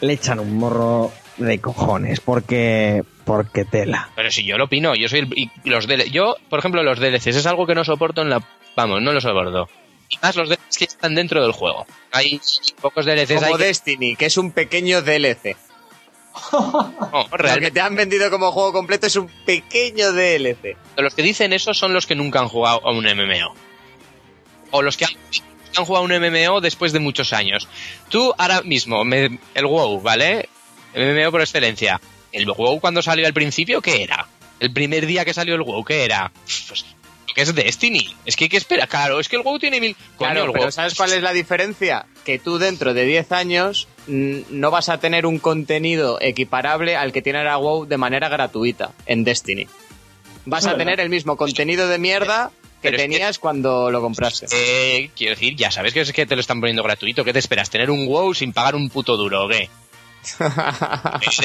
le 0.00 0.12
echan 0.12 0.40
un 0.40 0.56
morro 0.56 1.12
de 1.38 1.60
cojones, 1.60 2.20
porque, 2.20 3.04
porque 3.24 3.64
tela. 3.64 4.10
Pero 4.16 4.30
si 4.30 4.44
yo 4.44 4.58
lo 4.58 4.64
opino, 4.64 4.94
yo 4.96 5.08
soy 5.08 5.20
el, 5.20 5.32
y 5.38 5.50
los 5.64 5.86
DL 5.86 6.10
yo, 6.10 6.36
por 6.50 6.58
ejemplo, 6.58 6.82
los 6.82 6.98
DLCs 6.98 7.28
es 7.28 7.46
algo 7.46 7.66
que 7.66 7.74
no 7.76 7.84
soporto 7.84 8.20
en 8.22 8.30
la, 8.30 8.42
vamos, 8.76 9.00
no 9.00 9.12
lo 9.12 9.20
soporto. 9.20 9.68
Y 10.10 10.16
más 10.20 10.34
los 10.36 10.48
DLCs 10.48 10.76
que 10.78 10.84
están 10.84 11.14
dentro 11.14 11.40
del 11.42 11.52
juego. 11.52 11.86
Hay 12.12 12.40
pocos 12.80 13.06
DLCs 13.06 13.34
Como 13.34 13.46
hay 13.46 13.52
que- 13.54 13.64
Destiny, 13.64 14.16
que 14.16 14.26
es 14.26 14.36
un 14.36 14.50
pequeño 14.52 15.02
DLC. 15.02 15.56
No, 16.52 16.92
Lo 17.12 17.28
que 17.30 17.36
realmente. 17.36 17.70
te 17.72 17.80
han 17.80 17.94
vendido 17.94 18.30
como 18.30 18.52
juego 18.52 18.72
completo 18.72 19.06
es 19.06 19.16
un 19.16 19.28
pequeño 19.44 20.12
DLC. 20.12 20.76
Los 20.96 21.14
que 21.14 21.22
dicen 21.22 21.52
eso 21.52 21.74
son 21.74 21.92
los 21.92 22.06
que 22.06 22.14
nunca 22.14 22.40
han 22.40 22.48
jugado 22.48 22.80
a 22.86 22.90
un 22.92 23.04
MMO. 23.04 23.54
O 24.70 24.82
los 24.82 24.96
que 24.96 25.04
han, 25.06 25.12
han 25.76 25.84
jugado 25.84 26.04
a 26.04 26.08
un 26.08 26.12
MMO 26.12 26.60
después 26.60 26.92
de 26.92 27.00
muchos 27.00 27.32
años. 27.32 27.68
Tú 28.08 28.34
ahora 28.38 28.62
mismo, 28.62 29.04
me- 29.04 29.38
el 29.54 29.66
WoW, 29.66 30.00
¿vale? 30.00 30.48
MMO 30.94 31.30
por 31.30 31.40
excelencia. 31.40 32.00
¿El 32.32 32.46
WoW 32.46 32.80
cuando 32.80 33.02
salió 33.02 33.26
al 33.26 33.32
principio 33.34 33.80
qué 33.80 34.02
era? 34.02 34.26
El 34.60 34.72
primer 34.72 35.06
día 35.06 35.24
que 35.24 35.32
salió 35.34 35.54
el 35.54 35.62
WoW, 35.62 35.84
¿qué 35.84 36.04
era? 36.04 36.30
Pues 36.68 36.84
que 37.34 37.42
es 37.42 37.54
Destiny. 37.54 38.14
Es 38.26 38.36
que 38.36 38.44
hay 38.44 38.48
que 38.48 38.56
esperar. 38.56 38.88
Claro, 38.88 39.20
es 39.20 39.28
que 39.28 39.36
el 39.36 39.42
WoW 39.42 39.58
tiene 39.58 39.80
mil... 39.80 39.96
Claro, 40.16 40.52
pero 40.52 40.66
WoW- 40.66 40.70
¿sabes 40.72 40.94
cuál 40.94 41.12
es 41.12 41.22
la 41.22 41.32
diferencia? 41.32 42.06
Que 42.24 42.38
tú 42.38 42.58
dentro 42.58 42.94
de 42.94 43.04
10 43.04 43.32
años 43.32 43.88
mm, 44.06 44.38
no 44.50 44.70
vas 44.70 44.88
a 44.88 44.98
tener 44.98 45.26
un 45.26 45.38
contenido 45.38 46.18
equiparable 46.20 46.96
al 46.96 47.12
que 47.12 47.22
tiene 47.22 47.38
ahora 47.38 47.56
WoW 47.58 47.86
de 47.86 47.96
manera 47.96 48.28
gratuita 48.28 48.92
en 49.06 49.24
Destiny. 49.24 49.66
Vas 50.44 50.66
a 50.66 50.76
tener 50.76 51.00
el 51.00 51.10
mismo 51.10 51.36
contenido 51.36 51.88
de 51.88 51.98
mierda 51.98 52.50
que 52.80 52.90
Pero 52.90 52.96
es 52.96 53.02
que- 53.02 53.08
tenías 53.08 53.38
cuando 53.38 53.90
lo 53.90 54.00
compraste. 54.00 54.46
Eh, 54.52 55.10
quiero 55.16 55.34
decir, 55.34 55.56
ya 55.56 55.70
sabes 55.70 55.92
que 55.92 56.00
es 56.02 56.12
que 56.12 56.26
te 56.26 56.34
lo 56.36 56.40
están 56.40 56.60
poniendo 56.60 56.82
gratuito. 56.82 57.24
¿Qué 57.24 57.32
te 57.32 57.38
esperas? 57.40 57.70
¿Tener 57.70 57.90
un 57.90 58.06
WoW 58.06 58.34
sin 58.34 58.52
pagar 58.52 58.74
un 58.76 58.88
puto 58.88 59.16
duro 59.16 59.44
o 59.44 59.48
qué? 59.48 59.68
Es- 61.22 61.38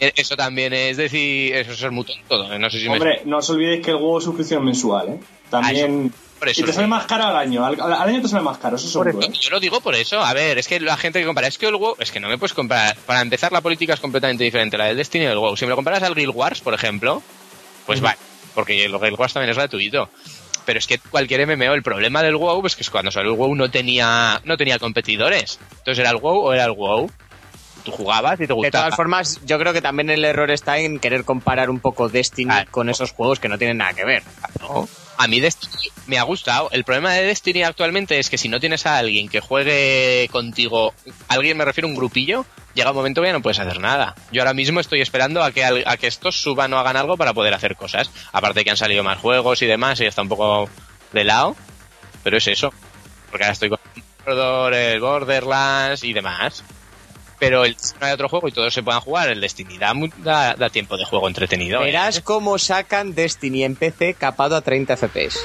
es- 0.00 0.12
eso 0.16 0.36
también 0.36 0.72
es 0.72 0.96
decir, 0.96 1.54
eso 1.54 1.72
es 1.72 1.78
ser 1.78 1.90
muy 1.90 2.04
tonto. 2.04 2.58
No 2.58 2.70
sé 2.70 2.78
si 2.80 2.88
me... 2.88 2.94
Hombre, 2.94 3.22
no 3.24 3.38
os 3.38 3.50
olvidéis 3.50 3.84
que 3.84 3.90
el 3.92 3.96
juego 3.98 4.18
es 4.18 4.24
suscripción 4.24 4.64
mensual, 4.64 5.08
¿eh? 5.08 5.20
También... 5.50 6.12
Por 6.38 6.48
eso 6.48 6.60
y 6.60 6.64
te 6.64 6.72
sale 6.72 6.86
más 6.86 7.04
caro 7.06 7.24
al 7.24 7.36
año. 7.36 7.66
Al, 7.66 7.80
al 7.80 7.92
año 8.08 8.22
te 8.22 8.28
sale 8.28 8.44
más 8.44 8.58
caro, 8.58 8.76
eso 8.76 8.84
Por 8.96 9.06
seguro, 9.08 9.26
eso, 9.26 9.32
¿eh? 9.32 9.38
Yo 9.40 9.50
lo 9.50 9.58
digo 9.58 9.80
por 9.80 9.96
eso. 9.96 10.20
A 10.20 10.32
ver, 10.34 10.56
es 10.56 10.68
que 10.68 10.78
la 10.78 10.96
gente 10.96 11.18
que 11.18 11.26
compara, 11.26 11.48
es 11.48 11.58
que 11.58 11.66
el 11.66 11.74
WoW, 11.74 11.96
es 11.98 12.12
que 12.12 12.20
no 12.20 12.28
me 12.28 12.38
puedes 12.38 12.54
comprar. 12.54 12.96
Para 13.06 13.22
empezar, 13.22 13.50
la 13.50 13.60
política 13.60 13.94
es 13.94 13.98
completamente 14.00 14.44
diferente, 14.44 14.78
la 14.78 14.84
del 14.84 14.96
Destiny 14.96 15.24
y 15.24 15.26
el 15.26 15.36
WoW. 15.38 15.56
Si 15.56 15.64
me 15.64 15.70
lo 15.70 15.74
comparas 15.76 16.04
al 16.04 16.14
Guild 16.14 16.32
Wars, 16.32 16.60
por 16.60 16.74
ejemplo, 16.74 17.24
pues 17.86 18.00
vale, 18.00 18.18
porque 18.54 18.84
el 18.84 18.96
Guild 18.96 19.18
Wars 19.18 19.32
también 19.32 19.50
es 19.50 19.56
gratuito. 19.56 20.08
Pero 20.64 20.78
es 20.78 20.86
que 20.86 20.98
cualquier 21.00 21.44
MMO, 21.44 21.74
el 21.74 21.82
problema 21.82 22.22
del 22.22 22.36
WoW 22.36 22.64
es 22.66 22.76
que 22.76 22.82
es 22.82 22.90
cuando 22.90 23.10
salió 23.10 23.32
el 23.32 23.36
WoW 23.36 23.56
no 23.56 23.68
tenía, 23.68 24.40
no 24.44 24.56
tenía 24.56 24.78
competidores. 24.78 25.58
Entonces 25.78 25.98
era 25.98 26.10
el 26.10 26.18
WoW 26.18 26.38
o 26.44 26.52
era 26.52 26.66
el 26.66 26.72
WoW. 26.72 27.10
Tú 27.90 27.96
jugabas 27.96 28.34
y 28.34 28.38
te 28.42 28.46
De 28.48 28.54
gustaba. 28.54 28.84
todas 28.84 28.96
formas, 28.96 29.40
yo 29.44 29.58
creo 29.58 29.72
que 29.72 29.80
también 29.82 30.10
el 30.10 30.24
error 30.24 30.50
está 30.50 30.78
en 30.78 30.98
querer 30.98 31.24
comparar 31.24 31.70
un 31.70 31.80
poco 31.80 32.08
Destiny 32.08 32.66
con 32.70 32.88
esos 32.88 33.12
juegos 33.12 33.40
que 33.40 33.48
no 33.48 33.58
tienen 33.58 33.78
nada 33.78 33.92
que 33.94 34.04
ver. 34.04 34.22
No. 34.60 34.88
A 35.16 35.26
mí 35.26 35.40
Destiny 35.40 35.90
me 36.06 36.18
ha 36.18 36.22
gustado. 36.22 36.68
El 36.70 36.84
problema 36.84 37.12
de 37.12 37.24
Destiny 37.24 37.62
actualmente 37.64 38.18
es 38.18 38.30
que 38.30 38.38
si 38.38 38.48
no 38.48 38.60
tienes 38.60 38.86
a 38.86 38.98
alguien 38.98 39.28
que 39.28 39.40
juegue 39.40 40.28
contigo, 40.30 40.94
alguien 41.28 41.56
me 41.56 41.64
refiero 41.64 41.88
a 41.88 41.90
un 41.90 41.96
grupillo, 41.96 42.46
llega 42.74 42.90
un 42.90 42.96
momento 42.96 43.20
que 43.20 43.26
ya 43.28 43.32
no 43.32 43.42
puedes 43.42 43.58
hacer 43.58 43.80
nada. 43.80 44.14
Yo 44.30 44.42
ahora 44.42 44.54
mismo 44.54 44.78
estoy 44.78 45.00
esperando 45.00 45.42
a 45.42 45.50
que, 45.50 45.64
a 45.64 45.96
que 45.96 46.06
estos 46.06 46.40
suban 46.40 46.72
o 46.72 46.78
hagan 46.78 46.96
algo 46.96 47.16
para 47.16 47.34
poder 47.34 47.52
hacer 47.54 47.74
cosas. 47.74 48.10
Aparte 48.32 48.62
que 48.64 48.70
han 48.70 48.76
salido 48.76 49.02
más 49.02 49.18
juegos 49.18 49.60
y 49.62 49.66
demás 49.66 50.00
y 50.00 50.06
está 50.06 50.22
un 50.22 50.28
poco 50.28 50.68
de 51.12 51.24
lado. 51.24 51.56
Pero 52.22 52.36
es 52.36 52.46
eso. 52.46 52.72
Porque 53.30 53.44
ahora 53.44 53.52
estoy 53.54 53.70
con 53.70 53.78
el 54.74 55.00
Borderlands 55.00 56.04
y 56.04 56.12
demás. 56.12 56.62
Pero 57.38 57.64
el, 57.64 57.76
no 58.00 58.06
hay 58.06 58.12
otro 58.12 58.28
juego 58.28 58.48
y 58.48 58.52
todos 58.52 58.74
se 58.74 58.82
puedan 58.82 59.00
jugar. 59.00 59.28
El 59.28 59.40
Destiny 59.40 59.78
da, 59.78 60.54
da 60.54 60.70
tiempo 60.70 60.96
de 60.96 61.04
juego 61.04 61.28
entretenido. 61.28 61.80
¿eh? 61.80 61.86
Verás 61.86 62.20
cómo 62.20 62.58
sacan 62.58 63.14
Destiny 63.14 63.64
en 63.64 63.76
PC 63.76 64.14
capado 64.14 64.56
a 64.56 64.60
30 64.60 64.96
FPS. 64.96 65.38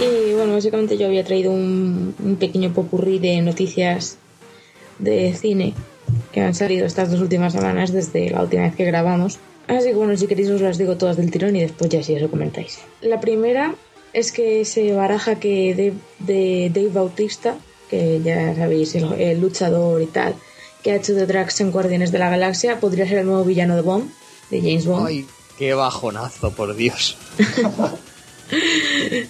Y 0.00 0.34
bueno, 0.34 0.54
básicamente 0.54 0.98
yo 0.98 1.06
había 1.06 1.24
traído 1.24 1.52
un, 1.52 2.14
un 2.18 2.36
pequeño 2.36 2.72
popurrí 2.72 3.18
de 3.18 3.40
noticias 3.40 4.18
de 4.98 5.34
cine 5.34 5.74
que 6.32 6.40
han 6.40 6.54
salido 6.54 6.86
estas 6.86 7.10
dos 7.10 7.20
últimas 7.20 7.52
semanas 7.52 7.92
desde 7.92 8.30
la 8.30 8.42
última 8.42 8.64
vez 8.64 8.74
que 8.74 8.84
grabamos. 8.84 9.38
Así 9.68 9.88
que 9.88 9.94
bueno, 9.94 10.16
si 10.16 10.26
queréis 10.26 10.50
os 10.50 10.60
las 10.60 10.78
digo 10.78 10.96
todas 10.96 11.16
del 11.16 11.30
tirón 11.30 11.56
y 11.56 11.60
después 11.60 11.90
ya 11.90 12.02
si 12.02 12.14
eso 12.14 12.30
comentáis. 12.30 12.78
La 13.00 13.20
primera 13.20 13.74
es 14.12 14.32
que 14.32 14.64
se 14.64 14.92
baraja 14.92 15.36
que 15.36 15.74
Dave, 15.74 15.94
de 16.20 16.70
Dave 16.72 16.90
Bautista, 16.90 17.56
que 17.90 18.20
ya 18.22 18.54
sabéis, 18.54 18.94
el, 18.94 19.12
el 19.14 19.40
luchador 19.40 20.00
y 20.00 20.06
tal, 20.06 20.34
que 20.82 20.92
ha 20.92 20.96
hecho 20.96 21.14
de 21.14 21.26
Drax 21.26 21.60
en 21.60 21.72
Guardianes 21.72 22.12
de 22.12 22.18
la 22.18 22.30
Galaxia, 22.30 22.78
podría 22.78 23.08
ser 23.08 23.18
el 23.18 23.26
nuevo 23.26 23.44
villano 23.44 23.74
de 23.74 23.82
Bond, 23.82 24.10
de 24.50 24.60
James 24.60 24.86
Bond. 24.86 25.06
Ay, 25.06 25.26
qué 25.58 25.74
bajonazo, 25.74 26.52
por 26.52 26.76
Dios. 26.76 27.16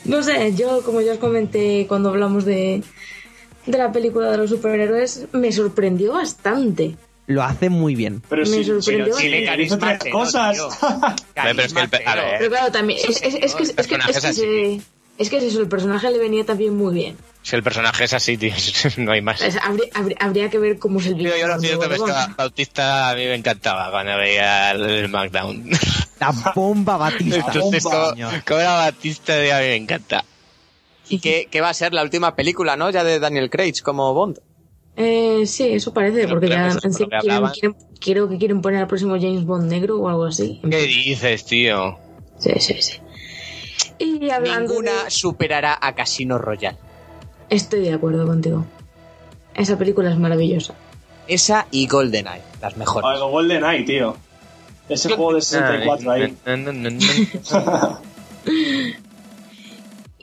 No 0.05 0.23
sé, 0.23 0.55
yo 0.55 0.83
como 0.83 1.01
ya 1.01 1.13
os 1.13 1.19
comenté 1.19 1.87
cuando 1.89 2.11
hablamos 2.11 2.45
de, 2.45 2.83
de 3.67 3.79
la 3.79 3.93
película 3.93 4.31
de 4.31 4.37
los 4.39 4.51
superhéroes, 4.51 5.27
me 5.33 5.53
sorprendió 5.53 6.13
bastante. 6.15 6.97
Lo 7.27 7.43
hace 7.43 7.69
muy 7.71 7.97
bien. 7.97 8.23
Pero 8.29 8.43
Me 8.43 8.49
sí, 8.49 8.65
sorprendió. 8.65 9.61
hizo 9.61 9.79
tres 9.79 9.99
cosas. 10.13 10.57
Pero 11.35 11.63
es 11.63 11.73
que 11.73 11.81
el 11.81 11.89
a 12.07 12.15
ver. 12.15 12.35
Pero 12.39 12.51
claro, 12.51 12.71
también, 12.73 13.01
es, 13.01 13.21
es- 13.21 13.35
es 13.35 13.55
que, 13.55 13.63
es, 13.65 13.73
que, 13.73 13.81
es, 13.81 13.87
que, 13.87 13.95
es 14.29 14.37
se- 14.37 14.81
es 15.19 15.31
que 15.31 15.39
es 15.39 15.45
eso, 15.45 15.61
el 15.61 15.69
personaje 15.69 16.11
le 16.11 16.19
venía 16.19 16.45
también 16.45 16.77
muy 16.77 16.95
bien. 16.95 17.17
Si 17.43 17.57
el 17.57 17.63
personaje 17.63 18.05
es 18.05 18.13
así, 18.13 18.37
tío, 18.37 18.53
no 18.99 19.13
hay 19.13 19.23
más. 19.23 19.41
Habría, 19.63 19.87
habría, 19.95 20.17
habría 20.21 20.51
que 20.51 20.59
ver 20.59 20.79
cómo 20.79 21.01
es 21.01 21.07
el 21.07 21.17
yo 21.19 21.47
lo 21.49 21.79
pero 21.81 21.95
es 21.95 22.03
que. 22.03 22.35
Bautista 22.37 23.11
a 23.11 23.15
mí 23.15 23.25
me 23.25 23.35
encantaba 23.35 23.91
cuando 23.91 24.17
veía 24.19 24.71
el 24.73 25.07
SmackDown. 25.09 25.71
La 26.21 26.31
bomba 26.55 26.97
Batista. 26.97 27.37
Entonces, 27.53 27.83
bomba, 27.83 28.11
como, 28.15 28.31
como 28.47 28.61
era 28.61 28.73
Batista, 28.75 29.35
a 29.35 29.39
mí 29.61 29.67
me 29.67 29.77
encanta. 29.77 30.25
Y 31.09 31.19
que, 31.21 31.47
que 31.51 31.61
va 31.61 31.71
a 31.71 31.75
ser 31.75 31.93
la 31.93 32.03
última 32.03 32.37
película, 32.37 32.77
¿no? 32.77 32.91
Ya 32.91 33.05
de 33.05 33.19
Daniel 33.19 33.51
Craig 33.51 33.75
como 33.83 34.15
Bond. 34.15 34.39
Eh, 34.97 35.43
sí, 35.47 35.69
eso 35.73 35.93
parece, 35.93 36.21
Pero 36.23 36.31
porque 36.31 36.49
ya 36.49 36.71
por 36.71 37.53
quieren, 37.53 37.77
creo 38.01 38.29
que 38.31 38.39
quieren 38.39 38.63
poner 38.63 38.81
al 38.81 38.87
próximo 38.87 39.15
James 39.17 39.45
Bond 39.45 39.71
negro 39.71 39.99
o 39.99 40.09
algo 40.09 40.25
así. 40.25 40.61
¿Qué 40.69 40.87
dices, 40.87 41.45
tío? 41.45 41.99
Sí, 42.39 42.53
sí, 42.59 42.77
sí. 42.81 42.95
Y 43.99 44.31
hablando 44.31 44.71
Ninguna 44.71 45.05
de- 45.05 45.11
superará 45.11 45.79
a 45.81 45.95
Casino 45.95 46.39
Royale. 46.39 46.79
Estoy 47.51 47.81
de 47.81 47.93
acuerdo 47.93 48.27
contigo. 48.27 48.65
Esa 49.55 49.79
película 49.79 50.11
es 50.11 50.19
maravillosa. 50.19 50.75
Esa 51.29 51.67
y 51.71 51.87
GoldenEye, 51.87 52.43
las 52.61 52.77
mejores. 52.77 53.21
GoldenEye, 53.21 53.85
tío. 53.85 54.17
Ese 54.89 55.15
juego 55.15 55.35
de 55.35 55.43
64 55.43 56.11
ahí. 56.11 56.37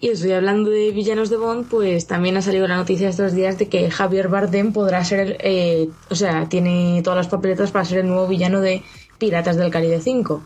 Y 0.03 0.09
eso, 0.09 0.27
y 0.27 0.33
hablando 0.33 0.69
de 0.69 0.91
villanos 0.91 1.29
de 1.29 1.37
Bond, 1.37 1.69
pues 1.69 2.07
también 2.07 2.35
ha 2.35 2.41
salido 2.41 2.67
la 2.67 2.75
noticia 2.75 3.07
estos 3.07 3.31
días 3.31 3.57
de 3.57 3.69
que 3.69 3.89
Javier 3.89 4.27
Bardem 4.27 4.73
podrá 4.73 5.01
ser, 5.05 5.19
el, 5.21 5.37
eh, 5.39 5.89
o 6.09 6.15
sea, 6.15 6.49
tiene 6.49 6.99
todas 7.05 7.15
las 7.15 7.29
papeletas 7.29 7.71
para 7.71 7.85
ser 7.85 7.99
el 7.99 8.07
nuevo 8.07 8.27
villano 8.27 8.59
de 8.59 8.83
Piratas 9.17 9.55
del 9.55 9.71
Caribe 9.71 10.01
5, 10.01 10.43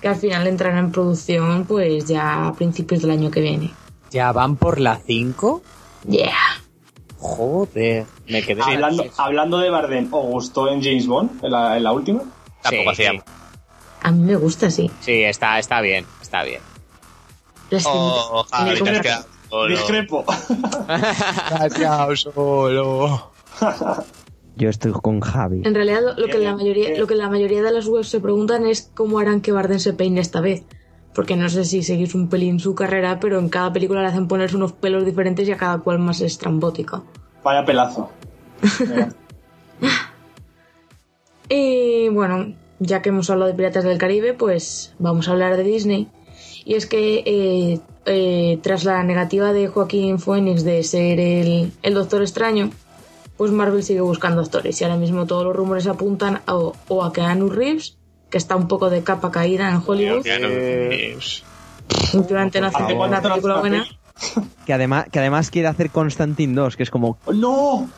que 0.00 0.08
al 0.08 0.16
final 0.16 0.48
entrará 0.48 0.80
en 0.80 0.90
producción 0.90 1.66
pues 1.66 2.06
ya 2.06 2.48
a 2.48 2.54
principios 2.54 3.00
del 3.00 3.12
año 3.12 3.30
que 3.30 3.40
viene. 3.42 3.70
¿Ya 4.10 4.32
van 4.32 4.56
por 4.56 4.80
la 4.80 4.96
5? 4.96 5.62
Yeah. 6.08 6.34
Joder, 7.18 8.06
me 8.26 8.42
quedé 8.42 8.60
Hablando, 8.60 9.04
hablando 9.18 9.58
de 9.58 9.70
Bardem, 9.70 10.08
¿os 10.10 10.26
gustó 10.26 10.68
en 10.68 10.82
James 10.82 11.06
Bond, 11.06 11.44
en 11.44 11.52
la, 11.52 11.76
en 11.76 11.84
la 11.84 11.92
última? 11.92 12.24
Tampoco 12.60 12.92
Sí, 12.96 13.04
hacía. 13.04 13.24
A 14.02 14.10
mí 14.10 14.24
me 14.24 14.34
gusta, 14.34 14.68
sí. 14.68 14.90
Sí, 14.98 15.22
está, 15.22 15.60
está 15.60 15.80
bien, 15.80 16.04
está 16.20 16.42
bien. 16.42 16.60
Las 17.70 17.84
Oh, 17.86 18.46
quedado 18.50 18.76
solo. 18.76 19.68
Discrepo. 19.68 20.24
Solo. 22.16 23.30
Yo 24.56 24.70
estoy 24.70 24.92
con 24.92 25.20
Javi. 25.20 25.62
En 25.64 25.74
realidad 25.74 26.00
lo, 26.02 26.14
lo 26.14 26.26
que 26.28 26.38
la 26.38 26.56
mayoría, 26.56 26.98
lo 26.98 27.06
que 27.06 27.14
la 27.14 27.28
mayoría 27.28 27.62
de 27.62 27.70
las 27.70 27.86
webs 27.86 28.08
se 28.08 28.20
preguntan 28.20 28.66
es 28.66 28.90
cómo 28.94 29.18
harán 29.18 29.40
que 29.42 29.52
Bardem 29.52 29.78
se 29.78 29.92
peine 29.92 30.20
esta 30.20 30.40
vez. 30.40 30.64
Porque 31.14 31.36
no 31.36 31.48
sé 31.48 31.64
si 31.64 31.82
seguís 31.82 32.14
un 32.14 32.28
pelín 32.28 32.58
su 32.60 32.74
carrera, 32.74 33.20
pero 33.20 33.38
en 33.38 33.48
cada 33.48 33.72
película 33.72 34.02
le 34.02 34.08
hacen 34.08 34.28
ponerse 34.28 34.56
unos 34.56 34.72
pelos 34.72 35.04
diferentes 35.04 35.46
y 35.48 35.52
a 35.52 35.56
cada 35.56 35.78
cual 35.78 35.98
más 35.98 36.20
estrambótica. 36.20 37.02
Vaya 37.42 37.64
pelazo. 37.64 38.10
Y 41.48 42.08
bueno, 42.08 42.54
ya 42.80 43.02
que 43.02 43.10
hemos 43.10 43.30
hablado 43.30 43.50
de 43.50 43.56
Piratas 43.56 43.84
del 43.84 43.98
Caribe, 43.98 44.34
pues 44.34 44.94
vamos 44.98 45.28
a 45.28 45.32
hablar 45.32 45.56
de 45.56 45.62
Disney. 45.62 46.08
Y 46.66 46.74
es 46.74 46.86
que 46.86 47.22
eh, 47.24 47.80
eh, 48.06 48.58
tras 48.60 48.82
la 48.82 49.04
negativa 49.04 49.52
de 49.52 49.68
Joaquín 49.68 50.18
Phoenix 50.18 50.64
de 50.64 50.82
ser 50.82 51.20
el, 51.20 51.72
el 51.80 51.94
Doctor 51.94 52.22
Extraño, 52.22 52.70
pues 53.36 53.52
Marvel 53.52 53.84
sigue 53.84 54.00
buscando 54.00 54.42
actores. 54.42 54.80
Y 54.80 54.84
ahora 54.84 54.96
mismo 54.96 55.26
todos 55.26 55.44
los 55.44 55.54
rumores 55.54 55.86
apuntan 55.86 56.42
a, 56.44 56.56
o 56.56 57.04
a 57.04 57.12
Keanu 57.12 57.50
Reeves, 57.50 57.96
que 58.30 58.38
está 58.38 58.56
un 58.56 58.66
poco 58.66 58.90
de 58.90 59.04
capa 59.04 59.30
caída 59.30 59.70
en 59.70 59.80
Hollywood. 59.86 60.26
Eh, 60.26 61.16
Últimamente 62.14 62.60
no 62.60 62.66
hace 62.66 62.80
no 62.80 63.04
hace 63.04 63.28
película 63.28 63.54
una 63.54 63.60
buena. 63.60 63.86
Que 64.66 64.72
además, 64.72 65.06
que 65.12 65.20
además 65.20 65.50
quiere 65.50 65.68
hacer 65.68 65.90
Constantine 65.90 66.52
2, 66.54 66.76
que 66.76 66.82
es 66.82 66.90
como... 66.90 67.18
¡No! 67.32 67.88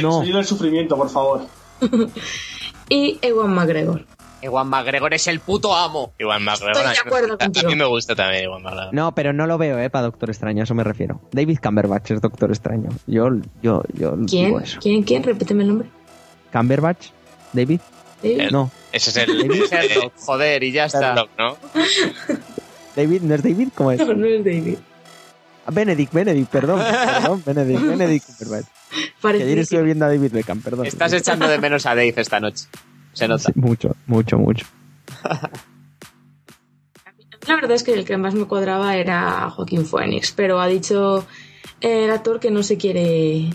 No. 0.00 0.22
El 0.22 0.44
sufrimiento, 0.46 0.96
por 0.96 1.10
favor. 1.10 1.42
y 2.88 3.18
Ewan 3.20 3.52
McGregor. 3.52 4.06
Ewan 4.44 4.68
McGregor 4.68 5.14
es 5.14 5.26
el 5.26 5.40
puto 5.40 5.74
amo. 5.74 6.12
Igual 6.18 6.40
más 6.42 6.60
Estoy 6.60 6.82
de 6.82 6.98
acuerdo 6.98 7.34
a, 7.34 7.38
contigo. 7.38 7.66
a 7.66 7.70
mí 7.70 7.76
me 7.76 7.86
gusta 7.86 8.14
también 8.14 8.50
más 8.62 8.92
No, 8.92 9.14
pero 9.14 9.32
no 9.32 9.46
lo 9.46 9.56
veo, 9.56 9.78
¿eh? 9.78 9.88
Para 9.88 10.04
Doctor 10.04 10.28
Extraño, 10.28 10.60
a 10.60 10.64
eso 10.64 10.74
me 10.74 10.84
refiero. 10.84 11.22
David 11.32 11.58
Cumberbatch 11.62 12.10
es 12.10 12.20
Doctor 12.20 12.50
Extraño. 12.50 12.90
Yo, 13.06 13.30
yo, 13.62 13.82
yo 13.94 14.16
¿Quién? 14.28 14.46
digo 14.46 14.60
eso. 14.60 14.80
¿Quién? 14.82 15.02
¿Quién? 15.02 15.22
Repíteme 15.22 15.62
el 15.62 15.68
nombre. 15.70 15.88
¿Cumberbatch? 16.52 17.06
¿David? 17.54 17.80
David. 18.22 18.50
No. 18.50 18.70
Ese 18.92 19.10
es 19.10 19.16
el 19.16 19.30
Sherlock, 19.66 20.12
joder, 20.18 20.62
y 20.62 20.72
ya 20.72 20.84
está. 20.84 21.14
¿no? 21.14 21.56
¿David? 22.94 23.22
¿No 23.22 23.34
es 23.34 23.42
David? 23.42 23.68
¿Cómo 23.74 23.92
es? 23.92 24.06
No, 24.06 24.12
no 24.12 24.26
es 24.26 24.44
David. 24.44 24.76
Ah, 25.64 25.70
Benedict, 25.72 26.12
Benedict, 26.12 26.50
perdón. 26.50 26.80
Perdón, 26.80 27.42
Benedict, 27.46 27.80
Benedict 27.82 28.26
Cumberbatch. 28.26 28.66
Que 28.94 29.28
ayer 29.28 29.40
Parece 29.40 29.60
estuve 29.60 29.82
viendo 29.82 30.04
a 30.04 30.08
David 30.08 30.32
Beckham, 30.32 30.60
perdón. 30.60 30.86
Estás 30.86 31.12
echando 31.14 31.48
de 31.48 31.58
menos 31.58 31.86
a 31.86 31.94
Dave 31.94 32.12
esta 32.16 32.38
noche. 32.38 32.66
Se 33.14 33.26
nota. 33.26 33.44
Sí, 33.44 33.52
mucho, 33.54 33.96
mucho, 34.06 34.38
mucho. 34.38 34.66
La 37.46 37.56
verdad 37.56 37.72
es 37.72 37.82
que 37.82 37.94
el 37.94 38.04
que 38.04 38.16
más 38.16 38.34
me 38.34 38.46
cuadraba 38.46 38.96
era 38.96 39.50
Joaquín 39.50 39.86
Phoenix, 39.86 40.32
pero 40.32 40.60
ha 40.60 40.66
dicho 40.66 41.26
el 41.80 42.10
actor 42.10 42.40
que 42.40 42.50
no 42.50 42.62
se 42.62 42.76
quiere. 42.76 43.50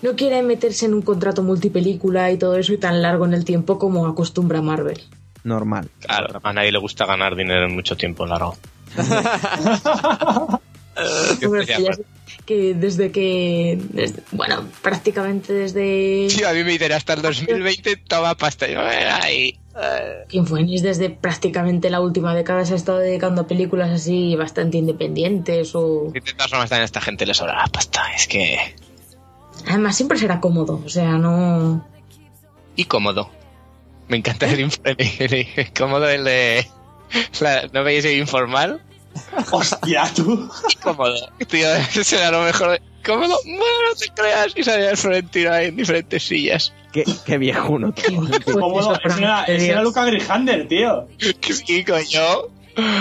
No 0.00 0.16
quiere 0.16 0.42
meterse 0.42 0.86
en 0.86 0.94
un 0.94 1.02
contrato 1.02 1.42
multipelícula 1.42 2.30
y 2.32 2.38
todo 2.38 2.56
eso 2.56 2.72
y 2.72 2.78
tan 2.78 3.02
largo 3.02 3.24
en 3.24 3.34
el 3.34 3.44
tiempo 3.44 3.78
como 3.78 4.06
acostumbra 4.06 4.60
Marvel. 4.60 5.00
Normal. 5.44 5.88
Claro, 6.00 6.40
a 6.42 6.52
nadie 6.52 6.72
le 6.72 6.78
gusta 6.78 7.06
ganar 7.06 7.36
dinero 7.36 7.66
en 7.66 7.74
mucho 7.74 7.96
tiempo 7.96 8.26
largo. 8.26 8.56
De 10.96 12.04
que, 12.46 12.74
desde 12.74 13.12
que. 13.12 13.78
desde- 13.90 14.22
bueno, 14.32 14.64
prácticamente 14.82 15.52
desde. 15.52 16.28
Tío, 16.28 16.48
a 16.48 16.52
mí 16.52 16.64
me 16.64 16.72
dicen 16.72 16.92
hasta 16.92 17.14
el 17.14 17.22
2020 17.22 17.96
toma 17.96 18.34
pasta. 18.36 18.66
Yo, 18.68 18.80
eh, 18.82 19.08
ahí. 19.08 19.58
Joaquín 19.74 20.46
Phoenix 20.46 20.82
desde 20.82 21.08
prácticamente 21.10 21.88
la 21.88 22.00
última 22.00 22.34
década 22.34 22.64
se 22.66 22.74
ha 22.74 22.76
estado 22.76 22.98
dedicando 22.98 23.42
a 23.42 23.46
películas 23.46 23.90
así 23.90 24.36
bastante 24.36 24.76
independientes 24.78 25.74
o. 25.74 26.10
De 26.12 26.20
todas 26.20 26.50
formas, 26.50 26.68
también 26.68 26.82
a 26.82 26.86
esta 26.86 27.00
gente 27.00 27.24
le 27.26 27.34
sobra 27.34 27.56
la 27.56 27.66
pasta. 27.68 28.02
Es 28.14 28.26
que. 28.26 28.58
Además, 29.68 29.96
siempre 29.96 30.18
será 30.18 30.40
cómodo, 30.40 30.82
o 30.84 30.88
sea, 30.88 31.12
no. 31.12 31.86
Y 32.76 32.84
cómodo. 32.86 33.30
Me 34.08 34.16
encanta 34.16 34.46
el, 34.50 34.68
inf- 34.68 34.80
el- 34.84 35.46
el- 35.56 35.72
cómodo 35.72 36.08
el 36.08 36.24
de. 36.24 36.66
la- 37.40 37.68
¿No 37.72 37.84
veis 37.84 38.04
el 38.04 38.18
informal? 38.18 38.82
Hostia, 39.50 40.04
tú. 40.14 40.48
Cómodo. 40.82 41.14
Tío, 41.48 41.66
será 42.04 42.30
lo 42.30 42.42
mejor. 42.42 42.70
de- 42.72 42.82
¿Cómodo? 43.04 43.36
Bueno, 43.44 43.64
no 43.88 43.94
te 43.98 44.08
creas. 44.14 44.52
Y 44.54 44.62
salía 44.62 44.90
el 44.90 44.96
Florentino 44.96 45.52
ahí 45.52 45.66
en 45.68 45.76
diferentes 45.76 46.22
sillas. 46.22 46.72
Qué, 46.92 47.04
qué 47.26 47.38
viejuno, 47.38 47.92
tío. 47.92 48.20
Cómodo. 48.52 48.96
Ese 49.04 49.18
era, 49.18 49.44
ese 49.44 49.68
era. 49.70 49.82
Luca 49.82 50.04
Grijander, 50.04 50.68
tío. 50.68 51.08
Que 51.40 51.52
sí, 51.52 51.84
coño. 51.84 52.48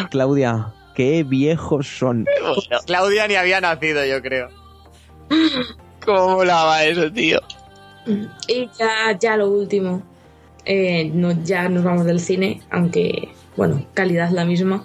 Claudia, 0.10 0.74
qué 0.96 1.24
viejos 1.24 1.88
son. 1.88 2.26
Bueno, 2.26 2.56
Claudia 2.88 3.28
ni 3.28 3.36
había 3.36 3.62
nacido, 3.62 4.04
yo 4.06 4.22
creo. 4.22 4.50
¿Cómo 6.06 6.30
molaba 6.36 6.84
eso, 6.84 7.12
tío? 7.12 7.40
Y 8.48 8.70
ya, 8.78 9.18
ya 9.20 9.38
lo 9.38 9.50
último. 9.50 10.02
Eh, 10.66 11.10
no, 11.14 11.32
ya 11.44 11.70
nos 11.70 11.84
vamos 11.84 12.06
del 12.06 12.20
cine, 12.20 12.62
aunque, 12.72 13.30
bueno, 13.56 13.86
calidad 13.94 14.30
la 14.32 14.46
misma. 14.46 14.84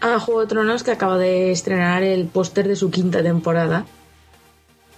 A 0.00 0.18
Juego 0.18 0.40
de 0.40 0.46
Tronos 0.46 0.82
que 0.82 0.90
acaba 0.92 1.18
de 1.18 1.50
estrenar 1.52 2.02
el 2.02 2.26
póster 2.26 2.66
de 2.68 2.76
su 2.76 2.90
quinta 2.90 3.22
temporada. 3.22 3.84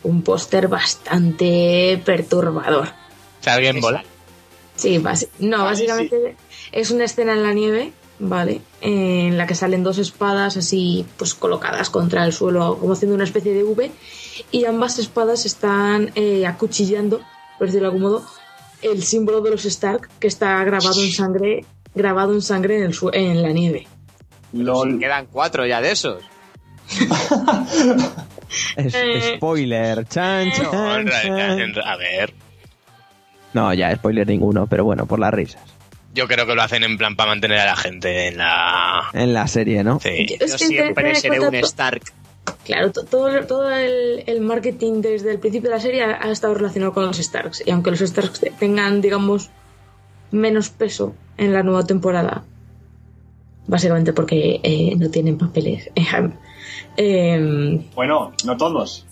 Un 0.05 0.23
póster 0.23 0.69
bastante 0.69 2.01
perturbador. 2.05 2.89
Si 3.41 3.51
alguien 3.51 3.81
bola. 3.81 4.05
Sí, 4.77 4.99
no, 4.99 5.05
Vale, 5.59 5.71
básicamente 5.71 6.37
es 6.73 6.91
una 6.91 7.05
escena 7.05 7.35
en 7.35 7.43
la 7.43 7.53
nieve, 7.53 7.93
¿vale? 8.19 8.63
En 8.81 9.37
la 9.39 9.47
que 9.47 9.55
salen 9.55 9.83
dos 9.85 9.99
espadas 9.99 10.57
así, 10.57 11.05
pues 11.19 11.35
colocadas 11.35 11.91
contra 11.91 12.25
el 12.25 12.33
suelo, 12.33 12.79
como 12.81 12.95
haciendo 12.95 13.15
una 13.15 13.25
especie 13.25 13.53
de 13.53 13.63
V, 13.65 13.91
y 14.51 14.65
ambas 14.65 14.99
espadas 14.99 15.45
están 15.47 16.11
eh, 16.15 16.47
acuchillando, 16.47 17.21
por 17.59 17.67
decirlo 17.69 17.89
de 17.91 17.95
algún 17.95 18.03
modo, 18.03 18.25
el 18.81 19.03
símbolo 19.05 19.41
de 19.41 19.51
los 19.51 19.65
Stark 19.67 20.09
que 20.19 20.27
está 20.27 20.63
grabado 20.65 21.01
en 21.01 21.13
sangre, 21.13 21.65
grabado 21.95 22.33
en 22.33 22.43
sangre 22.43 22.79
en, 22.79 22.85
el 22.85 22.95
su- 22.95 23.11
en 23.13 23.43
la 23.43 23.51
nieve. 23.53 23.87
LOL. 24.53 24.99
Quedan 24.99 25.27
cuatro 25.27 25.67
ya 25.67 25.81
de 25.81 25.93
esos. 25.93 26.23
Es, 28.77 28.95
Eh. 28.95 29.35
spoiler. 29.37 30.07
Chan, 30.09 30.49
No, 30.49 30.71
chan, 30.71 31.01
en 31.01 31.07
realidad, 31.07 31.49
chan. 31.49 31.61
en- 31.61 31.79
a 31.83 31.97
ver. 31.97 32.35
No, 33.55 33.73
ya, 33.75 33.95
spoiler 33.95 34.27
ninguno, 34.27 34.67
pero 34.67 34.85
bueno, 34.85 35.07
por 35.07 35.19
las 35.19 35.33
risas. 35.33 35.63
Yo 36.15 36.29
creo 36.29 36.47
que 36.47 36.55
lo 36.55 36.63
hacen 36.63 36.85
en 36.85 36.99
plan 36.99 37.17
para 37.17 37.31
mantener 37.31 37.59
a 37.61 37.65
la 37.67 37.77
gente 37.77 38.29
en 38.29 38.37
la. 38.39 39.09
En 39.15 39.33
la 39.33 39.47
serie, 39.49 39.83
¿no? 39.83 40.01
Sí. 40.01 40.37
Es 40.39 40.53
Yo 40.53 40.59
siempre 40.59 41.15
seré 41.15 41.41
un 41.41 41.55
Stark. 41.55 42.03
Claro, 42.65 42.93
to- 42.93 43.05
todo, 43.05 43.47
todo 43.47 43.71
el, 43.71 44.25
el 44.27 44.41
marketing 44.41 45.01
desde 45.01 45.31
el 45.33 45.39
principio 45.39 45.71
de 45.71 45.77
la 45.77 45.83
serie 45.83 46.05
ha, 46.05 46.23
ha 46.27 46.31
estado 46.31 46.55
relacionado 46.55 46.93
con 46.93 47.07
los 47.07 47.17
Starks. 47.17 47.63
Y 47.67 47.71
aunque 47.71 47.91
los 47.91 48.01
Starks 48.01 48.41
te- 48.41 48.51
tengan, 48.51 49.01
digamos, 49.01 49.51
menos 50.31 50.69
peso 50.69 51.15
en 51.39 51.53
la 51.55 51.63
nueva 51.63 51.87
temporada, 51.87 52.45
básicamente 53.67 54.13
porque 54.13 54.61
eh, 54.63 54.95
no 54.97 55.11
tienen 55.11 55.39
papeles, 55.39 55.91
eh, 56.97 57.81
Bueno, 57.95 58.33
no 58.45 58.57
todos. 58.57 59.07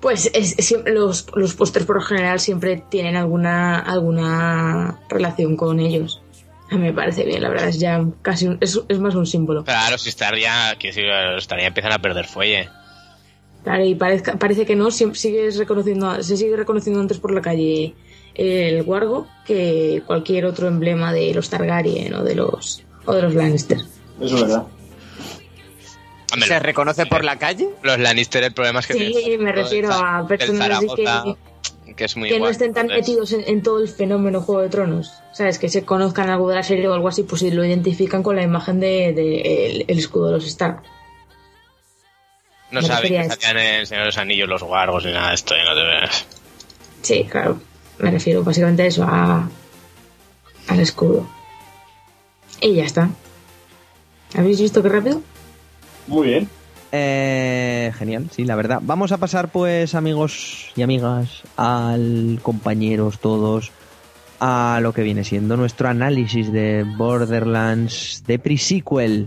pues 0.00 0.30
es- 0.34 0.58
es 0.58 0.66
siempre- 0.66 0.92
los, 0.92 1.26
los 1.34 1.54
pósters 1.54 1.86
por 1.86 1.96
lo 1.96 2.02
general 2.02 2.38
siempre 2.40 2.82
tienen 2.90 3.16
alguna, 3.16 3.78
alguna 3.78 5.00
relación 5.08 5.56
con 5.56 5.80
ellos. 5.80 6.20
A 6.70 6.76
mí 6.76 6.82
me 6.82 6.92
parece 6.92 7.24
bien, 7.24 7.42
la 7.42 7.48
verdad, 7.50 7.68
es 7.68 7.78
ya 7.78 8.04
casi 8.22 8.46
un- 8.48 8.58
es, 8.60 8.80
es 8.88 8.98
más 8.98 9.14
un 9.14 9.26
símbolo. 9.26 9.64
Claro, 9.64 9.96
si 9.98 10.08
Star 10.10 10.36
ya, 10.38 10.76
que 10.78 10.92
si 10.92 11.02
los 11.02 11.42
Star 11.42 11.58
ya 11.60 11.66
empiezan 11.68 11.92
a 11.92 11.98
perder 12.00 12.26
fuelle. 12.26 12.68
Claro, 13.62 13.84
y 13.84 13.94
parezca- 13.94 14.38
parece 14.38 14.66
que 14.66 14.76
no, 14.76 14.90
siempre 14.90 15.18
sigues 15.18 15.56
reconociendo, 15.56 16.22
se 16.22 16.36
sigue 16.36 16.56
reconociendo 16.56 17.00
antes 17.00 17.18
por 17.18 17.32
la 17.32 17.40
calle 17.40 17.94
el 18.34 18.82
Wargo 18.82 19.26
que 19.46 20.02
cualquier 20.06 20.44
otro 20.46 20.66
emblema 20.68 21.12
de 21.12 21.32
los 21.32 21.48
Targaryen 21.48 22.12
o 22.14 22.24
de 22.24 22.34
los 22.34 22.82
o 23.06 23.12
de 23.14 23.22
los 23.22 23.34
Lannister. 23.34 23.78
Eso 24.20 24.34
es 24.36 24.40
verdad. 24.42 24.66
Hombre, 26.32 26.48
¿Se 26.48 26.58
reconoce 26.58 27.06
por 27.06 27.24
la 27.24 27.38
calle? 27.38 27.68
los 27.82 27.98
Lannister, 27.98 28.42
el 28.44 28.52
problema 28.52 28.80
es 28.80 28.86
que. 28.88 28.94
Sí, 28.94 29.36
me 29.38 29.52
refiero 29.52 29.92
a 29.92 30.26
personas 30.26 30.80
que, 30.96 31.94
que 31.94 32.04
es 32.04 32.16
muy 32.16 32.28
que 32.28 32.40
no 32.40 32.48
estén 32.48 32.74
tan 32.74 32.90
entonces- 32.90 33.08
metidos 33.08 33.32
en, 33.32 33.44
en 33.46 33.62
todo 33.62 33.80
el 33.80 33.88
fenómeno 33.88 34.40
Juego 34.40 34.62
de 34.62 34.68
Tronos. 34.68 35.12
¿Sabes? 35.32 35.58
Que 35.58 35.68
se 35.68 35.84
conozcan 35.84 36.30
algo 36.30 36.48
de 36.48 36.56
la 36.56 36.62
serie 36.62 36.88
o 36.88 36.94
algo 36.94 37.08
así, 37.08 37.22
pues 37.24 37.40
si 37.40 37.50
lo 37.50 37.64
identifican 37.64 38.22
con 38.22 38.36
la 38.36 38.42
imagen 38.42 38.80
de, 38.80 39.12
de 39.12 39.66
el, 39.66 39.84
el 39.88 39.98
escudo 39.98 40.26
de 40.26 40.32
los 40.32 40.46
Stark. 40.46 40.82
No 42.70 42.80
me 42.80 42.86
saben 42.88 43.12
que 43.22 43.28
salían 43.28 43.58
en 43.58 43.74
el 43.80 43.86
Señor 43.86 44.02
de 44.02 44.06
los 44.06 44.18
Anillos 44.18 44.48
los 44.48 44.62
guargos 44.62 45.04
ni 45.04 45.12
nada 45.12 45.28
de 45.28 45.34
esto. 45.36 45.54
y 45.54 45.58
no 45.68 45.74
te 45.74 45.82
ves. 46.06 46.26
Sí, 47.02 47.24
claro. 47.30 47.60
Me 47.98 48.10
refiero 48.10 48.42
básicamente 48.42 48.82
a 48.82 48.86
eso, 48.86 49.04
a, 49.04 49.48
al 50.68 50.80
escudo. 50.80 51.28
Y 52.64 52.76
ya 52.76 52.84
está. 52.84 53.10
¿Habéis 54.34 54.58
visto 54.58 54.82
qué 54.82 54.88
rápido? 54.88 55.20
Muy 56.06 56.28
bien. 56.28 56.48
Eh, 56.92 57.92
genial, 57.98 58.30
sí, 58.30 58.44
la 58.44 58.56
verdad. 58.56 58.80
Vamos 58.82 59.12
a 59.12 59.18
pasar, 59.18 59.52
pues, 59.52 59.94
amigos 59.94 60.72
y 60.74 60.80
amigas, 60.80 61.42
al 61.58 62.38
compañeros 62.42 63.18
todos, 63.18 63.70
a 64.40 64.78
lo 64.80 64.94
que 64.94 65.02
viene 65.02 65.24
siendo 65.24 65.58
nuestro 65.58 65.88
análisis 65.88 66.50
de 66.50 66.84
Borderlands 66.96 68.24
de 68.26 68.38
pre-sequel. 68.38 69.26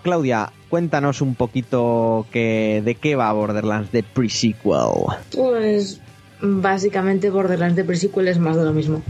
Claudia, 0.00 0.52
cuéntanos 0.68 1.20
un 1.20 1.34
poquito 1.34 2.26
que, 2.30 2.82
de 2.84 2.94
qué 2.94 3.16
va 3.16 3.32
Borderlands 3.32 3.92
de 3.92 4.02
pre-sequel. 4.02 5.06
Pues 5.34 6.00
básicamente 6.40 7.30
Borderlands 7.30 7.76
de 7.76 7.84
pre-sequel 7.84 8.28
es 8.28 8.38
más 8.38 8.56
de 8.56 8.64
lo 8.64 8.72
mismo. 8.72 9.02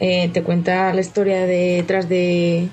Eh, 0.00 0.30
te 0.32 0.42
cuenta 0.42 0.92
la 0.92 1.00
historia 1.00 1.46
detrás 1.46 2.08
de... 2.08 2.68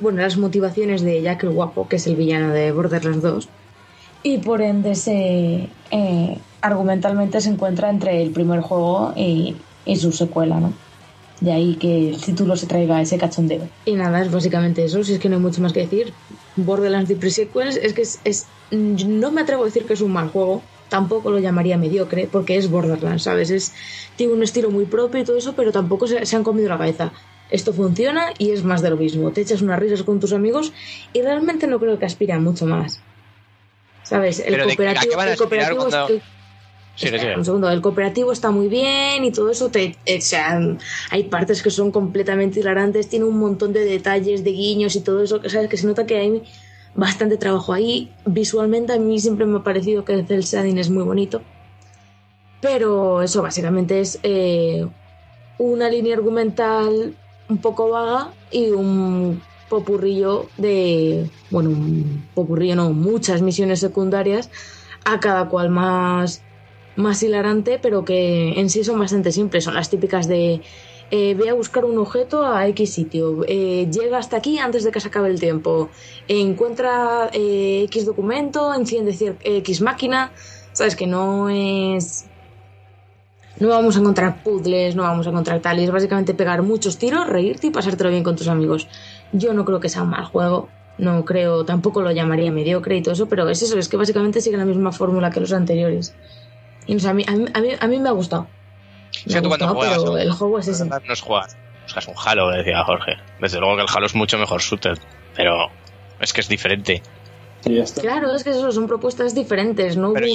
Bueno, 0.00 0.22
las 0.22 0.36
motivaciones 0.36 1.02
de 1.02 1.20
Jack 1.22 1.42
el 1.42 1.50
Guapo, 1.50 1.88
que 1.88 1.96
es 1.96 2.06
el 2.06 2.16
villano 2.16 2.52
de 2.52 2.70
Borderlands 2.72 3.22
2. 3.22 3.48
Y 4.22 4.38
por 4.38 4.62
ende 4.62 4.94
se... 4.94 5.68
eh, 5.90 6.38
argumentalmente 6.60 7.40
se 7.40 7.50
encuentra 7.50 7.90
entre 7.90 8.22
el 8.22 8.30
primer 8.30 8.60
juego 8.60 9.12
y 9.16 9.56
su 9.96 10.12
secuela, 10.12 10.60
¿no? 10.60 10.72
De 11.40 11.52
ahí 11.52 11.76
que 11.76 12.08
el 12.10 12.20
título 12.20 12.56
se 12.56 12.66
traiga 12.66 13.00
ese 13.00 13.16
cachondeo. 13.16 13.68
Y 13.84 13.92
nada, 13.94 14.20
es 14.22 14.30
básicamente 14.32 14.84
eso, 14.84 15.04
si 15.04 15.14
es 15.14 15.18
que 15.20 15.28
no 15.28 15.36
hay 15.36 15.42
mucho 15.42 15.60
más 15.62 15.72
que 15.72 15.80
decir. 15.80 16.12
Borderlands 16.56 17.08
de 17.08 17.16
pre-sequels 17.16 17.76
es 17.76 17.92
que 17.92 18.02
es, 18.02 18.20
es- 18.24 18.46
No 18.70 19.30
me 19.30 19.40
atrevo 19.42 19.62
a 19.62 19.66
decir 19.66 19.86
que 19.86 19.92
es 19.94 20.00
un 20.00 20.12
mal 20.12 20.28
juego, 20.30 20.62
tampoco 20.90 21.30
lo 21.30 21.38
llamaría 21.38 21.78
mediocre, 21.78 22.28
porque 22.30 22.56
es 22.56 22.68
Borderlands, 22.68 23.22
¿sabes? 23.22 23.50
Es, 23.50 23.72
tiene 24.16 24.32
un 24.32 24.42
estilo 24.42 24.70
muy 24.70 24.84
propio 24.86 25.20
y 25.20 25.24
todo 25.24 25.36
eso, 25.38 25.54
pero 25.54 25.70
tampoco 25.72 26.06
se, 26.06 26.26
se 26.26 26.36
han 26.36 26.42
comido 26.44 26.68
la 26.68 26.76
cabeza. 26.78 27.12
Esto 27.50 27.72
funciona 27.72 28.26
y 28.38 28.50
es 28.50 28.64
más 28.64 28.82
de 28.82 28.90
lo 28.90 28.96
mismo. 28.96 29.30
Te 29.30 29.40
echas 29.40 29.62
unas 29.62 29.78
risas 29.78 30.02
con 30.02 30.18
tus 30.20 30.32
amigos 30.32 30.72
y 31.14 31.22
realmente 31.22 31.66
no 31.66 31.78
creo 31.78 31.98
que 31.98 32.04
aspire 32.06 32.32
a 32.34 32.40
mucho 32.40 32.66
más. 32.66 33.00
¿Sabes? 34.02 34.40
El 34.40 34.46
Pero 34.54 34.56
de- 34.66 34.72
¿a 34.72 34.76
cooperativo, 34.76 35.10
qué 35.10 35.16
van 35.16 35.28
a 35.28 35.32
el 35.32 35.38
cooperativo 35.38 35.82
aspirar 35.82 36.04
es- 36.04 36.10
el- 36.10 36.22
Espera, 36.98 37.20
sigue. 37.20 37.36
un 37.36 37.44
segundo, 37.44 37.70
el 37.70 37.80
cooperativo 37.80 38.32
está 38.32 38.50
muy 38.50 38.66
bien 38.66 39.24
y 39.24 39.30
todo 39.30 39.50
eso, 39.50 39.70
te, 39.70 39.96
eh, 40.04 40.18
o 40.18 40.20
sea, 40.20 40.60
hay 41.10 41.24
partes 41.24 41.62
que 41.62 41.70
son 41.70 41.92
completamente 41.92 42.58
hilarantes, 42.58 43.08
tiene 43.08 43.24
un 43.24 43.38
montón 43.38 43.72
de 43.72 43.84
detalles, 43.84 44.42
de 44.42 44.50
guiños 44.50 44.96
y 44.96 45.00
todo 45.00 45.22
eso, 45.22 45.40
que 45.40 45.48
sabes 45.48 45.68
que 45.68 45.76
se 45.76 45.86
nota 45.86 46.06
que 46.06 46.16
hay 46.16 46.42
bastante 46.96 47.36
trabajo 47.36 47.72
ahí. 47.72 48.12
Visualmente 48.26 48.92
a 48.92 48.98
mí 48.98 49.20
siempre 49.20 49.46
me 49.46 49.58
ha 49.58 49.62
parecido 49.62 50.04
que 50.04 50.14
el 50.14 50.26
cel 50.26 50.42
shading 50.42 50.78
es 50.78 50.90
muy 50.90 51.04
bonito, 51.04 51.40
pero 52.60 53.22
eso 53.22 53.42
básicamente 53.42 54.00
es 54.00 54.18
eh, 54.24 54.84
una 55.58 55.88
línea 55.88 56.16
argumental 56.16 57.14
un 57.48 57.58
poco 57.58 57.90
vaga 57.90 58.32
y 58.50 58.70
un 58.70 59.40
popurrillo 59.68 60.48
de, 60.56 61.30
bueno, 61.50 61.70
un 61.70 62.26
popurrillo 62.34 62.74
no, 62.74 62.90
muchas 62.90 63.40
misiones 63.40 63.78
secundarias, 63.78 64.50
a 65.04 65.20
cada 65.20 65.48
cual 65.48 65.70
más 65.70 66.42
más 66.98 67.22
hilarante, 67.22 67.78
pero 67.80 68.04
que 68.04 68.60
en 68.60 68.68
sí 68.68 68.84
son 68.84 68.98
bastante 68.98 69.32
simples. 69.32 69.64
Son 69.64 69.74
las 69.74 69.88
típicas 69.88 70.28
de 70.28 70.60
eh, 71.10 71.34
ve 71.34 71.48
a 71.48 71.54
buscar 71.54 71.86
un 71.86 71.96
objeto 71.96 72.44
a 72.44 72.68
X 72.68 72.92
sitio, 72.92 73.42
eh, 73.48 73.88
llega 73.90 74.18
hasta 74.18 74.36
aquí 74.36 74.58
antes 74.58 74.84
de 74.84 74.90
que 74.90 75.00
se 75.00 75.08
acabe 75.08 75.30
el 75.30 75.40
tiempo, 75.40 75.88
encuentra 76.28 77.30
eh, 77.32 77.84
X 77.84 78.04
documento, 78.04 78.74
enciende 78.74 79.16
X 79.42 79.80
máquina. 79.80 80.32
Sabes 80.72 80.94
que 80.96 81.06
no 81.06 81.48
es. 81.48 82.26
No 83.58 83.68
vamos 83.68 83.96
a 83.96 84.00
encontrar 84.00 84.42
puzzles, 84.44 84.94
no 84.94 85.02
vamos 85.02 85.26
a 85.26 85.30
encontrar 85.30 85.60
tal. 85.60 85.80
y 85.80 85.84
Es 85.84 85.90
básicamente 85.90 86.34
pegar 86.34 86.62
muchos 86.62 86.98
tiros, 86.98 87.26
reírte 87.26 87.68
y 87.68 87.70
pasártelo 87.70 88.10
bien 88.10 88.22
con 88.22 88.36
tus 88.36 88.48
amigos. 88.48 88.86
Yo 89.32 89.54
no 89.54 89.64
creo 89.64 89.80
que 89.80 89.88
sea 89.88 90.02
un 90.02 90.10
mal 90.10 90.26
juego. 90.26 90.68
No 90.98 91.24
creo, 91.24 91.64
tampoco 91.64 92.02
lo 92.02 92.10
llamaría 92.12 92.52
mediocre 92.52 92.98
y 92.98 93.08
eso, 93.08 93.26
pero 93.26 93.48
es 93.48 93.62
eso, 93.62 93.78
es 93.78 93.88
que 93.88 93.96
básicamente 93.96 94.40
sigue 94.40 94.56
la 94.56 94.64
misma 94.64 94.92
fórmula 94.92 95.30
que 95.30 95.40
los 95.40 95.52
anteriores. 95.52 96.14
Y 96.88 96.94
no 96.94 97.00
sé, 97.00 97.08
a, 97.08 97.14
mí, 97.14 97.24
a, 97.28 97.32
mí, 97.32 97.44
a, 97.52 97.60
mí, 97.60 97.68
a 97.78 97.86
mí 97.86 97.98
me 98.00 98.08
ha 98.08 98.12
gustado. 98.12 98.48
Me 99.26 99.32
Sí, 99.32 99.38
ha 99.38 99.42
tú 99.42 99.48
cuando 99.48 99.72
gustado, 99.74 100.06
juegas, 100.06 100.22
el 100.24 100.32
juego 100.32 100.58
es 100.58 100.68
ese. 100.68 100.84
No 100.86 101.12
es 101.12 101.20
jugar. 101.20 101.48
Buscas 101.84 102.08
un 102.08 102.14
Halo, 102.22 102.50
decía 102.50 102.82
Jorge. 102.84 103.12
Desde 103.40 103.60
luego 103.60 103.76
que 103.76 103.82
el 103.82 103.88
Halo 103.94 104.06
es 104.06 104.14
mucho 104.14 104.36
mejor 104.38 104.60
shooter. 104.60 104.98
Pero 105.36 105.70
es 106.20 106.32
que 106.32 106.40
es 106.40 106.48
diferente. 106.48 107.02
Y 107.64 107.76
ya 107.76 107.84
está. 107.84 108.00
Claro, 108.00 108.34
es 108.34 108.42
que 108.42 108.50
eso 108.50 108.72
son 108.72 108.86
propuestas 108.86 109.34
diferentes. 109.34 109.96
No 109.96 110.12
Pero 110.12 110.26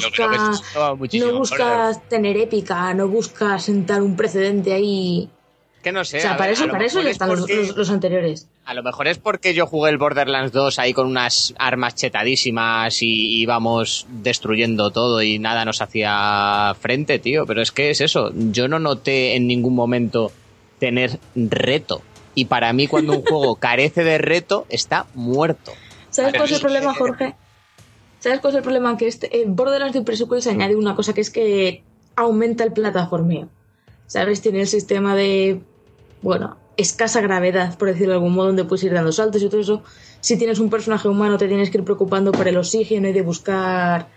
muchísimo 0.97 1.31
no 1.31 1.37
buscas 1.39 2.07
tener 2.07 2.37
épica, 2.37 2.93
no 2.93 3.07
buscas 3.07 3.63
sentar 3.63 4.01
un 4.01 4.15
precedente 4.15 4.73
ahí. 4.73 5.29
Que 5.83 5.91
no 5.91 6.03
sé. 6.05 6.17
o 6.17 6.21
sea, 6.21 6.37
para 6.37 6.51
eso, 6.53 6.67
para 6.69 6.85
eso 6.85 7.01
ya 7.01 7.09
es 7.09 7.11
están 7.13 7.29
los, 7.29 7.41
porque- 7.41 7.55
los- 7.57 7.75
los 7.75 7.89
anteriores. 7.91 8.47
A 8.65 8.73
lo 8.73 8.81
mejor 8.81 9.07
es 9.07 9.17
porque 9.19 9.53
yo 9.53 9.67
jugué 9.67 9.91
el 9.91 9.97
Borderlands 9.97 10.51
2 10.53 10.79
ahí 10.79 10.93
con 10.93 11.05
unas 11.07 11.53
armas 11.59 11.93
chetadísimas 11.95 13.01
y 13.01 13.41
íbamos 13.41 14.07
destruyendo 14.09 14.89
todo 14.91 15.21
y 15.21 15.37
nada 15.39 15.65
nos 15.65 15.81
hacía 15.81 16.73
frente, 16.79 17.19
tío. 17.19 17.45
Pero 17.45 17.61
es 17.61 17.71
que 17.71 17.89
es 17.89 17.99
eso. 18.01 18.31
Yo 18.33 18.67
no 18.67 18.79
noté 18.79 19.35
en 19.35 19.45
ningún 19.45 19.75
momento 19.75 20.31
tener 20.79 21.19
reto. 21.35 22.01
Y 22.35 22.45
para 22.45 22.71
mí 22.73 22.87
cuando 22.87 23.13
un 23.13 23.23
juego 23.23 23.55
carece 23.59 24.03
de 24.03 24.17
reto, 24.17 24.65
está 24.69 25.05
muerto. 25.13 25.73
¿Sabes 26.09 26.33
cuál 26.33 26.45
es 26.45 26.51
el 26.55 26.61
problema, 26.61 26.93
Jorge? 26.93 27.35
¿Sabes 28.19 28.39
cuál 28.39 28.53
es 28.53 28.57
el 28.57 28.63
problema? 28.63 28.95
Que 28.97 29.07
este, 29.07 29.41
en 29.41 29.55
Borderlands 29.55 29.93
de 29.93 30.01
Pre-Sequel 30.01 30.41
se 30.41 30.51
añade 30.51 30.75
una 30.77 30.95
cosa 30.95 31.13
que 31.13 31.19
es 31.21 31.29
que 31.29 31.83
aumenta 32.15 32.63
el 32.63 32.71
plataformeo. 32.71 33.49
¿Sabes? 34.07 34.41
Tiene 34.41 34.61
el 34.61 34.67
sistema 34.67 35.15
de, 35.15 35.61
bueno, 36.23 36.57
escasa 36.77 37.21
gravedad, 37.21 37.77
por 37.77 37.89
decirlo 37.89 38.09
de 38.09 38.15
algún 38.15 38.33
modo, 38.33 38.47
donde 38.47 38.63
puedes 38.63 38.83
ir 38.83 38.93
dando 38.93 39.11
saltos 39.11 39.43
y 39.43 39.49
todo 39.49 39.61
eso. 39.61 39.83
Si 40.21 40.37
tienes 40.37 40.59
un 40.59 40.69
personaje 40.69 41.07
humano 41.07 41.37
te 41.37 41.47
tienes 41.47 41.69
que 41.69 41.77
ir 41.77 41.83
preocupando 41.83 42.31
por 42.31 42.47
el 42.47 42.57
oxígeno 42.57 43.09
y 43.09 43.13
de 43.13 43.21
buscar 43.21 44.07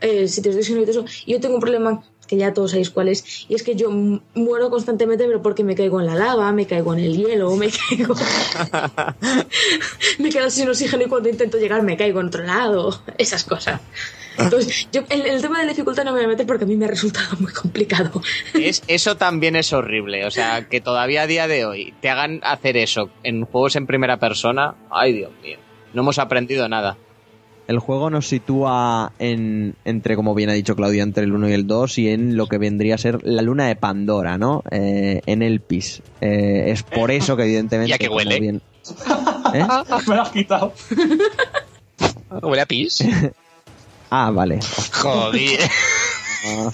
eh, 0.00 0.28
sitios 0.28 0.54
de 0.54 0.60
oxígeno 0.60 0.82
y 0.82 0.86
todo 0.86 1.04
eso. 1.04 1.24
Yo 1.26 1.40
tengo 1.40 1.56
un 1.56 1.60
problema 1.60 2.02
que 2.28 2.36
ya 2.36 2.52
todos 2.52 2.70
sabéis 2.70 2.90
cuál 2.90 3.08
es, 3.08 3.46
y 3.48 3.54
es 3.54 3.62
que 3.62 3.74
yo 3.74 3.90
muero 3.90 4.70
constantemente, 4.70 5.24
pero 5.24 5.42
porque 5.42 5.64
me 5.64 5.74
caigo 5.74 5.98
en 5.98 6.06
la 6.06 6.14
lava, 6.14 6.52
me 6.52 6.66
caigo 6.66 6.92
en 6.92 7.00
el 7.00 7.16
hielo, 7.16 7.56
me 7.56 7.70
caigo... 7.88 8.14
me 10.18 10.28
quedo 10.28 10.50
sin 10.50 10.68
oxígeno 10.68 11.04
y 11.04 11.08
cuando 11.08 11.30
intento 11.30 11.58
llegar 11.58 11.82
me 11.82 11.96
caigo 11.96 12.20
en 12.20 12.26
otro 12.26 12.44
lado, 12.44 13.00
esas 13.16 13.44
cosas. 13.44 13.80
Entonces, 14.38 14.88
yo 14.92 15.02
el 15.10 15.40
tema 15.42 15.58
de 15.60 15.66
la 15.66 15.72
dificultad 15.72 16.04
no 16.04 16.12
me 16.12 16.18
voy 16.18 16.24
a 16.24 16.28
meter 16.28 16.46
porque 16.46 16.64
a 16.64 16.66
mí 16.66 16.76
me 16.76 16.84
ha 16.84 16.88
resultado 16.88 17.36
muy 17.40 17.52
complicado. 17.52 18.22
Es, 18.54 18.82
eso 18.86 19.16
también 19.16 19.56
es 19.56 19.72
horrible. 19.72 20.24
O 20.26 20.30
sea, 20.30 20.68
que 20.68 20.80
todavía 20.80 21.22
a 21.22 21.26
día 21.26 21.48
de 21.48 21.64
hoy 21.64 21.94
te 22.00 22.08
hagan 22.10 22.40
hacer 22.42 22.76
eso 22.76 23.10
en 23.22 23.44
juegos 23.44 23.76
en 23.76 23.86
primera 23.86 24.18
persona. 24.18 24.74
Ay, 24.90 25.12
Dios 25.12 25.30
mío. 25.42 25.58
No 25.94 26.02
hemos 26.02 26.18
aprendido 26.18 26.68
nada. 26.68 26.96
El 27.66 27.80
juego 27.80 28.08
nos 28.08 28.26
sitúa 28.26 29.12
en, 29.18 29.74
entre, 29.84 30.16
como 30.16 30.34
bien 30.34 30.48
ha 30.48 30.54
dicho 30.54 30.74
Claudia, 30.74 31.02
entre 31.02 31.24
el 31.24 31.34
1 31.34 31.50
y 31.50 31.52
el 31.52 31.66
2 31.66 31.98
y 31.98 32.08
en 32.08 32.34
lo 32.36 32.46
que 32.46 32.56
vendría 32.56 32.94
a 32.94 32.98
ser 32.98 33.18
la 33.24 33.42
luna 33.42 33.66
de 33.66 33.76
Pandora, 33.76 34.38
¿no? 34.38 34.62
Eh, 34.70 35.20
en 35.26 35.42
el 35.42 35.60
PIS. 35.60 36.00
Eh, 36.22 36.66
es 36.68 36.82
por 36.82 37.10
eso 37.10 37.36
que 37.36 37.42
evidentemente... 37.42 37.90
¿Y 37.90 37.92
a 37.92 37.98
qué 37.98 38.06
como 38.06 38.16
huele? 38.18 38.40
bien- 38.40 38.62
¿Eh? 39.52 39.66
Me 40.08 40.14
lo 40.16 40.22
has 40.22 40.30
quitado. 40.30 40.72
Huele 42.42 42.62
a 42.62 42.66
pis. 42.66 43.04
Ah, 44.10 44.30
vale. 44.30 44.60
Joder. 44.92 45.60
Ah, 46.46 46.70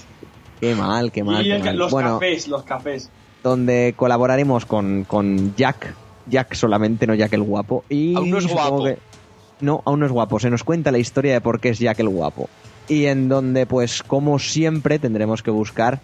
qué 0.59 0.75
mal, 0.75 1.11
qué 1.11 1.23
mal. 1.23 1.45
Y 1.45 1.49
qué 1.49 1.55
el- 1.55 1.63
mal. 1.63 1.77
los 1.77 1.91
Bueno, 1.91 2.13
cafés, 2.19 2.47
los 2.47 2.63
cafés. 2.63 3.09
donde 3.43 3.93
colaboraremos 3.95 4.65
con, 4.65 5.03
con 5.03 5.55
Jack. 5.55 5.93
Jack 6.27 6.53
solamente, 6.55 7.05
no 7.07 7.13
Jack 7.13 7.33
el 7.33 7.43
guapo. 7.43 7.83
Y 7.89 8.15
Aún 8.15 8.29
no 8.31 8.37
es 8.39 8.47
guapo. 8.47 8.83
que- 8.83 8.97
No, 9.61 9.81
aún 9.85 9.99
no 9.99 10.05
es 10.05 10.11
guapo. 10.11 10.39
Se 10.39 10.49
nos 10.49 10.63
cuenta 10.63 10.91
la 10.91 10.97
historia 10.97 11.33
de 11.33 11.41
por 11.41 11.59
qué 11.59 11.69
es 11.69 11.79
Jack 11.79 11.99
el 11.99 12.09
guapo. 12.09 12.49
Y 12.87 13.05
en 13.05 13.29
donde, 13.29 13.65
pues, 13.65 14.01
como 14.03 14.37
siempre, 14.39 14.99
tendremos 14.99 15.41
que 15.43 15.51
buscar 15.51 15.99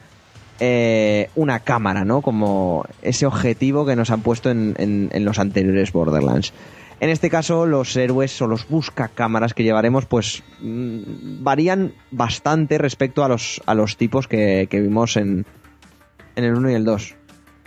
eh, 0.63 1.29
una 1.35 1.59
cámara, 1.61 2.05
¿no? 2.05 2.21
Como 2.21 2.85
ese 3.01 3.25
objetivo 3.25 3.83
que 3.83 3.95
nos 3.95 4.11
han 4.11 4.21
puesto 4.21 4.51
en, 4.51 4.75
en- 4.77 5.09
en 5.11 5.25
los 5.25 5.39
anteriores 5.39 5.91
Borderlands. 5.91 6.53
En 7.01 7.09
este 7.09 7.31
caso, 7.31 7.65
los 7.65 7.97
héroes 7.97 8.39
o 8.43 8.47
los 8.47 8.69
buscacámaras 8.69 9.55
que 9.55 9.63
llevaremos, 9.63 10.05
pues, 10.05 10.43
mm, 10.61 11.43
varían 11.43 11.93
bastante 12.11 12.77
respecto 12.77 13.23
a 13.23 13.27
los, 13.27 13.59
a 13.65 13.73
los 13.73 13.97
tipos 13.97 14.27
que, 14.27 14.67
vimos 14.71 15.17
en, 15.17 15.47
en 16.35 16.43
el 16.43 16.53
1 16.53 16.69
y 16.69 16.73
el 16.75 16.85
2. 16.85 17.15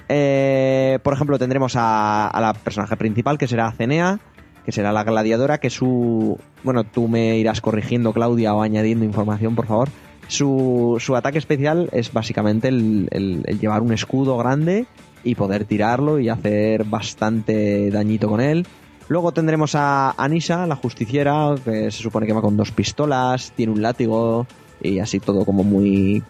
Eh, 0.09 1.01
por 1.02 1.15
ejemplo, 1.15 1.36
tendremos 1.36 1.74
a, 1.77 2.31
la 2.40 2.55
personaje 2.55 2.97
principal, 2.97 3.36
que 3.36 3.48
será 3.48 3.73
Cenea, 3.73 4.20
que 4.65 4.70
será 4.70 4.93
la 4.93 5.02
gladiadora, 5.02 5.59
que 5.59 5.69
su... 5.69 6.39
Bueno, 6.62 6.85
tú 6.85 7.09
me 7.09 7.36
irás 7.36 7.61
corrigiendo, 7.61 8.12
Claudia, 8.12 8.55
o 8.55 8.62
añadiendo 8.62 9.05
información, 9.05 9.56
por 9.56 9.66
favor. 9.66 9.89
Su, 10.28 10.98
su 11.01 11.16
ataque 11.16 11.39
especial 11.39 11.89
es 11.90 12.12
básicamente 12.12 12.69
el 12.69 13.59
llevar 13.61 13.82
un 13.82 13.93
escudo 13.93 14.39
grande 14.39 14.86
y 15.24 15.35
poder 15.35 15.65
tirarlo 15.65 16.20
y 16.20 16.28
hacer 16.28 16.85
bastante 16.85 17.90
dañito 17.90 18.28
con 18.28 18.40
él. 18.40 18.65
Luego 19.09 19.32
tendremos 19.32 19.74
a 19.74 20.10
Anisa, 20.16 20.66
la 20.66 20.76
justiciera, 20.76 21.55
que 21.64 21.90
se 21.90 22.02
supone 22.02 22.26
que 22.26 22.32
va 22.32 22.40
con 22.40 22.56
dos 22.56 22.70
pistolas, 22.70 23.52
tiene 23.55 23.72
un 23.72 23.82
látigo 23.82 24.47
y 24.81 24.98
así 24.98 25.20
todo 25.20 25.44
como 25.44 25.62
muy... 25.64 26.22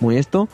muy 0.00 0.16
esto. 0.16 0.48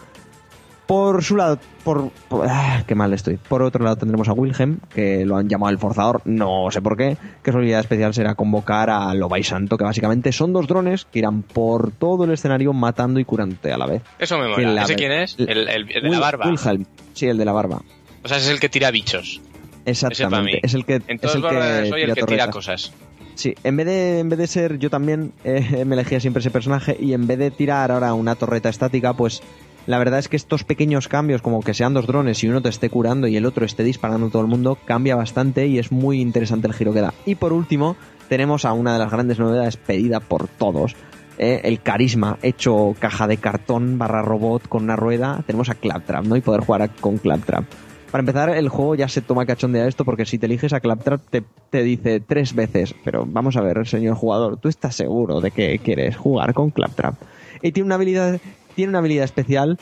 Por 0.87 1.25
su 1.25 1.37
lado, 1.37 1.59
por, 1.83 2.11
por- 2.29 2.47
ah, 2.47 2.85
qué 2.87 2.95
mal 2.95 3.15
estoy. 3.15 3.39
Por 3.39 3.63
otro 3.63 3.83
lado 3.83 3.97
tendremos 3.97 4.29
a 4.29 4.35
Wilhelm, 4.35 4.81
que 4.95 5.25
lo 5.25 5.37
han 5.39 5.49
llamado 5.49 5.71
el 5.73 5.79
forzador, 5.79 6.21
no 6.27 6.71
sé 6.71 6.83
por 6.83 6.95
qué, 6.99 7.17
que 7.43 7.51
su 7.53 7.57
habilidad 7.57 7.81
especial 7.81 8.13
será 8.13 8.35
convocar 8.35 8.91
a 8.91 9.15
Loba 9.15 9.39
y 9.39 9.45
Santo, 9.45 9.79
que 9.79 9.85
básicamente 9.85 10.31
son 10.31 10.53
dos 10.53 10.67
drones 10.67 11.07
que 11.07 11.21
irán 11.21 11.41
por 11.43 11.91
todo 11.93 12.25
el 12.25 12.33
escenario 12.33 12.75
matando 12.75 13.19
y 13.19 13.25
curante 13.25 13.73
a 13.73 13.79
la 13.79 13.87
vez. 13.87 14.03
Eso 14.19 14.37
me 14.37 14.47
mola. 14.47 14.73
la 14.73 14.83
¿Ese 14.83 14.95
quién 14.95 15.13
es? 15.13 15.37
El, 15.39 15.49
el- 15.69 15.69
el 15.91 16.03
de 16.03 16.11
la 16.11 16.19
barba. 16.19 16.47
Wilhelm, 16.49 16.85
sí, 17.15 17.29
el 17.29 17.39
de 17.39 17.45
la 17.47 17.53
barba. 17.53 17.81
O 18.23 18.29
sea, 18.29 18.37
ese 18.37 18.49
es 18.49 18.53
el 18.53 18.61
que 18.61 18.69
tira 18.69 18.91
bichos. 18.91 19.41
Exactamente. 19.85 20.61
Es 20.63 20.75
el 20.75 20.85
que, 20.85 20.97
es 20.97 21.35
el 21.35 21.43
Borderlands 21.43 21.89
soy 21.91 22.03
el 22.03 22.15
que 22.15 22.23
tira 22.23 22.51
cosas. 22.51 22.93
Sí, 23.35 23.55
en 23.65 23.77
vez 23.77 23.87
de, 23.87 24.19
en 24.21 24.29
vez 24.29 24.39
de 24.39 24.47
ser 24.47 24.79
yo 24.79 24.91
también, 24.91 25.33
eh, 25.45 25.85
me 25.87 25.95
elegía 25.95 26.21
siempre 26.21 26.41
ese 26.41 26.51
personaje 26.51 26.97
y 26.99 27.13
en 27.13 27.27
vez 27.27 27.39
de 27.39 27.51
tirar 27.51 27.91
ahora 27.91 28.15
una 28.15 28.35
torreta 28.37 28.69
estática, 28.69 29.13
pues 29.13 29.43
la 29.87 29.99
verdad 29.99 30.19
es 30.21 30.29
que 30.29 30.37
estos 30.37 30.65
pequeños 30.65 31.09
cambios, 31.09 31.43
como 31.43 31.61
que 31.61 31.75
sean 31.75 31.93
dos 31.93 32.07
drones 32.07 32.43
y 32.43 32.49
uno 32.49 32.63
te 32.63 32.69
esté 32.71 32.89
curando 32.89 33.27
y 33.27 33.37
el 33.37 33.45
otro 33.45 33.67
esté 33.67 33.83
disparando 33.85 34.29
a 34.29 34.31
todo 34.31 34.41
el 34.43 34.49
mundo, 34.49 34.79
cambia 34.87 35.15
bastante 35.17 35.67
y 35.67 35.79
es 35.79 35.93
muy 35.93 36.21
interesante 36.21 36.67
el 36.69 36.73
giro 36.75 36.93
que 36.95 37.01
da. 37.03 37.13
Y 37.27 37.35
por 37.35 37.53
último, 37.53 37.97
tenemos 38.29 38.65
a 38.65 38.73
una 38.73 38.95
de 38.95 38.99
las 39.01 39.11
grandes 39.11 39.39
novedades 39.39 39.77
pedida 39.77 40.21
por 40.21 40.49
todos. 40.49 40.95
eh, 41.37 41.63
el 41.65 41.81
carisma 41.83 42.39
hecho 42.43 42.95
caja 43.01 43.27
de 43.27 43.39
cartón 43.39 43.99
barra 43.99 44.23
robot 44.23 44.69
con 44.69 44.85
una 44.85 44.95
rueda 44.95 45.43
tenemos 45.45 45.69
a 45.69 45.75
Claptrap 45.75 46.25
no 46.25 46.37
y 46.37 46.41
poder 46.41 46.61
jugar 46.61 46.83
a- 46.83 46.89
con 46.89 47.19
Claptrap 47.19 47.65
para 48.15 48.23
empezar, 48.23 48.51
el 48.51 48.69
juego 48.69 48.95
ya 48.95 49.09
se 49.09 49.23
toma 49.23 49.45
cachondea 49.45 49.89
esto 49.89 50.05
porque 50.05 50.25
si 50.25 50.39
te 50.39 50.47
eliges 50.47 50.73
a 50.73 50.79
Claptrap 50.79 51.21
te, 51.31 51.43
te 51.71 51.83
dice 51.83 52.21
tres 52.21 52.55
veces, 52.55 52.95
pero 53.05 53.25
vamos 53.27 53.57
a 53.57 53.61
ver, 53.61 53.85
señor 53.89 54.15
jugador, 54.15 54.57
¿tú 54.57 54.69
estás 54.69 54.95
seguro 54.95 55.41
de 55.41 55.51
que 55.51 55.81
quieres 55.81 56.17
jugar 56.17 56.55
con 56.55 56.71
Claptrap? 56.71 57.17
Y 57.61 57.73
tiene 57.73 57.87
una 57.87 57.97
habilidad, 57.97 58.41
tiene 58.77 58.91
una 58.91 59.01
habilidad 59.01 59.25
especial, 59.25 59.79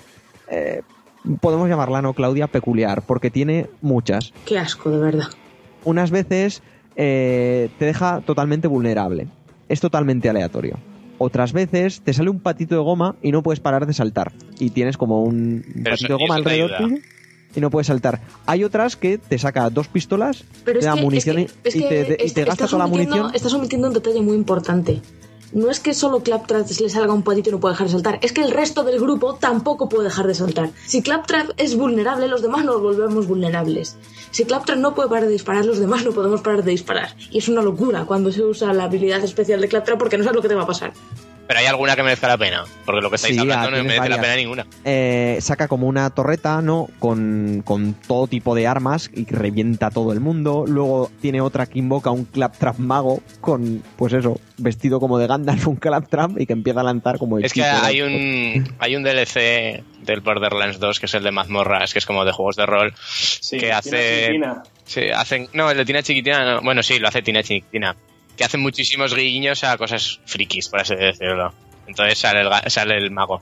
eh, 0.50 0.80
podemos 1.42 1.68
llamarla, 1.68 2.00
¿no, 2.00 2.14
Claudia? 2.14 2.46
Peculiar, 2.46 3.02
porque 3.02 3.30
tiene 3.30 3.66
muchas. 3.82 4.32
Qué 4.46 4.58
asco, 4.58 4.88
de 4.88 4.98
verdad. 4.98 5.26
Unas 5.84 6.10
veces 6.10 6.62
eh, 6.96 7.68
te 7.78 7.84
deja 7.84 8.22
totalmente 8.22 8.66
vulnerable, 8.66 9.26
es 9.68 9.80
totalmente 9.80 10.30
aleatorio. 10.30 10.78
Otras 11.18 11.52
veces 11.52 12.00
te 12.00 12.14
sale 12.14 12.30
un 12.30 12.40
patito 12.40 12.76
de 12.76 12.80
goma 12.80 13.14
y 13.20 13.30
no 13.30 13.42
puedes 13.42 13.60
parar 13.60 13.84
de 13.86 13.92
saltar. 13.92 14.32
Y 14.58 14.70
tienes 14.70 14.96
como 14.96 15.22
un 15.22 15.62
Pero 15.82 15.90
patito 15.96 16.06
eso- 16.06 16.16
de 16.16 16.18
goma 16.24 16.34
alrededor 16.36 16.70
tuyo 16.78 16.96
y 17.54 17.60
no 17.60 17.70
puedes 17.70 17.86
saltar. 17.86 18.20
Hay 18.46 18.64
otras 18.64 18.96
que 18.96 19.18
te 19.18 19.38
saca 19.38 19.68
dos 19.70 19.88
pistolas, 19.88 20.44
Pero 20.64 20.80
te 20.80 20.86
da 20.86 20.94
que, 20.94 21.02
munición 21.02 21.38
es 21.38 21.46
que- 21.46 21.52
y- 21.64 21.68
es 21.68 21.76
y 21.76 21.78
que 21.80 21.88
te, 22.16 22.26
y 22.26 22.30
te 22.30 22.44
gasta 22.44 22.66
toda 22.66 22.78
la 22.78 22.86
munición. 22.86 23.30
Estás 23.34 23.52
omitiendo 23.54 23.88
un 23.88 23.94
detalle 23.94 24.20
muy 24.20 24.36
importante. 24.36 25.00
No 25.54 25.68
es 25.70 25.80
que 25.80 25.92
solo 25.92 26.20
Claptrap 26.20 26.66
le 26.80 26.88
salga 26.88 27.12
un 27.12 27.22
patito 27.22 27.50
y 27.50 27.52
no 27.52 27.60
puede 27.60 27.74
dejar 27.74 27.86
de 27.88 27.92
saltar, 27.92 28.18
es 28.22 28.32
que 28.32 28.40
el 28.40 28.52
resto 28.52 28.84
del 28.84 28.98
grupo 28.98 29.34
tampoco 29.34 29.86
puede 29.86 30.04
dejar 30.04 30.26
de 30.26 30.34
saltar. 30.34 30.70
Si 30.86 31.02
Claptrap 31.02 31.50
es 31.58 31.76
vulnerable, 31.76 32.26
los 32.26 32.40
demás 32.40 32.64
nos 32.64 32.80
volvemos 32.80 33.26
vulnerables. 33.26 33.96
Si 34.30 34.46
Claptrap 34.46 34.78
no 34.78 34.94
puede 34.94 35.10
parar 35.10 35.24
de 35.26 35.32
disparar, 35.32 35.66
los 35.66 35.78
demás 35.78 36.06
no 36.06 36.12
podemos 36.12 36.40
parar 36.40 36.64
de 36.64 36.70
disparar. 36.70 37.14
Y 37.30 37.36
es 37.36 37.48
una 37.50 37.60
locura 37.60 38.06
cuando 38.06 38.32
se 38.32 38.42
usa 38.42 38.72
la 38.72 38.84
habilidad 38.84 39.22
especial 39.22 39.60
de 39.60 39.68
Claptrap 39.68 39.98
porque 39.98 40.16
no 40.16 40.24
sabes 40.24 40.36
lo 40.36 40.40
que 40.42 40.48
te 40.48 40.54
va 40.54 40.62
a 40.62 40.66
pasar. 40.66 40.94
Pero 41.46 41.60
hay 41.60 41.66
alguna 41.66 41.96
que 41.96 42.02
merezca 42.02 42.28
la 42.28 42.38
pena. 42.38 42.64
Porque 42.86 43.00
lo 43.02 43.10
que 43.10 43.16
estáis 43.16 43.34
Sí, 43.34 43.40
hablando 43.40 43.68
ah, 43.68 43.70
no 43.70 43.76
tienes 43.76 43.92
merece 43.98 44.08
la 44.08 44.20
pena 44.20 44.36
ninguna. 44.36 44.66
Eh, 44.84 45.38
saca 45.40 45.68
como 45.68 45.86
una 45.86 46.08
torreta, 46.10 46.62
¿no? 46.62 46.88
Con, 46.98 47.62
con 47.64 47.94
todo 47.94 48.26
tipo 48.26 48.54
de 48.54 48.66
armas 48.66 49.10
y 49.12 49.24
revienta 49.26 49.88
a 49.88 49.90
todo 49.90 50.12
el 50.12 50.20
mundo. 50.20 50.64
Luego 50.66 51.10
tiene 51.20 51.40
otra 51.40 51.66
que 51.66 51.78
invoca 51.78 52.10
un 52.10 52.24
Claptrap 52.24 52.78
mago 52.78 53.20
con, 53.40 53.82
pues 53.96 54.12
eso, 54.12 54.40
vestido 54.56 55.00
como 55.00 55.18
de 55.18 55.26
Gandalf, 55.26 55.66
un 55.66 55.76
Claptrap 55.76 56.38
y 56.40 56.46
que 56.46 56.52
empieza 56.52 56.80
a 56.80 56.84
lanzar 56.84 57.18
como 57.18 57.38
Es 57.38 57.52
que 57.52 57.60
de- 57.62 57.66
hay 57.68 58.00
un, 58.02 58.74
hay 58.78 58.96
un 58.96 59.02
DLC 59.02 59.82
del 60.02 60.20
Borderlands 60.20 60.78
2 60.80 61.00
que 61.00 61.06
es 61.06 61.14
el 61.14 61.22
de 61.24 61.32
mazmorras, 61.32 61.92
que 61.92 61.98
es 61.98 62.06
como 62.06 62.24
de 62.24 62.32
juegos 62.32 62.56
de 62.56 62.66
rol, 62.66 62.94
Sí, 63.04 63.58
que 63.58 63.72
hace... 63.72 64.26
Chiquitina. 64.26 64.62
Sí, 64.84 65.02
hacen, 65.14 65.48
no, 65.52 65.70
el 65.70 65.76
de 65.76 65.84
Tina 65.84 66.02
Chiquitina, 66.02 66.44
no, 66.54 66.60
bueno, 66.62 66.82
sí, 66.82 66.98
lo 66.98 67.08
hace 67.08 67.22
Tina 67.22 67.42
Chiquitina, 67.42 67.94
que 68.42 68.46
hacen 68.46 68.60
muchísimos 68.60 69.14
guiños 69.14 69.62
a 69.62 69.76
cosas 69.76 70.18
frikis, 70.26 70.68
por 70.68 70.80
así 70.80 70.96
decirlo. 70.96 71.52
Entonces 71.86 72.18
sale 72.18 72.40
el, 72.40 72.48
sale 72.72 72.96
el 72.98 73.12
mago. 73.12 73.40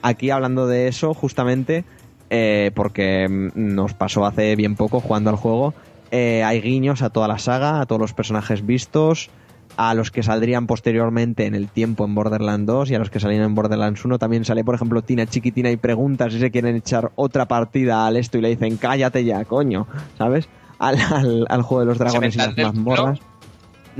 Aquí 0.00 0.30
hablando 0.30 0.66
de 0.66 0.88
eso, 0.88 1.12
justamente, 1.12 1.84
eh, 2.30 2.70
porque 2.74 3.28
mm, 3.28 3.50
nos 3.54 3.92
pasó 3.92 4.24
hace 4.24 4.56
bien 4.56 4.76
poco 4.76 5.00
jugando 5.00 5.28
al 5.28 5.36
juego, 5.36 5.74
eh, 6.10 6.42
hay 6.42 6.62
guiños 6.62 7.02
a 7.02 7.10
toda 7.10 7.28
la 7.28 7.38
saga, 7.38 7.82
a 7.82 7.86
todos 7.86 8.00
los 8.00 8.14
personajes 8.14 8.64
vistos, 8.64 9.28
a 9.76 9.92
los 9.92 10.10
que 10.10 10.22
saldrían 10.22 10.66
posteriormente 10.66 11.44
en 11.44 11.54
el 11.54 11.68
tiempo 11.68 12.06
en 12.06 12.14
Borderlands 12.14 12.66
2 12.66 12.90
y 12.92 12.94
a 12.94 12.98
los 12.98 13.10
que 13.10 13.20
salían 13.20 13.42
en 13.42 13.54
Borderlands 13.54 14.02
1. 14.02 14.18
También 14.18 14.46
sale, 14.46 14.64
por 14.64 14.74
ejemplo, 14.74 15.02
Tina 15.02 15.26
Chiquitina 15.26 15.70
y 15.70 15.76
pregunta 15.76 16.30
si 16.30 16.40
se 16.40 16.50
quieren 16.50 16.76
echar 16.76 17.10
otra 17.14 17.44
partida 17.46 18.06
al 18.06 18.16
esto 18.16 18.38
y 18.38 18.40
le 18.40 18.48
dicen, 18.48 18.78
cállate 18.78 19.22
ya, 19.22 19.44
coño, 19.44 19.86
¿sabes? 20.16 20.48
Al, 20.78 20.98
al- 20.98 21.46
al 21.50 21.60
juego 21.62 21.80
de 21.80 21.86
los 21.88 21.98
dragones 21.98 22.34
y 22.34 22.38
las 22.38 22.48
mazmorras. 22.72 23.18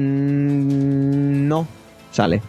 Mm, 0.00 1.48
no, 1.48 1.66
sale. 2.10 2.40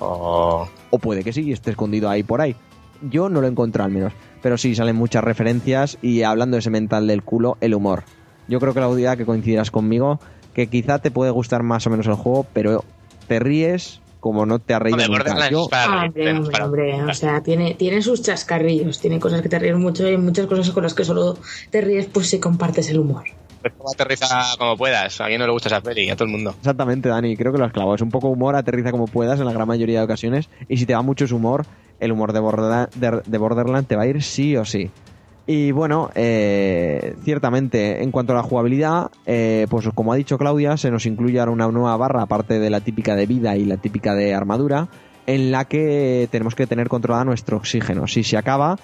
O 0.00 0.68
O 0.90 0.98
puede 0.98 1.24
que 1.24 1.32
sí 1.32 1.42
y 1.42 1.52
esté 1.52 1.70
escondido 1.72 2.08
ahí 2.08 2.22
por 2.22 2.40
ahí. 2.40 2.54
Yo 3.02 3.28
no 3.28 3.40
lo 3.40 3.46
encuentro 3.46 3.84
al 3.84 3.90
menos. 3.90 4.12
Pero 4.42 4.56
sí 4.56 4.74
salen 4.74 4.94
muchas 4.96 5.24
referencias 5.24 5.98
y 6.00 6.22
hablando 6.22 6.54
de 6.54 6.60
ese 6.60 6.70
mental 6.70 7.06
del 7.08 7.22
culo, 7.24 7.56
el 7.60 7.74
humor. 7.74 8.04
Yo 8.46 8.60
creo 8.60 8.72
que 8.72 8.80
la 8.80 8.86
audiencia 8.86 9.16
que 9.16 9.26
coincidirás 9.26 9.70
conmigo, 9.70 10.20
que 10.54 10.68
quizá 10.68 10.98
te 11.00 11.10
puede 11.10 11.30
gustar 11.32 11.62
más 11.64 11.86
o 11.86 11.90
menos 11.90 12.06
el 12.06 12.14
juego, 12.14 12.46
pero 12.52 12.84
te 13.26 13.40
ríes 13.40 14.00
como 14.20 14.46
no 14.46 14.58
te 14.58 14.74
has 14.74 14.82
reído 14.82 14.98
de 14.98 15.08
nunca. 15.08 15.50
Yo- 15.50 15.68
reírte, 15.68 16.30
hombre, 16.30 16.32
hombre, 16.62 16.62
hombre. 16.94 17.02
O 17.04 17.14
sea, 17.14 17.42
tiene, 17.42 17.74
tiene 17.74 18.00
sus 18.02 18.22
chascarrillos, 18.22 19.00
tiene 19.00 19.18
cosas 19.20 19.42
que 19.42 19.48
te 19.48 19.58
ríen 19.58 19.78
mucho 19.80 20.04
y 20.04 20.10
hay 20.10 20.16
muchas 20.16 20.46
cosas 20.46 20.70
con 20.70 20.84
las 20.84 20.94
que 20.94 21.04
solo 21.04 21.36
te 21.70 21.80
ríes 21.80 22.06
pues 22.06 22.28
si 22.28 22.38
compartes 22.40 22.88
el 22.90 23.00
humor. 23.00 23.24
Aterriza 23.92 24.26
como 24.58 24.76
puedas. 24.76 25.20
A 25.20 25.26
quien 25.26 25.38
no 25.40 25.46
le 25.46 25.52
gusta 25.52 25.68
esa 25.68 25.80
peli, 25.80 26.08
a 26.10 26.14
todo 26.16 26.24
el 26.26 26.30
mundo. 26.32 26.54
Exactamente, 26.58 27.08
Dani, 27.08 27.36
creo 27.36 27.52
que 27.52 27.58
lo 27.58 27.64
has 27.64 27.72
clavado. 27.72 27.94
Es 27.94 28.02
un 28.02 28.10
poco 28.10 28.28
humor, 28.28 28.54
aterriza 28.56 28.90
como 28.90 29.06
puedas 29.06 29.38
en 29.40 29.46
la 29.46 29.52
gran 29.52 29.66
mayoría 29.68 29.98
de 30.00 30.04
ocasiones. 30.04 30.48
Y 30.68 30.76
si 30.76 30.86
te 30.86 30.94
va 30.94 31.02
mucho 31.02 31.24
ese 31.24 31.34
humor, 31.34 31.64
el 32.00 32.12
humor 32.12 32.32
de, 32.32 32.40
Borderla- 32.40 32.88
de, 32.94 33.22
de 33.24 33.38
Borderlands 33.38 33.88
te 33.88 33.96
va 33.96 34.02
a 34.02 34.06
ir 34.06 34.22
sí 34.22 34.56
o 34.56 34.64
sí. 34.64 34.90
Y 35.46 35.72
bueno, 35.72 36.10
eh, 36.14 37.14
ciertamente, 37.24 38.02
en 38.02 38.10
cuanto 38.10 38.32
a 38.34 38.36
la 38.36 38.42
jugabilidad, 38.42 39.10
eh, 39.24 39.66
pues 39.70 39.88
como 39.94 40.12
ha 40.12 40.16
dicho 40.16 40.36
Claudia, 40.36 40.76
se 40.76 40.90
nos 40.90 41.06
incluye 41.06 41.40
ahora 41.40 41.52
una 41.52 41.68
nueva 41.68 41.96
barra, 41.96 42.22
aparte 42.22 42.58
de 42.58 42.68
la 42.68 42.80
típica 42.80 43.16
de 43.16 43.24
vida 43.26 43.56
y 43.56 43.64
la 43.64 43.78
típica 43.78 44.14
de 44.14 44.34
armadura, 44.34 44.88
en 45.26 45.50
la 45.50 45.64
que 45.64 46.28
tenemos 46.30 46.54
que 46.54 46.66
tener 46.66 46.88
controlada 46.88 47.24
nuestro 47.24 47.56
oxígeno. 47.56 48.06
Si 48.06 48.24
se 48.24 48.36
acaba, 48.36 48.76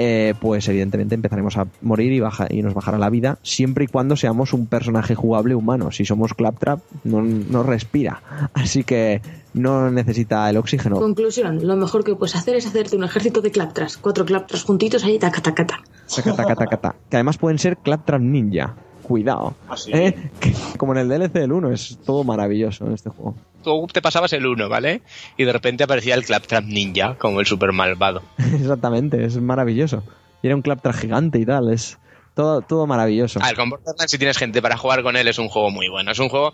eh, 0.00 0.34
pues 0.40 0.68
evidentemente 0.68 1.16
empezaremos 1.16 1.56
a 1.56 1.66
morir 1.82 2.12
y, 2.12 2.20
baja, 2.20 2.46
y 2.48 2.62
nos 2.62 2.72
bajará 2.72 2.98
la 2.98 3.10
vida, 3.10 3.38
siempre 3.42 3.84
y 3.84 3.86
cuando 3.88 4.16
seamos 4.16 4.52
un 4.52 4.66
personaje 4.66 5.16
jugable 5.16 5.56
humano. 5.56 5.90
Si 5.90 6.04
somos 6.04 6.34
Claptrap, 6.34 6.80
no, 7.02 7.20
no 7.20 7.64
respira. 7.64 8.22
Así 8.54 8.84
que 8.84 9.20
no 9.54 9.90
necesita 9.90 10.48
el 10.48 10.56
oxígeno. 10.56 11.00
Conclusión, 11.00 11.66
lo 11.66 11.76
mejor 11.76 12.04
que 12.04 12.14
puedes 12.14 12.36
hacer 12.36 12.54
es 12.54 12.66
hacerte 12.66 12.96
un 12.96 13.02
ejército 13.02 13.40
de 13.40 13.50
claptras, 13.50 13.96
cuatro 13.96 14.24
claptras 14.24 14.62
juntitos 14.62 15.04
ahí, 15.04 15.18
taca, 15.18 15.42
taca, 15.42 15.66
taca. 15.66 15.82
Taca, 16.14 16.34
taca, 16.34 16.54
taca, 16.54 16.76
taca. 16.76 16.96
Que 17.10 17.16
además 17.16 17.36
pueden 17.36 17.58
ser 17.58 17.76
Claptrap 17.76 18.20
Ninja. 18.20 18.76
Cuidado. 19.08 19.54
¿Ah, 19.70 19.76
sí? 19.76 19.90
¿Eh? 19.94 20.14
Que- 20.40 20.52
como 20.76 20.92
en 20.92 20.98
el 20.98 21.08
DLC 21.08 21.32
del 21.32 21.52
1, 21.52 21.72
es 21.72 21.98
todo 22.04 22.22
maravilloso 22.24 22.86
en 22.86 22.92
este 22.92 23.08
juego. 23.08 23.34
Tú 23.64 23.86
te 23.90 24.02
pasabas 24.02 24.32
el 24.34 24.46
1, 24.46 24.68
¿vale? 24.68 25.00
Y 25.38 25.44
de 25.44 25.52
repente 25.52 25.82
aparecía 25.84 26.14
el 26.14 26.24
Claptrap 26.26 26.64
Ninja, 26.64 27.16
como 27.16 27.40
el 27.40 27.46
super 27.46 27.72
malvado. 27.72 28.22
Exactamente, 28.38 29.24
es 29.24 29.36
maravilloso. 29.40 30.02
Y 30.42 30.46
era 30.48 30.56
un 30.56 30.62
Claptrap 30.62 30.94
gigante 30.94 31.38
y 31.38 31.46
tal, 31.46 31.72
es 31.72 31.98
todo, 32.34 32.60
todo 32.60 32.86
maravilloso. 32.86 33.40
A 33.42 33.46
ver, 33.46 33.56
con 33.56 33.70
Borderlands, 33.70 34.10
si 34.12 34.18
tienes 34.18 34.36
gente 34.38 34.60
para 34.62 34.76
jugar 34.76 35.02
con 35.02 35.16
él, 35.16 35.26
es 35.26 35.38
un 35.38 35.48
juego 35.48 35.70
muy 35.70 35.88
bueno. 35.88 36.12
Es 36.12 36.18
un 36.20 36.28
juego 36.28 36.52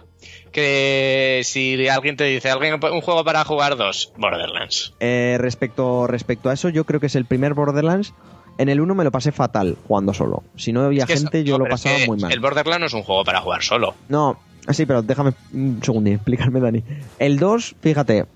que 0.53 1.43
si 1.45 1.89
alguien 1.89 2.17
te 2.17 2.25
dice, 2.25 2.51
¿alguien 2.51 2.75
un 2.83 3.01
juego 3.03 3.25
para 3.25 3.45
jugar 3.45 3.77
dos? 3.77 4.13
Borderlands. 4.17 4.95
Eh, 5.01 5.37
respecto, 5.39 6.07
respecto 6.07 6.49
a 6.49 6.55
eso, 6.55 6.69
yo 6.71 6.85
creo 6.85 7.01
que 7.01 7.07
es 7.07 7.17
el 7.17 7.27
primer 7.27 7.53
Borderlands. 7.55 8.15
En 8.59 8.69
el 8.69 8.81
1 8.81 8.95
me 8.95 9.05
lo 9.05 9.11
pasé 9.11 9.33
fatal 9.33 9.77
jugando 9.89 10.15
solo. 10.15 10.43
Si 10.57 10.73
no 10.73 10.83
había 10.83 11.03
Es 11.03 11.07
que 11.09 11.17
gente, 11.17 11.39
eso- 11.41 11.47
yo 11.47 11.55
no, 11.59 11.65
lo 11.65 11.65
es 11.67 11.71
pasaba 11.73 11.97
que 11.97 12.07
muy 12.07 12.19
mal. 12.21 12.33
El 12.33 12.41
Borderlands 12.41 12.81
no 12.81 12.87
es 12.87 12.95
un 12.95 13.03
juego 13.03 13.25
para 13.25 13.41
jugar 13.41 13.63
solo. 13.63 13.95
No, 14.09 14.39
sí, 14.71 14.87
pero 14.87 15.03
déjame 15.03 15.33
un 15.53 15.81
segundín, 15.83 16.15
explicarme, 16.15 16.61
Dani. 16.61 16.83
El 17.19 17.39
2, 17.39 17.75
fíjate, 17.81 18.27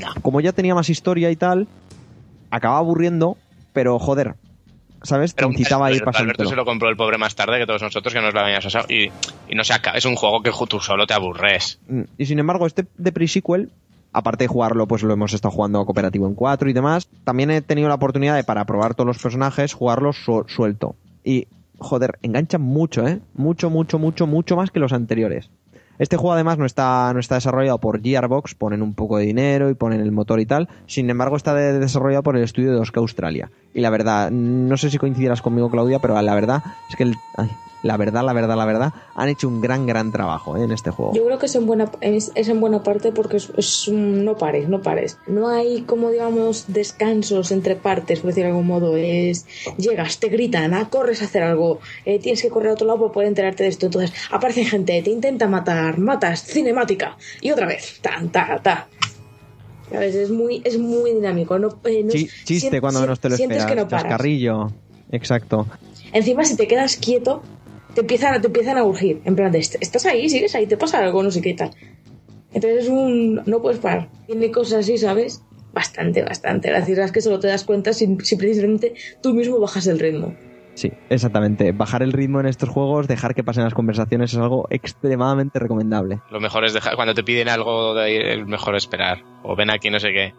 No. 0.00 0.08
como 0.22 0.40
ya 0.40 0.52
tenía 0.52 0.74
más 0.74 0.88
historia 0.90 1.30
y 1.30 1.36
tal, 1.36 1.66
acababa 2.50 2.78
aburriendo, 2.80 3.36
pero 3.72 3.98
joder, 3.98 4.34
¿sabes? 5.02 5.34
Te 5.34 5.44
incitaba 5.44 5.86
a 5.86 5.90
ir 5.90 6.02
Alberto 6.02 6.12
se 6.18 6.32
pasando. 6.34 6.54
lo 6.56 6.64
compró 6.64 6.88
el 6.88 6.96
pobre 6.96 7.18
más 7.18 7.34
tarde 7.34 7.58
que 7.58 7.66
todos 7.66 7.82
nosotros 7.82 8.14
que 8.14 8.20
nos 8.20 8.32
lo 8.32 8.40
habíamos 8.40 8.64
pasado 8.64 8.86
y, 8.88 9.10
y 9.48 9.54
no 9.56 9.64
se 9.64 9.72
acaba. 9.74 9.96
Es 9.98 10.04
un 10.04 10.14
juego 10.14 10.40
que 10.42 10.52
tú 10.68 10.78
solo 10.80 11.06
te 11.06 11.14
aburres. 11.14 11.80
Mm, 11.88 12.02
Y 12.16 12.26
sin 12.26 12.38
embargo, 12.38 12.66
este 12.66 12.86
de 12.96 13.10
pre-sequel, 13.12 13.70
aparte 14.14 14.44
de 14.44 14.48
jugarlo, 14.48 14.86
pues 14.88 15.02
lo 15.02 15.12
hemos 15.12 15.34
estado 15.34 15.52
jugando 15.54 15.84
cooperativo 15.84 16.26
en 16.26 16.34
4 16.34 16.70
y 16.70 16.72
demás, 16.72 17.08
también 17.24 17.50
he 17.50 17.60
tenido 17.60 17.88
la 17.88 17.96
oportunidad 17.96 18.36
de, 18.36 18.44
para 18.44 18.64
probar 18.64 18.94
todos 18.94 19.06
los 19.08 19.22
personajes, 19.22 19.74
jugarlos 19.74 20.16
su- 20.24 20.44
suelto. 20.48 20.94
Y, 21.22 21.46
joder, 21.78 22.18
enganchan 22.22 22.62
mucho, 22.62 23.06
¿eh? 23.06 23.20
Mucho, 23.34 23.68
mucho, 23.68 23.98
mucho, 23.98 24.26
mucho 24.26 24.56
más 24.56 24.70
que 24.70 24.80
los 24.80 24.92
anteriores. 24.92 25.50
Este 25.98 26.16
juego 26.16 26.32
además 26.32 26.58
no 26.58 26.64
está, 26.66 27.12
no 27.14 27.20
está 27.20 27.36
desarrollado 27.36 27.78
por 27.78 28.02
Gearbox, 28.02 28.56
ponen 28.56 28.82
un 28.82 28.94
poco 28.94 29.18
de 29.18 29.26
dinero 29.26 29.70
y 29.70 29.74
ponen 29.74 30.00
el 30.00 30.10
motor 30.10 30.40
y 30.40 30.46
tal. 30.46 30.68
Sin 30.86 31.08
embargo, 31.08 31.36
está 31.36 31.54
de- 31.54 31.78
desarrollado 31.78 32.24
por 32.24 32.36
el 32.36 32.42
estudio 32.42 32.72
de 32.72 32.78
Oscar 32.80 33.02
Australia. 33.02 33.50
Y 33.74 33.80
la 33.80 33.90
verdad, 33.90 34.30
no 34.32 34.76
sé 34.76 34.90
si 34.90 34.98
coincidirás 34.98 35.40
conmigo, 35.40 35.70
Claudia, 35.70 36.00
pero 36.00 36.20
la 36.20 36.34
verdad 36.34 36.64
es 36.88 36.96
que 36.96 37.04
el- 37.04 37.20
la 37.84 37.98
verdad, 37.98 38.24
la 38.24 38.32
verdad, 38.32 38.56
la 38.56 38.64
verdad, 38.64 38.94
han 39.14 39.28
hecho 39.28 39.46
un 39.46 39.60
gran, 39.60 39.86
gran 39.86 40.10
trabajo 40.10 40.56
¿eh? 40.56 40.64
en 40.64 40.72
este 40.72 40.90
juego. 40.90 41.12
Yo 41.14 41.24
creo 41.26 41.38
que 41.38 41.46
es 41.46 41.54
en 41.54 41.66
buena, 41.66 41.90
es, 42.00 42.32
es 42.34 42.48
en 42.48 42.58
buena 42.58 42.82
parte 42.82 43.12
porque 43.12 43.36
es, 43.36 43.50
es 43.58 43.86
un 43.88 44.24
no 44.24 44.36
pares, 44.36 44.68
no 44.70 44.80
pares. 44.80 45.18
No 45.26 45.48
hay 45.48 45.82
como 45.82 46.10
digamos 46.10 46.64
descansos 46.68 47.52
entre 47.52 47.76
partes, 47.76 48.20
por 48.20 48.28
decir 48.30 48.44
de 48.44 48.50
algún 48.50 48.66
modo. 48.66 48.96
Es 48.96 49.46
llegas, 49.76 50.18
te 50.18 50.28
gritan, 50.28 50.72
ah, 50.72 50.88
corres 50.88 51.20
a 51.20 51.26
hacer 51.26 51.42
algo, 51.42 51.80
eh, 52.06 52.18
tienes 52.18 52.40
que 52.40 52.48
correr 52.48 52.70
a 52.70 52.72
otro 52.72 52.86
lado 52.86 53.00
para 53.00 53.12
poder 53.12 53.28
enterarte 53.28 53.64
de 53.64 53.68
esto. 53.68 53.86
Entonces 53.86 54.12
aparece 54.30 54.64
gente, 54.64 55.00
te 55.02 55.10
intenta 55.10 55.46
matar, 55.46 55.98
matas, 55.98 56.42
cinemática 56.42 57.16
y 57.42 57.50
otra 57.50 57.66
vez, 57.66 57.98
ta, 58.00 58.12
ta, 58.32 58.58
ta. 58.62 58.88
¿Sabes? 59.92 60.14
Es 60.14 60.30
muy, 60.30 60.62
es 60.64 60.78
muy 60.78 61.12
dinámico. 61.12 61.58
No, 61.58 61.68
eh, 61.84 62.02
no- 62.02 62.10
chiste 62.10 62.80
cuando 62.80 63.00
menos 63.02 63.20
te 63.20 63.28
lo 63.28 63.36
sientes 63.36 63.58
esperas. 63.58 63.76
que 63.76 63.82
no 63.82 63.88
paras. 63.88 64.20
Exacto. 65.10 65.66
Encima, 66.12 66.44
si 66.44 66.56
te 66.56 66.66
quedas 66.66 66.96
quieto, 66.96 67.42
te 67.94 68.00
empiezan, 68.02 68.40
te 68.40 68.46
empiezan 68.48 68.76
a 68.78 68.84
urgir. 68.84 69.20
En 69.24 69.36
plan, 69.36 69.50
de, 69.52 69.58
"Est- 69.58 69.76
¿estás 69.80 70.04
ahí? 70.06 70.28
¿Sigues 70.28 70.54
ahí? 70.54 70.66
¿Te 70.66 70.76
pasa 70.76 70.98
algo? 70.98 71.22
No 71.22 71.30
sé 71.30 71.40
qué 71.40 71.54
tal. 71.54 71.70
Entonces 72.52 72.84
es 72.84 72.88
un... 72.88 73.42
No 73.46 73.60
puedes 73.62 73.78
parar. 73.80 74.08
Tiene 74.26 74.50
cosas 74.50 74.80
así, 74.80 74.98
¿sabes? 74.98 75.42
Bastante, 75.72 76.22
bastante. 76.22 76.70
La 76.70 76.80
verdad 76.80 77.04
es 77.06 77.12
que 77.12 77.20
solo 77.20 77.40
te 77.40 77.48
das 77.48 77.64
cuenta 77.64 77.92
si, 77.92 78.16
si 78.22 78.36
precisamente 78.36 78.94
tú 79.22 79.34
mismo 79.34 79.58
bajas 79.58 79.86
el 79.88 79.98
ritmo. 79.98 80.34
Sí, 80.74 80.90
exactamente. 81.08 81.72
Bajar 81.72 82.02
el 82.02 82.12
ritmo 82.12 82.40
en 82.40 82.46
estos 82.46 82.68
juegos, 82.68 83.06
dejar 83.08 83.34
que 83.34 83.44
pasen 83.44 83.64
las 83.64 83.74
conversaciones 83.74 84.32
es 84.32 84.38
algo 84.38 84.66
extremadamente 84.70 85.58
recomendable. 85.58 86.20
Lo 86.30 86.40
mejor 86.40 86.64
es 86.64 86.72
dejar, 86.74 86.96
cuando 86.96 87.14
te 87.14 87.22
piden 87.22 87.48
algo, 87.48 87.94
de 87.94 88.44
mejor 88.46 88.74
esperar. 88.76 89.18
O 89.44 89.54
ven 89.56 89.70
aquí, 89.70 89.90
no 89.90 90.00
sé 90.00 90.08
qué. 90.12 90.32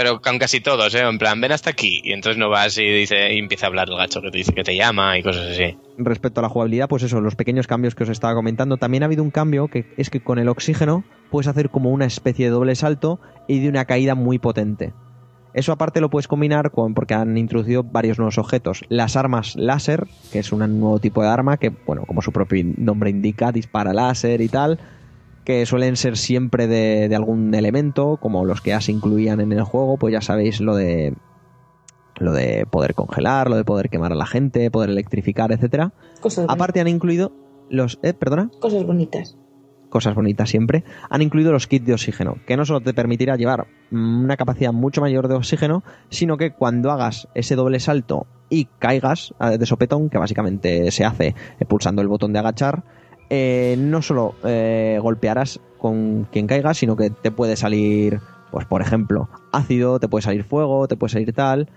Pero 0.00 0.22
con 0.22 0.38
casi 0.38 0.60
todos, 0.60 0.94
¿eh? 0.94 1.06
En 1.06 1.18
plan, 1.18 1.38
ven 1.42 1.52
hasta 1.52 1.68
aquí. 1.68 2.00
Y 2.02 2.12
entonces 2.12 2.38
no 2.38 2.48
vas 2.48 2.78
y, 2.78 2.84
dice, 2.84 3.34
y 3.34 3.38
empieza 3.38 3.66
a 3.66 3.68
hablar 3.68 3.86
el 3.90 3.98
gacho 3.98 4.22
que 4.22 4.30
te 4.30 4.38
dice 4.38 4.54
que 4.54 4.62
te 4.62 4.74
llama 4.74 5.18
y 5.18 5.22
cosas 5.22 5.50
así. 5.50 5.76
Respecto 5.98 6.40
a 6.40 6.42
la 6.42 6.48
jugabilidad, 6.48 6.88
pues 6.88 7.02
eso, 7.02 7.20
los 7.20 7.36
pequeños 7.36 7.66
cambios 7.66 7.94
que 7.94 8.04
os 8.04 8.08
estaba 8.08 8.32
comentando. 8.32 8.78
También 8.78 9.02
ha 9.02 9.06
habido 9.06 9.22
un 9.22 9.30
cambio 9.30 9.68
que 9.68 9.92
es 9.98 10.08
que 10.08 10.20
con 10.20 10.38
el 10.38 10.48
oxígeno 10.48 11.04
puedes 11.30 11.48
hacer 11.48 11.68
como 11.68 11.90
una 11.90 12.06
especie 12.06 12.46
de 12.46 12.50
doble 12.50 12.76
salto 12.76 13.20
y 13.46 13.60
de 13.60 13.68
una 13.68 13.84
caída 13.84 14.14
muy 14.14 14.38
potente. 14.38 14.94
Eso 15.52 15.70
aparte 15.70 16.00
lo 16.00 16.08
puedes 16.08 16.28
combinar 16.28 16.70
con, 16.70 16.94
porque 16.94 17.12
han 17.12 17.36
introducido 17.36 17.82
varios 17.82 18.16
nuevos 18.16 18.38
objetos. 18.38 18.86
Las 18.88 19.16
armas 19.16 19.54
láser, 19.54 20.06
que 20.32 20.38
es 20.38 20.50
un 20.50 20.60
nuevo 20.80 20.98
tipo 20.98 21.22
de 21.22 21.28
arma 21.28 21.58
que, 21.58 21.68
bueno, 21.68 22.04
como 22.06 22.22
su 22.22 22.32
propio 22.32 22.64
nombre 22.78 23.10
indica, 23.10 23.52
dispara 23.52 23.92
láser 23.92 24.40
y 24.40 24.48
tal, 24.48 24.78
que 25.44 25.64
suelen 25.66 25.96
ser 25.96 26.16
siempre 26.16 26.66
de, 26.66 27.08
de 27.08 27.16
algún 27.16 27.54
elemento, 27.54 28.18
como 28.20 28.44
los 28.44 28.60
que 28.60 28.70
ya 28.70 28.80
se 28.80 28.92
incluían 28.92 29.40
en 29.40 29.52
el 29.52 29.62
juego, 29.62 29.96
pues 29.96 30.12
ya 30.12 30.20
sabéis 30.20 30.60
lo 30.60 30.74
de 30.76 31.14
lo 32.16 32.32
de 32.32 32.66
poder 32.70 32.94
congelar, 32.94 33.48
lo 33.48 33.56
de 33.56 33.64
poder 33.64 33.88
quemar 33.88 34.12
a 34.12 34.14
la 34.14 34.26
gente, 34.26 34.70
poder 34.70 34.90
electrificar, 34.90 35.52
etcétera. 35.52 35.92
Cosas, 36.20 36.46
Aparte 36.48 36.80
han 36.80 36.88
incluido 36.88 37.32
los, 37.70 37.98
eh, 38.02 38.12
perdona, 38.12 38.50
cosas 38.60 38.84
bonitas. 38.84 39.38
cosas 39.88 40.14
bonitas 40.14 40.50
siempre, 40.50 40.84
han 41.08 41.22
incluido 41.22 41.50
los 41.50 41.66
kits 41.66 41.86
de 41.86 41.94
oxígeno, 41.94 42.36
que 42.46 42.58
no 42.58 42.66
solo 42.66 42.82
te 42.82 42.92
permitirá 42.92 43.36
llevar 43.36 43.68
mm, 43.90 44.24
una 44.24 44.36
capacidad 44.36 44.72
mucho 44.72 45.00
mayor 45.00 45.28
de 45.28 45.34
oxígeno, 45.34 45.82
sino 46.10 46.36
que 46.36 46.52
cuando 46.52 46.90
hagas 46.90 47.26
ese 47.34 47.56
doble 47.56 47.80
salto 47.80 48.26
y 48.50 48.66
caigas 48.78 49.32
eh, 49.40 49.56
de 49.56 49.64
sopetón, 49.64 50.10
que 50.10 50.18
básicamente 50.18 50.90
se 50.90 51.06
hace 51.06 51.34
eh, 51.58 51.64
pulsando 51.64 52.02
el 52.02 52.08
botón 52.08 52.34
de 52.34 52.40
agachar, 52.40 52.84
eh, 53.30 53.76
no 53.78 54.02
solo 54.02 54.34
eh, 54.44 54.98
golpearás 55.00 55.60
con 55.78 56.28
quien 56.30 56.46
caiga, 56.46 56.74
sino 56.74 56.96
que 56.96 57.10
te 57.10 57.30
puede 57.30 57.56
salir, 57.56 58.20
pues 58.50 58.66
por 58.66 58.82
ejemplo, 58.82 59.28
ácido, 59.52 59.98
te 59.98 60.08
puede 60.08 60.22
salir 60.22 60.44
fuego, 60.44 60.86
te 60.88 60.96
puede 60.96 61.12
salir 61.12 61.32
tal, 61.32 61.68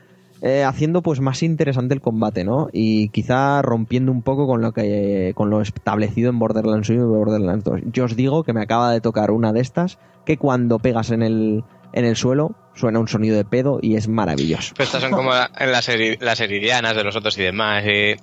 eh, 0.41 0.63
haciendo 0.65 1.01
pues 1.01 1.21
más 1.21 1.41
interesante 1.41 1.93
el 1.93 2.01
combate, 2.01 2.43
¿no? 2.43 2.67
Y 2.73 3.07
quizá 3.09 3.61
rompiendo 3.61 4.11
un 4.11 4.21
poco 4.23 4.45
con 4.45 4.61
lo 4.61 4.73
que 4.73 5.31
con 5.35 5.49
lo 5.49 5.61
establecido 5.61 6.29
en 6.29 6.39
Borderlands 6.39 6.89
1 6.89 6.99
y 7.01 7.05
Borderlands 7.05 7.63
2. 7.63 7.81
Yo 7.93 8.03
os 8.05 8.15
digo 8.17 8.43
que 8.43 8.51
me 8.51 8.61
acaba 8.61 8.91
de 8.91 8.99
tocar 8.99 9.31
una 9.31 9.53
de 9.53 9.61
estas 9.61 9.99
que 10.25 10.37
cuando 10.37 10.79
pegas 10.79 11.11
en 11.11 11.21
el 11.23 11.63
en 11.93 12.05
el 12.05 12.15
suelo 12.17 12.55
suena 12.73 12.99
un 12.99 13.07
sonido 13.07 13.37
de 13.37 13.45
pedo 13.45 13.77
y 13.81 13.95
es 13.95 14.07
maravilloso. 14.07 14.73
Estas 14.79 15.01
son 15.01 15.11
como 15.11 15.31
en 15.33 15.71
las, 15.71 15.87
heri- 15.87 16.19
las 16.19 16.39
heridianas 16.41 16.95
de 16.95 17.03
los 17.03 17.15
otros 17.15 17.37
y 17.37 17.43
demás. 17.43 17.83
y 17.85 18.15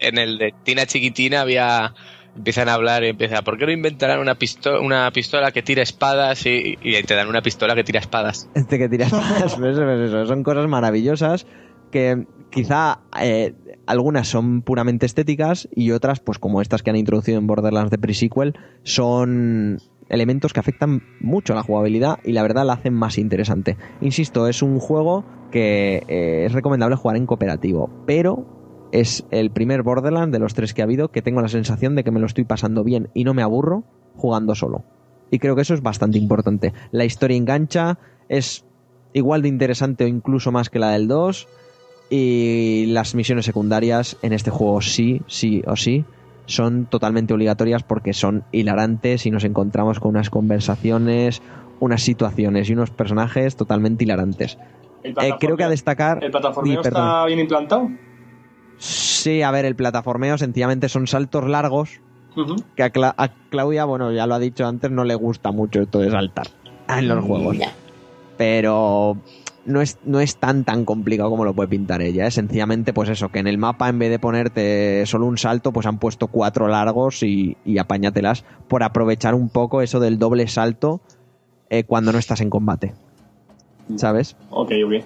en 0.00 0.16
el 0.18 0.38
de 0.38 0.54
Tina 0.64 0.86
Chiquitina 0.86 1.42
había 1.42 1.92
empiezan 2.36 2.68
a 2.68 2.74
hablar 2.74 3.04
y 3.04 3.08
empieza 3.08 3.42
¿por 3.42 3.58
qué 3.58 3.66
no 3.66 3.72
inventarán 3.72 4.20
una 4.20 4.36
pistola 4.36 4.80
una 4.80 5.10
pistola 5.10 5.52
que 5.52 5.62
tira 5.62 5.82
espadas 5.82 6.46
y, 6.46 6.78
y 6.82 7.02
te 7.02 7.14
dan 7.14 7.28
una 7.28 7.42
pistola 7.42 7.74
que 7.74 7.84
tira 7.84 8.00
espadas 8.00 8.48
Este 8.54 8.78
que 8.78 8.88
tiras 8.88 9.12
más, 9.12 9.56
pues 9.56 9.76
pues 9.78 10.00
eso. 10.08 10.26
Son 10.26 10.42
cosas 10.42 10.68
maravillosas 10.68 11.46
que 11.90 12.26
quizá 12.50 13.00
eh, 13.20 13.54
algunas 13.86 14.28
son 14.28 14.62
puramente 14.62 15.06
estéticas 15.06 15.68
y 15.74 15.90
otras, 15.92 16.20
pues 16.20 16.38
como 16.38 16.62
estas 16.62 16.82
que 16.82 16.90
han 16.90 16.96
introducido 16.96 17.38
en 17.38 17.46
Borderlands 17.46 17.90
de 17.90 17.98
pre-sequel, 17.98 18.54
son 18.82 19.78
elementos 20.08 20.52
que 20.52 20.60
afectan 20.60 21.02
mucho 21.20 21.52
a 21.52 21.56
la 21.56 21.62
jugabilidad 21.62 22.18
y 22.24 22.32
la 22.32 22.42
verdad 22.42 22.64
la 22.64 22.74
hacen 22.74 22.94
más 22.94 23.18
interesante. 23.18 23.76
Insisto, 24.00 24.48
es 24.48 24.62
un 24.62 24.78
juego 24.78 25.24
que 25.50 26.02
eh, 26.08 26.44
es 26.46 26.52
recomendable 26.52 26.96
jugar 26.96 27.16
en 27.16 27.26
cooperativo, 27.26 27.90
pero 28.06 28.59
es 28.92 29.24
el 29.30 29.50
primer 29.50 29.82
Borderlands 29.82 30.32
de 30.32 30.38
los 30.38 30.54
tres 30.54 30.74
que 30.74 30.82
ha 30.82 30.84
habido 30.84 31.08
que 31.08 31.22
tengo 31.22 31.40
la 31.40 31.48
sensación 31.48 31.94
de 31.94 32.04
que 32.04 32.10
me 32.10 32.20
lo 32.20 32.26
estoy 32.26 32.44
pasando 32.44 32.84
bien 32.84 33.08
y 33.14 33.24
no 33.24 33.34
me 33.34 33.42
aburro 33.42 33.84
jugando 34.16 34.54
solo. 34.54 34.84
Y 35.30 35.38
creo 35.38 35.54
que 35.54 35.62
eso 35.62 35.74
es 35.74 35.82
bastante 35.82 36.18
importante. 36.18 36.72
La 36.90 37.04
historia 37.04 37.36
engancha, 37.36 37.98
es 38.28 38.64
igual 39.12 39.42
de 39.42 39.48
interesante 39.48 40.04
o 40.04 40.08
incluso 40.08 40.52
más 40.52 40.70
que 40.70 40.78
la 40.78 40.90
del 40.90 41.08
2. 41.08 41.48
Y 42.10 42.86
las 42.88 43.14
misiones 43.14 43.44
secundarias 43.44 44.16
en 44.22 44.32
este 44.32 44.50
juego 44.50 44.80
sí, 44.80 45.22
sí 45.28 45.62
o 45.66 45.76
sí, 45.76 46.04
son 46.46 46.86
totalmente 46.86 47.32
obligatorias 47.32 47.84
porque 47.84 48.12
son 48.12 48.44
hilarantes 48.50 49.26
y 49.26 49.30
nos 49.30 49.44
encontramos 49.44 50.00
con 50.00 50.10
unas 50.10 50.28
conversaciones, 50.28 51.40
unas 51.78 52.02
situaciones 52.02 52.68
y 52.68 52.72
unos 52.72 52.90
personajes 52.90 53.54
totalmente 53.54 54.02
hilarantes. 54.02 54.58
Eh, 55.04 55.14
creo 55.38 55.56
que 55.56 55.64
a 55.64 55.68
destacar... 55.68 56.22
¿El 56.22 56.32
plataformeo 56.32 56.80
está 56.80 57.26
bien 57.26 57.38
implantado? 57.38 57.88
Sí, 58.80 59.42
a 59.42 59.50
ver, 59.50 59.66
el 59.66 59.76
plataformeo 59.76 60.38
sencillamente 60.38 60.88
son 60.88 61.06
saltos 61.06 61.46
largos 61.46 62.00
que 62.76 62.82
a, 62.82 62.90
Cla- 62.92 63.14
a 63.16 63.28
Claudia, 63.50 63.84
bueno, 63.84 64.10
ya 64.12 64.26
lo 64.26 64.34
ha 64.34 64.38
dicho 64.38 64.66
antes, 64.66 64.90
no 64.90 65.04
le 65.04 65.14
gusta 65.14 65.52
mucho 65.52 65.82
esto 65.82 65.98
de 65.98 66.10
saltar 66.10 66.46
en 66.88 67.06
los 67.08 67.22
juegos. 67.24 67.58
Ya. 67.58 67.72
Pero 68.38 69.18
no 69.66 69.82
es, 69.82 69.98
no 70.04 70.20
es 70.20 70.36
tan 70.36 70.64
tan 70.64 70.86
complicado 70.86 71.28
como 71.28 71.44
lo 71.44 71.52
puede 71.52 71.68
pintar 71.68 72.00
ella. 72.00 72.26
Es 72.26 72.34
sencillamente, 72.34 72.94
pues 72.94 73.10
eso, 73.10 73.28
que 73.28 73.40
en 73.40 73.46
el 73.46 73.58
mapa 73.58 73.88
en 73.90 73.98
vez 73.98 74.08
de 74.10 74.18
ponerte 74.18 75.04
solo 75.04 75.26
un 75.26 75.36
salto, 75.36 75.72
pues 75.72 75.84
han 75.86 75.98
puesto 75.98 76.28
cuatro 76.28 76.66
largos 76.68 77.22
y, 77.22 77.58
y 77.66 77.76
apáñatelas 77.78 78.44
por 78.68 78.82
aprovechar 78.82 79.34
un 79.34 79.50
poco 79.50 79.82
eso 79.82 80.00
del 80.00 80.18
doble 80.18 80.48
salto 80.48 81.02
eh, 81.68 81.84
cuando 81.84 82.12
no 82.12 82.18
estás 82.18 82.40
en 82.40 82.48
combate. 82.48 82.94
¿Sabes? 83.96 84.36
Ok, 84.50 84.72
ok. 84.86 85.04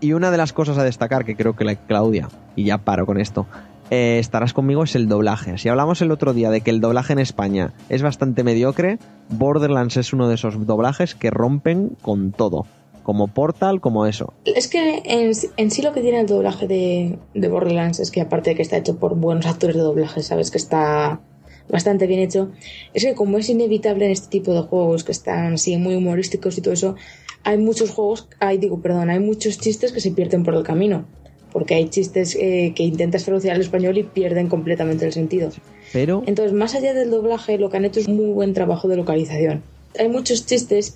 Y 0.00 0.14
una 0.14 0.30
de 0.30 0.38
las 0.38 0.52
cosas 0.52 0.78
a 0.78 0.84
destacar 0.84 1.24
que 1.24 1.36
creo 1.36 1.54
que 1.54 1.64
la 1.64 1.74
Claudia, 1.74 2.28
y 2.56 2.64
ya 2.64 2.78
paro 2.78 3.04
con 3.04 3.20
esto, 3.20 3.46
eh, 3.90 4.18
estarás 4.20 4.52
conmigo 4.52 4.84
es 4.84 4.94
el 4.94 5.08
doblaje. 5.08 5.58
Si 5.58 5.68
hablamos 5.68 6.00
el 6.00 6.12
otro 6.12 6.32
día 6.32 6.50
de 6.50 6.60
que 6.60 6.70
el 6.70 6.80
doblaje 6.80 7.12
en 7.12 7.18
España 7.18 7.74
es 7.88 8.02
bastante 8.02 8.44
mediocre, 8.44 8.98
Borderlands 9.28 9.96
es 9.96 10.12
uno 10.12 10.28
de 10.28 10.36
esos 10.36 10.66
doblajes 10.66 11.14
que 11.14 11.30
rompen 11.30 11.96
con 12.00 12.32
todo. 12.32 12.66
Como 13.02 13.28
Portal, 13.28 13.80
como 13.80 14.06
eso. 14.06 14.34
Es 14.44 14.68
que 14.68 15.02
en, 15.04 15.70
sí 15.70 15.82
lo 15.82 15.92
que 15.92 16.00
tiene 16.02 16.20
el 16.20 16.26
doblaje 16.26 16.68
de, 16.68 17.18
de 17.34 17.48
Borderlands 17.48 17.98
es 17.98 18.10
que 18.10 18.20
aparte 18.20 18.50
de 18.50 18.56
que 18.56 18.62
está 18.62 18.76
hecho 18.76 18.98
por 18.98 19.16
buenos 19.16 19.46
actores 19.46 19.74
de 19.74 19.82
doblaje, 19.82 20.22
sabes 20.22 20.50
que 20.50 20.58
está 20.58 21.20
bastante 21.68 22.06
bien 22.06 22.20
hecho, 22.20 22.50
es 22.94 23.04
que 23.04 23.14
como 23.14 23.38
es 23.38 23.48
inevitable 23.48 24.04
en 24.04 24.12
este 24.12 24.28
tipo 24.28 24.52
de 24.52 24.62
juegos 24.62 25.04
que 25.04 25.12
están 25.12 25.54
así 25.54 25.76
muy 25.76 25.94
humorísticos 25.94 26.58
y 26.58 26.60
todo 26.60 26.74
eso, 26.74 26.96
hay 27.44 27.58
muchos 27.58 27.90
juegos, 27.90 28.28
hay, 28.38 28.58
digo, 28.58 28.80
perdón, 28.80 29.10
hay 29.10 29.18
muchos 29.20 29.58
chistes 29.58 29.92
que 29.92 30.00
se 30.00 30.10
pierden 30.10 30.42
por 30.44 30.54
el 30.54 30.62
camino. 30.62 31.04
Porque 31.52 31.74
hay 31.74 31.88
chistes 31.88 32.36
eh, 32.38 32.72
que 32.76 32.84
intentas 32.84 33.24
traducir 33.24 33.50
al 33.50 33.60
español 33.60 33.98
y 33.98 34.04
pierden 34.04 34.48
completamente 34.48 35.04
el 35.04 35.12
sentido. 35.12 35.50
Pero 35.92 36.22
Entonces, 36.26 36.52
más 36.52 36.76
allá 36.76 36.94
del 36.94 37.10
doblaje, 37.10 37.58
lo 37.58 37.70
que 37.70 37.76
han 37.76 37.84
hecho 37.84 37.98
es 37.98 38.06
un 38.06 38.16
muy 38.16 38.26
buen 38.30 38.54
trabajo 38.54 38.86
de 38.86 38.94
localización. 38.96 39.62
Hay 39.98 40.08
muchos 40.08 40.46
chistes 40.46 40.94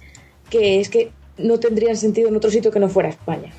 que 0.51 0.79
es 0.79 0.91
que 0.91 1.11
no 1.39 1.59
tendrían 1.59 1.97
sentido 1.97 2.29
en 2.29 2.37
otro 2.37 2.51
sitio 2.53 2.71
que 2.71 2.79
no 2.79 2.89
fuera 2.89 3.09
España. 3.09 3.53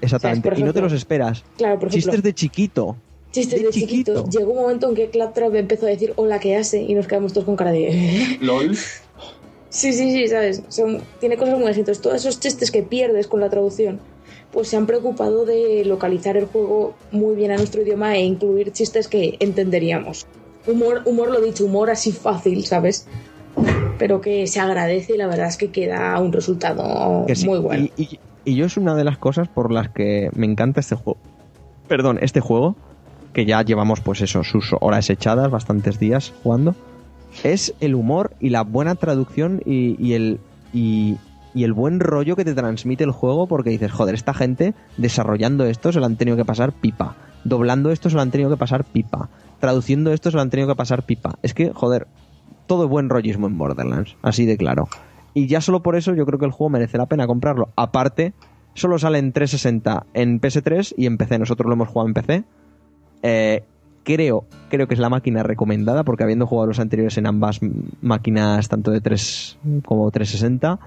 Exactamente. 0.00 0.48
Por 0.48 0.58
y 0.58 0.62
no 0.62 0.72
te 0.72 0.78
ejemplo- 0.78 0.82
los 0.84 0.92
esperas. 0.94 1.44
Claro, 1.58 1.78
por 1.78 1.88
ejemplo, 1.88 2.12
Chistes 2.12 2.22
de 2.22 2.32
chiquito. 2.34 2.96
chistes 3.30 3.58
de 3.60 3.66
de, 3.66 3.70
chiquito. 3.72 4.14
chiquito. 4.24 4.38
Llegó 4.38 4.52
un 4.52 4.60
momento 4.62 4.88
en 4.88 4.94
que 4.94 5.10
Claptrap 5.10 5.54
empezó 5.54 5.84
a 5.84 5.90
decir 5.90 6.14
hola, 6.16 6.38
¿qué 6.40 6.56
hace? 6.56 6.80
Y 6.80 6.94
nos 6.94 7.06
quedamos 7.06 7.34
todos 7.34 7.44
con 7.44 7.56
cara 7.56 7.72
de... 7.72 8.38
LOL. 8.40 8.74
sí, 9.70 9.92
sí, 9.92 10.12
sí, 10.12 10.28
¿sabes? 10.28 10.62
Son, 10.68 11.00
tiene 11.20 11.36
cosas 11.36 11.58
muy. 11.58 11.68
Entonces, 11.68 12.00
todos 12.00 12.16
esos 12.16 12.40
chistes 12.40 12.70
que 12.70 12.82
pierdes 12.82 13.26
con 13.26 13.40
la 13.40 13.48
traducción, 13.50 14.00
pues 14.52 14.68
se 14.68 14.76
han 14.76 14.86
preocupado 14.86 15.44
de 15.44 15.84
localizar 15.84 16.36
el 16.36 16.46
juego 16.46 16.94
muy 17.12 17.34
bien 17.36 17.50
a 17.50 17.56
nuestro 17.56 17.82
idioma 17.82 18.16
e 18.16 18.22
incluir 18.24 18.72
chistes 18.72 19.08
que 19.08 19.36
entenderíamos. 19.40 20.26
Humor, 20.66 21.02
humor 21.06 21.30
lo 21.30 21.40
dicho, 21.40 21.64
humor 21.64 21.90
así 21.90 22.12
fácil, 22.12 22.64
¿sabes? 22.64 23.06
pero 23.98 24.20
que 24.20 24.46
se 24.46 24.60
agradece 24.60 25.14
y 25.14 25.16
la 25.16 25.26
verdad 25.26 25.48
es 25.48 25.56
que 25.56 25.70
queda 25.72 26.18
un 26.20 26.32
resultado 26.32 27.24
Que 27.26 27.34
sí. 27.34 27.46
muy 27.46 27.58
bueno. 27.58 27.88
Y, 27.96 28.02
y- 28.02 28.20
y 28.44 28.54
yo 28.54 28.64
es 28.66 28.76
una 28.76 28.94
de 28.94 29.02
las 29.04 29.18
cosas 29.18 29.48
por 29.48 29.72
las 29.72 29.88
que 29.90 30.30
me 30.34 30.46
encanta 30.46 30.78
este 30.80 30.94
juego. 30.94 31.18
Perdón, 31.88 32.18
este 32.22 32.38
juego, 32.40 32.76
que 33.34 33.44
ya 33.44 33.60
llevamos 33.62 34.00
pues 34.00 34.20
eso, 34.20 34.44
sus 34.44 34.70
horas 34.80 35.10
echadas, 35.10 35.50
bastantes 35.50 35.98
días 35.98 36.32
jugando, 36.44 36.74
es 37.44 37.74
el 37.80 37.94
humor 37.94 38.32
y 38.40 38.50
la 38.50 38.62
buena 38.62 38.94
traducción 38.94 39.60
y, 39.64 40.12
el... 40.12 40.40
Y 41.54 41.64
el 41.64 41.72
buen 41.72 41.98
rollo 41.98 42.36
que 42.36 42.44
te 42.44 42.54
transmite 42.54 43.02
el 43.02 43.10
juego 43.10 43.48
porque 43.48 43.70
dices, 43.70 43.90
joder, 43.90 44.14
esta 44.14 44.34
gente 44.34 44.74
desarrollando 44.96 45.64
esto 45.64 45.90
se 45.90 45.98
lo 45.98 46.06
han 46.06 46.16
tenido 46.16 46.36
que 46.36 46.44
pasar 46.44 46.72
pipa. 46.72 47.16
Doblando 47.42 47.90
esto 47.90 48.10
se 48.10 48.16
lo 48.16 48.22
han 48.22 48.30
tenido 48.30 48.50
que 48.50 48.56
pasar 48.56 48.84
pipa. 48.84 49.28
Traduciendo 49.58 50.12
esto 50.12 50.30
se 50.30 50.36
lo 50.36 50.42
han 50.42 50.50
tenido 50.50 50.68
que 50.68 50.76
pasar 50.76 51.04
pipa. 51.04 51.36
Es 51.42 51.54
que, 51.54 51.72
joder, 51.72 52.06
todo 52.66 52.84
es 52.84 52.90
buen 52.90 53.08
rollismo 53.08 53.48
en 53.48 53.58
Borderlands, 53.58 54.16
así 54.22 54.46
de 54.46 54.56
claro. 54.56 54.88
Y 55.34 55.46
ya 55.46 55.60
solo 55.60 55.82
por 55.82 55.96
eso 55.96 56.14
yo 56.14 56.26
creo 56.26 56.38
que 56.38 56.44
el 56.44 56.52
juego 56.52 56.70
merece 56.70 56.98
la 56.98 57.06
pena 57.06 57.26
comprarlo. 57.26 57.70
Aparte, 57.74 58.34
solo 58.74 58.98
sale 58.98 59.18
en 59.18 59.32
360 59.32 60.06
en 60.14 60.40
PS3 60.40 60.94
y 60.96 61.06
en 61.06 61.16
PC. 61.16 61.38
Nosotros 61.38 61.66
lo 61.66 61.74
hemos 61.74 61.88
jugado 61.88 62.08
en 62.08 62.14
PC. 62.14 62.44
Eh, 63.22 63.64
creo, 64.08 64.46
creo 64.70 64.88
que 64.88 64.94
es 64.94 65.00
la 65.00 65.10
máquina 65.10 65.42
recomendada 65.42 66.02
porque 66.02 66.22
habiendo 66.22 66.46
jugado 66.46 66.68
los 66.68 66.80
anteriores 66.80 67.18
en 67.18 67.26
ambas 67.26 67.60
máquinas, 68.00 68.66
tanto 68.66 68.90
de 68.90 69.02
3 69.02 69.58
como 69.84 70.10
360, 70.10 70.78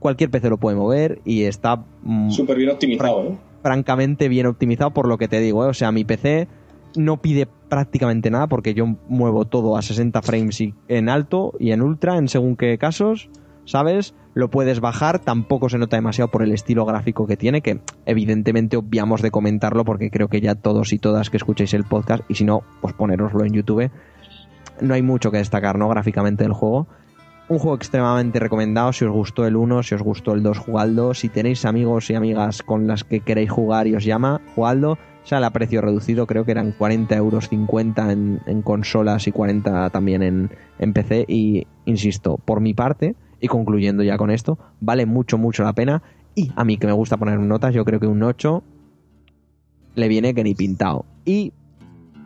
cualquier 0.00 0.28
PC 0.28 0.50
lo 0.50 0.58
puede 0.58 0.76
mover 0.76 1.22
y 1.24 1.44
está 1.44 1.82
mm, 2.02 2.30
Súper 2.30 2.58
bien 2.58 2.70
optimizado, 2.70 3.22
¿eh? 3.22 3.38
francamente 3.62 4.28
bien 4.28 4.44
optimizado 4.46 4.90
por 4.90 5.08
lo 5.08 5.16
que 5.16 5.28
te 5.28 5.40
digo. 5.40 5.64
¿eh? 5.64 5.68
O 5.68 5.74
sea, 5.74 5.92
mi 5.92 6.04
PC 6.04 6.46
no 6.94 7.22
pide 7.22 7.48
prácticamente 7.70 8.30
nada 8.30 8.48
porque 8.48 8.74
yo 8.74 8.84
muevo 9.08 9.46
todo 9.46 9.78
a 9.78 9.80
60 9.80 10.20
frames 10.20 10.60
y 10.60 10.74
en 10.88 11.08
alto 11.08 11.54
y 11.58 11.72
en 11.72 11.80
ultra 11.80 12.18
en 12.18 12.28
según 12.28 12.56
qué 12.56 12.76
casos, 12.76 13.30
¿sabes? 13.64 14.14
Lo 14.34 14.50
puedes 14.50 14.80
bajar, 14.80 15.20
tampoco 15.20 15.68
se 15.68 15.78
nota 15.78 15.96
demasiado 15.96 16.28
por 16.28 16.42
el 16.42 16.50
estilo 16.50 16.84
gráfico 16.84 17.26
que 17.28 17.36
tiene, 17.36 17.60
que 17.60 17.80
evidentemente 18.04 18.76
obviamos 18.76 19.22
de 19.22 19.30
comentarlo 19.30 19.84
porque 19.84 20.10
creo 20.10 20.26
que 20.26 20.40
ya 20.40 20.56
todos 20.56 20.92
y 20.92 20.98
todas 20.98 21.30
que 21.30 21.36
escuchéis 21.36 21.72
el 21.72 21.84
podcast 21.84 22.24
y 22.28 22.34
si 22.34 22.44
no, 22.44 22.62
pues 22.80 22.94
poneroslo 22.94 23.44
en 23.44 23.52
YouTube. 23.52 23.90
No 24.80 24.94
hay 24.94 25.02
mucho 25.02 25.30
que 25.30 25.38
destacar, 25.38 25.78
¿no? 25.78 25.88
Gráficamente 25.88 26.42
del 26.42 26.52
juego. 26.52 26.88
Un 27.48 27.58
juego 27.58 27.76
extremadamente 27.76 28.40
recomendado 28.40 28.92
si 28.92 29.04
os 29.04 29.12
gustó 29.12 29.46
el 29.46 29.54
1, 29.54 29.84
si 29.84 29.94
os 29.94 30.02
gustó 30.02 30.32
el 30.32 30.42
2, 30.42 30.58
jugadlo. 30.58 31.14
Si 31.14 31.28
tenéis 31.28 31.64
amigos 31.64 32.10
y 32.10 32.16
amigas 32.16 32.62
con 32.62 32.88
las 32.88 33.04
que 33.04 33.20
queréis 33.20 33.52
jugar 33.52 33.86
y 33.86 33.94
os 33.94 34.04
llama, 34.04 34.40
jugadlo. 34.56 34.98
Sale 35.22 35.46
a 35.46 35.50
precio 35.50 35.80
reducido, 35.80 36.26
creo 36.26 36.44
que 36.44 36.50
eran 36.50 36.72
40 36.72 37.14
euros 37.16 37.48
50 37.48 38.12
en, 38.12 38.40
en 38.46 38.62
consolas 38.62 39.28
y 39.28 39.32
40 39.32 39.90
también 39.90 40.22
en, 40.22 40.50
en 40.78 40.92
PC. 40.92 41.24
Y 41.28 41.66
insisto, 41.84 42.38
por 42.44 42.60
mi 42.60 42.74
parte, 42.74 43.14
y 43.44 43.48
concluyendo 43.48 44.02
ya 44.02 44.16
con 44.16 44.30
esto, 44.30 44.58
vale 44.80 45.04
mucho, 45.06 45.36
mucho 45.38 45.62
la 45.64 45.72
pena. 45.74 46.02
Y 46.34 46.50
a 46.56 46.64
mí 46.64 46.78
que 46.78 46.86
me 46.86 46.92
gusta 46.92 47.16
poner 47.16 47.38
notas, 47.38 47.74
yo 47.74 47.84
creo 47.84 48.00
que 48.00 48.06
un 48.06 48.22
8 48.22 48.62
le 49.94 50.08
viene 50.08 50.34
que 50.34 50.42
ni 50.44 50.54
pintado. 50.54 51.04
Y 51.24 51.52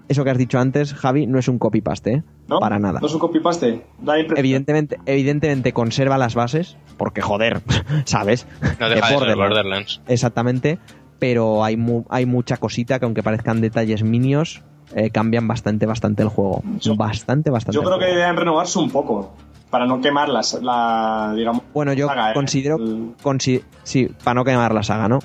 eso 0.09 0.25
que 0.25 0.31
has 0.31 0.39
dicho 0.39 0.59
antes, 0.59 0.95
Javi, 0.95 1.27
no 1.27 1.39
es 1.39 1.49
un 1.49 1.59
copy-paste, 1.59 2.13
¿eh? 2.13 2.23
¿No? 2.49 2.61
Para 2.61 2.79
nada. 2.79 3.01
No 3.01 3.07
es 3.07 3.13
un 3.13 3.21
copy-paste. 3.21 3.85
Da 4.01 4.15
la 4.15 4.21
impresión. 4.21 4.39
Evidentemente, 4.39 4.99
evidentemente 5.05 5.73
conserva 5.73 6.17
las 6.17 6.35
bases, 6.35 6.77
porque 6.97 7.21
joder, 7.21 7.61
¿sabes? 8.07 8.47
No 8.81 8.89
De 8.89 8.95
deja 8.95 9.07
de 9.09 9.13
ser 9.13 9.19
Borderlands. 9.19 9.37
Borderlands. 9.51 10.01
Exactamente, 10.09 10.79
pero 11.19 11.63
hay, 11.63 11.77
mu- 11.77 12.05
hay 12.09 12.25
mucha 12.25 12.57
cosita 12.57 12.99
que 12.99 13.05
aunque 13.05 13.23
parezcan 13.23 13.61
detalles 13.61 14.03
minios, 14.03 14.63
eh, 14.95 15.11
cambian 15.11 15.47
bastante, 15.47 15.85
bastante 15.85 16.23
el 16.23 16.31
juego. 16.31 16.63
Yo- 16.81 16.97
bastante, 16.97 17.51
bastante. 17.51 17.75
Yo 17.77 17.83
creo 17.83 17.99
que 17.99 18.07
deberían 18.07 18.37
renovarse 18.37 18.79
un 18.79 18.91
poco. 18.91 19.35
Para 19.71 19.87
no 19.87 20.01
quemar 20.01 20.29
las, 20.31 20.55
la, 20.63 21.33
digamos, 21.37 21.63
Bueno, 21.75 21.93
yo 21.93 22.07
saga, 22.07 22.31
¿eh? 22.31 22.35
considero, 22.35 22.77
El- 22.77 23.15
consi- 23.23 23.63
sí, 23.85 24.09
para 24.25 24.35
no 24.35 24.45
quemar 24.45 24.73
la 24.73 24.83
saga, 24.83 25.09
¿no? 25.09 25.19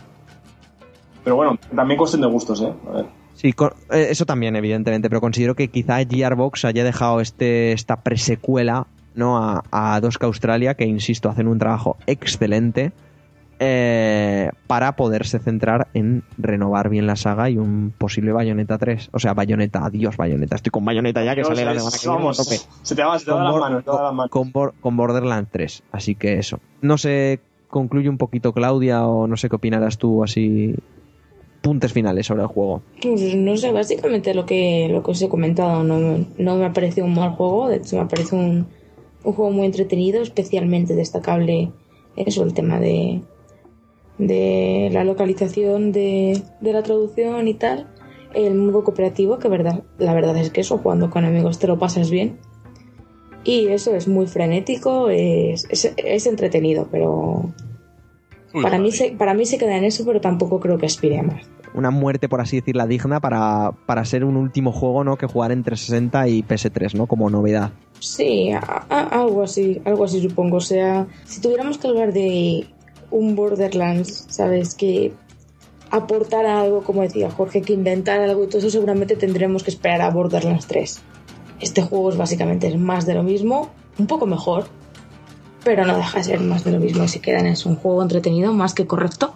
Pero 1.23 1.35
bueno, 1.37 1.57
también 1.75 1.97
cuestión 1.97 2.21
de 2.21 2.27
gustos, 2.27 2.61
¿eh? 2.61 2.73
A 2.89 2.91
ver. 2.91 3.05
Sí, 3.35 3.53
con- 3.53 3.71
eh, 3.91 4.07
eso 4.09 4.25
también, 4.25 4.55
evidentemente, 4.55 5.09
pero 5.09 5.21
considero 5.21 5.55
que 5.55 5.69
quizá 5.69 5.97
Gearbox 6.05 6.65
haya 6.65 6.83
dejado 6.83 7.21
este, 7.21 7.71
esta 7.71 8.01
presecuela 8.01 8.87
¿no? 9.15 9.37
a, 9.37 9.63
a 9.71 10.01
2K 10.01 10.23
Australia, 10.25 10.73
que 10.75 10.85
insisto, 10.85 11.29
hacen 11.29 11.47
un 11.47 11.57
trabajo 11.59 11.97
excelente 12.07 12.91
eh, 13.65 14.49
para 14.67 14.95
poderse 14.97 15.39
centrar 15.39 15.87
en 15.93 16.23
renovar 16.37 16.89
bien 16.89 17.07
la 17.07 17.15
saga 17.15 17.49
y 17.49 17.57
un 17.57 17.93
posible 17.97 18.33
Bayonetta 18.33 18.77
3. 18.77 19.09
O 19.13 19.19
sea, 19.19 19.33
Bayonetta, 19.33 19.85
adiós 19.85 20.17
Bayonetta. 20.17 20.57
Estoy 20.57 20.71
con 20.71 20.83
Bayonetta 20.83 21.23
ya 21.23 21.33
que 21.33 21.45
sale 21.45 21.63
la 21.63 21.73
semana 21.79 21.97
que 21.97 22.09
viene. 22.09 22.35
Tope. 22.35 22.59
se 22.81 22.95
te 22.95 23.03
va, 23.03 23.17
se 23.17 23.25
te 23.25 23.31
va 23.31 23.37
Con 23.51 23.61
las 23.61 24.13
manos, 24.13 24.29
con, 24.29 24.51
Bor- 24.51 24.73
con 24.81 24.97
Borderlands 24.97 25.49
3. 25.51 25.83
Así 25.93 26.15
que 26.15 26.39
eso. 26.39 26.59
No 26.81 26.97
sé, 26.97 27.39
concluye 27.69 28.09
un 28.09 28.17
poquito 28.17 28.51
Claudia 28.53 29.05
o 29.07 29.27
no 29.27 29.37
sé 29.37 29.47
qué 29.49 29.55
opinarás 29.55 29.97
tú 29.97 30.23
así. 30.23 30.75
Puntes 31.61 31.93
finales 31.93 32.25
sobre 32.27 32.41
el 32.41 32.47
juego. 32.49 32.81
No 33.37 33.55
sé, 33.55 33.71
básicamente 33.71 34.33
lo 34.33 34.45
que, 34.45 34.89
lo 34.91 35.01
que 35.01 35.11
os 35.11 35.21
he 35.21 35.29
comentado. 35.29 35.81
No, 35.85 36.25
no 36.37 36.55
me 36.57 36.65
ha 36.65 36.73
parecido 36.73 37.05
un 37.07 37.13
mal 37.15 37.29
juego, 37.35 37.69
de 37.69 37.77
hecho 37.77 37.95
me 37.97 38.05
parece 38.05 38.35
un, 38.35 38.67
un 39.23 39.33
juego 39.33 39.49
muy 39.51 39.65
entretenido, 39.67 40.21
especialmente 40.21 40.93
destacable 40.93 41.71
eso, 42.17 42.43
el 42.43 42.53
tema 42.53 42.81
de, 42.81 43.21
de 44.17 44.89
la 44.91 45.03
localización 45.03 45.91
de, 45.91 46.41
de 46.61 46.73
la 46.73 46.83
traducción 46.83 47.47
y 47.47 47.53
tal. 47.53 47.87
El 48.33 48.55
modo 48.55 48.83
cooperativo, 48.83 49.37
que 49.39 49.47
verdad, 49.47 49.83
la 49.99 50.13
verdad 50.13 50.35
es 50.37 50.49
que 50.49 50.61
eso, 50.61 50.77
jugando 50.79 51.09
con 51.09 51.23
amigos 51.25 51.59
te 51.59 51.67
lo 51.67 51.77
pasas 51.77 52.09
bien. 52.09 52.37
Y 53.43 53.67
eso 53.67 53.93
es 53.95 54.07
muy 54.07 54.25
frenético, 54.25 55.09
es, 55.09 55.67
es, 55.69 55.93
es 55.97 56.25
entretenido, 56.27 56.87
pero 56.91 57.51
Uy, 58.53 58.63
para 58.63 58.77
mí, 58.79 58.91
se, 58.91 59.11
para 59.11 59.33
mí 59.33 59.45
se 59.45 59.57
queda 59.57 59.77
en 59.77 59.83
eso, 59.83 60.05
pero 60.05 60.21
tampoco 60.21 60.59
creo 60.59 60.77
que 60.77 60.85
aspire 60.85 61.19
a 61.19 61.23
más. 61.23 61.43
una 61.73 61.91
muerte, 61.91 62.29
por 62.29 62.39
así 62.39 62.57
decirla, 62.57 62.87
digna 62.87 63.19
para, 63.19 63.73
para 63.85 64.05
ser 64.05 64.23
un 64.23 64.37
último 64.37 64.71
juego, 64.71 65.03
¿no? 65.03 65.17
Que 65.17 65.25
jugar 65.27 65.51
en 65.51 65.61
360 65.63 66.27
y 66.29 66.41
PS3, 66.43 66.95
¿no? 66.95 67.05
Como 67.07 67.29
novedad. 67.29 67.71
Sí, 67.99 68.51
a- 68.51 68.85
a- 68.89 69.21
algo 69.21 69.43
así, 69.43 69.81
algo 69.85 70.05
así 70.05 70.21
supongo. 70.21 70.57
O 70.57 70.61
sea, 70.61 71.05
si 71.25 71.41
tuviéramos 71.41 71.77
que 71.77 71.87
hablar 71.87 72.13
de 72.13 72.65
un 73.13 73.35
Borderlands, 73.35 74.25
¿sabes? 74.29 74.73
Que 74.75 75.13
aportara 75.91 76.59
algo, 76.59 76.83
como 76.83 77.03
decía 77.03 77.29
Jorge, 77.29 77.61
que 77.61 77.73
inventara 77.73 78.23
algo 78.23 78.43
y 78.43 78.47
todo 78.47 78.57
eso, 78.57 78.71
seguramente 78.71 79.15
tendremos 79.15 79.63
que 79.63 79.69
esperar 79.69 80.01
a 80.01 80.09
Borderlands 80.09 80.65
3. 80.65 80.99
Este 81.59 81.83
juego 81.83 82.09
es 82.09 82.17
básicamente 82.17 82.67
es 82.67 82.77
más 82.77 83.05
de 83.05 83.13
lo 83.13 83.21
mismo, 83.21 83.69
un 83.99 84.07
poco 84.07 84.25
mejor, 84.25 84.65
pero 85.63 85.85
no 85.85 85.95
deja 85.95 86.17
de 86.17 86.23
ser 86.23 86.39
más 86.39 86.63
de 86.63 86.71
lo 86.71 86.79
mismo. 86.79 87.07
Si 87.07 87.19
quedan 87.19 87.45
es 87.45 87.67
un 87.67 87.75
juego 87.75 88.01
entretenido, 88.01 88.51
más 88.51 88.73
que 88.73 88.87
correcto, 88.87 89.35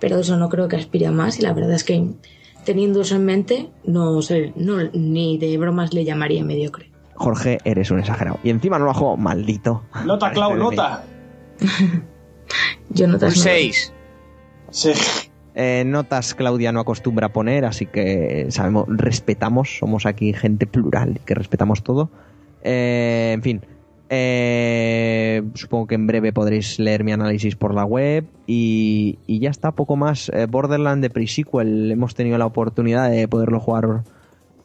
pero 0.00 0.18
eso 0.18 0.36
no 0.36 0.48
creo 0.48 0.66
que 0.66 0.76
aspire 0.76 1.06
a 1.06 1.12
más 1.12 1.38
y 1.38 1.42
la 1.42 1.52
verdad 1.52 1.72
es 1.72 1.84
que 1.84 2.04
teniendo 2.64 3.02
eso 3.02 3.14
en 3.14 3.24
mente, 3.24 3.70
no 3.84 4.20
sé, 4.22 4.52
no, 4.56 4.78
ni 4.92 5.38
de 5.38 5.56
bromas 5.56 5.94
le 5.94 6.04
llamaría 6.04 6.44
mediocre. 6.44 6.90
Jorge, 7.14 7.58
eres 7.64 7.92
un 7.92 8.00
exagerado. 8.00 8.40
Y 8.42 8.50
encima 8.50 8.76
no 8.80 8.86
lo 8.86 8.90
ha 8.90 8.94
jugado, 8.94 9.16
maldito. 9.18 9.84
Nota, 10.04 10.32
Clau, 10.32 10.56
nota. 10.56 11.04
Yo 12.90 13.06
no 13.06 13.18
te 13.18 13.26
Un 13.26 13.32
6. 13.32 13.92
Sí. 14.70 14.92
Eh, 15.54 15.84
notas 15.86 16.34
Claudia 16.34 16.72
no 16.72 16.80
acostumbra 16.80 17.28
a 17.28 17.32
poner, 17.32 17.64
así 17.64 17.86
que 17.86 18.46
sabemos, 18.50 18.86
respetamos, 18.88 19.78
somos 19.78 20.04
aquí 20.04 20.32
gente 20.32 20.66
plural 20.66 21.20
que 21.24 21.34
respetamos 21.34 21.84
todo. 21.84 22.10
Eh, 22.62 23.32
en 23.34 23.42
fin, 23.42 23.60
eh, 24.08 25.42
supongo 25.54 25.86
que 25.86 25.94
en 25.94 26.06
breve 26.06 26.32
podréis 26.32 26.78
leer 26.78 27.04
mi 27.04 27.12
análisis 27.12 27.56
por 27.56 27.74
la 27.74 27.84
web 27.84 28.26
y, 28.46 29.18
y 29.26 29.38
ya 29.38 29.50
está, 29.50 29.72
poco 29.72 29.96
más. 29.96 30.28
Eh, 30.30 30.46
Borderland 30.46 31.02
de 31.02 31.10
pre-sequel, 31.10 31.92
hemos 31.92 32.14
tenido 32.14 32.36
la 32.36 32.46
oportunidad 32.46 33.10
de 33.10 33.28
poderlo 33.28 33.60
jugar 33.60 34.02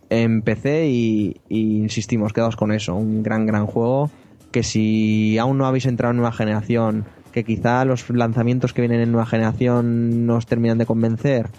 en 0.10 0.42
PC 0.42 0.88
y, 0.88 1.42
y 1.50 1.78
insistimos, 1.78 2.34
quedaos 2.34 2.56
con 2.56 2.72
eso, 2.72 2.96
un 2.96 3.22
gran, 3.22 3.46
gran 3.46 3.68
juego 3.68 4.10
que 4.52 4.64
si 4.64 5.38
aún 5.38 5.58
no 5.58 5.66
habéis 5.66 5.86
entrado 5.86 6.12
en 6.12 6.18
nueva 6.18 6.32
generación, 6.32 7.06
que 7.32 7.44
quizá 7.44 7.86
los 7.86 8.10
lanzamientos 8.10 8.74
que 8.74 8.82
vienen 8.82 9.02
en 9.02 9.12
nueva 9.12 9.26
generación 9.26 10.26
no 10.26 10.36
os 10.36 10.46
terminan 10.46 10.78
de 10.78 10.86
convencer, 10.86 11.50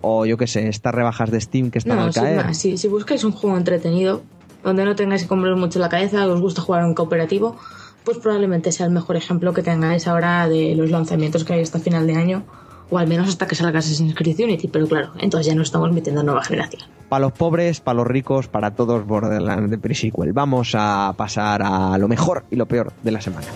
o 0.00 0.26
yo 0.26 0.36
qué 0.36 0.46
sé, 0.46 0.68
estas 0.68 0.94
rebajas 0.94 1.30
de 1.30 1.40
Steam 1.40 1.70
que 1.70 1.78
están 1.78 1.96
No, 1.96 2.04
al 2.04 2.12
caer. 2.12 2.44
más, 2.44 2.58
si, 2.58 2.76
si 2.76 2.88
buscáis 2.88 3.24
un 3.24 3.32
juego 3.32 3.56
entretenido, 3.56 4.22
donde 4.62 4.84
no 4.84 4.94
tengáis 4.94 5.22
que 5.22 5.28
comer 5.28 5.54
mucho 5.56 5.78
la 5.78 5.88
cabeza, 5.88 6.26
os 6.26 6.40
gusta 6.40 6.60
jugar 6.62 6.84
en 6.84 6.94
cooperativo, 6.94 7.56
pues 8.04 8.18
probablemente 8.18 8.70
sea 8.72 8.86
el 8.86 8.92
mejor 8.92 9.16
ejemplo 9.16 9.54
que 9.54 9.62
tengáis 9.62 10.06
ahora 10.06 10.46
de 10.48 10.74
los 10.74 10.90
lanzamientos 10.90 11.44
que 11.44 11.54
hay 11.54 11.62
hasta 11.62 11.78
final 11.78 12.06
de 12.06 12.16
año, 12.16 12.42
o 12.90 12.98
al 12.98 13.06
menos 13.08 13.28
hasta 13.28 13.46
que 13.46 13.54
salga 13.54 13.78
Assassin's 13.78 14.14
Creed 14.14 14.38
Unity, 14.40 14.68
pero 14.68 14.86
claro, 14.86 15.12
entonces 15.18 15.46
ya 15.46 15.54
no 15.54 15.62
estamos 15.62 15.90
metiendo 15.90 16.20
en 16.20 16.26
nueva 16.26 16.44
generación. 16.44 16.82
Para 17.08 17.24
los 17.26 17.32
pobres, 17.32 17.80
para 17.80 17.96
los 17.96 18.06
ricos, 18.06 18.48
para 18.48 18.72
todos 18.72 19.06
Borderlands 19.06 19.70
de 19.70 19.78
pre-sequel. 19.78 20.32
Vamos 20.34 20.72
a 20.74 21.14
pasar 21.16 21.62
a 21.62 21.96
lo 21.96 22.08
mejor 22.08 22.44
y 22.50 22.56
lo 22.56 22.66
peor 22.66 22.92
de 23.02 23.10
la 23.10 23.20
semana. 23.22 23.46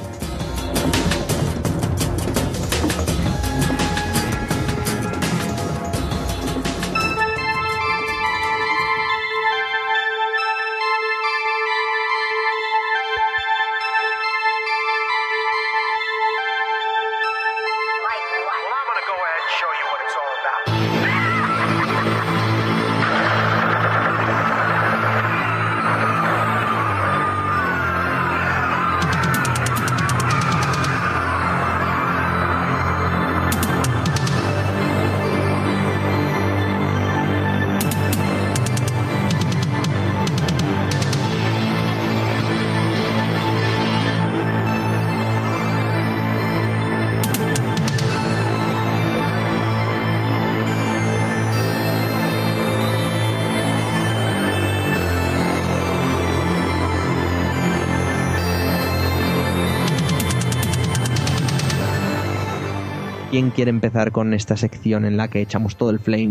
¿Quién 63.38 63.50
quiere 63.50 63.70
empezar 63.70 64.10
con 64.10 64.34
esta 64.34 64.56
sección 64.56 65.04
en 65.04 65.16
la 65.16 65.28
que 65.28 65.40
echamos 65.40 65.76
todo 65.76 65.90
el 65.90 66.00
flame 66.00 66.24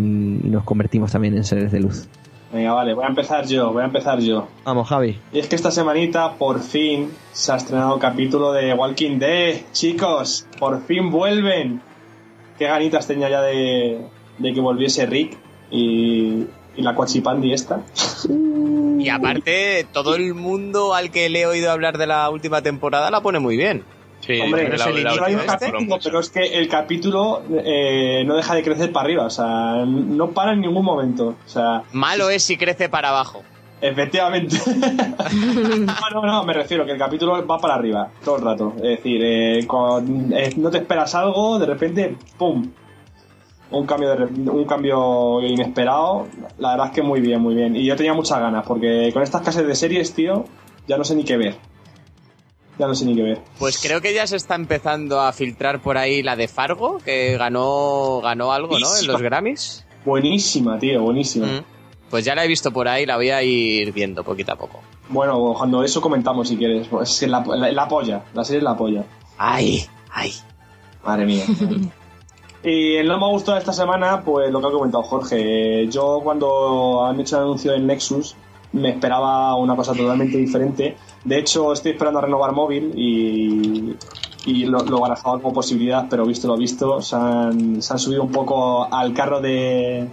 y 0.44 0.50
nos 0.50 0.66
convertimos 0.66 1.14
también 1.14 1.38
en 1.38 1.46
seres 1.46 1.72
de 1.72 1.80
luz? 1.80 2.10
Venga, 2.52 2.74
vale, 2.74 2.94
voy 2.94 3.06
a 3.06 3.08
empezar 3.08 3.48
yo, 3.48 3.72
voy 3.72 3.84
a 3.84 3.86
empezar 3.86 4.20
yo. 4.20 4.50
Vamos, 4.66 4.90
Javi. 4.90 5.18
Y 5.32 5.40
es 5.40 5.48
que 5.48 5.56
esta 5.56 5.72
semanita 5.72 6.34
por 6.34 6.60
fin 6.60 7.10
se 7.32 7.54
ha 7.54 7.56
estrenado 7.56 7.96
el 7.96 8.02
capítulo 8.02 8.52
de 8.52 8.74
Walking 8.74 9.20
Dead. 9.20 9.56
Chicos, 9.72 10.48
por 10.60 10.84
fin 10.86 11.10
vuelven. 11.10 11.82
Qué 12.60 12.66
ganitas 12.66 13.08
tenía 13.08 13.30
ya 13.30 13.42
de, 13.42 14.02
de 14.38 14.54
que 14.54 14.60
volviese 14.60 15.06
Rick 15.06 15.38
y, 15.72 16.46
y 16.76 16.82
la 16.82 16.94
Cuachipandi 16.94 17.54
esta. 17.54 17.84
Y 19.00 19.08
aparte, 19.08 19.88
todo 19.94 20.16
el 20.16 20.34
mundo 20.34 20.94
al 20.94 21.10
que 21.10 21.30
le 21.30 21.44
he 21.44 21.46
oído 21.46 21.72
hablar 21.72 21.98
de 21.98 22.08
la 22.08 22.30
última 22.30 22.62
temporada 22.62 23.10
la 23.12 23.22
pone 23.22 23.40
muy 23.40 23.56
bien. 23.56 23.86
Sí, 24.28 24.42
Hombre, 24.42 24.70
la- 24.78 24.78
la 24.78 25.26
hay 25.26 25.36
un 25.36 25.42
capítulo, 25.46 26.00
pero 26.04 26.20
es 26.20 26.30
que 26.30 26.42
el 26.60 26.68
capítulo 26.68 27.44
eh, 27.64 28.24
no 28.26 28.36
deja 28.36 28.54
de 28.56 28.62
crecer 28.64 28.92
para 28.92 29.06
arriba. 29.06 29.26
O 29.26 29.30
sea, 29.30 29.86
no 29.86 30.32
para 30.32 30.52
en 30.54 30.62
ningún 30.62 30.84
momento. 30.84 31.36
O 31.46 31.50
sea, 31.50 31.84
Malo 31.94 32.30
es 32.30 32.44
si 32.44 32.58
crece 32.58 32.90
para 32.90 33.10
abajo. 33.10 33.42
Efectivamente. 33.80 34.58
no, 35.36 36.10
no, 36.14 36.26
no, 36.26 36.44
me 36.44 36.54
refiero 36.54 36.86
que 36.86 36.92
el 36.92 36.98
capítulo 36.98 37.46
va 37.46 37.58
para 37.58 37.76
arriba 37.76 38.10
todo 38.24 38.38
el 38.38 38.42
rato. 38.44 38.74
Es 38.78 38.82
decir, 38.84 39.22
eh, 39.24 39.66
con- 39.68 40.34
eh, 40.34 40.52
no 40.58 40.70
te 40.70 40.80
esperas 40.80 41.14
algo, 41.16 41.58
de 41.60 41.66
repente, 41.66 42.16
¡pum! 42.38 42.70
Un 43.70 43.86
cambio, 43.86 44.10
de, 44.10 44.16
re- 44.16 44.26
un 44.50 44.66
cambio 44.66 45.42
inesperado. 45.42 46.28
La 46.58 46.72
verdad 46.72 46.88
es 46.88 46.92
que 46.94 47.02
muy 47.02 47.20
bien, 47.22 47.42
muy 47.42 47.54
bien. 47.54 47.76
Y 47.76 47.86
yo 47.86 47.96
tenía 47.96 48.14
muchas 48.14 48.40
ganas, 48.40 48.66
porque 48.66 49.10
con 49.14 49.22
estas 49.24 49.42
clases 49.42 49.68
de 49.68 49.76
series, 49.76 50.14
tío, 50.14 50.46
ya 50.88 50.98
no 50.98 51.04
sé 51.04 51.16
ni 51.16 51.24
qué 51.24 51.36
ver. 51.38 51.56
Ya 52.80 52.88
no 52.88 52.94
sé 52.94 53.06
ni 53.06 53.16
qué 53.16 53.24
ver. 53.24 53.42
Pues 53.58 53.80
creo 53.82 54.02
que 54.02 54.14
ya 54.14 54.28
se 54.28 54.36
está 54.36 54.56
empezando 54.56 55.20
a 55.20 55.34
filtrar 55.34 55.82
por 55.82 55.98
ahí 55.98 56.22
la 56.22 56.36
de 56.36 56.48
Fargo, 56.48 57.00
que 57.04 57.36
ganó, 57.38 58.22
ganó 58.22 58.52
algo, 58.52 58.78
¿no? 58.78 58.88
En 59.00 59.08
los 59.08 59.22
Grammys. 59.22 59.86
Buenísima, 60.06 60.78
tío, 60.78 61.02
buenísima. 61.02 61.48
Mm. 61.48 61.64
Pues 62.10 62.24
ya 62.24 62.36
la 62.36 62.46
he 62.46 62.48
visto 62.48 62.72
por 62.72 62.88
ahí, 62.88 63.06
la 63.06 63.18
voy 63.18 63.32
a 63.32 63.44
ir 63.44 63.92
viendo 63.92 64.24
poquito 64.24 64.54
a 64.54 64.56
poco. 64.56 64.80
Bueno, 65.10 65.54
cuando 65.58 65.84
eso 65.84 66.00
comentamos 66.02 66.48
si 66.48 66.58
quieres. 66.58 66.88
Es 67.02 67.20
que 67.20 67.28
la, 67.28 67.44
la, 67.46 67.72
la 67.72 67.88
polla, 67.88 68.24
la 68.34 68.44
serie 68.44 68.60
es 68.60 68.64
la 68.64 68.78
polla. 68.78 69.04
¡Ay! 69.38 69.86
¡Ay! 70.12 70.34
Madre 71.04 71.26
mía. 71.26 71.44
y 72.64 72.96
el 72.96 73.08
no 73.08 73.18
me 73.18 73.26
ha 73.26 73.30
gustado 73.30 73.58
esta 73.58 73.74
semana, 73.74 74.22
pues 74.24 74.52
lo 74.52 74.62
que 74.62 74.68
ha 74.68 74.72
comentado 74.72 75.04
Jorge. 75.04 75.88
Yo 75.90 76.22
cuando 76.24 77.06
han 77.06 77.20
hecho 77.20 77.38
el 77.38 77.44
anuncio 77.44 77.72
del 77.72 77.86
Nexus 77.86 78.36
me 78.74 78.90
esperaba 78.90 79.56
una 79.56 79.76
cosa 79.76 79.94
totalmente 79.94 80.38
diferente. 80.38 80.98
De 81.24 81.40
hecho, 81.40 81.74
estoy 81.74 81.92
esperando 81.92 82.20
a 82.20 82.24
renovar 82.24 82.52
móvil 82.52 82.92
y, 82.96 83.96
y 84.46 84.66
lo, 84.66 84.80
lo 84.80 85.00
barajaba 85.00 85.40
como 85.40 85.54
posibilidad, 85.54 86.08
pero 86.10 86.26
visto 86.26 86.48
lo 86.48 86.58
visto, 86.58 87.02
se 87.02 87.16
han, 87.16 87.82
se 87.82 87.94
han 87.94 88.00
subido 88.00 88.24
un 88.24 88.32
poco 88.32 88.88
al 88.94 89.14
carro 89.14 89.42
de, 89.42 90.08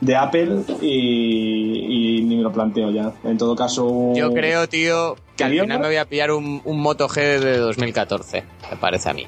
de 0.00 0.16
Apple 0.16 0.62
y, 0.80 2.18
y 2.18 2.22
ni 2.22 2.36
me 2.36 2.42
lo 2.42 2.52
planteo 2.52 2.90
ya. 2.90 3.12
En 3.24 3.38
todo 3.38 3.54
caso... 3.54 4.12
Yo 4.14 4.32
creo, 4.32 4.68
tío, 4.68 5.16
que 5.36 5.44
al 5.44 5.50
¿Quería 5.50 5.62
final 5.62 5.80
me 5.80 5.86
voy 5.86 5.96
a 5.96 6.04
pillar 6.04 6.30
un, 6.30 6.62
un 6.64 6.80
Moto 6.80 7.08
G 7.08 7.40
de 7.40 7.58
2014, 7.58 8.44
me 8.70 8.76
parece 8.76 9.10
a 9.10 9.14
mí. 9.14 9.26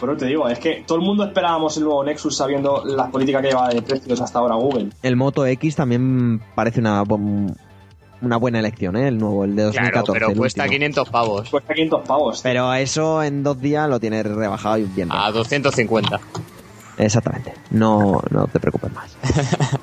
Pero 0.00 0.16
te 0.16 0.26
digo, 0.26 0.48
es 0.48 0.58
que 0.58 0.84
todo 0.86 0.98
el 0.98 1.04
mundo 1.04 1.24
esperábamos 1.24 1.76
el 1.76 1.84
nuevo 1.84 2.04
Nexus 2.04 2.36
sabiendo 2.36 2.84
las 2.84 3.10
políticas 3.10 3.42
que 3.42 3.48
lleva 3.48 3.68
de 3.68 3.80
precios 3.80 4.20
hasta 4.20 4.38
ahora 4.38 4.56
Google. 4.56 4.90
El 5.02 5.16
Moto 5.16 5.46
X 5.46 5.76
también 5.76 6.42
parece 6.54 6.80
una, 6.80 7.04
una 8.24 8.36
buena 8.36 8.58
elección, 8.58 8.96
¿eh? 8.96 9.08
El 9.08 9.18
nuevo, 9.18 9.44
el 9.44 9.56
de 9.56 9.64
2014. 9.64 10.12
Claro, 10.12 10.12
pero 10.12 10.38
cuesta 10.38 10.62
último. 10.62 10.78
500 10.78 11.10
pavos. 11.10 11.50
Cuesta 11.50 11.74
500 11.74 12.06
pavos. 12.06 12.40
Pero 12.42 12.74
eso 12.74 13.22
en 13.22 13.42
dos 13.42 13.60
días 13.60 13.88
lo 13.88 14.00
tienes 14.00 14.26
rebajado 14.26 14.78
y 14.78 14.84
bien. 14.84 15.08
A 15.10 15.30
250. 15.30 16.20
Exactamente. 16.98 17.54
No, 17.70 18.22
no 18.30 18.46
te 18.46 18.60
preocupes 18.60 18.92
más. 18.92 19.16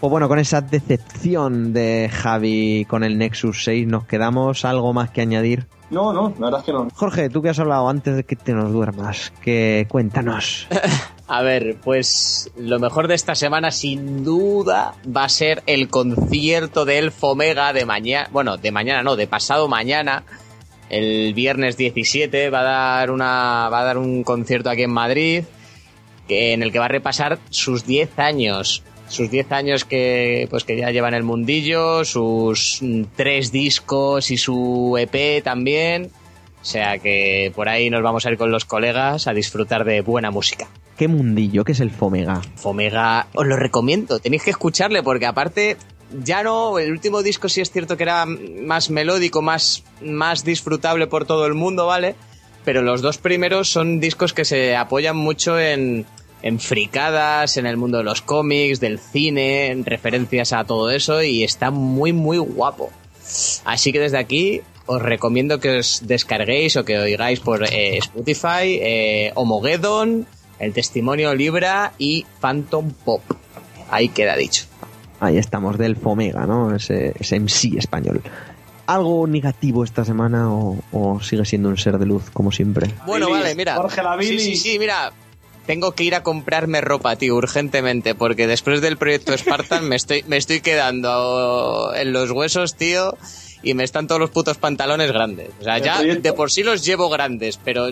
pues 0.00 0.10
bueno, 0.10 0.28
con 0.28 0.38
esa 0.38 0.60
decepción 0.60 1.72
de 1.72 2.10
Javi 2.12 2.86
con 2.88 3.04
el 3.04 3.18
Nexus 3.18 3.64
6 3.64 3.86
nos 3.86 4.06
quedamos. 4.06 4.64
¿Algo 4.64 4.92
más 4.92 5.10
que 5.10 5.20
añadir? 5.20 5.66
No, 5.90 6.12
no, 6.12 6.34
la 6.38 6.46
verdad 6.46 6.60
es 6.60 6.66
que 6.66 6.72
no. 6.72 6.88
Jorge, 6.94 7.28
tú 7.28 7.42
que 7.42 7.50
has 7.50 7.58
hablado 7.58 7.88
antes 7.88 8.16
de 8.16 8.24
que 8.24 8.36
te 8.36 8.52
nos 8.52 8.72
duermas, 8.72 9.32
que 9.42 9.86
cuéntanos. 9.88 10.66
A 11.26 11.42
ver, 11.42 11.76
pues 11.82 12.50
lo 12.56 12.78
mejor 12.78 13.08
de 13.08 13.14
esta 13.14 13.34
semana 13.34 13.70
sin 13.70 14.24
duda 14.24 14.94
va 15.04 15.24
a 15.24 15.28
ser 15.30 15.62
el 15.66 15.88
concierto 15.88 16.84
de 16.84 16.98
Elfo 16.98 17.30
Omega 17.30 17.72
de 17.72 17.86
mañana, 17.86 18.28
bueno, 18.30 18.58
de 18.58 18.70
mañana 18.70 19.02
no, 19.02 19.16
de 19.16 19.26
pasado 19.26 19.66
mañana, 19.66 20.24
el 20.90 21.32
viernes 21.32 21.78
17 21.78 22.50
va 22.50 22.60
a 22.60 22.64
dar 22.98 23.10
una 23.10 23.70
va 23.72 23.80
a 23.80 23.84
dar 23.84 23.96
un 23.96 24.22
concierto 24.22 24.68
aquí 24.68 24.82
en 24.82 24.90
Madrid 24.90 25.44
que, 26.28 26.52
en 26.52 26.62
el 26.62 26.72
que 26.72 26.78
va 26.78 26.86
a 26.86 26.88
repasar 26.88 27.38
sus 27.48 27.86
10 27.86 28.18
años, 28.18 28.82
sus 29.08 29.30
10 29.30 29.52
años 29.52 29.86
que 29.86 30.46
pues 30.50 30.64
que 30.64 30.76
ya 30.76 30.90
lleva 30.90 31.08
en 31.08 31.14
el 31.14 31.22
mundillo, 31.22 32.04
sus 32.04 32.80
mm, 32.82 33.04
tres 33.16 33.50
discos 33.50 34.30
y 34.30 34.36
su 34.36 34.96
EP 34.98 35.42
también. 35.42 36.10
O 36.60 36.66
sea 36.66 36.98
que 36.98 37.52
por 37.54 37.68
ahí 37.68 37.88
nos 37.88 38.02
vamos 38.02 38.24
a 38.26 38.30
ir 38.30 38.38
con 38.38 38.50
los 38.50 38.64
colegas 38.64 39.26
a 39.26 39.34
disfrutar 39.34 39.84
de 39.84 40.00
buena 40.02 40.30
música. 40.30 40.66
¿Qué 40.96 41.08
mundillo? 41.08 41.64
¿Qué 41.64 41.72
es 41.72 41.80
el 41.80 41.90
Fomega? 41.90 42.40
Fomega, 42.56 43.26
os 43.34 43.46
lo 43.46 43.56
recomiendo, 43.56 44.20
tenéis 44.20 44.44
que 44.44 44.50
escucharle 44.50 45.02
porque 45.02 45.26
aparte 45.26 45.76
ya 46.22 46.42
no, 46.42 46.78
el 46.78 46.92
último 46.92 47.22
disco 47.22 47.48
sí 47.48 47.60
es 47.60 47.70
cierto 47.70 47.96
que 47.96 48.04
era 48.04 48.26
más 48.26 48.90
melódico, 48.90 49.42
más, 49.42 49.82
más 50.02 50.44
disfrutable 50.44 51.06
por 51.06 51.24
todo 51.24 51.46
el 51.46 51.54
mundo, 51.54 51.86
¿vale? 51.86 52.14
Pero 52.64 52.82
los 52.82 53.02
dos 53.02 53.18
primeros 53.18 53.68
son 53.68 54.00
discos 54.00 54.32
que 54.32 54.44
se 54.44 54.76
apoyan 54.76 55.16
mucho 55.16 55.58
en, 55.58 56.06
en 56.42 56.60
fricadas, 56.60 57.56
en 57.56 57.66
el 57.66 57.76
mundo 57.76 57.98
de 57.98 58.04
los 58.04 58.22
cómics, 58.22 58.78
del 58.78 58.98
cine, 58.98 59.68
en 59.68 59.84
referencias 59.84 60.52
a 60.52 60.64
todo 60.64 60.90
eso 60.90 61.22
y 61.22 61.42
está 61.42 61.70
muy, 61.70 62.12
muy 62.12 62.38
guapo. 62.38 62.90
Así 63.64 63.92
que 63.92 64.00
desde 64.00 64.18
aquí 64.18 64.60
os 64.86 65.00
recomiendo 65.00 65.58
que 65.58 65.78
os 65.78 66.06
descarguéis 66.06 66.76
o 66.76 66.84
que 66.84 66.98
oigáis 66.98 67.40
por 67.40 67.64
eh, 67.64 67.98
Spotify, 67.98 68.78
eh, 68.80 69.32
Homogeddon, 69.34 70.26
El 70.64 70.72
Testimonio 70.72 71.34
Libra 71.34 71.92
y 71.98 72.24
Phantom 72.40 72.90
Pop. 73.04 73.22
Ahí 73.90 74.08
queda 74.08 74.34
dicho. 74.36 74.64
Ahí 75.20 75.36
estamos, 75.36 75.78
del 75.78 75.96
Fomega, 75.96 76.46
¿no? 76.46 76.74
Ese, 76.74 77.14
ese 77.18 77.38
MC 77.38 77.76
español. 77.78 78.22
¿Algo 78.86 79.26
negativo 79.26 79.84
esta 79.84 80.04
semana 80.04 80.52
o, 80.52 80.78
o 80.92 81.20
sigue 81.20 81.44
siendo 81.44 81.68
un 81.68 81.78
ser 81.78 81.98
de 81.98 82.06
luz 82.06 82.30
como 82.30 82.50
siempre? 82.50 82.90
Bueno, 83.06 83.30
vale, 83.30 83.54
mira. 83.54 83.76
Jorge 83.76 84.02
la 84.02 84.18
sí, 84.20 84.38
sí, 84.38 84.56
sí, 84.56 84.78
mira. 84.78 85.12
Tengo 85.66 85.92
que 85.92 86.04
ir 86.04 86.14
a 86.14 86.22
comprarme 86.22 86.82
ropa, 86.82 87.16
tío, 87.16 87.36
urgentemente, 87.36 88.14
porque 88.14 88.46
después 88.46 88.82
del 88.82 88.98
proyecto 88.98 89.36
Spartan 89.36 89.88
me 89.88 89.96
estoy, 89.96 90.22
me 90.28 90.36
estoy 90.36 90.60
quedando 90.60 91.92
en 91.96 92.12
los 92.12 92.30
huesos, 92.30 92.74
tío, 92.74 93.16
y 93.62 93.72
me 93.72 93.84
están 93.84 94.06
todos 94.06 94.20
los 94.20 94.30
putos 94.30 94.58
pantalones 94.58 95.10
grandes. 95.10 95.48
O 95.60 95.64
sea, 95.64 95.78
ya 95.78 96.02
de 96.02 96.32
por 96.34 96.50
sí 96.50 96.62
los 96.62 96.84
llevo 96.84 97.08
grandes, 97.08 97.58
pero 97.64 97.88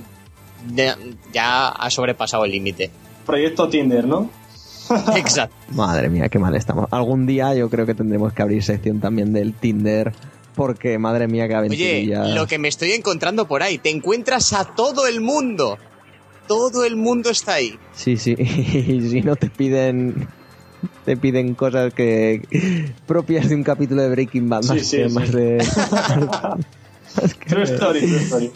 ya, 0.75 0.97
ya 1.33 1.69
ha 1.69 1.91
sobrepasado 1.91 2.45
el 2.45 2.53
límite. 2.53 2.91
Proyecto 3.27 3.69
Tinder, 3.69 4.07
¿no? 4.07 4.31
Exacto. 5.17 5.55
Madre 5.75 6.09
mía, 6.09 6.29
qué 6.29 6.39
mal 6.39 6.55
estamos. 6.55 6.89
Algún 6.91 7.27
día 7.27 7.55
yo 7.55 7.71
creo 7.71 7.87
que 7.87 7.95
tendremos 7.95 8.33
que 8.33 8.43
abrir 8.43 8.63
sección 8.63 9.01
también 9.01 9.33
del 9.33 9.55
Tinder, 9.55 10.13
porque 10.55 10.99
madre 10.99 11.29
mía, 11.29 11.47
qué 11.49 11.55
Oye, 11.55 11.59
aventurilla. 11.59 12.25
lo 12.35 12.47
que 12.47 12.59
me 12.59 12.69
estoy 12.69 12.93
encontrando 12.93 13.47
por 13.47 13.63
ahí, 13.63 13.79
te 13.79 13.91
encuentras 13.91 14.53
a 14.53 14.65
todo 14.65 15.07
el 15.07 15.21
mundo. 15.21 15.79
Todo 16.49 16.85
el 16.85 16.97
mundo 16.97 17.31
está 17.31 17.55
ahí. 17.55 17.79
Sí, 17.95 18.17
sí, 18.17 18.33
y 18.39 19.09
si 19.09 19.23
no 19.23 19.37
te 19.37 19.49
piden 19.49 20.29
te 21.05 21.17
piden 21.17 21.55
cosas 21.55 21.95
que 21.95 22.43
propias 23.07 23.49
de 23.49 23.55
un 23.55 23.63
capítulo 23.63 24.03
de 24.03 24.09
Breaking 24.11 24.49
Bad, 24.49 24.63
Sí, 24.63 24.69
más 24.75 24.81
sí, 24.87 24.97
que 24.97 25.09
sí. 25.09 25.15
más 25.15 25.33
de 25.33 25.59
más 27.17 27.35
que 27.35 27.47
True 27.47 27.63
story, 27.63 28.01
true 28.01 28.17
story. 28.19 28.51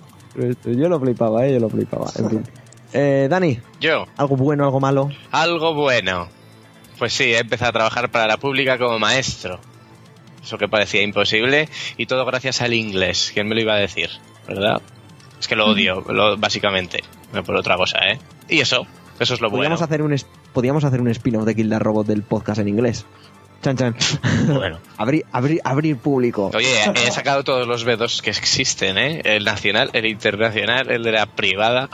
Yo 0.65 0.89
lo 0.89 1.01
flipaba, 1.01 1.47
eh, 1.47 1.55
yo 1.55 1.61
lo 1.61 1.69
flipaba. 1.69 2.11
En 2.19 2.31
fin. 2.31 2.45
Eh, 2.93 3.27
Dani, 3.29 3.59
Yo, 3.81 4.07
algo 4.17 4.37
bueno, 4.37 4.65
algo 4.65 4.81
malo. 4.81 5.11
algo 5.33 5.75
bueno. 5.75 6.29
Pues 6.99 7.13
sí, 7.13 7.25
he 7.25 7.39
empezado 7.41 7.71
a 7.71 7.73
trabajar 7.73 8.11
para 8.11 8.27
la 8.27 8.37
pública 8.39 8.79
como 8.79 8.99
maestro. 8.99 9.59
Eso 10.43 10.57
que 10.57 10.67
parecía 10.69 11.03
imposible. 11.03 11.69
Y 11.99 12.07
todo 12.07 12.25
gracias 12.25 12.63
al 12.63 12.73
inglés. 12.73 13.33
¿Quién 13.35 13.49
me 13.49 13.55
lo 13.55 13.61
iba 13.61 13.75
a 13.75 13.79
decir? 13.79 14.09
¿Verdad? 14.49 14.81
Es 15.39 15.47
que 15.49 15.57
lo 15.57 15.67
odio, 15.67 16.01
lo- 16.09 16.39
básicamente. 16.39 17.03
No 17.35 17.43
por 17.43 17.57
otra 17.57 17.77
cosa, 17.77 17.99
¿eh? 18.09 18.19
Y 18.49 18.61
eso, 18.61 18.87
eso 19.19 19.35
es 19.35 19.41
lo 19.43 19.49
bueno. 19.51 19.57
Podríamos 19.77 19.83
hacer 19.83 20.01
un 20.03 20.13
es- 20.15 20.27
podríamos 20.55 20.85
hacer 20.85 21.01
un 21.03 21.09
spin-off 21.09 21.45
de 21.45 21.55
Kill 21.57 21.69
the 21.69 21.79
Robot 21.81 22.07
del 22.07 22.23
podcast 22.23 22.61
en 22.61 22.69
inglés. 22.69 23.05
Chan 23.62 23.77
chan. 23.77 23.97
Bueno. 24.49 24.78
abrir, 24.97 25.24
abrir, 25.33 25.61
abrir 25.65 25.97
público. 25.97 26.51
Oye, 26.55 26.69
he 27.07 27.11
sacado 27.11 27.43
todos 27.45 27.66
los 27.66 27.87
B2 27.87 28.20
que 28.20 28.31
existen, 28.31 28.97
¿eh? 28.99 29.23
El 29.24 29.45
nacional, 29.45 29.91
el 29.93 30.07
internacional, 30.07 30.91
el 30.91 31.03
de 31.03 31.12
la 31.12 31.27
privada. 31.27 31.89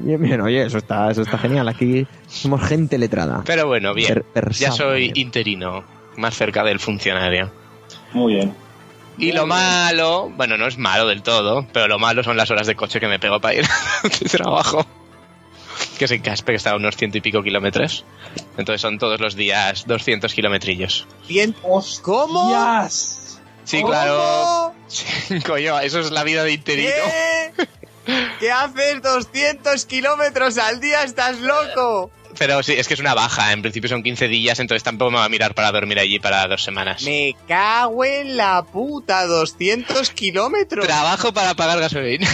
Bien, 0.00 0.22
bien, 0.22 0.40
oye, 0.40 0.64
eso 0.64 0.78
está, 0.78 1.10
eso 1.10 1.20
está 1.22 1.36
genial. 1.36 1.68
Aquí 1.68 2.06
somos 2.26 2.62
gente 2.66 2.96
letrada. 2.96 3.42
Pero 3.44 3.66
bueno, 3.66 3.92
bien. 3.92 4.24
Per- 4.32 4.52
Ya 4.52 4.72
soy 4.72 5.00
bien. 5.12 5.12
interino, 5.16 5.84
más 6.16 6.34
cerca 6.34 6.64
del 6.64 6.80
funcionario. 6.80 7.52
Muy 8.14 8.34
bien. 8.36 8.54
Y 9.18 9.32
lo 9.32 9.46
malo, 9.46 10.30
bueno, 10.34 10.56
no 10.56 10.66
es 10.66 10.78
malo 10.78 11.06
del 11.06 11.22
todo, 11.22 11.66
pero 11.72 11.88
lo 11.88 11.98
malo 11.98 12.22
son 12.22 12.36
las 12.38 12.50
horas 12.50 12.66
de 12.66 12.74
coche 12.74 13.00
que 13.00 13.08
me 13.08 13.18
pego 13.18 13.40
para 13.40 13.54
ir 13.54 13.64
de 14.20 14.28
trabajo. 14.28 14.86
Que 15.96 16.04
es 16.06 16.10
en 16.10 16.22
Caspe, 16.22 16.52
que 16.52 16.56
está 16.56 16.70
a 16.70 16.76
unos 16.76 16.96
ciento 16.96 17.18
y 17.18 17.20
pico 17.20 17.42
kilómetros. 17.42 18.04
Entonces 18.56 18.80
son 18.80 18.98
todos 18.98 19.20
los 19.20 19.34
días 19.34 19.86
200 19.86 20.32
kilometrillos. 20.32 21.06
Bien. 21.28 21.54
¿Cómo? 22.02 22.42
¡Hostias! 22.42 23.40
Sí, 23.64 23.80
¿Cómo? 23.80 23.88
claro. 23.88 24.74
Coño, 25.46 25.80
eso 25.80 26.00
es 26.00 26.10
la 26.10 26.22
vida 26.24 26.44
de 26.44 26.52
interino. 26.52 26.90
¿Qué? 27.56 27.68
¿Qué 28.40 28.52
haces 28.52 29.02
200 29.02 29.84
kilómetros 29.86 30.58
al 30.58 30.80
día? 30.80 31.02
¡Estás 31.02 31.40
loco! 31.40 32.10
Pero 32.38 32.62
sí, 32.62 32.74
es 32.74 32.86
que 32.86 32.94
es 32.94 33.00
una 33.00 33.14
baja. 33.14 33.52
En 33.52 33.62
principio 33.62 33.88
son 33.88 34.02
15 34.02 34.28
días, 34.28 34.60
entonces 34.60 34.82
tampoco 34.82 35.10
me 35.10 35.18
va 35.18 35.24
a 35.24 35.28
mirar 35.28 35.54
para 35.54 35.72
dormir 35.72 35.98
allí 35.98 36.18
para 36.18 36.46
dos 36.46 36.62
semanas. 36.62 37.02
Me 37.02 37.34
cago 37.48 38.04
en 38.04 38.36
la 38.36 38.62
puta, 38.62 39.26
200 39.26 40.10
kilómetros. 40.10 40.86
Trabajo 40.86 41.32
para 41.32 41.54
pagar 41.54 41.80
gasolina. 41.80 42.28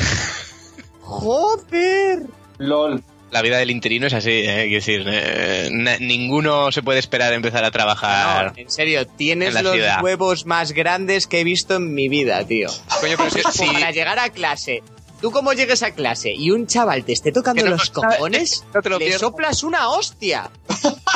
Joder. 1.00 2.22
LOL. 2.58 3.02
La 3.32 3.40
vida 3.42 3.56
del 3.56 3.70
interino 3.70 4.06
es 4.06 4.12
así, 4.12 4.28
¿eh? 4.30 4.64
Quiero 4.68 4.74
decir, 4.74 5.04
eh, 5.06 5.68
na- 5.72 5.96
ninguno 5.98 6.70
se 6.70 6.82
puede 6.82 6.98
esperar 6.98 7.32
a 7.32 7.36
empezar 7.36 7.64
a 7.64 7.70
trabajar. 7.70 8.52
No, 8.52 8.58
en 8.58 8.70
serio, 8.70 9.06
tienes 9.06 9.48
En 9.48 9.54
la 9.54 9.62
los 9.62 9.72
ciudad. 9.72 10.02
huevos 10.02 10.44
más 10.44 10.72
grandes 10.72 11.26
que 11.26 11.40
he 11.40 11.44
visto 11.44 11.76
en 11.76 11.94
mi 11.94 12.08
vida, 12.08 12.44
tío. 12.46 12.68
Coño, 13.00 13.14
pero 13.16 13.28
es 13.28 13.34
que 13.34 13.42
sí, 13.52 13.66
Para 13.72 13.90
llegar 13.90 14.18
a 14.18 14.28
clase, 14.28 14.82
tú 15.22 15.30
como 15.30 15.54
llegues 15.54 15.82
a 15.82 15.92
clase 15.92 16.32
y 16.34 16.50
un 16.50 16.66
chaval 16.66 17.04
te 17.04 17.14
esté 17.14 17.32
tocando 17.32 17.64
no- 17.64 17.70
los 17.70 17.88
cojones, 17.90 18.64
no 18.74 18.82
te 18.82 18.90
lo 18.90 18.98
le 18.98 19.12
soplas 19.18 19.62
una 19.62 19.88
hostia. 19.88 20.50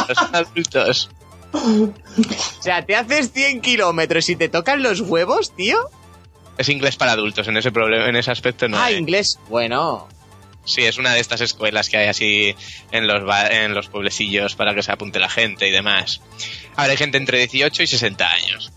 los 0.08 0.18
adultos. 0.32 1.10
O 1.52 2.62
sea, 2.62 2.84
te 2.84 2.96
haces 2.96 3.30
100 3.32 3.60
kilómetros 3.60 4.28
y 4.30 4.36
te 4.36 4.48
tocan 4.48 4.82
los 4.82 5.00
huevos, 5.02 5.54
tío. 5.54 5.78
Es 6.58 6.68
inglés 6.70 6.96
para 6.96 7.12
adultos, 7.12 7.46
en 7.48 7.56
ese 7.58 7.70
problema, 7.72 8.08
en 8.08 8.16
ese 8.16 8.30
aspecto 8.30 8.66
no. 8.68 8.78
ah, 8.78 8.86
hay. 8.86 8.96
inglés. 8.96 9.38
Bueno, 9.50 10.08
Sí, 10.66 10.84
es 10.84 10.98
una 10.98 11.14
de 11.14 11.20
estas 11.20 11.40
escuelas 11.40 11.88
que 11.88 11.96
hay 11.96 12.08
así 12.08 12.54
en 12.92 13.06
los 13.06 13.22
en 13.50 13.72
los 13.72 13.88
pueblecillos 13.88 14.54
para 14.56 14.74
que 14.74 14.82
se 14.82 14.92
apunte 14.92 15.18
la 15.18 15.30
gente 15.30 15.66
y 15.66 15.70
demás. 15.70 16.20
Ahora 16.76 16.90
hay 16.90 16.96
gente 16.98 17.16
entre 17.16 17.38
18 17.38 17.82
y 17.82 17.86
60 17.86 18.30
años. 18.30 18.72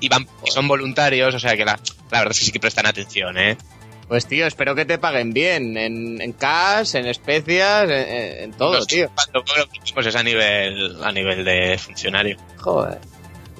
Y 0.00 0.08
van 0.08 0.26
son 0.46 0.68
voluntarios, 0.68 1.34
o 1.34 1.38
sea 1.38 1.56
que 1.56 1.64
la, 1.64 1.78
la 2.10 2.18
verdad 2.18 2.32
es 2.32 2.40
que 2.40 2.44
sí 2.46 2.52
que 2.52 2.60
prestan 2.60 2.86
atención, 2.86 3.38
¿eh? 3.38 3.56
pues 4.08 4.26
tío, 4.26 4.44
espero 4.48 4.74
que 4.74 4.84
te 4.84 4.98
paguen 4.98 5.32
bien. 5.32 5.76
En, 5.76 6.20
en 6.20 6.32
cash, 6.32 6.96
en 6.96 7.06
especias, 7.06 7.84
en, 7.88 8.42
en- 8.44 8.52
todo, 8.54 8.74
Los- 8.74 8.86
tío. 8.88 9.08
Cuando 9.14 9.44
pues 9.94 10.06
es 10.08 10.16
a 10.16 10.22
nivel, 10.24 10.96
a 11.04 11.12
nivel 11.12 11.44
de 11.44 11.78
funcionario. 11.78 12.36
Joder. 12.58 12.98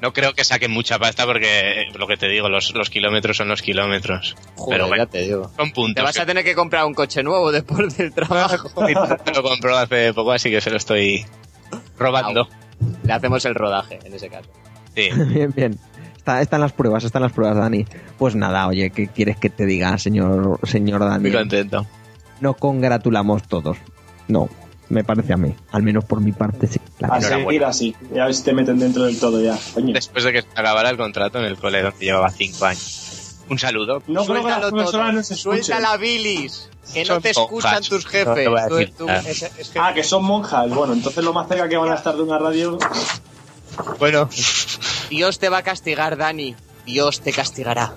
No 0.01 0.13
creo 0.13 0.33
que 0.33 0.43
saquen 0.43 0.71
mucha 0.71 0.97
pasta 0.97 1.25
porque, 1.25 1.85
lo 1.95 2.07
que 2.07 2.17
te 2.17 2.27
digo, 2.27 2.49
los, 2.49 2.73
los 2.73 2.89
kilómetros 2.89 3.37
son 3.37 3.47
los 3.49 3.61
kilómetros. 3.61 4.35
Joder, 4.55 4.77
Pero 4.77 4.87
bueno, 4.87 5.03
ya 5.05 5.09
te 5.09 5.21
digo. 5.21 5.51
son 5.55 5.71
puntos. 5.71 5.95
Te 5.95 6.01
vas 6.01 6.19
a 6.19 6.25
tener 6.25 6.43
que 6.43 6.55
comprar 6.55 6.85
un 6.85 6.93
coche 6.95 7.21
nuevo 7.21 7.51
después 7.51 7.95
del 7.97 8.11
trabajo. 8.11 8.69
Lo 9.35 9.43
compró 9.43 9.77
hace 9.77 10.13
poco, 10.13 10.31
así 10.31 10.49
que 10.49 10.59
se 10.59 10.71
lo 10.71 10.77
estoy 10.77 11.23
robando. 11.99 12.47
Le 13.03 13.13
hacemos 13.13 13.45
el 13.45 13.53
rodaje, 13.55 13.99
en 14.03 14.13
ese 14.13 14.29
caso. 14.29 14.49
Sí. 14.95 15.09
Bien, 15.27 15.53
bien. 15.55 15.79
Está- 16.17 16.41
están 16.41 16.61
las 16.61 16.73
pruebas, 16.73 17.03
están 17.03 17.21
las 17.21 17.31
pruebas, 17.31 17.57
Dani. 17.57 17.85
Pues 18.17 18.35
nada, 18.35 18.67
oye, 18.67 18.89
¿qué 18.91 19.07
quieres 19.07 19.37
que 19.37 19.49
te 19.49 19.65
diga, 19.65 19.97
señor, 19.97 20.59
señor 20.63 20.99
Dani? 21.01 21.21
Muy 21.29 21.31
contento. 21.31 21.85
Nos 22.41 22.57
congratulamos 22.57 23.43
todos. 23.47 23.77
No, 24.27 24.49
me 24.91 25.03
parece 25.03 25.33
a 25.33 25.37
mí. 25.37 25.53
Al 25.71 25.83
menos 25.83 26.05
por 26.05 26.21
mi 26.21 26.31
parte, 26.31 26.67
sí. 26.67 26.79
La 26.99 27.07
A 27.09 27.21
seguir 27.21 27.63
así. 27.65 27.95
Y 28.13 28.19
a 28.19 28.25
ver 28.25 28.35
si 28.35 28.43
te 28.43 28.53
meten 28.53 28.77
dentro 28.79 29.03
del 29.03 29.19
todo 29.19 29.41
ya. 29.41 29.57
Coño. 29.73 29.93
Después 29.93 30.23
de 30.23 30.33
que 30.33 30.41
se 30.41 30.47
acabara 30.55 30.89
el 30.89 30.97
contrato 30.97 31.39
en 31.39 31.45
el 31.45 31.57
cole 31.57 31.81
donde 31.81 32.05
llevaba 32.05 32.29
cinco 32.29 32.65
años. 32.65 33.37
Un 33.49 33.57
saludo. 33.59 34.01
No 34.07 34.23
creo 34.25 34.43
que 34.43 34.49
las 34.49 34.59
Suéltalo 34.69 34.91
todo. 34.91 35.11
no 35.11 35.23
se. 35.23 35.35
Suéltala, 35.35 35.97
bilis. 35.97 36.69
Que 36.93 37.01
no 37.01 37.05
Son 37.05 37.21
te 37.21 37.29
escuchan 37.31 37.71
monjas. 37.73 37.89
tus 37.89 38.05
jefes. 38.05 38.47
Tú- 38.97 39.05
tú- 39.05 39.09
es- 39.09 39.43
es 39.57 39.69
que- 39.69 39.79
Ah, 39.79 39.93
que 39.93 40.03
son 40.03 40.23
monjas. 40.25 40.69
Bueno, 40.69 40.93
entonces 40.93 41.23
lo 41.23 41.31
más 41.33 41.47
cerca 41.47 41.67
que 41.69 41.77
van 41.77 41.91
a 41.91 41.95
estar 41.95 42.15
de 42.15 42.21
una 42.23 42.37
radio. 42.37 42.77
Bueno, 43.99 44.29
Dios 45.09 45.39
te 45.39 45.49
va 45.49 45.59
a 45.59 45.63
castigar, 45.63 46.17
Dani. 46.17 46.55
Dios 46.85 47.21
te 47.21 47.31
castigará. 47.31 47.93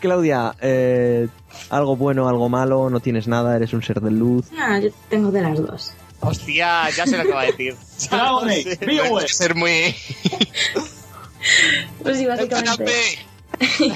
Claudia, 0.00 0.54
eh, 0.60 1.28
algo 1.68 1.96
bueno, 1.96 2.28
algo 2.28 2.48
malo, 2.48 2.88
no 2.90 3.00
tienes 3.00 3.28
nada, 3.28 3.54
eres 3.56 3.72
un 3.72 3.82
ser 3.82 4.00
de 4.00 4.10
luz. 4.10 4.46
Ah, 4.58 4.78
yo 4.78 4.88
tengo 5.08 5.30
de 5.30 5.42
las 5.42 5.58
dos. 5.60 5.92
Hostia, 6.20 6.88
ya 6.90 7.06
sé 7.06 7.16
lo 7.16 7.24
que 7.24 7.32
va 7.34 7.42
a 7.42 7.46
decir. 7.46 7.74
Que 8.08 9.28
ser 9.28 9.54
muy... 9.54 9.94
Pues 12.02 12.18
sí, 12.18 12.24
¡El 12.24 12.28
básicamente. 12.28 12.92
¡Que 13.58 13.92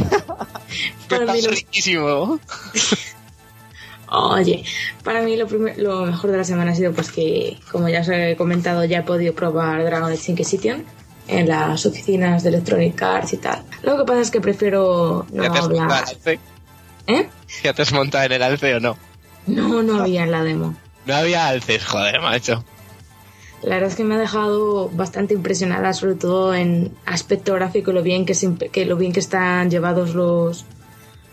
Para 1.19 1.32
mí 1.32 1.39
está 1.39 1.51
lo- 1.51 1.55
riquísimo! 1.57 2.41
Oye, 4.11 4.65
para 5.03 5.23
mí 5.23 5.36
lo, 5.36 5.47
primer- 5.47 5.78
lo 5.78 6.07
mejor 6.07 6.31
de 6.31 6.39
la 6.39 6.45
semana 6.45 6.73
ha 6.73 6.74
sido 6.74 6.93
pues 6.93 7.11
que, 7.11 7.59
como 7.73 7.89
ya 7.89 8.01
os 8.01 8.09
he 8.09 8.36
comentado, 8.36 8.85
ya 8.85 8.99
he 8.99 9.03
podido 9.03 9.35
probar 9.35 9.82
Dragon 9.85 10.12
Age 10.12 10.31
Inquisition 10.32 10.85
en 11.27 11.49
las 11.49 11.85
oficinas 11.86 12.43
de 12.43 12.51
Electronic 12.51 13.01
Arts 13.03 13.32
y 13.32 13.36
tal. 13.39 13.62
Lo 13.82 13.97
que 13.99 14.05
pasa 14.05 14.20
es 14.20 14.31
que 14.31 14.41
prefiero 14.41 15.27
no 15.32 15.43
¿Ya 15.43 15.51
te 15.53 15.59
has 15.59 15.65
montado 15.69 15.82
hablar... 15.82 16.05
¿Eh? 17.07 17.28
¿Ya 17.62 17.72
te 17.72 17.82
has 17.82 17.93
montado 17.93 18.24
en 18.24 18.32
el 18.32 18.43
alce 18.43 18.74
o 18.74 18.81
no? 18.81 18.97
No, 19.47 19.82
no 19.82 20.01
había 20.01 20.24
en 20.24 20.31
la 20.31 20.43
demo. 20.43 20.74
No 21.06 21.14
había 21.14 21.48
alces, 21.48 21.85
joder, 21.85 22.20
macho. 22.20 22.64
La 23.62 23.76
verdad 23.76 23.90
es 23.90 23.97
que 23.97 24.05
me 24.05 24.14
ha 24.14 24.18
dejado 24.18 24.90
bastante 24.90 25.32
impresionada, 25.32 25.93
sobre 25.94 26.14
todo 26.16 26.55
en 26.55 26.93
aspecto 27.06 27.55
gráfico, 27.55 27.93
lo 27.93 28.02
bien 28.02 28.26
que, 28.26 28.35
se 28.35 28.55
que 28.55 28.85
lo 28.85 28.97
bien 28.97 29.12
que 29.12 29.20
están 29.20 29.70
llevados 29.70 30.14
los, 30.14 30.66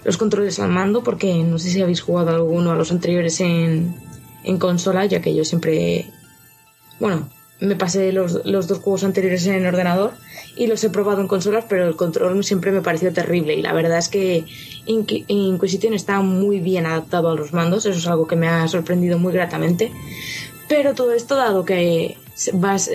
los 0.06 0.18
controles 0.18 0.60
al 0.60 0.69
mando, 0.69 1.03
porque 1.03 1.43
no 1.43 1.60
sé 1.60 1.69
si 1.69 1.81
habéis 1.81 2.02
jugado 2.02 2.30
alguno 2.30 2.72
a 2.72 2.76
los 2.76 2.91
anteriores 2.91 3.41
en, 3.41 3.95
en 4.43 4.57
consola, 4.60 5.06
ya 5.06 5.22
que 5.22 5.35
yo 5.35 5.43
siempre, 5.43 6.10
bueno, 6.99 7.30
me 7.62 7.76
pasé 7.76 8.12
los, 8.12 8.44
los 8.46 8.68
dos 8.68 8.80
juegos 8.80 9.04
anteriores 9.04 9.46
en 9.48 9.66
ordenador 9.66 10.12
y 10.58 10.68
los 10.68 10.84
he 10.84 10.90
probado 10.90 11.22
en 11.22 11.28
consolas, 11.28 11.64
pero 11.70 11.88
el 11.88 11.96
control 11.96 12.44
siempre 12.44 12.72
me 12.72 12.82
pareció 12.82 13.14
terrible 13.14 13.54
y 13.56 13.62
la 13.62 13.72
verdad 13.72 14.00
es 14.00 14.10
que 14.10 14.44
Inqui- 14.88 15.26
Inquisition 15.28 15.94
está 15.94 16.20
muy 16.22 16.60
bien 16.60 16.86
adaptado 16.86 17.30
a 17.30 17.36
los 17.36 17.54
mandos, 17.54 17.86
eso 17.86 17.98
es 17.98 18.08
algo 18.08 18.28
que 18.28 18.36
me 18.36 18.48
ha 18.50 18.68
sorprendido 18.68 19.18
muy 19.20 19.32
gratamente. 19.32 19.92
Pero 20.68 20.94
todo 20.96 21.14
esto, 21.14 21.36
dado 21.36 21.64
que 21.64 22.18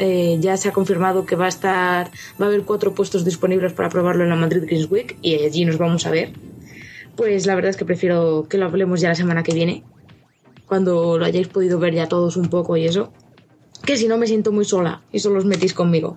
eh, 0.01 0.37
ya 0.41 0.57
se 0.57 0.69
ha 0.69 0.73
confirmado 0.73 1.27
que 1.27 1.37
va 1.37 1.45
a 1.45 1.49
estar, 1.49 2.11
va 2.41 2.47
a 2.47 2.49
haber 2.49 2.63
cuatro 2.63 2.93
puestos 2.93 3.25
disponibles 3.25 3.73
para 3.73 3.89
probarlo 3.89 4.25
en 4.25 4.31
la 4.31 4.37
Madrid 4.37 4.65
Games 4.69 4.91
Week 4.91 5.17
y 5.23 5.35
allí 5.45 5.65
nos 5.65 5.79
vamos 5.79 6.07
a 6.07 6.11
ver. 6.11 6.33
Pues 7.15 7.47
la 7.47 7.55
verdad 7.55 7.71
es 7.71 7.77
que 7.77 7.85
prefiero 7.85 8.47
que 8.49 8.59
lo 8.59 8.67
hablemos 8.67 9.01
ya 9.01 9.11
la 9.11 9.15
semana 9.15 9.43
que 9.43 9.55
viene, 9.55 9.85
cuando 10.67 11.19
lo 11.19 11.25
hayáis 11.25 11.49
podido 11.49 11.79
ver 11.79 11.95
ya 11.95 12.09
todos 12.09 12.37
un 12.37 12.49
poco 12.49 12.77
y 12.77 12.87
eso. 12.87 13.13
Que 13.85 13.97
si 13.97 14.09
no 14.09 14.19
me 14.19 14.27
siento 14.27 14.53
muy 14.53 14.65
sola 14.65 15.03
y 15.13 15.21
solo 15.21 15.39
os 15.39 15.45
metís 15.45 15.75
conmigo. 15.75 16.17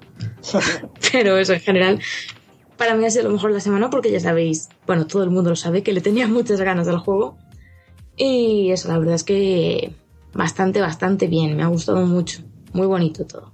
Pero 1.12 1.38
eso 1.38 1.54
en 1.54 1.60
general, 1.60 2.00
para 2.78 2.96
mí 2.96 3.06
ha 3.06 3.10
sido 3.10 3.26
lo 3.26 3.32
mejor 3.32 3.52
de 3.52 3.56
la 3.56 3.62
semana 3.62 3.90
porque 3.90 4.12
ya 4.12 4.20
sabéis, 4.20 4.70
bueno, 4.88 5.08
todo 5.08 5.24
el 5.24 5.30
mundo 5.30 5.50
lo 5.50 5.56
sabe, 5.56 5.84
que 5.84 5.94
le 5.94 6.02
tenía 6.02 6.28
muchas 6.28 6.62
ganas 6.62 6.88
del 6.88 6.98
juego. 6.98 7.38
Y 8.16 8.72
eso, 8.72 8.90
la 8.90 8.98
verdad 8.98 9.16
es 9.16 9.24
que 9.24 9.94
bastante, 10.34 10.82
bastante 10.82 11.28
bien. 11.28 11.56
Me 11.56 11.64
ha 11.64 11.68
gustado 11.68 12.06
mucho. 12.06 12.42
Muy 12.74 12.88
bonito 12.88 13.26
todo. 13.26 13.52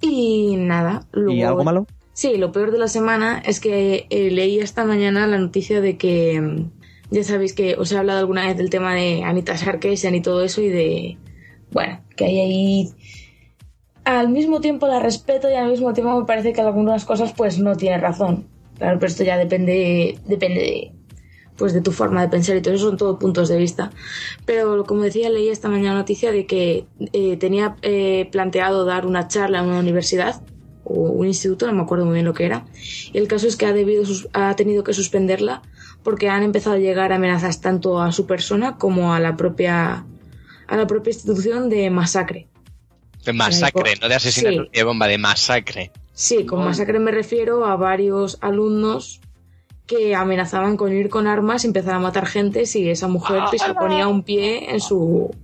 Y 0.00 0.56
nada. 0.56 1.06
Luego, 1.12 1.32
¿Y 1.32 1.42
algo 1.42 1.64
malo? 1.64 1.86
Sí, 2.12 2.36
lo 2.36 2.52
peor 2.52 2.72
de 2.72 2.78
la 2.78 2.88
semana 2.88 3.42
es 3.44 3.58
que 3.58 4.06
eh, 4.10 4.30
leí 4.30 4.58
esta 4.58 4.84
mañana 4.84 5.26
la 5.26 5.38
noticia 5.38 5.80
de 5.80 5.96
que 5.96 6.40
mm, 6.40 6.70
ya 7.10 7.24
sabéis 7.24 7.54
que 7.54 7.76
os 7.76 7.90
he 7.90 7.96
hablado 7.96 8.18
alguna 8.18 8.46
vez 8.46 8.56
del 8.56 8.70
tema 8.70 8.94
de 8.94 9.22
Anita 9.22 9.56
Sarkeesian 9.56 10.14
y 10.14 10.20
todo 10.20 10.42
eso 10.42 10.60
y 10.60 10.68
de 10.68 11.18
bueno, 11.72 12.00
que 12.16 12.26
hay 12.26 12.38
ahí 12.38 12.88
al 14.04 14.28
mismo 14.28 14.60
tiempo 14.60 14.86
la 14.86 15.00
respeto 15.00 15.50
y 15.50 15.54
al 15.54 15.70
mismo 15.70 15.92
tiempo 15.92 16.18
me 16.18 16.26
parece 16.26 16.52
que 16.52 16.60
algunas 16.60 17.04
cosas 17.04 17.32
pues 17.36 17.58
no 17.58 17.76
tiene 17.76 17.98
razón. 17.98 18.46
Claro, 18.78 18.98
pero 18.98 19.08
esto 19.10 19.24
ya 19.24 19.36
depende 19.36 20.18
depende 20.26 20.60
de 20.60 20.92
pues 21.56 21.72
de 21.74 21.82
tu 21.82 21.92
forma 21.92 22.22
de 22.22 22.28
pensar 22.28 22.56
y 22.56 22.62
todo 22.62 22.74
eso 22.74 22.86
son 22.86 22.96
todos 22.96 23.18
puntos 23.18 23.48
de 23.48 23.58
vista. 23.58 23.90
Pero 24.46 24.84
como 24.84 25.02
decía, 25.02 25.30
leí 25.30 25.48
esta 25.48 25.68
mañana 25.68 25.94
noticia 25.94 26.32
de 26.32 26.46
que 26.46 26.86
eh, 27.12 27.36
tenía 27.36 27.76
eh, 27.82 28.28
planteado 28.32 28.84
dar 28.84 29.06
una 29.06 29.28
charla 29.28 29.60
en 29.60 29.66
una 29.66 29.78
universidad 29.78 30.42
o 30.84 30.94
un 30.94 31.26
instituto, 31.26 31.66
no 31.66 31.74
me 31.74 31.82
acuerdo 31.82 32.04
muy 32.04 32.14
bien 32.14 32.24
lo 32.24 32.34
que 32.34 32.46
era. 32.46 32.64
Y 33.12 33.18
el 33.18 33.28
caso 33.28 33.46
es 33.46 33.56
que 33.56 33.66
ha, 33.66 33.72
debido, 33.72 34.02
ha 34.32 34.56
tenido 34.56 34.82
que 34.82 34.94
suspenderla 34.94 35.62
porque 36.02 36.28
han 36.28 36.42
empezado 36.42 36.76
a 36.76 36.78
llegar 36.80 37.12
amenazas 37.12 37.60
tanto 37.60 38.00
a 38.00 38.10
su 38.10 38.26
persona 38.26 38.76
como 38.76 39.14
a 39.14 39.20
la 39.20 39.36
propia 39.36 40.04
a 40.66 40.76
la 40.76 40.86
propia 40.86 41.12
institución 41.12 41.68
de 41.68 41.90
masacre. 41.90 42.48
De 43.24 43.32
masacre, 43.32 43.94
no 44.00 44.08
de 44.08 44.14
asesinato 44.14 44.64
Sí. 44.64 44.70
de 44.72 44.82
bomba, 44.84 45.06
de 45.06 45.18
masacre. 45.18 45.90
Sí, 46.12 46.44
con 46.44 46.64
masacre 46.64 46.98
me 46.98 47.10
refiero 47.10 47.64
a 47.66 47.76
varios 47.76 48.38
alumnos 48.40 49.20
que 49.86 50.14
amenazaban 50.14 50.76
con 50.76 50.92
ir 50.92 51.08
con 51.08 51.26
armas 51.26 51.64
y 51.64 51.66
empezar 51.68 51.94
a 51.94 51.98
matar 51.98 52.26
gente 52.26 52.66
si 52.66 52.88
esa 52.88 53.08
mujer 53.08 53.42
pues, 53.50 53.62
se 53.62 53.74
ponía 53.74 54.08
un 54.08 54.22
pie 54.22 54.70
en 54.72 54.80
su 54.80 55.34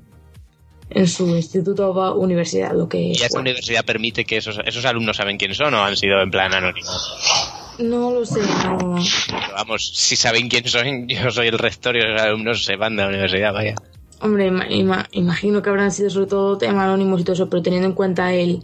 en 0.90 1.06
su 1.06 1.36
instituto 1.36 1.90
o 1.90 2.18
universidad, 2.18 2.72
lo 2.72 2.88
que 2.88 2.98
¿Y 2.98 3.12
esta 3.12 3.28
fuera. 3.28 3.42
universidad 3.42 3.84
permite 3.84 4.24
que 4.24 4.38
esos, 4.38 4.58
esos 4.64 4.84
alumnos 4.86 5.18
saben 5.18 5.36
quién 5.36 5.54
son 5.54 5.74
o 5.74 5.84
han 5.84 5.96
sido 5.98 6.22
en 6.22 6.30
plan 6.30 6.54
anónimos? 6.54 7.74
No 7.78 8.10
lo 8.10 8.24
sé, 8.24 8.40
no. 8.40 8.96
Pero 9.26 9.52
vamos, 9.54 9.92
si 9.94 10.16
saben 10.16 10.48
quién 10.48 10.66
son, 10.66 11.06
yo 11.08 11.30
soy 11.30 11.48
el 11.48 11.58
rector 11.58 11.94
y 11.96 12.00
los 12.00 12.20
alumnos 12.20 12.64
se 12.64 12.76
van 12.76 12.96
de 12.96 13.02
la 13.02 13.08
universidad, 13.10 13.52
vaya. 13.52 13.74
Hombre, 14.20 14.48
ima- 14.48 14.68
ima- 14.68 15.06
imagino 15.12 15.62
que 15.62 15.70
habrán 15.70 15.92
sido 15.92 16.10
sobre 16.10 16.26
todo 16.26 16.58
temas 16.58 16.84
anónimos 16.84 17.20
y 17.20 17.24
todo 17.24 17.34
eso, 17.34 17.48
pero 17.48 17.62
teniendo 17.62 17.88
en 17.88 17.94
cuenta 17.94 18.32
el 18.34 18.62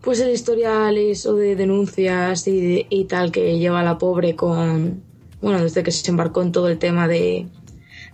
pues 0.00 0.20
el 0.20 0.30
historial 0.30 0.96
eso 0.96 1.34
de 1.34 1.56
denuncias 1.56 2.46
y, 2.46 2.60
de- 2.60 2.86
y 2.88 3.04
tal 3.06 3.32
que 3.32 3.58
lleva 3.58 3.82
la 3.82 3.98
pobre 3.98 4.36
con 4.36 5.02
bueno 5.42 5.60
desde 5.60 5.82
que 5.82 5.90
se 5.90 6.08
embarcó 6.10 6.42
en 6.42 6.52
todo 6.52 6.68
el 6.68 6.78
tema 6.78 7.08
de, 7.08 7.48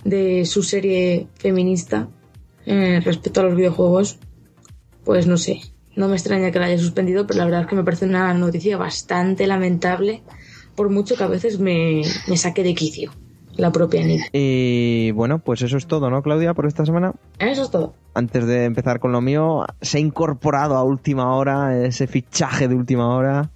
de 0.04 0.46
su 0.46 0.62
serie 0.62 1.26
feminista 1.34 2.08
eh, 2.64 3.00
respecto 3.04 3.40
a 3.40 3.44
los 3.44 3.56
videojuegos, 3.56 4.16
pues 5.04 5.26
no 5.26 5.36
sé, 5.36 5.60
no 5.96 6.08
me 6.08 6.14
extraña 6.14 6.50
que 6.50 6.58
la 6.58 6.66
haya 6.66 6.78
suspendido, 6.78 7.26
pero 7.26 7.38
la 7.40 7.44
verdad 7.44 7.60
es 7.62 7.66
que 7.66 7.76
me 7.76 7.84
parece 7.84 8.06
una 8.06 8.32
noticia 8.32 8.78
bastante 8.78 9.46
lamentable, 9.46 10.22
por 10.74 10.88
mucho 10.88 11.14
que 11.16 11.24
a 11.24 11.28
veces 11.28 11.58
me, 11.58 12.00
me 12.26 12.38
saque 12.38 12.62
de 12.62 12.74
quicio 12.74 13.12
la 13.56 13.70
propia 13.72 14.02
Nid. 14.04 14.22
Y 14.32 15.10
bueno, 15.12 15.38
pues 15.38 15.62
eso 15.62 15.76
es 15.76 15.86
todo, 15.86 16.10
¿no, 16.10 16.22
Claudia, 16.22 16.54
por 16.54 16.66
esta 16.66 16.84
semana? 16.84 17.12
Eso 17.38 17.62
es 17.62 17.70
todo. 17.70 17.94
Antes 18.14 18.46
de 18.46 18.64
empezar 18.64 19.00
con 19.00 19.12
lo 19.12 19.20
mío, 19.20 19.64
se 19.80 19.98
ha 19.98 20.00
incorporado 20.00 20.76
a 20.76 20.82
última 20.84 21.34
hora 21.36 21.76
ese 21.84 22.06
fichaje 22.06 22.68
de 22.68 22.74
última 22.74 23.14
hora. 23.16 23.50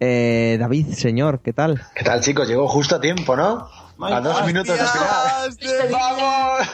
Eh, 0.00 0.56
David, 0.60 0.88
señor, 0.92 1.40
¿qué 1.40 1.52
tal? 1.52 1.82
¿Qué 1.94 2.04
tal, 2.04 2.20
chicos? 2.20 2.46
Llegó 2.48 2.68
justo 2.68 2.96
a 2.96 3.00
tiempo, 3.00 3.34
¿no? 3.36 3.68
A 4.00 4.20
dos 4.20 4.46
minutos 4.46 4.78
de 4.78 4.84
final. 4.84 5.90
¡Vamos! 5.90 6.68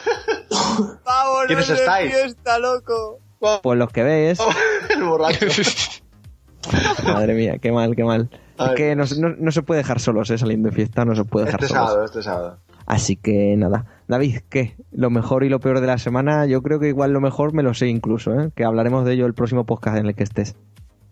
¡Vamos! 1.05 1.43
¿Quiénes 1.47 1.69
estáis? 1.69 2.13
fiesta, 2.13 2.59
loco! 2.59 3.19
Pues 3.63 3.77
los 3.79 3.89
que 3.91 4.03
ves. 4.03 4.39
El 4.95 5.03
borracho. 5.03 5.45
Madre 7.03 7.33
mía, 7.33 7.57
qué 7.59 7.71
mal, 7.71 7.95
qué 7.95 8.03
mal. 8.03 8.29
Es 8.57 8.71
que 8.75 8.95
no, 8.95 9.03
no- 9.19 9.35
no 9.37 9.51
se 9.51 9.61
puede 9.61 9.79
dejar 9.81 9.99
solos, 9.99 10.29
¿eh? 10.31 10.37
Saliendo 10.37 10.69
de 10.69 10.75
fiesta, 10.75 11.03
no 11.05 11.13
se 11.15 11.25
puede 11.25 11.45
dejar 11.47 11.61
Este 11.63 11.73
solos. 11.73 11.89
sábado, 11.89 12.05
este 12.05 12.23
sábado. 12.23 12.57
Así 12.85 13.15
que 13.15 13.55
nada. 13.57 13.85
David, 14.07 14.39
¿qué? 14.49 14.75
Lo 14.91 15.09
mejor 15.09 15.43
y 15.43 15.49
lo 15.49 15.59
peor 15.59 15.81
de 15.81 15.87
la 15.87 15.97
semana, 15.97 16.45
yo 16.45 16.61
creo 16.61 16.79
que 16.79 16.87
igual 16.89 17.11
lo 17.11 17.21
mejor 17.21 17.53
me 17.53 17.63
lo 17.63 17.73
sé 17.73 17.87
incluso, 17.87 18.39
¿eh? 18.39 18.51
Que 18.55 18.63
hablaremos 18.63 19.05
de 19.05 19.13
ello 19.13 19.25
el 19.25 19.33
próximo 19.33 19.65
podcast 19.65 19.97
en 19.97 20.05
el 20.05 20.15
que 20.15 20.23
estés. 20.23 20.55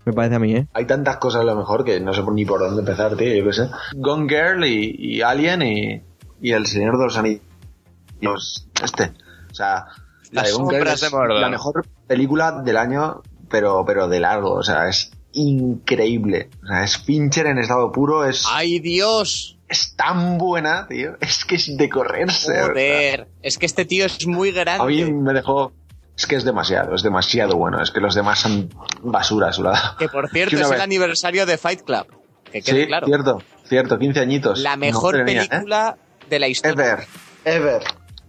Me 0.06 0.14
parece 0.14 0.36
a 0.36 0.40
mí, 0.40 0.54
¿eh? 0.56 0.68
Hay 0.74 0.86
tantas 0.86 1.18
cosas 1.18 1.42
a 1.42 1.46
lo 1.46 1.56
mejor 1.56 1.84
que 1.84 2.00
no 2.00 2.14
sé 2.14 2.22
ni 2.34 2.46
por 2.46 2.60
dónde 2.60 2.82
empezar, 2.82 3.16
tío, 3.16 3.34
yo 3.34 3.46
qué 3.46 3.54
sé. 3.54 3.70
Gone 3.96 4.28
Girl 4.28 4.66
y, 4.66 4.96
y 5.00 5.22
Alien 5.22 5.62
y, 5.62 6.02
y 6.42 6.52
El 6.52 6.66
Señor 6.68 6.98
de 6.98 7.06
los 7.06 7.18
Anillos. 7.18 8.68
Este. 8.84 9.14
O 9.50 9.56
sea, 9.56 9.86
la 10.32 10.42
Las 10.42 10.48
de 10.48 10.54
Gone 10.54 10.78
Girl 10.78 10.88
es 10.90 11.02
de 11.02 11.10
Mordor. 11.10 11.40
la 11.42 11.50
mejor 11.50 11.86
película 12.06 12.62
del 12.64 12.78
año, 12.78 13.22
pero, 13.50 13.84
pero 13.86 14.08
de 14.08 14.20
largo. 14.20 14.54
O 14.54 14.64
sea, 14.64 14.88
es 14.90 15.12
increíble. 15.34 16.50
O 16.64 16.68
sea, 16.68 16.84
es 16.84 16.98
Fincher 16.98 17.48
en 17.48 17.58
estado 17.58 17.92
puro, 17.92 18.26
es, 18.26 18.46
¡Ay, 18.50 18.80
Dios! 18.80 19.58
es 19.68 19.96
tan 19.96 20.38
buena, 20.38 20.88
tío. 20.88 21.18
Es 21.20 21.46
que 21.46 21.56
es 21.56 21.76
de 21.76 21.90
correrse. 21.90 22.52
o 22.52 22.56
sea. 22.56 22.68
Joder, 22.68 23.28
es 23.42 23.58
que 23.58 23.66
este 23.66 23.86
tío 23.86 24.06
es 24.06 24.26
muy 24.28 24.52
grande. 24.52 24.84
A 24.84 24.86
mí 24.86 25.04
me 25.12 25.34
dejó. 25.34 25.72
Es 26.16 26.28
que 26.28 26.36
es 26.36 26.44
demasiado, 26.44 26.94
es 26.94 27.02
demasiado 27.02 27.58
bueno. 27.58 27.82
Es 27.82 27.90
que 27.90 28.00
los 28.00 28.14
demás 28.14 28.40
son 28.40 28.70
basura 29.02 29.48
a 29.50 29.54
su 29.54 29.64
lado. 29.64 29.98
Que 29.98 30.08
por 30.10 30.30
cierto 30.32 30.56
es 30.58 30.70
el 30.70 30.82
aniversario 30.82 31.46
de 31.46 31.58
Fight 31.58 31.82
Club. 31.82 32.06
Que 32.52 32.62
quede 32.62 32.82
Sí, 32.82 32.88
claro. 32.88 33.08
cierto, 33.08 33.42
cierto, 33.68 33.98
15 33.98 34.20
añitos. 34.20 34.60
La 34.60 34.78
mejor 34.78 35.24
mía, 35.24 35.42
¿eh? 35.44 35.48
película 35.50 35.98
de 36.30 36.40
la 36.40 36.48
historia. 36.48 36.84
Ever, 36.86 37.08
ever. 37.46 37.82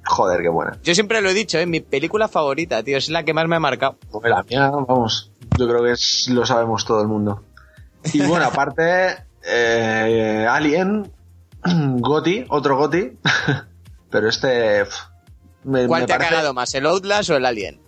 Joder, 0.07 0.41
qué 0.43 0.49
buena. 0.49 0.79
Yo 0.83 0.95
siempre 0.95 1.21
lo 1.21 1.31
he 1.31 1.35
dicho, 1.35 1.59
¿eh? 1.59 1.67
mi 1.67 1.81
película 1.81 2.29
favorita, 2.29 2.83
tío, 2.83 2.97
es 2.97 3.09
la 3.11 3.23
que 3.23 3.33
más 3.35 3.47
me 3.49 3.57
ha 3.57 3.61
marcado. 3.61 3.99
Pues 4.11 4.31
la 4.31 4.43
mía, 4.43 4.71
vamos, 4.71 5.31
yo 5.59 5.69
creo 5.69 5.83
que 5.83 5.93
es, 5.93 6.29
lo 6.31 6.45
sabemos 6.47 6.85
todo 6.85 7.01
el 7.03 7.09
mundo. 7.09 7.45
Y 8.13 8.21
bueno, 8.27 8.45
aparte, 8.47 9.17
eh, 9.43 10.47
Alien, 10.49 11.11
Goti, 11.65 12.45
otro 12.49 12.77
Goti, 12.77 13.19
pero 14.11 14.29
este... 14.29 14.85
me, 15.65 15.87
¿Cuál 15.87 16.03
me 16.03 16.07
te 16.07 16.13
ha 16.13 16.19
cagado 16.19 16.53
más, 16.55 16.75
el 16.75 16.87
Outlast 16.87 17.31
o 17.31 17.37
el 17.37 17.47
Alien? 17.47 17.81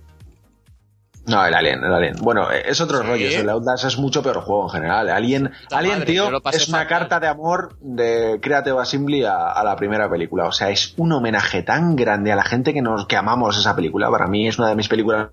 No, 1.26 1.44
el 1.44 1.54
Alien, 1.54 1.82
el 1.82 1.92
Alien. 1.92 2.16
Bueno, 2.20 2.48
es 2.52 2.80
otro 2.80 3.00
Sí. 3.00 3.06
rollo. 3.06 3.28
El 3.28 3.48
Outlast 3.50 3.84
es 3.84 3.98
mucho 3.98 4.22
peor 4.22 4.40
juego 4.42 4.66
en 4.66 4.70
general. 4.70 5.08
Alien, 5.10 5.50
Puta 5.64 5.78
Alien 5.78 5.94
madre, 5.98 6.06
tío, 6.06 6.30
es 6.52 6.68
una 6.68 6.86
carta 6.86 7.18
de 7.18 7.26
amor 7.26 7.76
de 7.80 8.38
Creative 8.40 8.80
Assembly 8.80 9.24
a, 9.24 9.50
a 9.50 9.64
la 9.64 9.74
primera 9.74 10.08
película. 10.08 10.44
O 10.46 10.52
sea, 10.52 10.70
es 10.70 10.94
un 10.98 11.10
homenaje 11.12 11.64
tan 11.64 11.96
grande 11.96 12.30
a 12.30 12.36
la 12.36 12.44
gente 12.44 12.72
que 12.72 12.80
nos 12.80 13.06
que 13.08 13.16
amamos 13.16 13.58
esa 13.58 13.74
película. 13.74 14.08
Para 14.08 14.28
mí 14.28 14.46
es 14.46 14.56
una 14.60 14.68
de 14.68 14.76
mis 14.76 14.86
películas 14.88 15.30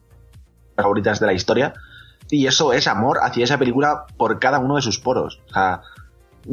favoritas 0.75 1.19
de 1.19 1.27
la 1.27 1.33
historia. 1.33 1.75
Y 2.33 2.47
eso 2.47 2.73
es 2.73 2.87
amor 2.87 3.19
hacia 3.21 3.43
esa 3.43 3.59
película 3.59 4.05
por 4.17 4.39
cada 4.39 4.57
uno 4.57 4.77
de 4.77 4.81
sus 4.81 4.97
poros. 4.97 5.39
O 5.51 5.53
sea, 5.53 5.81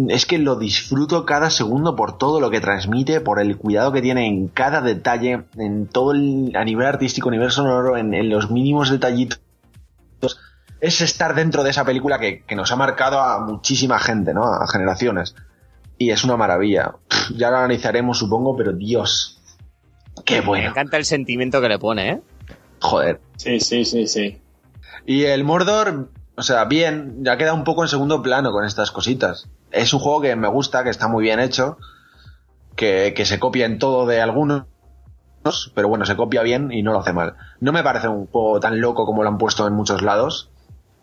es 0.09 0.27
que 0.27 0.37
lo 0.37 0.57
disfruto 0.57 1.25
cada 1.25 1.49
segundo 1.49 1.97
por 1.97 2.19
todo 2.19 2.39
lo 2.39 2.51
que 2.51 2.61
transmite, 2.61 3.23
por 3.23 3.41
el 3.41 3.57
cuidado 3.57 3.91
que 3.91 4.03
tiene 4.03 4.27
en 4.27 4.49
cada 4.49 4.83
detalle, 4.83 5.45
en 5.57 5.87
todo 5.87 6.13
el, 6.13 6.53
a 6.55 6.65
nivel 6.67 6.87
artístico, 6.87 7.31
a 7.31 7.33
nivel 7.33 7.51
sonoro, 7.51 7.97
en, 7.97 8.13
en 8.13 8.29
los 8.29 8.51
mínimos 8.51 8.91
detallitos. 8.91 9.41
Es 10.83 11.01
estar 11.01 11.35
dentro 11.35 11.63
de 11.63 11.71
esa 11.71 11.87
película 11.87 12.19
que, 12.19 12.43
que 12.43 12.57
nos 12.57 12.71
ha 12.73 12.77
marcado 12.77 13.19
a 13.19 13.39
muchísima 13.47 13.99
gente, 13.99 14.35
¿no? 14.35 14.45
A 14.45 14.67
generaciones. 14.71 15.35
Y 15.97 16.11
es 16.11 16.25
una 16.25 16.37
maravilla. 16.37 16.97
Pff, 17.09 17.31
ya 17.39 17.51
lo 17.51 17.57
analizaremos, 17.57 18.19
supongo, 18.19 18.55
pero 18.55 18.75
Dios. 18.75 19.41
Qué 20.27 20.43
Me 20.43 20.47
bueno. 20.47 20.69
encanta 20.69 20.99
el 20.99 21.07
sentimiento 21.07 21.59
que 21.63 21.69
le 21.71 21.79
pone, 21.79 22.11
¿eh? 22.11 22.21
Joder. 22.81 23.21
Sí, 23.37 23.61
sí, 23.61 23.87
sí, 23.87 24.07
sí. 24.07 24.41
Y 25.07 25.25
el 25.25 25.45
Mordor, 25.45 26.11
o 26.37 26.43
sea, 26.43 26.65
bien, 26.65 27.25
ya 27.25 27.37
queda 27.37 27.53
un 27.53 27.65
poco 27.65 27.83
en 27.83 27.89
segundo 27.89 28.23
plano 28.23 28.53
con 28.53 28.65
estas 28.65 28.91
cositas. 28.91 29.49
Es 29.71 29.93
un 29.93 30.01
juego 30.01 30.21
que 30.21 30.37
me 30.37 30.49
gusta, 30.49 30.85
que 30.85 30.91
está 30.91 31.09
muy 31.09 31.25
bien 31.25 31.41
hecho, 31.41 31.79
que, 32.77 33.13
que 33.15 33.25
se 33.25 33.39
copia 33.39 33.67
en 33.67 33.79
todo 33.79 34.07
de 34.07 34.21
algunos, 34.21 34.65
pero 35.75 35.89
bueno, 35.89 36.05
se 36.05 36.17
copia 36.17 36.43
bien 36.43 36.73
y 36.73 36.83
no 36.83 36.93
lo 36.93 37.01
hace 37.01 37.13
mal. 37.13 37.37
No 37.61 37.73
me 37.73 37.83
parece 37.83 38.09
un 38.09 38.27
juego 38.27 38.61
tan 38.61 38.81
loco 38.81 39.07
como 39.07 39.23
lo 39.23 39.29
han 39.29 39.39
puesto 39.39 39.67
en 39.67 39.75
muchos 39.75 40.03
lados, 40.03 40.51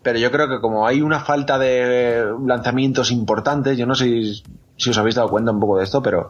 pero 0.04 0.20
yo 0.20 0.32
creo 0.32 0.48
que 0.48 0.62
como 0.62 0.88
hay 0.88 1.02
una 1.02 1.20
falta 1.20 1.58
de 1.58 2.26
lanzamientos 2.46 3.12
importantes, 3.12 3.78
yo 3.78 3.86
no 3.86 3.96
sé 3.96 4.06
si, 4.06 4.44
si 4.78 4.90
os 4.92 4.98
habéis 4.98 5.16
dado 5.16 5.30
cuenta 5.30 5.52
un 5.52 5.60
poco 5.60 5.78
de 5.78 5.84
esto, 5.84 6.02
pero 6.02 6.30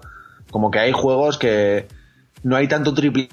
como 0.52 0.72
que 0.72 0.80
hay 0.80 0.92
juegos 0.94 1.38
que 1.38 1.88
no 2.44 2.56
hay 2.56 2.68
tanto 2.68 2.94
triple 2.94 3.30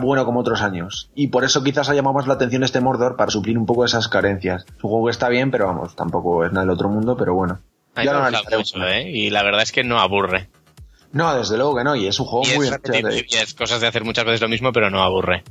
bueno 0.00 0.24
como 0.24 0.40
otros 0.40 0.62
años. 0.62 1.10
Y 1.14 1.28
por 1.28 1.44
eso 1.44 1.62
quizás 1.62 1.88
ha 1.88 1.94
llamado 1.94 2.14
más 2.14 2.26
la 2.26 2.34
atención 2.34 2.62
este 2.62 2.80
Mordor 2.80 3.16
para 3.16 3.30
suplir 3.30 3.58
un 3.58 3.66
poco 3.66 3.84
esas 3.84 4.08
carencias. 4.08 4.64
Es 4.66 4.84
un 4.84 4.90
juego 4.90 5.10
está 5.10 5.28
bien, 5.28 5.50
pero 5.50 5.66
vamos, 5.66 5.94
tampoco 5.94 6.44
es 6.44 6.52
nada 6.52 6.62
del 6.62 6.74
otro 6.74 6.88
mundo, 6.88 7.16
pero 7.16 7.34
bueno. 7.34 7.60
Ya 7.96 8.12
lo 8.12 8.18
analizaremos. 8.20 8.74
mucho, 8.74 8.88
¿eh? 8.88 9.10
Y 9.10 9.30
la 9.30 9.42
verdad 9.42 9.62
es 9.62 9.72
que 9.72 9.84
no 9.84 9.98
aburre. 9.98 10.48
No, 11.12 11.34
desde 11.34 11.58
luego 11.58 11.76
que 11.76 11.84
no, 11.84 11.94
y 11.94 12.06
es 12.06 12.18
un 12.20 12.26
juego 12.26 12.46
Y 12.46 12.56
muy 12.56 12.68
es, 12.68 13.32
y 13.32 13.36
es 13.36 13.52
cosas 13.54 13.82
de 13.82 13.86
hacer 13.86 14.02
muchas 14.02 14.24
veces 14.24 14.40
lo 14.40 14.48
mismo, 14.48 14.72
pero 14.72 14.88
no 14.88 15.02
aburre. 15.02 15.44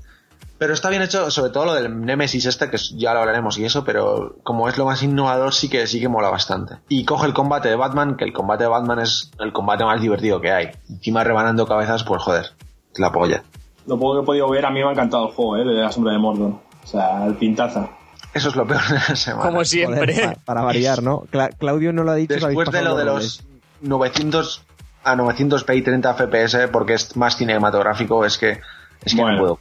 Pero 0.57 0.73
está 0.73 0.89
bien 0.89 1.01
hecho, 1.01 1.29
sobre 1.31 1.51
todo 1.51 1.65
lo 1.65 1.73
del 1.73 2.03
Nemesis 2.03 2.45
este, 2.45 2.69
que 2.69 2.77
ya 2.95 3.13
lo 3.13 3.19
hablaremos 3.19 3.57
y 3.57 3.65
eso, 3.65 3.83
pero 3.83 4.37
como 4.43 4.69
es 4.69 4.77
lo 4.77 4.85
más 4.85 5.01
innovador, 5.01 5.53
sí 5.53 5.69
que 5.69 5.87
sí 5.87 5.99
que 5.99 6.07
mola 6.07 6.29
bastante. 6.29 6.77
Y 6.87 7.05
coge 7.05 7.27
el 7.27 7.33
combate 7.33 7.69
de 7.69 7.75
Batman, 7.75 8.15
que 8.15 8.25
el 8.25 8.33
combate 8.33 8.63
de 8.63 8.69
Batman 8.69 8.99
es 8.99 9.31
el 9.39 9.53
combate 9.53 9.85
más 9.85 10.01
divertido 10.01 10.39
que 10.39 10.51
hay. 10.51 10.69
Encima 10.89 11.23
rebanando 11.23 11.67
cabezas, 11.67 12.03
pues 12.03 12.21
joder, 12.21 12.51
la 12.95 13.11
polla. 13.11 13.43
Lo 13.87 13.97
poco 13.99 14.15
que 14.15 14.21
he 14.21 14.25
podido 14.25 14.49
ver, 14.49 14.65
a 14.65 14.69
mí 14.69 14.79
me 14.81 14.87
ha 14.87 14.91
encantado 14.91 15.27
el 15.29 15.33
juego, 15.33 15.57
¿eh? 15.57 15.65
De 15.65 15.81
la 15.81 15.91
sombra 15.91 16.13
de 16.13 16.19
Mordor. 16.19 16.51
O 16.83 16.87
sea, 16.87 17.25
el 17.25 17.35
pintaza. 17.35 17.89
Eso 18.33 18.49
es 18.49 18.55
lo 18.55 18.65
peor 18.65 18.81
de 18.87 18.93
la 18.95 19.15
semana. 19.15 19.43
Como 19.49 19.65
siempre. 19.65 20.13
Joder, 20.13 20.37
para 20.45 20.61
variar, 20.61 21.03
¿no? 21.03 21.23
Cla- 21.31 21.55
Claudio 21.57 21.91
no 21.93 22.03
lo 22.03 22.11
ha 22.11 22.15
dicho. 22.15 22.33
Después 22.33 22.71
de 22.71 22.81
lo 22.81 22.95
de 22.95 23.05
los 23.05 23.43
900 23.81 24.63
a 25.03 25.15
900p 25.15 25.75
y 25.77 25.81
30 25.81 26.13
fps 26.13 26.69
porque 26.71 26.93
es 26.93 27.17
más 27.17 27.35
cinematográfico, 27.37 28.23
es 28.23 28.37
que 28.37 28.59
es 29.03 29.15
que 29.15 29.21
Bueno. 29.21 29.35
no 29.37 29.41
puedo. 29.41 29.59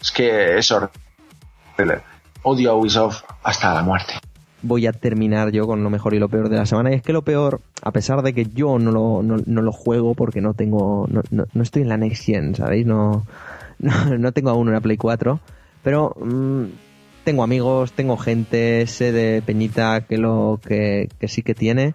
Es 0.00 0.12
que 0.12 0.58
es 0.58 0.70
horrible. 0.70 2.02
Odio 2.42 2.70
a 2.70 2.74
Ubisoft 2.74 3.22
hasta 3.42 3.74
la 3.74 3.82
muerte. 3.82 4.14
Voy 4.62 4.86
a 4.86 4.92
terminar 4.92 5.50
yo 5.52 5.66
con 5.66 5.82
lo 5.82 5.90
mejor 5.90 6.14
y 6.14 6.18
lo 6.18 6.28
peor 6.28 6.48
de 6.48 6.56
la 6.56 6.66
semana. 6.66 6.90
Y 6.90 6.94
es 6.94 7.02
que 7.02 7.12
lo 7.12 7.22
peor, 7.22 7.60
a 7.82 7.92
pesar 7.92 8.22
de 8.22 8.32
que 8.34 8.46
yo 8.46 8.78
no 8.78 8.90
lo, 8.92 9.22
no, 9.22 9.36
no 9.46 9.62
lo 9.62 9.72
juego 9.72 10.14
porque 10.14 10.40
no 10.40 10.54
tengo, 10.54 11.06
no, 11.10 11.22
no- 11.30 11.46
no 11.52 11.62
estoy 11.62 11.82
en 11.82 11.88
la 11.88 11.96
Next 11.96 12.24
Gen, 12.24 12.54
¿sabéis? 12.54 12.86
No, 12.86 13.24
no, 13.78 14.18
no 14.18 14.32
tengo 14.32 14.50
aún 14.50 14.68
una 14.68 14.80
Play 14.80 14.96
4, 14.96 15.40
pero 15.82 16.14
mm, 16.20 16.64
tengo 17.24 17.42
amigos, 17.42 17.92
tengo 17.92 18.16
gente, 18.16 18.86
sé 18.86 19.12
de 19.12 19.42
Peñita 19.42 20.02
que 20.02 20.18
lo 20.18 20.60
que, 20.66 21.08
que 21.18 21.28
sí 21.28 21.42
que 21.42 21.54
tiene. 21.54 21.94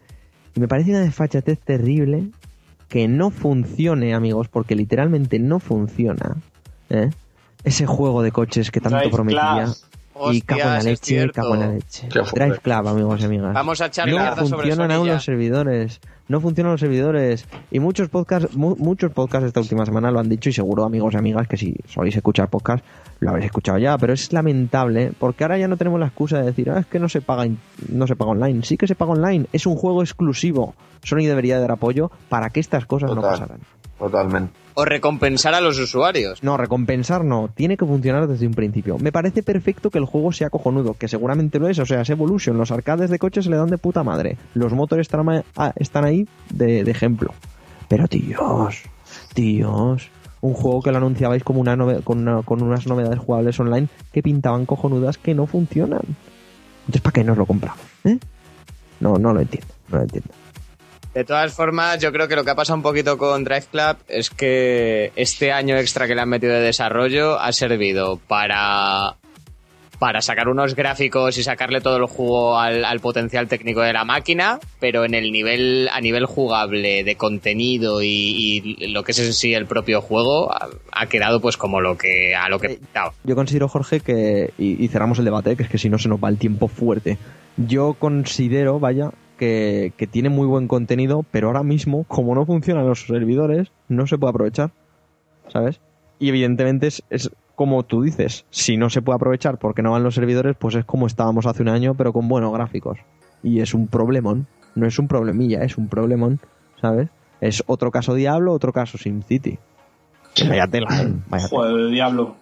Y 0.55 0.59
me 0.59 0.67
parece 0.67 0.91
una 0.91 1.01
desfachatez 1.01 1.59
terrible 1.59 2.29
que 2.87 3.07
no 3.07 3.29
funcione, 3.31 4.13
amigos, 4.13 4.47
porque 4.47 4.75
literalmente 4.75 5.37
no 5.39 5.59
funciona. 5.59 6.37
¿eh? 6.89 7.09
Ese 7.63 7.85
juego 7.87 8.21
de 8.21 8.31
coches 8.31 8.69
que 8.71 8.79
tanto 8.79 8.97
Drive 8.99 9.11
prometía. 9.11 9.39
Class. 9.39 9.85
Y 10.31 10.41
cago 10.41 10.61
en 10.61 10.67
la 10.67 10.81
leche, 10.81 11.29
cago 11.31 11.53
en 11.55 11.59
la 11.59 11.67
leche. 11.73 12.07
Drive 12.33 12.59
Club, 12.59 12.87
amigos 12.87 13.21
y 13.21 13.25
amigas. 13.25 13.53
Vamos 13.53 13.81
a 13.81 13.87
echar 13.87 14.07
no 14.07 14.17
funcionan 14.35 14.91
aún 14.91 15.07
los 15.07 15.23
servidores. 15.23 15.99
no 16.27 16.39
funcionan 16.41 16.71
los 16.71 16.79
servidores. 16.79 17.45
Y 17.69 17.79
muchos 17.79 18.09
podcasts, 18.09 18.55
mu- 18.55 18.75
muchos 18.77 19.11
podcasts 19.11 19.47
esta 19.47 19.59
última 19.59 19.85
semana 19.85 20.11
lo 20.11 20.19
han 20.19 20.29
dicho 20.29 20.49
y 20.49 20.53
seguro 20.53 20.83
amigos 20.85 21.13
y 21.13 21.17
amigas 21.17 21.47
que 21.47 21.57
si 21.57 21.75
soléis 21.87 22.15
escuchar 22.15 22.49
podcast 22.49 22.83
lo 23.19 23.29
habréis 23.29 23.47
escuchado 23.47 23.77
ya, 23.77 23.97
pero 23.97 24.13
es 24.13 24.31
lamentable 24.33 25.11
porque 25.17 25.43
ahora 25.43 25.57
ya 25.57 25.67
no 25.67 25.77
tenemos 25.77 25.99
la 25.99 26.07
excusa 26.07 26.39
de 26.39 26.45
decir, 26.45 26.69
ah, 26.69 26.79
es 26.79 26.85
que 26.85 26.99
no 26.99 27.09
se 27.09 27.21
paga 27.21 27.45
no 27.89 28.07
se 28.07 28.15
paga 28.15 28.31
online. 28.31 28.63
Sí 28.63 28.77
que 28.77 28.87
se 28.87 28.95
paga 28.95 29.13
online, 29.13 29.47
es 29.53 29.65
un 29.65 29.75
juego 29.75 30.01
exclusivo. 30.01 30.75
Sony 31.03 31.25
debería 31.25 31.59
dar 31.59 31.71
apoyo 31.71 32.11
para 32.29 32.49
que 32.49 32.59
estas 32.59 32.85
cosas 32.85 33.13
no 33.13 33.21
pasaran. 33.21 33.59
Totalmente. 33.97 34.53
O 34.73 34.83
recompensar 34.83 35.53
a 35.53 35.61
los 35.61 35.79
usuarios. 35.79 36.43
No, 36.43 36.57
recompensar 36.57 37.23
no, 37.23 37.47
tiene 37.47 37.77
que 37.77 37.85
funcionar 37.85 38.27
desde 38.27 38.45
un 38.45 38.53
principio. 38.53 38.97
Me 38.97 39.13
parece 39.13 39.41
perfecto 39.41 39.89
que 39.89 39.99
el 39.99 40.05
juego 40.05 40.33
sea 40.33 40.49
cojonudo, 40.49 40.95
que 40.95 41.07
seguramente 41.07 41.59
lo 41.59 41.69
es, 41.69 41.79
o 41.79 41.85
sea, 41.85 42.01
es 42.01 42.09
Evolution, 42.09 42.57
los 42.57 42.71
arcades 42.71 43.09
de 43.09 43.17
coches 43.17 43.45
se 43.45 43.51
le 43.51 43.55
dan 43.55 43.69
de 43.69 43.77
puta 43.77 44.03
madre. 44.03 44.37
Los 44.53 44.73
motores 44.73 45.07
están, 45.07 45.43
ah, 45.55 45.73
ahí 45.93 46.27
de, 46.49 46.83
de 46.83 46.91
ejemplo. 46.91 47.33
Pero 47.87 48.07
tíos, 48.07 48.83
tíos, 49.33 50.09
un 50.47 50.53
juego 50.53 50.81
que 50.81 50.91
lo 50.91 50.97
anunciabais 50.97 51.43
como 51.43 51.61
una 51.61 51.75
con 52.01 52.61
unas 52.61 52.87
novedades 52.87 53.19
jugables 53.19 53.59
online 53.59 53.87
que 54.11 54.21
pintaban 54.21 54.65
cojonudas 54.65 55.17
que 55.17 55.33
no 55.33 55.47
funcionan. 55.47 56.01
Entonces, 56.81 57.01
¿para 57.01 57.13
qué 57.13 57.23
nos 57.23 57.37
lo 57.37 57.45
compramos? 57.45 57.83
¿Eh? 58.03 58.17
No, 58.99 59.15
no 59.15 59.33
lo 59.33 59.41
entiendo, 59.41 59.73
no 59.89 59.97
lo 59.97 60.03
entiendo. 60.03 60.29
De 61.13 61.23
todas 61.23 61.53
formas, 61.53 61.99
yo 61.99 62.11
creo 62.11 62.27
que 62.27 62.35
lo 62.35 62.43
que 62.43 62.51
ha 62.51 62.55
pasado 62.55 62.75
un 62.75 62.83
poquito 62.83 63.17
con 63.17 63.43
Drive 63.45 63.67
Club 63.71 63.97
es 64.07 64.29
que 64.29 65.13
este 65.15 65.51
año 65.51 65.77
extra 65.77 66.07
que 66.07 66.15
le 66.15 66.21
han 66.21 66.29
metido 66.29 66.53
de 66.53 66.59
desarrollo 66.59 67.39
ha 67.39 67.53
servido 67.53 68.19
para 68.27 69.15
para 70.05 70.21
sacar 70.21 70.49
unos 70.49 70.75
gráficos 70.75 71.35
y 71.39 71.41
sacarle 71.41 71.81
todo 71.81 71.97
el 71.97 72.05
jugo 72.05 72.59
al, 72.59 72.85
al 72.85 72.99
potencial 72.99 73.47
técnico 73.47 73.81
de 73.81 73.91
la 73.91 74.05
máquina, 74.05 74.59
pero 74.79 75.03
en 75.03 75.15
el 75.15 75.31
nivel 75.31 75.89
a 75.91 75.99
nivel 75.99 76.27
jugable 76.27 77.03
de 77.03 77.15
contenido 77.15 78.03
y, 78.03 78.77
y 78.77 78.87
lo 78.89 79.01
que 79.01 79.13
es 79.13 79.19
en 79.19 79.33
sí 79.33 79.55
el 79.55 79.65
propio 79.65 80.01
juego 80.01 80.53
ha, 80.53 80.69
ha 80.91 81.07
quedado 81.07 81.41
pues 81.41 81.57
como 81.57 81.81
lo 81.81 81.97
que 81.97 82.35
a 82.35 82.49
lo 82.49 82.59
que 82.59 82.67
Eh. 82.73 82.79
Yo 83.23 83.35
considero, 83.35 83.67
Jorge, 83.67 83.99
que. 83.99 84.53
Y, 84.59 84.83
y 84.83 84.87
cerramos 84.89 85.17
el 85.17 85.25
debate, 85.25 85.55
que 85.55 85.63
es 85.63 85.69
que 85.69 85.79
si 85.79 85.89
no 85.89 85.97
se 85.97 86.07
nos 86.07 86.23
va 86.23 86.29
el 86.29 86.37
tiempo 86.37 86.67
fuerte. 86.67 87.17
Yo 87.57 87.95
considero, 87.97 88.79
vaya, 88.79 89.09
que, 89.39 89.91
que 89.97 90.05
tiene 90.05 90.29
muy 90.29 90.45
buen 90.45 90.67
contenido, 90.67 91.25
pero 91.31 91.47
ahora 91.47 91.63
mismo, 91.63 92.03
como 92.03 92.35
no 92.35 92.45
funcionan 92.45 92.87
los 92.87 93.07
servidores, 93.07 93.71
no 93.89 94.05
se 94.05 94.19
puede 94.19 94.29
aprovechar. 94.29 94.69
¿Sabes? 95.47 95.79
Y 96.19 96.29
evidentemente 96.29 96.87
es, 96.87 97.03
es 97.09 97.31
como 97.55 97.83
tú 97.83 98.01
dices, 98.01 98.45
si 98.49 98.77
no 98.77 98.89
se 98.89 99.01
puede 99.01 99.15
aprovechar 99.15 99.57
porque 99.57 99.81
no 99.81 99.91
van 99.91 100.03
los 100.03 100.15
servidores, 100.15 100.55
pues 100.57 100.75
es 100.75 100.85
como 100.85 101.07
estábamos 101.07 101.45
hace 101.45 101.61
un 101.61 101.69
año, 101.69 101.95
pero 101.95 102.13
con 102.13 102.27
buenos 102.27 102.53
gráficos. 102.53 102.99
Y 103.43 103.61
es 103.61 103.73
un 103.73 103.87
problemón. 103.87 104.47
No 104.75 104.85
es 104.85 104.99
un 104.99 105.07
problemilla, 105.07 105.63
es 105.63 105.77
un 105.77 105.87
problemón, 105.87 106.39
¿sabes? 106.81 107.09
Es 107.39 107.63
otro 107.67 107.91
caso 107.91 108.13
Diablo, 108.13 108.51
otro 108.53 108.73
caso 108.73 108.97
SimCity. 108.97 109.57
Vaya 110.49 110.67
tela, 110.67 110.87
¿eh? 111.01 111.13
Vaya 111.27 111.47
tela. 111.47 111.61
Joder, 111.61 111.91
diablo. 111.91 112.35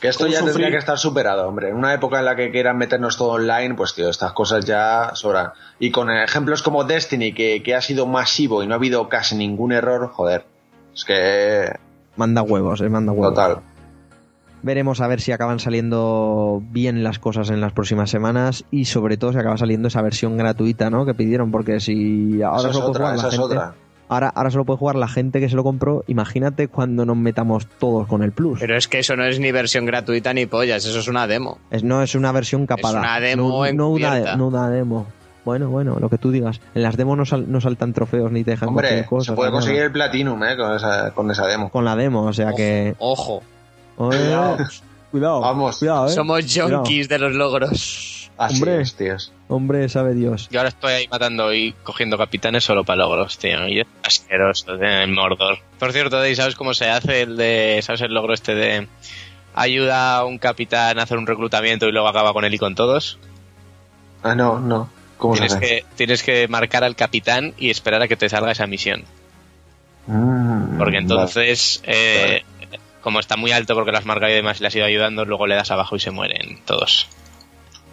Que 0.00 0.08
esto 0.08 0.24
¿Cómo 0.24 0.32
ya 0.32 0.44
tendría 0.44 0.70
que 0.70 0.76
estar 0.76 0.98
superado, 0.98 1.48
hombre. 1.48 1.70
En 1.70 1.76
una 1.76 1.94
época 1.94 2.18
en 2.18 2.24
la 2.24 2.36
que 2.36 2.50
quieran 2.50 2.76
meternos 2.76 3.16
todo 3.16 3.30
online, 3.30 3.74
pues 3.74 3.94
tío, 3.94 4.08
estas 4.08 4.32
cosas 4.32 4.64
ya 4.64 5.10
sobran. 5.14 5.50
Y 5.78 5.90
con 5.90 6.10
ejemplos 6.10 6.62
como 6.62 6.84
Destiny, 6.84 7.32
que, 7.32 7.62
que 7.62 7.74
ha 7.74 7.80
sido 7.80 8.06
masivo 8.06 8.62
y 8.62 8.66
no 8.66 8.74
ha 8.74 8.76
habido 8.76 9.08
casi 9.08 9.36
ningún 9.36 9.72
error, 9.72 10.10
joder. 10.12 10.44
Es 10.94 11.04
que. 11.04 11.72
Manda 12.16 12.42
huevos, 12.42 12.80
eh, 12.80 12.88
manda 12.88 13.12
huevos. 13.12 13.34
Total. 13.34 13.58
Veremos 14.64 15.00
a 15.02 15.06
ver 15.08 15.20
si 15.20 15.30
acaban 15.30 15.58
saliendo 15.60 16.62
bien 16.70 17.04
las 17.04 17.18
cosas 17.18 17.50
en 17.50 17.60
las 17.60 17.72
próximas 17.72 18.08
semanas 18.10 18.64
y 18.70 18.86
sobre 18.86 19.16
todo 19.18 19.32
si 19.32 19.38
acaba 19.38 19.58
saliendo 19.58 19.88
esa 19.88 20.00
versión 20.00 20.36
gratuita, 20.38 20.88
¿no? 20.88 21.04
Que 21.04 21.12
pidieron, 21.14 21.50
porque 21.50 21.80
si 21.80 22.40
ahora 22.42 22.58
Esa 22.60 22.68
es 22.70 22.74
solo 22.76 22.86
puede 22.86 22.90
otra, 22.90 23.04
jugar 23.10 23.16
la 23.22 23.28
es 23.28 23.34
gente, 23.34 23.44
otra. 23.44 23.74
ahora 24.08 24.28
ahora 24.34 24.50
solo 24.50 24.64
puede 24.64 24.78
jugar 24.78 24.96
la 24.96 25.08
gente 25.08 25.38
que 25.40 25.48
se 25.50 25.56
lo 25.56 25.64
compró. 25.64 26.02
Imagínate 26.06 26.68
cuando 26.68 27.04
nos 27.04 27.16
metamos 27.16 27.66
todos 27.78 28.06
con 28.06 28.22
el 28.22 28.32
plus. 28.32 28.58
Pero 28.58 28.76
es 28.76 28.88
que 28.88 29.00
eso 29.00 29.16
no 29.16 29.24
es 29.24 29.38
ni 29.38 29.52
versión 29.52 29.84
gratuita 29.84 30.32
ni 30.32 30.46
pollas, 30.46 30.84
eso 30.86 30.98
es 30.98 31.08
una 31.08 31.26
demo. 31.26 31.58
Es, 31.70 31.84
no 31.84 32.00
es 32.02 32.14
una 32.14 32.32
versión 32.32 32.66
capada. 32.66 33.00
una 33.00 33.20
demo 33.20 33.66
no, 33.66 33.72
no 33.74 33.88
una, 33.90 34.36
no 34.36 34.48
una 34.48 34.70
demo. 34.70 35.06
Bueno, 35.44 35.68
bueno, 35.68 35.98
lo 36.00 36.08
que 36.08 36.16
tú 36.16 36.30
digas. 36.30 36.62
En 36.74 36.82
las 36.82 36.96
demos 36.96 37.18
no, 37.18 37.26
sal- 37.26 37.44
no 37.52 37.60
saltan 37.60 37.92
trofeos 37.92 38.32
ni 38.32 38.44
te 38.44 38.52
dejan 38.52 38.70
Hombre, 38.70 39.04
cosas. 39.04 39.26
se 39.26 39.32
puede 39.34 39.50
nada. 39.50 39.60
conseguir 39.60 39.82
el 39.82 39.92
Platinum, 39.92 40.42
eh, 40.42 40.56
con 40.56 40.74
esa, 40.74 41.10
con 41.10 41.30
esa 41.30 41.46
demo. 41.46 41.68
con 41.68 41.84
la 41.84 41.94
demo, 41.96 42.22
o 42.22 42.32
sea 42.32 42.54
que. 42.54 42.94
Ojo, 42.98 43.42
Cuidado, 43.96 45.40
Vamos. 45.40 45.78
cuidado, 45.78 46.06
eh. 46.06 46.10
somos 46.10 46.40
Cuidado. 46.44 46.76
junkies 46.78 47.08
de 47.08 47.18
los 47.18 47.32
logros. 47.34 48.30
Así 48.36 48.56
Hombre. 48.56 48.80
es, 48.80 48.94
tíos. 48.96 49.32
Hombre, 49.46 49.88
sabe 49.88 50.14
Dios. 50.14 50.48
Yo 50.50 50.58
ahora 50.58 50.70
estoy 50.70 50.92
ahí 50.92 51.08
matando 51.08 51.54
y 51.54 51.72
cogiendo 51.84 52.18
capitanes 52.18 52.64
solo 52.64 52.82
para 52.82 52.96
logros, 53.04 53.38
tío. 53.38 53.68
Y 53.68 53.80
es 53.80 53.86
asqueroso 54.02 54.76
de 54.76 55.06
Mordor. 55.06 55.58
Por 55.78 55.92
cierto, 55.92 56.16
Dave, 56.16 56.34
¿sabes 56.34 56.56
cómo 56.56 56.74
se 56.74 56.88
hace 56.90 57.22
el 57.22 57.36
de. 57.36 57.78
¿Sabes 57.82 58.00
el 58.00 58.12
logro 58.12 58.34
este 58.34 58.56
de. 58.56 58.88
Ayuda 59.54 60.16
a 60.16 60.24
un 60.24 60.38
capitán 60.38 60.98
a 60.98 61.02
hacer 61.04 61.16
un 61.16 61.28
reclutamiento 61.28 61.86
y 61.86 61.92
luego 61.92 62.08
acaba 62.08 62.32
con 62.32 62.44
él 62.44 62.52
y 62.52 62.58
con 62.58 62.74
todos? 62.74 63.18
Ah, 64.24 64.34
no, 64.34 64.58
no. 64.58 64.88
¿Cómo 65.16 65.34
se 65.36 65.42
Tienes 65.42 65.56
hace? 65.56 65.66
que, 65.66 65.84
tienes 65.94 66.22
que 66.24 66.48
marcar 66.48 66.82
al 66.82 66.96
capitán 66.96 67.54
y 67.56 67.70
esperar 67.70 68.02
a 68.02 68.08
que 68.08 68.16
te 68.16 68.28
salga 68.28 68.50
esa 68.50 68.66
misión. 68.66 69.04
Mm, 70.08 70.76
Porque 70.76 70.96
vale. 70.96 70.98
entonces, 70.98 71.80
eh, 71.86 72.42
como 73.04 73.20
está 73.20 73.36
muy 73.36 73.52
alto 73.52 73.74
porque 73.74 73.92
las 73.92 74.06
marcas 74.06 74.30
y 74.30 74.32
demás 74.32 74.62
le 74.62 74.68
has 74.68 74.74
ido 74.74 74.86
ayudando, 74.86 75.26
luego 75.26 75.46
le 75.46 75.54
das 75.54 75.70
abajo 75.70 75.94
y 75.94 76.00
se 76.00 76.10
mueren 76.10 76.58
todos. 76.64 77.06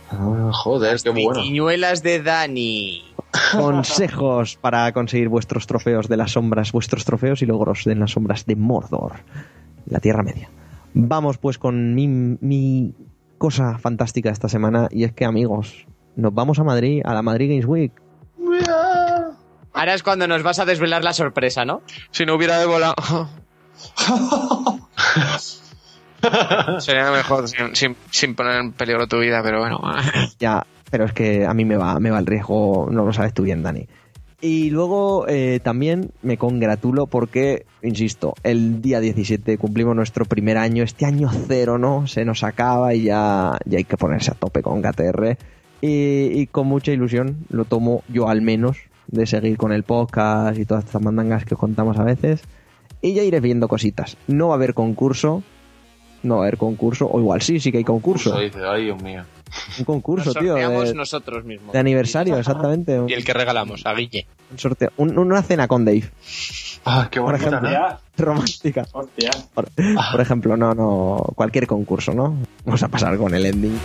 Ah, 0.09 0.49
joder, 0.53 0.97
qué 1.03 1.09
bueno. 1.09 1.41
Piñuelas 1.41 2.01
de 2.01 2.21
Dani. 2.21 3.03
Consejos 3.51 4.55
para 4.55 4.89
conseguir 4.93 5.27
vuestros 5.27 5.67
trofeos 5.67 6.07
de 6.07 6.15
las 6.15 6.31
sombras, 6.31 6.71
vuestros 6.71 7.03
trofeos 7.03 7.41
y 7.41 7.45
logros 7.45 7.83
de 7.83 7.95
las 7.95 8.11
sombras 8.11 8.45
de 8.45 8.55
Mordor, 8.55 9.17
la 9.85 9.99
Tierra 9.99 10.23
Media. 10.23 10.49
Vamos 10.93 11.37
pues 11.37 11.57
con 11.57 11.93
mi, 11.93 12.07
mi 12.07 12.93
cosa 13.37 13.77
fantástica 13.79 14.29
esta 14.29 14.47
semana 14.47 14.87
y 14.91 15.03
es 15.03 15.11
que 15.11 15.25
amigos, 15.25 15.87
nos 16.15 16.33
vamos 16.33 16.57
a 16.59 16.63
Madrid, 16.63 17.01
a 17.03 17.13
la 17.13 17.21
Madrid 17.21 17.49
Games 17.49 17.65
Week. 17.65 17.91
Ahora 19.73 19.93
es 19.93 20.03
cuando 20.03 20.25
nos 20.27 20.41
vas 20.41 20.59
a 20.59 20.65
desvelar 20.65 21.03
la 21.03 21.13
sorpresa, 21.13 21.65
¿no? 21.65 21.81
Si 22.11 22.25
no 22.25 22.35
hubiera 22.35 22.61
Ébola. 22.61 22.95
Sería 26.79 27.11
mejor 27.11 27.45
sin, 27.47 28.35
poner 28.35 28.59
en 28.59 28.71
peligro 28.73 29.07
tu 29.07 29.19
vida, 29.19 29.41
pero 29.43 29.59
bueno. 29.59 29.81
Ya, 30.39 30.65
pero 30.89 31.05
es 31.05 31.13
que 31.13 31.45
a 31.45 31.53
mí 31.53 31.65
me 31.65 31.77
va, 31.77 31.99
me 31.99 32.11
va 32.11 32.19
el 32.19 32.25
riesgo, 32.25 32.87
no 32.91 33.05
lo 33.05 33.13
sabes 33.13 33.33
tú 33.33 33.43
bien, 33.43 33.63
Dani. 33.63 33.87
Y 34.43 34.71
luego 34.71 35.27
eh, 35.27 35.59
también 35.63 36.11
me 36.23 36.37
congratulo 36.37 37.05
porque, 37.05 37.65
insisto, 37.83 38.33
el 38.41 38.81
día 38.81 38.99
17 38.99 39.59
cumplimos 39.59 39.95
nuestro 39.95 40.25
primer 40.25 40.57
año, 40.57 40.83
este 40.83 41.05
año 41.05 41.29
cero, 41.47 41.77
¿no? 41.77 42.07
Se 42.07 42.25
nos 42.25 42.43
acaba 42.43 42.95
y 42.95 43.03
ya, 43.03 43.57
ya 43.65 43.77
hay 43.77 43.83
que 43.83 43.97
ponerse 43.97 44.31
a 44.31 44.33
tope 44.33 44.63
con 44.63 44.81
KTR. 44.81 45.37
Y, 45.81 46.39
y 46.39 46.47
con 46.47 46.67
mucha 46.67 46.91
ilusión 46.91 47.45
lo 47.49 47.65
tomo 47.65 48.03
yo 48.07 48.29
al 48.29 48.41
menos 48.41 48.77
de 49.07 49.25
seguir 49.27 49.57
con 49.57 49.71
el 49.71 49.83
podcast 49.83 50.57
y 50.57 50.65
todas 50.65 50.85
estas 50.85 51.01
mandangas 51.01 51.45
que 51.45 51.55
contamos 51.55 51.97
a 51.97 52.03
veces. 52.03 52.41
Y 53.01 53.13
ya 53.13 53.23
iré 53.23 53.39
viendo 53.39 53.67
cositas. 53.67 54.17
No 54.27 54.49
va 54.49 54.53
a 54.53 54.57
haber 54.57 54.73
concurso. 54.73 55.43
No 56.23 56.35
va 56.35 56.41
a 56.41 56.43
haber 56.45 56.57
concurso. 56.57 57.07
O 57.11 57.19
igual 57.19 57.41
sí, 57.41 57.59
sí 57.59 57.71
que 57.71 57.79
hay 57.79 57.83
concurso. 57.83 58.29
Eso 58.29 58.39
dice, 58.39 58.59
ay, 58.63 58.85
Dios 58.85 59.01
mío. 59.01 59.23
Un 59.79 59.85
concurso, 59.85 60.31
Nos 60.33 60.37
tío. 60.37 60.53
de- 60.55 60.93
nosotros 60.93 61.43
mismos. 61.43 61.73
de 61.73 61.79
aniversario, 61.79 62.37
exactamente. 62.37 63.01
Y 63.07 63.13
el 63.13 63.25
que 63.25 63.33
regalamos, 63.33 63.85
a 63.85 63.93
Guille. 63.93 64.25
un 64.51 64.57
sorteo. 64.59 64.91
Un- 64.97 65.17
una 65.17 65.41
cena 65.41 65.67
con 65.67 65.83
Dave. 65.83 66.09
Ah, 66.85 67.09
qué 67.11 67.19
Por 67.19 67.31
bonita, 67.31 67.47
ejemplo. 67.49 67.69
¿no? 67.69 67.73
Ya, 67.75 67.99
Romántica. 68.17 68.87
hostia. 68.93 69.31
Por, 69.53 69.67
por 70.11 70.21
ejemplo, 70.21 70.55
no, 70.57 70.73
no. 70.73 71.17
Cualquier 71.35 71.67
concurso, 71.67 72.13
¿no? 72.13 72.37
Vamos 72.65 72.81
a 72.83 72.87
pasar 72.87 73.17
con 73.17 73.33
el 73.35 73.45
ending. 73.45 73.77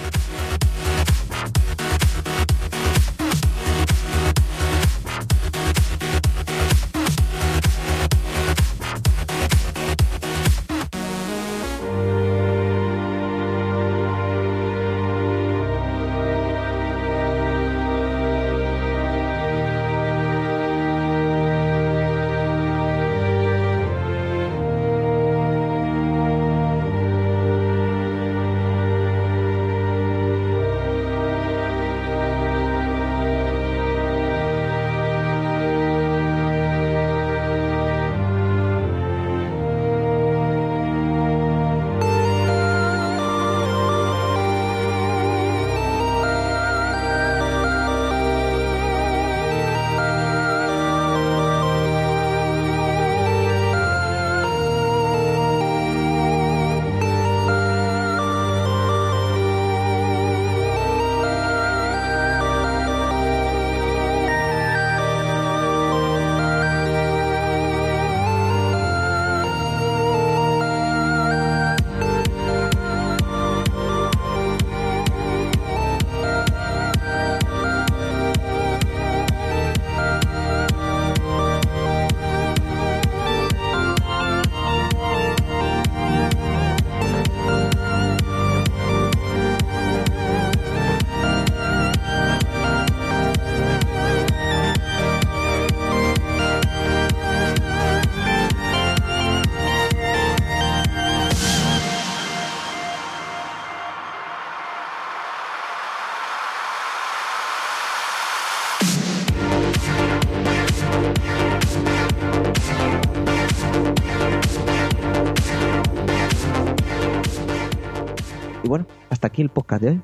Aquí 119.36 119.42
el 119.42 119.50
podcast 119.50 119.84
eh, 119.84 120.00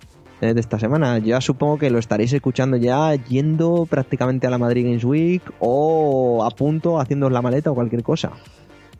de 0.52 0.60
esta 0.60 0.78
semana. 0.78 1.18
Ya 1.18 1.40
supongo 1.40 1.78
que 1.78 1.88
lo 1.88 1.98
estaréis 1.98 2.34
escuchando 2.34 2.76
ya 2.76 3.14
yendo 3.14 3.86
prácticamente 3.88 4.46
a 4.46 4.50
la 4.50 4.58
Madrid 4.58 4.84
Games 4.84 5.04
Week 5.04 5.42
o 5.58 6.44
a 6.44 6.50
punto 6.50 7.00
haciendo 7.00 7.30
la 7.30 7.40
maleta 7.40 7.70
o 7.70 7.74
cualquier 7.74 8.02
cosa. 8.02 8.30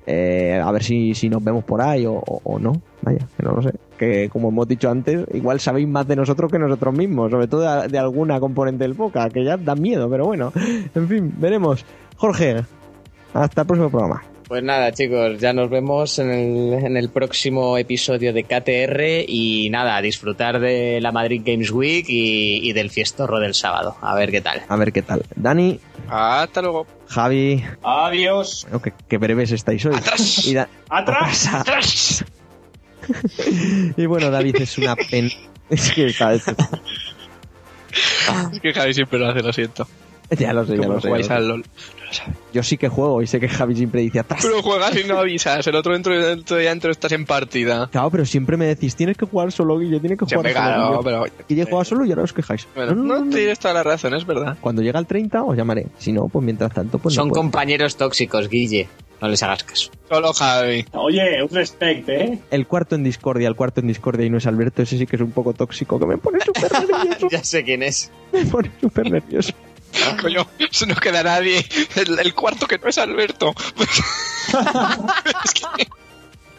Eh, 0.07 0.59
a 0.61 0.73
ver 0.73 0.83
si, 0.83 1.15
si 1.15 1.29
nos 1.29 1.45
vemos 1.45 1.65
por 1.65 1.83
ahí 1.83 2.07
o, 2.07 2.59
no. 2.59 2.73
Vaya, 3.03 3.29
que 3.37 3.43
no 3.43 3.53
lo 3.53 3.63
sé. 3.63 3.75
Que 3.99 4.31
como 4.31 4.49
hemos 4.49 4.67
dicho 4.67 4.89
antes, 4.89 5.27
igual 5.35 5.61
sabéis 5.61 5.87
más 5.87 6.09
de 6.09 6.17
nosotros 6.17 6.51
que 6.51 6.59
nosotros 6.59 6.97
mismos, 6.97 7.31
sobre 7.31 7.47
todo 7.47 7.61
de, 7.61 7.89
de 7.89 7.99
alguna 7.99 8.41
componente 8.41 8.85
del 8.85 8.95
podcast, 8.95 9.35
que 9.35 9.45
ya 9.45 9.59
da 9.59 9.75
miedo, 9.75 10.09
pero 10.09 10.25
bueno. 10.25 10.51
En 10.95 11.09
fin, 11.09 11.35
veremos. 11.37 11.85
Jorge, 12.17 12.65
hasta 13.35 13.61
el 13.61 13.67
próximo 13.67 13.91
programa. 13.91 14.32
Pues 14.53 14.63
nada, 14.65 14.93
chicos, 14.93 15.39
ya 15.41 15.55
nos 15.55 15.71
vemos 15.71 16.19
en 16.19 16.31
el, 16.31 16.73
en 16.85 16.97
el 16.99 17.09
próximo 17.09 17.79
episodio 17.79 18.35
de 18.35 18.45
KTR 18.45 19.25
y 19.27 19.71
nada, 19.71 19.97
a 19.97 20.03
disfrutar 20.03 20.61
de 20.61 21.01
la 21.01 21.11
Madrid 21.11 21.41
Games 21.43 21.71
Week 21.71 22.05
y, 22.07 22.69
y 22.69 22.75
del 22.75 22.91
fiestorro 22.91 23.41
del 23.41 23.55
sábado. 23.55 23.97
A 24.03 24.15
ver 24.15 24.31
qué 24.31 24.43
tal. 24.43 24.61
A 24.69 24.77
ver 24.77 24.93
qué 24.93 25.01
tal. 25.01 25.23
Dani, 25.37 25.81
Hasta 26.07 26.61
luego. 26.61 26.87
Javi, 27.09 27.65
Adiós. 27.83 28.65
bueno, 28.65 28.83
que, 28.83 28.93
que 29.09 29.17
breves 29.17 29.53
estáis 29.53 29.87
hoy. 29.87 29.95
Atrás. 29.97 30.47
Y, 30.47 30.53
Da- 30.53 30.69
¡Atrás! 30.91 31.47
¡Atrás! 31.55 32.23
y 33.97 34.05
bueno, 34.05 34.31
David 34.31 34.57
es 34.61 34.77
una 34.77 34.95
pena. 34.97 35.31
Es 35.71 35.91
que 35.93 36.13
cada 36.13 36.33
vez- 36.33 36.45
Es 38.53 38.61
que 38.61 38.75
Javi 38.75 38.93
siempre 38.93 39.19
lo 39.19 39.29
hace, 39.31 39.41
lo 39.43 39.51
siento. 39.55 39.89
Ya 40.39 40.53
lo 40.53 40.65
sé, 40.67 40.77
ya 40.79 40.89
lo 40.89 41.01
sé. 41.01 41.09
jugáis 41.09 41.29
ya 41.29 41.39
lo 41.39 41.39
al 41.39 41.43
sé. 41.43 41.49
LOL. 41.49 41.61
No 42.01 42.07
lo 42.07 42.13
sabe. 42.13 42.33
Yo 42.53 42.63
sí 42.63 42.77
que 42.77 42.89
juego 42.89 43.23
y 43.23 43.27
sé 43.27 43.41
que 43.41 43.49
Javi 43.49 43.75
siempre 43.77 44.01
dice 44.03 44.19
atrás. 44.21 44.41
Pero 44.43 44.63
juegas 44.63 44.97
y 44.97 45.05
no 45.07 45.19
avisas. 45.19 45.67
El 45.67 45.77
otro 45.77 45.93
dentro, 45.93 46.15
dentro 46.27 46.57
de 46.57 46.65
dentro 46.65 46.91
estás 46.91 47.13
en 47.13 47.25
partida. 47.27 47.89
Claro, 47.91 48.11
pero 48.11 48.25
siempre 48.27 48.57
me 48.57 48.67
decís, 48.67 48.95
tienes 48.97 49.17
que 49.17 49.27
jugar 49.27 49.53
solo, 49.53 49.79
Guille, 49.79 50.01
tienes 50.01 50.19
que 50.19 50.25
jugar 50.27 50.53
Siempre, 50.53 50.55
solo. 50.55 51.01
pero... 51.03 51.25
Guille 51.49 51.65
juega 51.65 51.85
solo 51.85 52.05
y 52.05 52.11
ahora 52.11 52.23
os 52.25 52.33
quejáis. 52.33 52.67
Bueno, 52.75 52.95
No, 52.95 53.03
no, 53.03 53.05
no 53.15 53.19
no, 53.21 53.25
no. 53.27 53.31
tienes 53.37 53.59
toda 53.59 53.75
la 53.75 53.83
razón, 53.83 54.15
es 54.15 54.27
verdad. 54.27 54.57
Cuando 54.61 54.83
llega 54.83 54.99
el 54.99 55.07
30 55.07 55.43
os 55.43 55.57
llamaré. 55.57 55.87
Si 55.99 56.13
no, 56.13 56.29
pues 56.29 56.45
mientras 56.45 56.73
tanto, 56.73 56.99
pues 56.99 57.15
Son 57.15 57.31
compañeros 57.31 57.97
tóxicos, 57.97 58.49
Guille. 58.49 58.89
No 59.21 59.29
les 59.29 59.41
hagas 59.45 59.63
caso. 59.63 59.91
Solo 60.11 60.33
Javi. 60.33 60.85
Oye, 60.95 61.41
un 61.45 61.49
respect, 61.49 62.09
¿eh? 62.09 62.41
El 62.51 62.67
cuarto 62.67 62.97
en 62.97 63.05
discordia, 63.05 63.47
el 63.47 63.55
cuarto 63.55 63.81
en 63.81 63.87
discordia 63.87 64.27
y 64.27 64.31
no 64.31 64.39
es 64.39 64.47
Alberto, 64.49 64.83
ese 64.83 64.99
sí 64.99 65.07
que 65.07 65.15
es 65.15 65.23
un 65.23 65.31
poco 65.31 65.53
tóxico, 65.53 65.97
que 66.01 66.07
me 66.07 66.19
pone 66.19 66.41
súper 66.41 66.73
nervioso. 66.91 67.29
ya 67.31 67.45
sé 67.45 67.63
quién 67.63 67.85
es. 67.85 68.11
me 68.33 68.45
pone 68.47 68.71
súper 68.81 69.11
nervioso. 69.13 69.53
Coño, 70.21 70.47
no 70.87 70.95
queda 70.97 71.23
nadie. 71.23 71.65
El, 71.97 72.19
el 72.19 72.35
cuarto 72.35 72.67
que 72.67 72.79
no 72.79 72.89
es 72.89 72.99
Alberto. 72.99 73.55
es 75.45 75.55
que... 75.55 75.89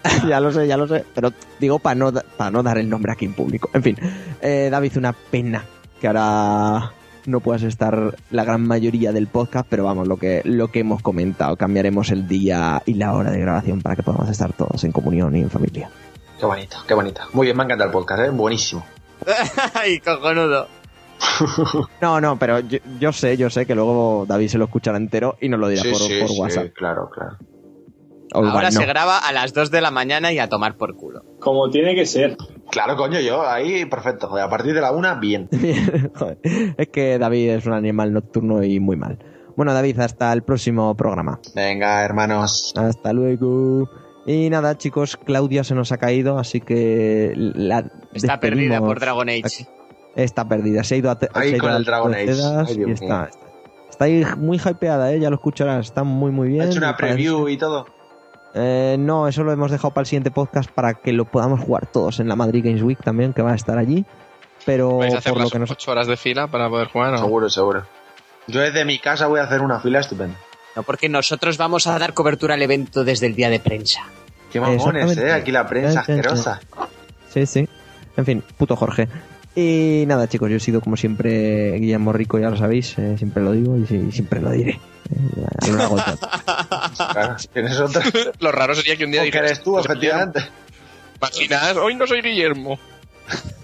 ya 0.27 0.39
lo 0.39 0.51
sé, 0.51 0.67
ya 0.67 0.77
lo 0.77 0.87
sé. 0.87 1.05
Pero 1.13 1.31
digo 1.59 1.79
para 1.79 1.95
no, 1.95 2.11
para 2.11 2.51
no 2.51 2.63
dar 2.63 2.77
el 2.77 2.89
nombre 2.89 3.11
aquí 3.11 3.25
en 3.25 3.33
público. 3.33 3.69
En 3.73 3.83
fin, 3.83 3.97
eh, 4.41 4.69
David, 4.71 4.97
una 4.97 5.13
pena 5.13 5.65
que 5.99 6.07
ahora 6.07 6.93
no 7.25 7.39
puedas 7.39 7.63
estar 7.63 8.15
la 8.31 8.43
gran 8.43 8.67
mayoría 8.67 9.11
del 9.11 9.27
podcast, 9.27 9.65
pero 9.69 9.85
vamos, 9.85 10.07
lo 10.07 10.17
que, 10.17 10.41
lo 10.43 10.69
que 10.69 10.79
hemos 10.79 11.01
comentado, 11.01 11.55
cambiaremos 11.55 12.11
el 12.11 12.27
día 12.27 12.81
y 12.85 12.95
la 12.95 13.13
hora 13.13 13.31
de 13.31 13.39
grabación 13.39 13.81
para 13.81 13.95
que 13.95 14.03
podamos 14.03 14.29
estar 14.29 14.51
todos 14.53 14.83
en 14.83 14.91
comunión 14.91 15.35
y 15.35 15.41
en 15.41 15.49
familia. 15.49 15.89
Qué 16.37 16.45
bonito, 16.45 16.77
qué 16.85 16.93
bonito. 16.93 17.21
Muy 17.31 17.47
bien, 17.47 17.55
me 17.55 17.63
encanta 17.63 17.85
el 17.85 17.91
podcast, 17.91 18.23
¿eh? 18.23 18.29
Buenísimo. 18.29 18.85
Ay, 19.73 19.99
cojonudo. 19.99 20.67
No, 22.01 22.19
no, 22.21 22.37
pero 22.37 22.59
yo, 22.59 22.79
yo 22.99 23.11
sé, 23.11 23.37
yo 23.37 23.49
sé 23.49 23.65
que 23.65 23.75
luego 23.75 24.25
David 24.27 24.47
se 24.49 24.57
lo 24.57 24.65
escuchará 24.65 24.97
entero 24.97 25.37
y 25.41 25.49
nos 25.49 25.59
lo 25.59 25.67
dirá 25.67 25.81
Sí, 25.83 25.89
por, 25.91 25.99
sí, 25.99 26.19
por 26.19 26.29
sí, 26.29 26.39
WhatsApp. 26.41 26.73
claro, 26.73 27.09
claro. 27.09 27.37
Ahora 28.33 28.71
no. 28.71 28.79
se 28.79 28.85
graba 28.87 29.19
a 29.19 29.31
las 29.31 29.53
2 29.53 29.69
de 29.69 29.79
la 29.79 29.91
mañana 29.91 30.31
y 30.33 30.39
a 30.39 30.49
tomar 30.49 30.75
por 30.75 30.95
culo. 30.95 31.23
Como 31.39 31.69
tiene 31.69 31.93
que 31.93 32.05
ser. 32.07 32.35
Claro, 32.71 32.95
coño, 32.95 33.19
yo 33.19 33.47
ahí 33.47 33.85
perfecto. 33.85 34.27
Joder, 34.27 34.45
a 34.45 34.49
partir 34.49 34.73
de 34.73 34.81
la 34.81 34.91
una, 34.91 35.13
bien. 35.15 35.47
Bien, 35.51 36.11
joder. 36.15 36.39
Es 36.77 36.87
que 36.87 37.19
David 37.19 37.49
es 37.51 37.65
un 37.67 37.73
animal 37.73 38.11
nocturno 38.11 38.63
y 38.63 38.79
muy 38.79 38.95
mal. 38.95 39.19
Bueno, 39.55 39.71
David, 39.71 39.99
hasta 39.99 40.33
el 40.33 40.41
próximo 40.41 40.95
programa. 40.97 41.39
Venga, 41.53 42.03
hermanos. 42.03 42.73
Hasta 42.75 43.13
luego. 43.13 43.87
Y 44.25 44.49
nada, 44.49 44.79
chicos, 44.79 45.15
Claudia 45.15 45.63
se 45.63 45.75
nos 45.75 45.91
ha 45.91 45.97
caído, 45.97 46.39
así 46.39 46.59
que 46.59 47.33
la 47.35 47.85
Está 48.13 48.39
perdida 48.39 48.79
por 48.79 48.99
Dragon 48.99 49.29
Age. 49.29 49.67
Está 50.15 50.47
perdida, 50.47 50.83
se 50.83 50.95
ha 50.95 50.97
ido 50.97 51.09
a, 51.09 51.17
Ahí 51.33 51.49
se 51.49 51.55
ha 51.55 51.57
ido 51.57 51.59
con 51.59 51.71
a 51.71 51.77
el 51.77 51.85
Dragon 51.85 52.13
Age. 52.13 52.31
Ay, 52.67 52.75
Dios 52.77 53.01
está, 53.01 53.25
está, 53.25 53.47
está 53.89 54.05
ahí 54.05 54.23
muy 54.37 54.57
hypeada, 54.57 55.11
¿eh? 55.11 55.19
ya 55.19 55.29
lo 55.29 55.35
escucharás, 55.35 55.87
está 55.87 56.03
muy 56.03 56.31
muy 56.31 56.49
bien. 56.49 56.61
Ha 56.61 56.65
hecho 56.65 56.77
una 56.77 56.95
preview 56.95 57.49
y 57.49 57.57
todo. 57.57 57.87
Eh, 58.53 58.97
no, 58.99 59.27
eso 59.27 59.43
lo 59.43 59.51
hemos 59.51 59.71
dejado 59.71 59.91
para 59.91 60.03
el 60.03 60.07
siguiente 60.07 60.29
podcast 60.29 60.69
para 60.69 60.93
que 60.93 61.11
lo 61.11 61.25
podamos 61.25 61.61
jugar 61.61 61.87
todos 61.87 62.19
en 62.19 62.27
la 62.27 62.35
Madrid 62.35 62.63
Games 62.63 62.83
Week 62.83 62.99
también, 63.03 63.33
que 63.33 63.41
va 63.41 63.53
a 63.53 63.55
estar 63.55 63.77
allí. 63.77 64.05
Pero 64.65 64.97
¿Vais 64.97 65.13
a 65.13 65.17
hacer 65.17 65.33
por 65.33 65.41
lo 65.41 65.49
que 65.49 65.59
nos... 65.59 65.71
8 65.71 65.91
horas 65.91 66.07
de 66.07 66.15
fila 66.15 66.47
para 66.47 66.69
poder 66.69 66.87
jugar? 66.87 67.15
o? 67.15 67.17
Seguro, 67.17 67.49
seguro. 67.49 67.85
Yo 68.47 68.61
desde 68.61 68.85
mi 68.85 68.99
casa 68.99 69.27
voy 69.27 69.39
a 69.39 69.43
hacer 69.43 69.61
una 69.61 69.79
fila 69.79 69.99
estupenda. 69.99 70.37
No, 70.75 70.83
porque 70.83 71.09
nosotros 71.09 71.57
vamos 71.57 71.87
a 71.87 71.97
dar 71.99 72.13
cobertura 72.13 72.55
al 72.55 72.61
evento 72.61 73.03
desde 73.03 73.27
el 73.27 73.35
día 73.35 73.49
de 73.49 73.59
prensa. 73.59 74.01
Qué 74.51 74.59
mamones. 74.59 75.17
¿eh? 75.17 75.31
Aquí 75.31 75.51
la 75.51 75.65
prensa 75.65 76.01
asquerosa. 76.01 76.59
Sí, 77.29 77.45
sí. 77.45 77.67
En 78.15 78.25
fin, 78.25 78.43
puto 78.57 78.75
Jorge. 78.75 79.07
Y 79.55 80.05
nada, 80.07 80.27
chicos, 80.27 80.49
yo 80.49 80.57
he 80.57 80.59
sido 80.59 80.81
como 80.81 80.97
siempre 80.97 81.77
Guillermo 81.79 82.11
Rico, 82.11 82.39
ya 82.39 82.49
lo 82.49 82.57
sabéis, 82.57 82.97
eh, 82.97 83.17
siempre 83.17 83.43
lo 83.43 83.51
digo 83.51 83.77
y, 83.77 84.11
siempre 84.11 84.41
lo 84.41 84.51
diré. 84.51 84.71
eh, 84.71 85.69
lo 85.69 85.77
largo 85.77 85.97
de 85.97 86.03
todo. 86.03 86.17
Claro, 87.11 87.35
tienes 87.53 87.79
otra. 87.79 88.03
Lo 88.39 88.51
raro 88.51 88.73
sería 88.73 88.95
que 88.95 89.05
un 89.05 89.11
día 89.11 89.19
Porque 89.21 89.31
dijeras... 89.31 89.51
eres 89.51 89.63
tú, 89.63 89.77
efectivamente. 89.77 90.39
Imaginas, 91.17 91.77
hoy 91.77 91.95
no 91.95 92.07
soy 92.07 92.21
Guillermo. 92.21 92.79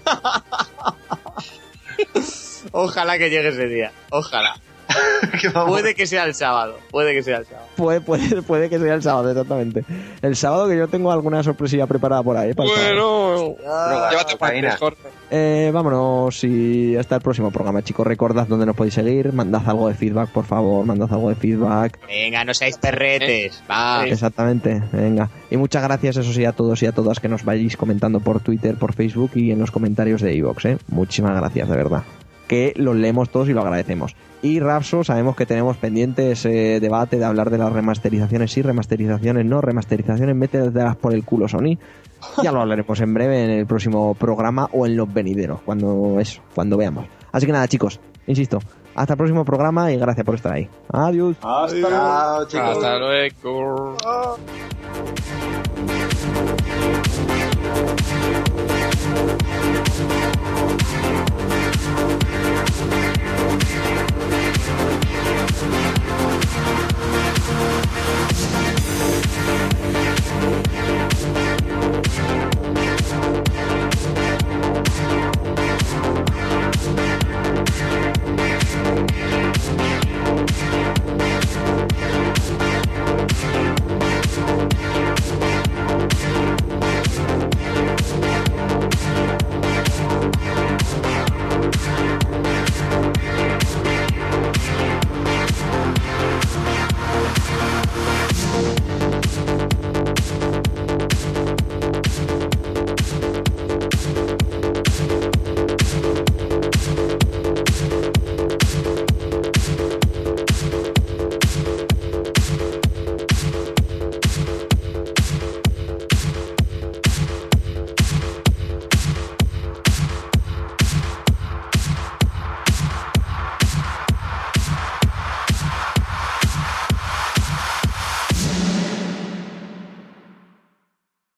Ojalá 2.72 3.18
que 3.18 3.30
llegue 3.30 3.48
ese 3.48 3.66
día. 3.66 3.92
Ojalá. 4.10 4.54
Puede 5.66 5.94
que 5.94 6.06
sea 6.06 6.24
el 6.24 6.34
sábado. 6.34 6.78
Puede 6.90 7.14
que 7.14 7.22
sea 7.22 7.38
el 7.38 7.46
sábado. 7.46 7.66
Puede, 7.76 8.00
puede, 8.00 8.42
puede 8.42 8.68
que 8.68 8.78
sea 8.78 8.94
el 8.94 9.02
sábado, 9.02 9.30
exactamente. 9.30 9.84
El 10.22 10.36
sábado 10.36 10.68
que 10.68 10.76
yo 10.76 10.88
tengo 10.88 11.12
alguna 11.12 11.42
sorpresilla 11.42 11.86
preparada 11.86 12.22
por 12.22 12.36
ahí. 12.36 12.54
para. 12.54 12.68
Bueno, 12.68 13.54
Droga, 13.60 14.10
llévate 14.10 14.36
partes, 14.36 14.76
Jorge. 14.76 15.08
Eh, 15.30 15.70
vámonos 15.72 16.42
y 16.44 16.96
hasta 16.96 17.16
el 17.16 17.22
próximo 17.22 17.50
programa, 17.50 17.82
chicos. 17.82 18.06
Recordad 18.06 18.46
dónde 18.46 18.66
nos 18.66 18.76
podéis 18.76 18.94
seguir. 18.94 19.32
Mandad 19.32 19.62
algo 19.66 19.88
de 19.88 19.94
feedback, 19.94 20.30
por 20.30 20.44
favor. 20.44 20.84
Mandad 20.84 21.12
algo 21.12 21.28
de 21.28 21.36
feedback. 21.36 21.98
Venga, 22.06 22.44
no 22.44 22.54
seáis 22.54 22.78
perretes. 22.78 23.62
Va. 23.70 24.04
Exactamente, 24.06 24.82
venga. 24.92 25.30
Y 25.50 25.56
muchas 25.56 25.82
gracias, 25.82 26.16
eso 26.16 26.32
sí, 26.32 26.44
a 26.44 26.52
todos 26.52 26.82
y 26.82 26.86
a 26.86 26.92
todas 26.92 27.20
que 27.20 27.28
nos 27.28 27.44
vayáis 27.44 27.76
comentando 27.76 28.20
por 28.20 28.40
Twitter, 28.40 28.76
por 28.76 28.94
Facebook 28.94 29.32
y 29.34 29.52
en 29.52 29.58
los 29.60 29.70
comentarios 29.70 30.20
de 30.20 30.34
iVoox, 30.34 30.64
¿eh? 30.66 30.78
Muchísimas 30.88 31.36
gracias, 31.36 31.68
de 31.68 31.76
verdad. 31.76 32.02
Que 32.50 32.74
los 32.74 32.96
leemos 32.96 33.30
todos 33.30 33.48
y 33.48 33.52
lo 33.52 33.60
agradecemos. 33.60 34.16
Y 34.42 34.58
Rapso, 34.58 35.04
sabemos 35.04 35.36
que 35.36 35.46
tenemos 35.46 35.76
pendiente 35.76 36.32
ese 36.32 36.80
debate 36.80 37.16
de 37.16 37.24
hablar 37.24 37.48
de 37.48 37.58
las 37.58 37.72
remasterizaciones 37.72 38.50
sí, 38.50 38.60
remasterizaciones 38.60 39.46
no, 39.46 39.60
remasterizaciones 39.60 40.34
mételas 40.34 40.96
por 40.96 41.14
el 41.14 41.24
culo 41.24 41.46
Sony. 41.46 41.78
Ya 42.42 42.50
lo 42.50 42.60
hablaremos 42.60 43.00
en 43.00 43.14
breve 43.14 43.44
en 43.44 43.50
el 43.50 43.66
próximo 43.66 44.16
programa 44.16 44.68
o 44.72 44.84
en 44.84 44.96
los 44.96 45.14
venideros, 45.14 45.60
cuando 45.62 46.18
eso, 46.18 46.42
cuando 46.52 46.76
veamos. 46.76 47.06
Así 47.30 47.46
que 47.46 47.52
nada, 47.52 47.68
chicos, 47.68 48.00
insisto, 48.26 48.58
hasta 48.96 49.12
el 49.12 49.16
próximo 49.16 49.44
programa 49.44 49.92
y 49.92 49.96
gracias 49.96 50.26
por 50.26 50.34
estar 50.34 50.52
ahí. 50.52 50.68
Adiós. 50.88 51.36
Hasta 51.42 51.76
luego. 51.76 52.48
Chicos. 52.48 52.76
Hasta 52.76 52.98
luego. 52.98 53.96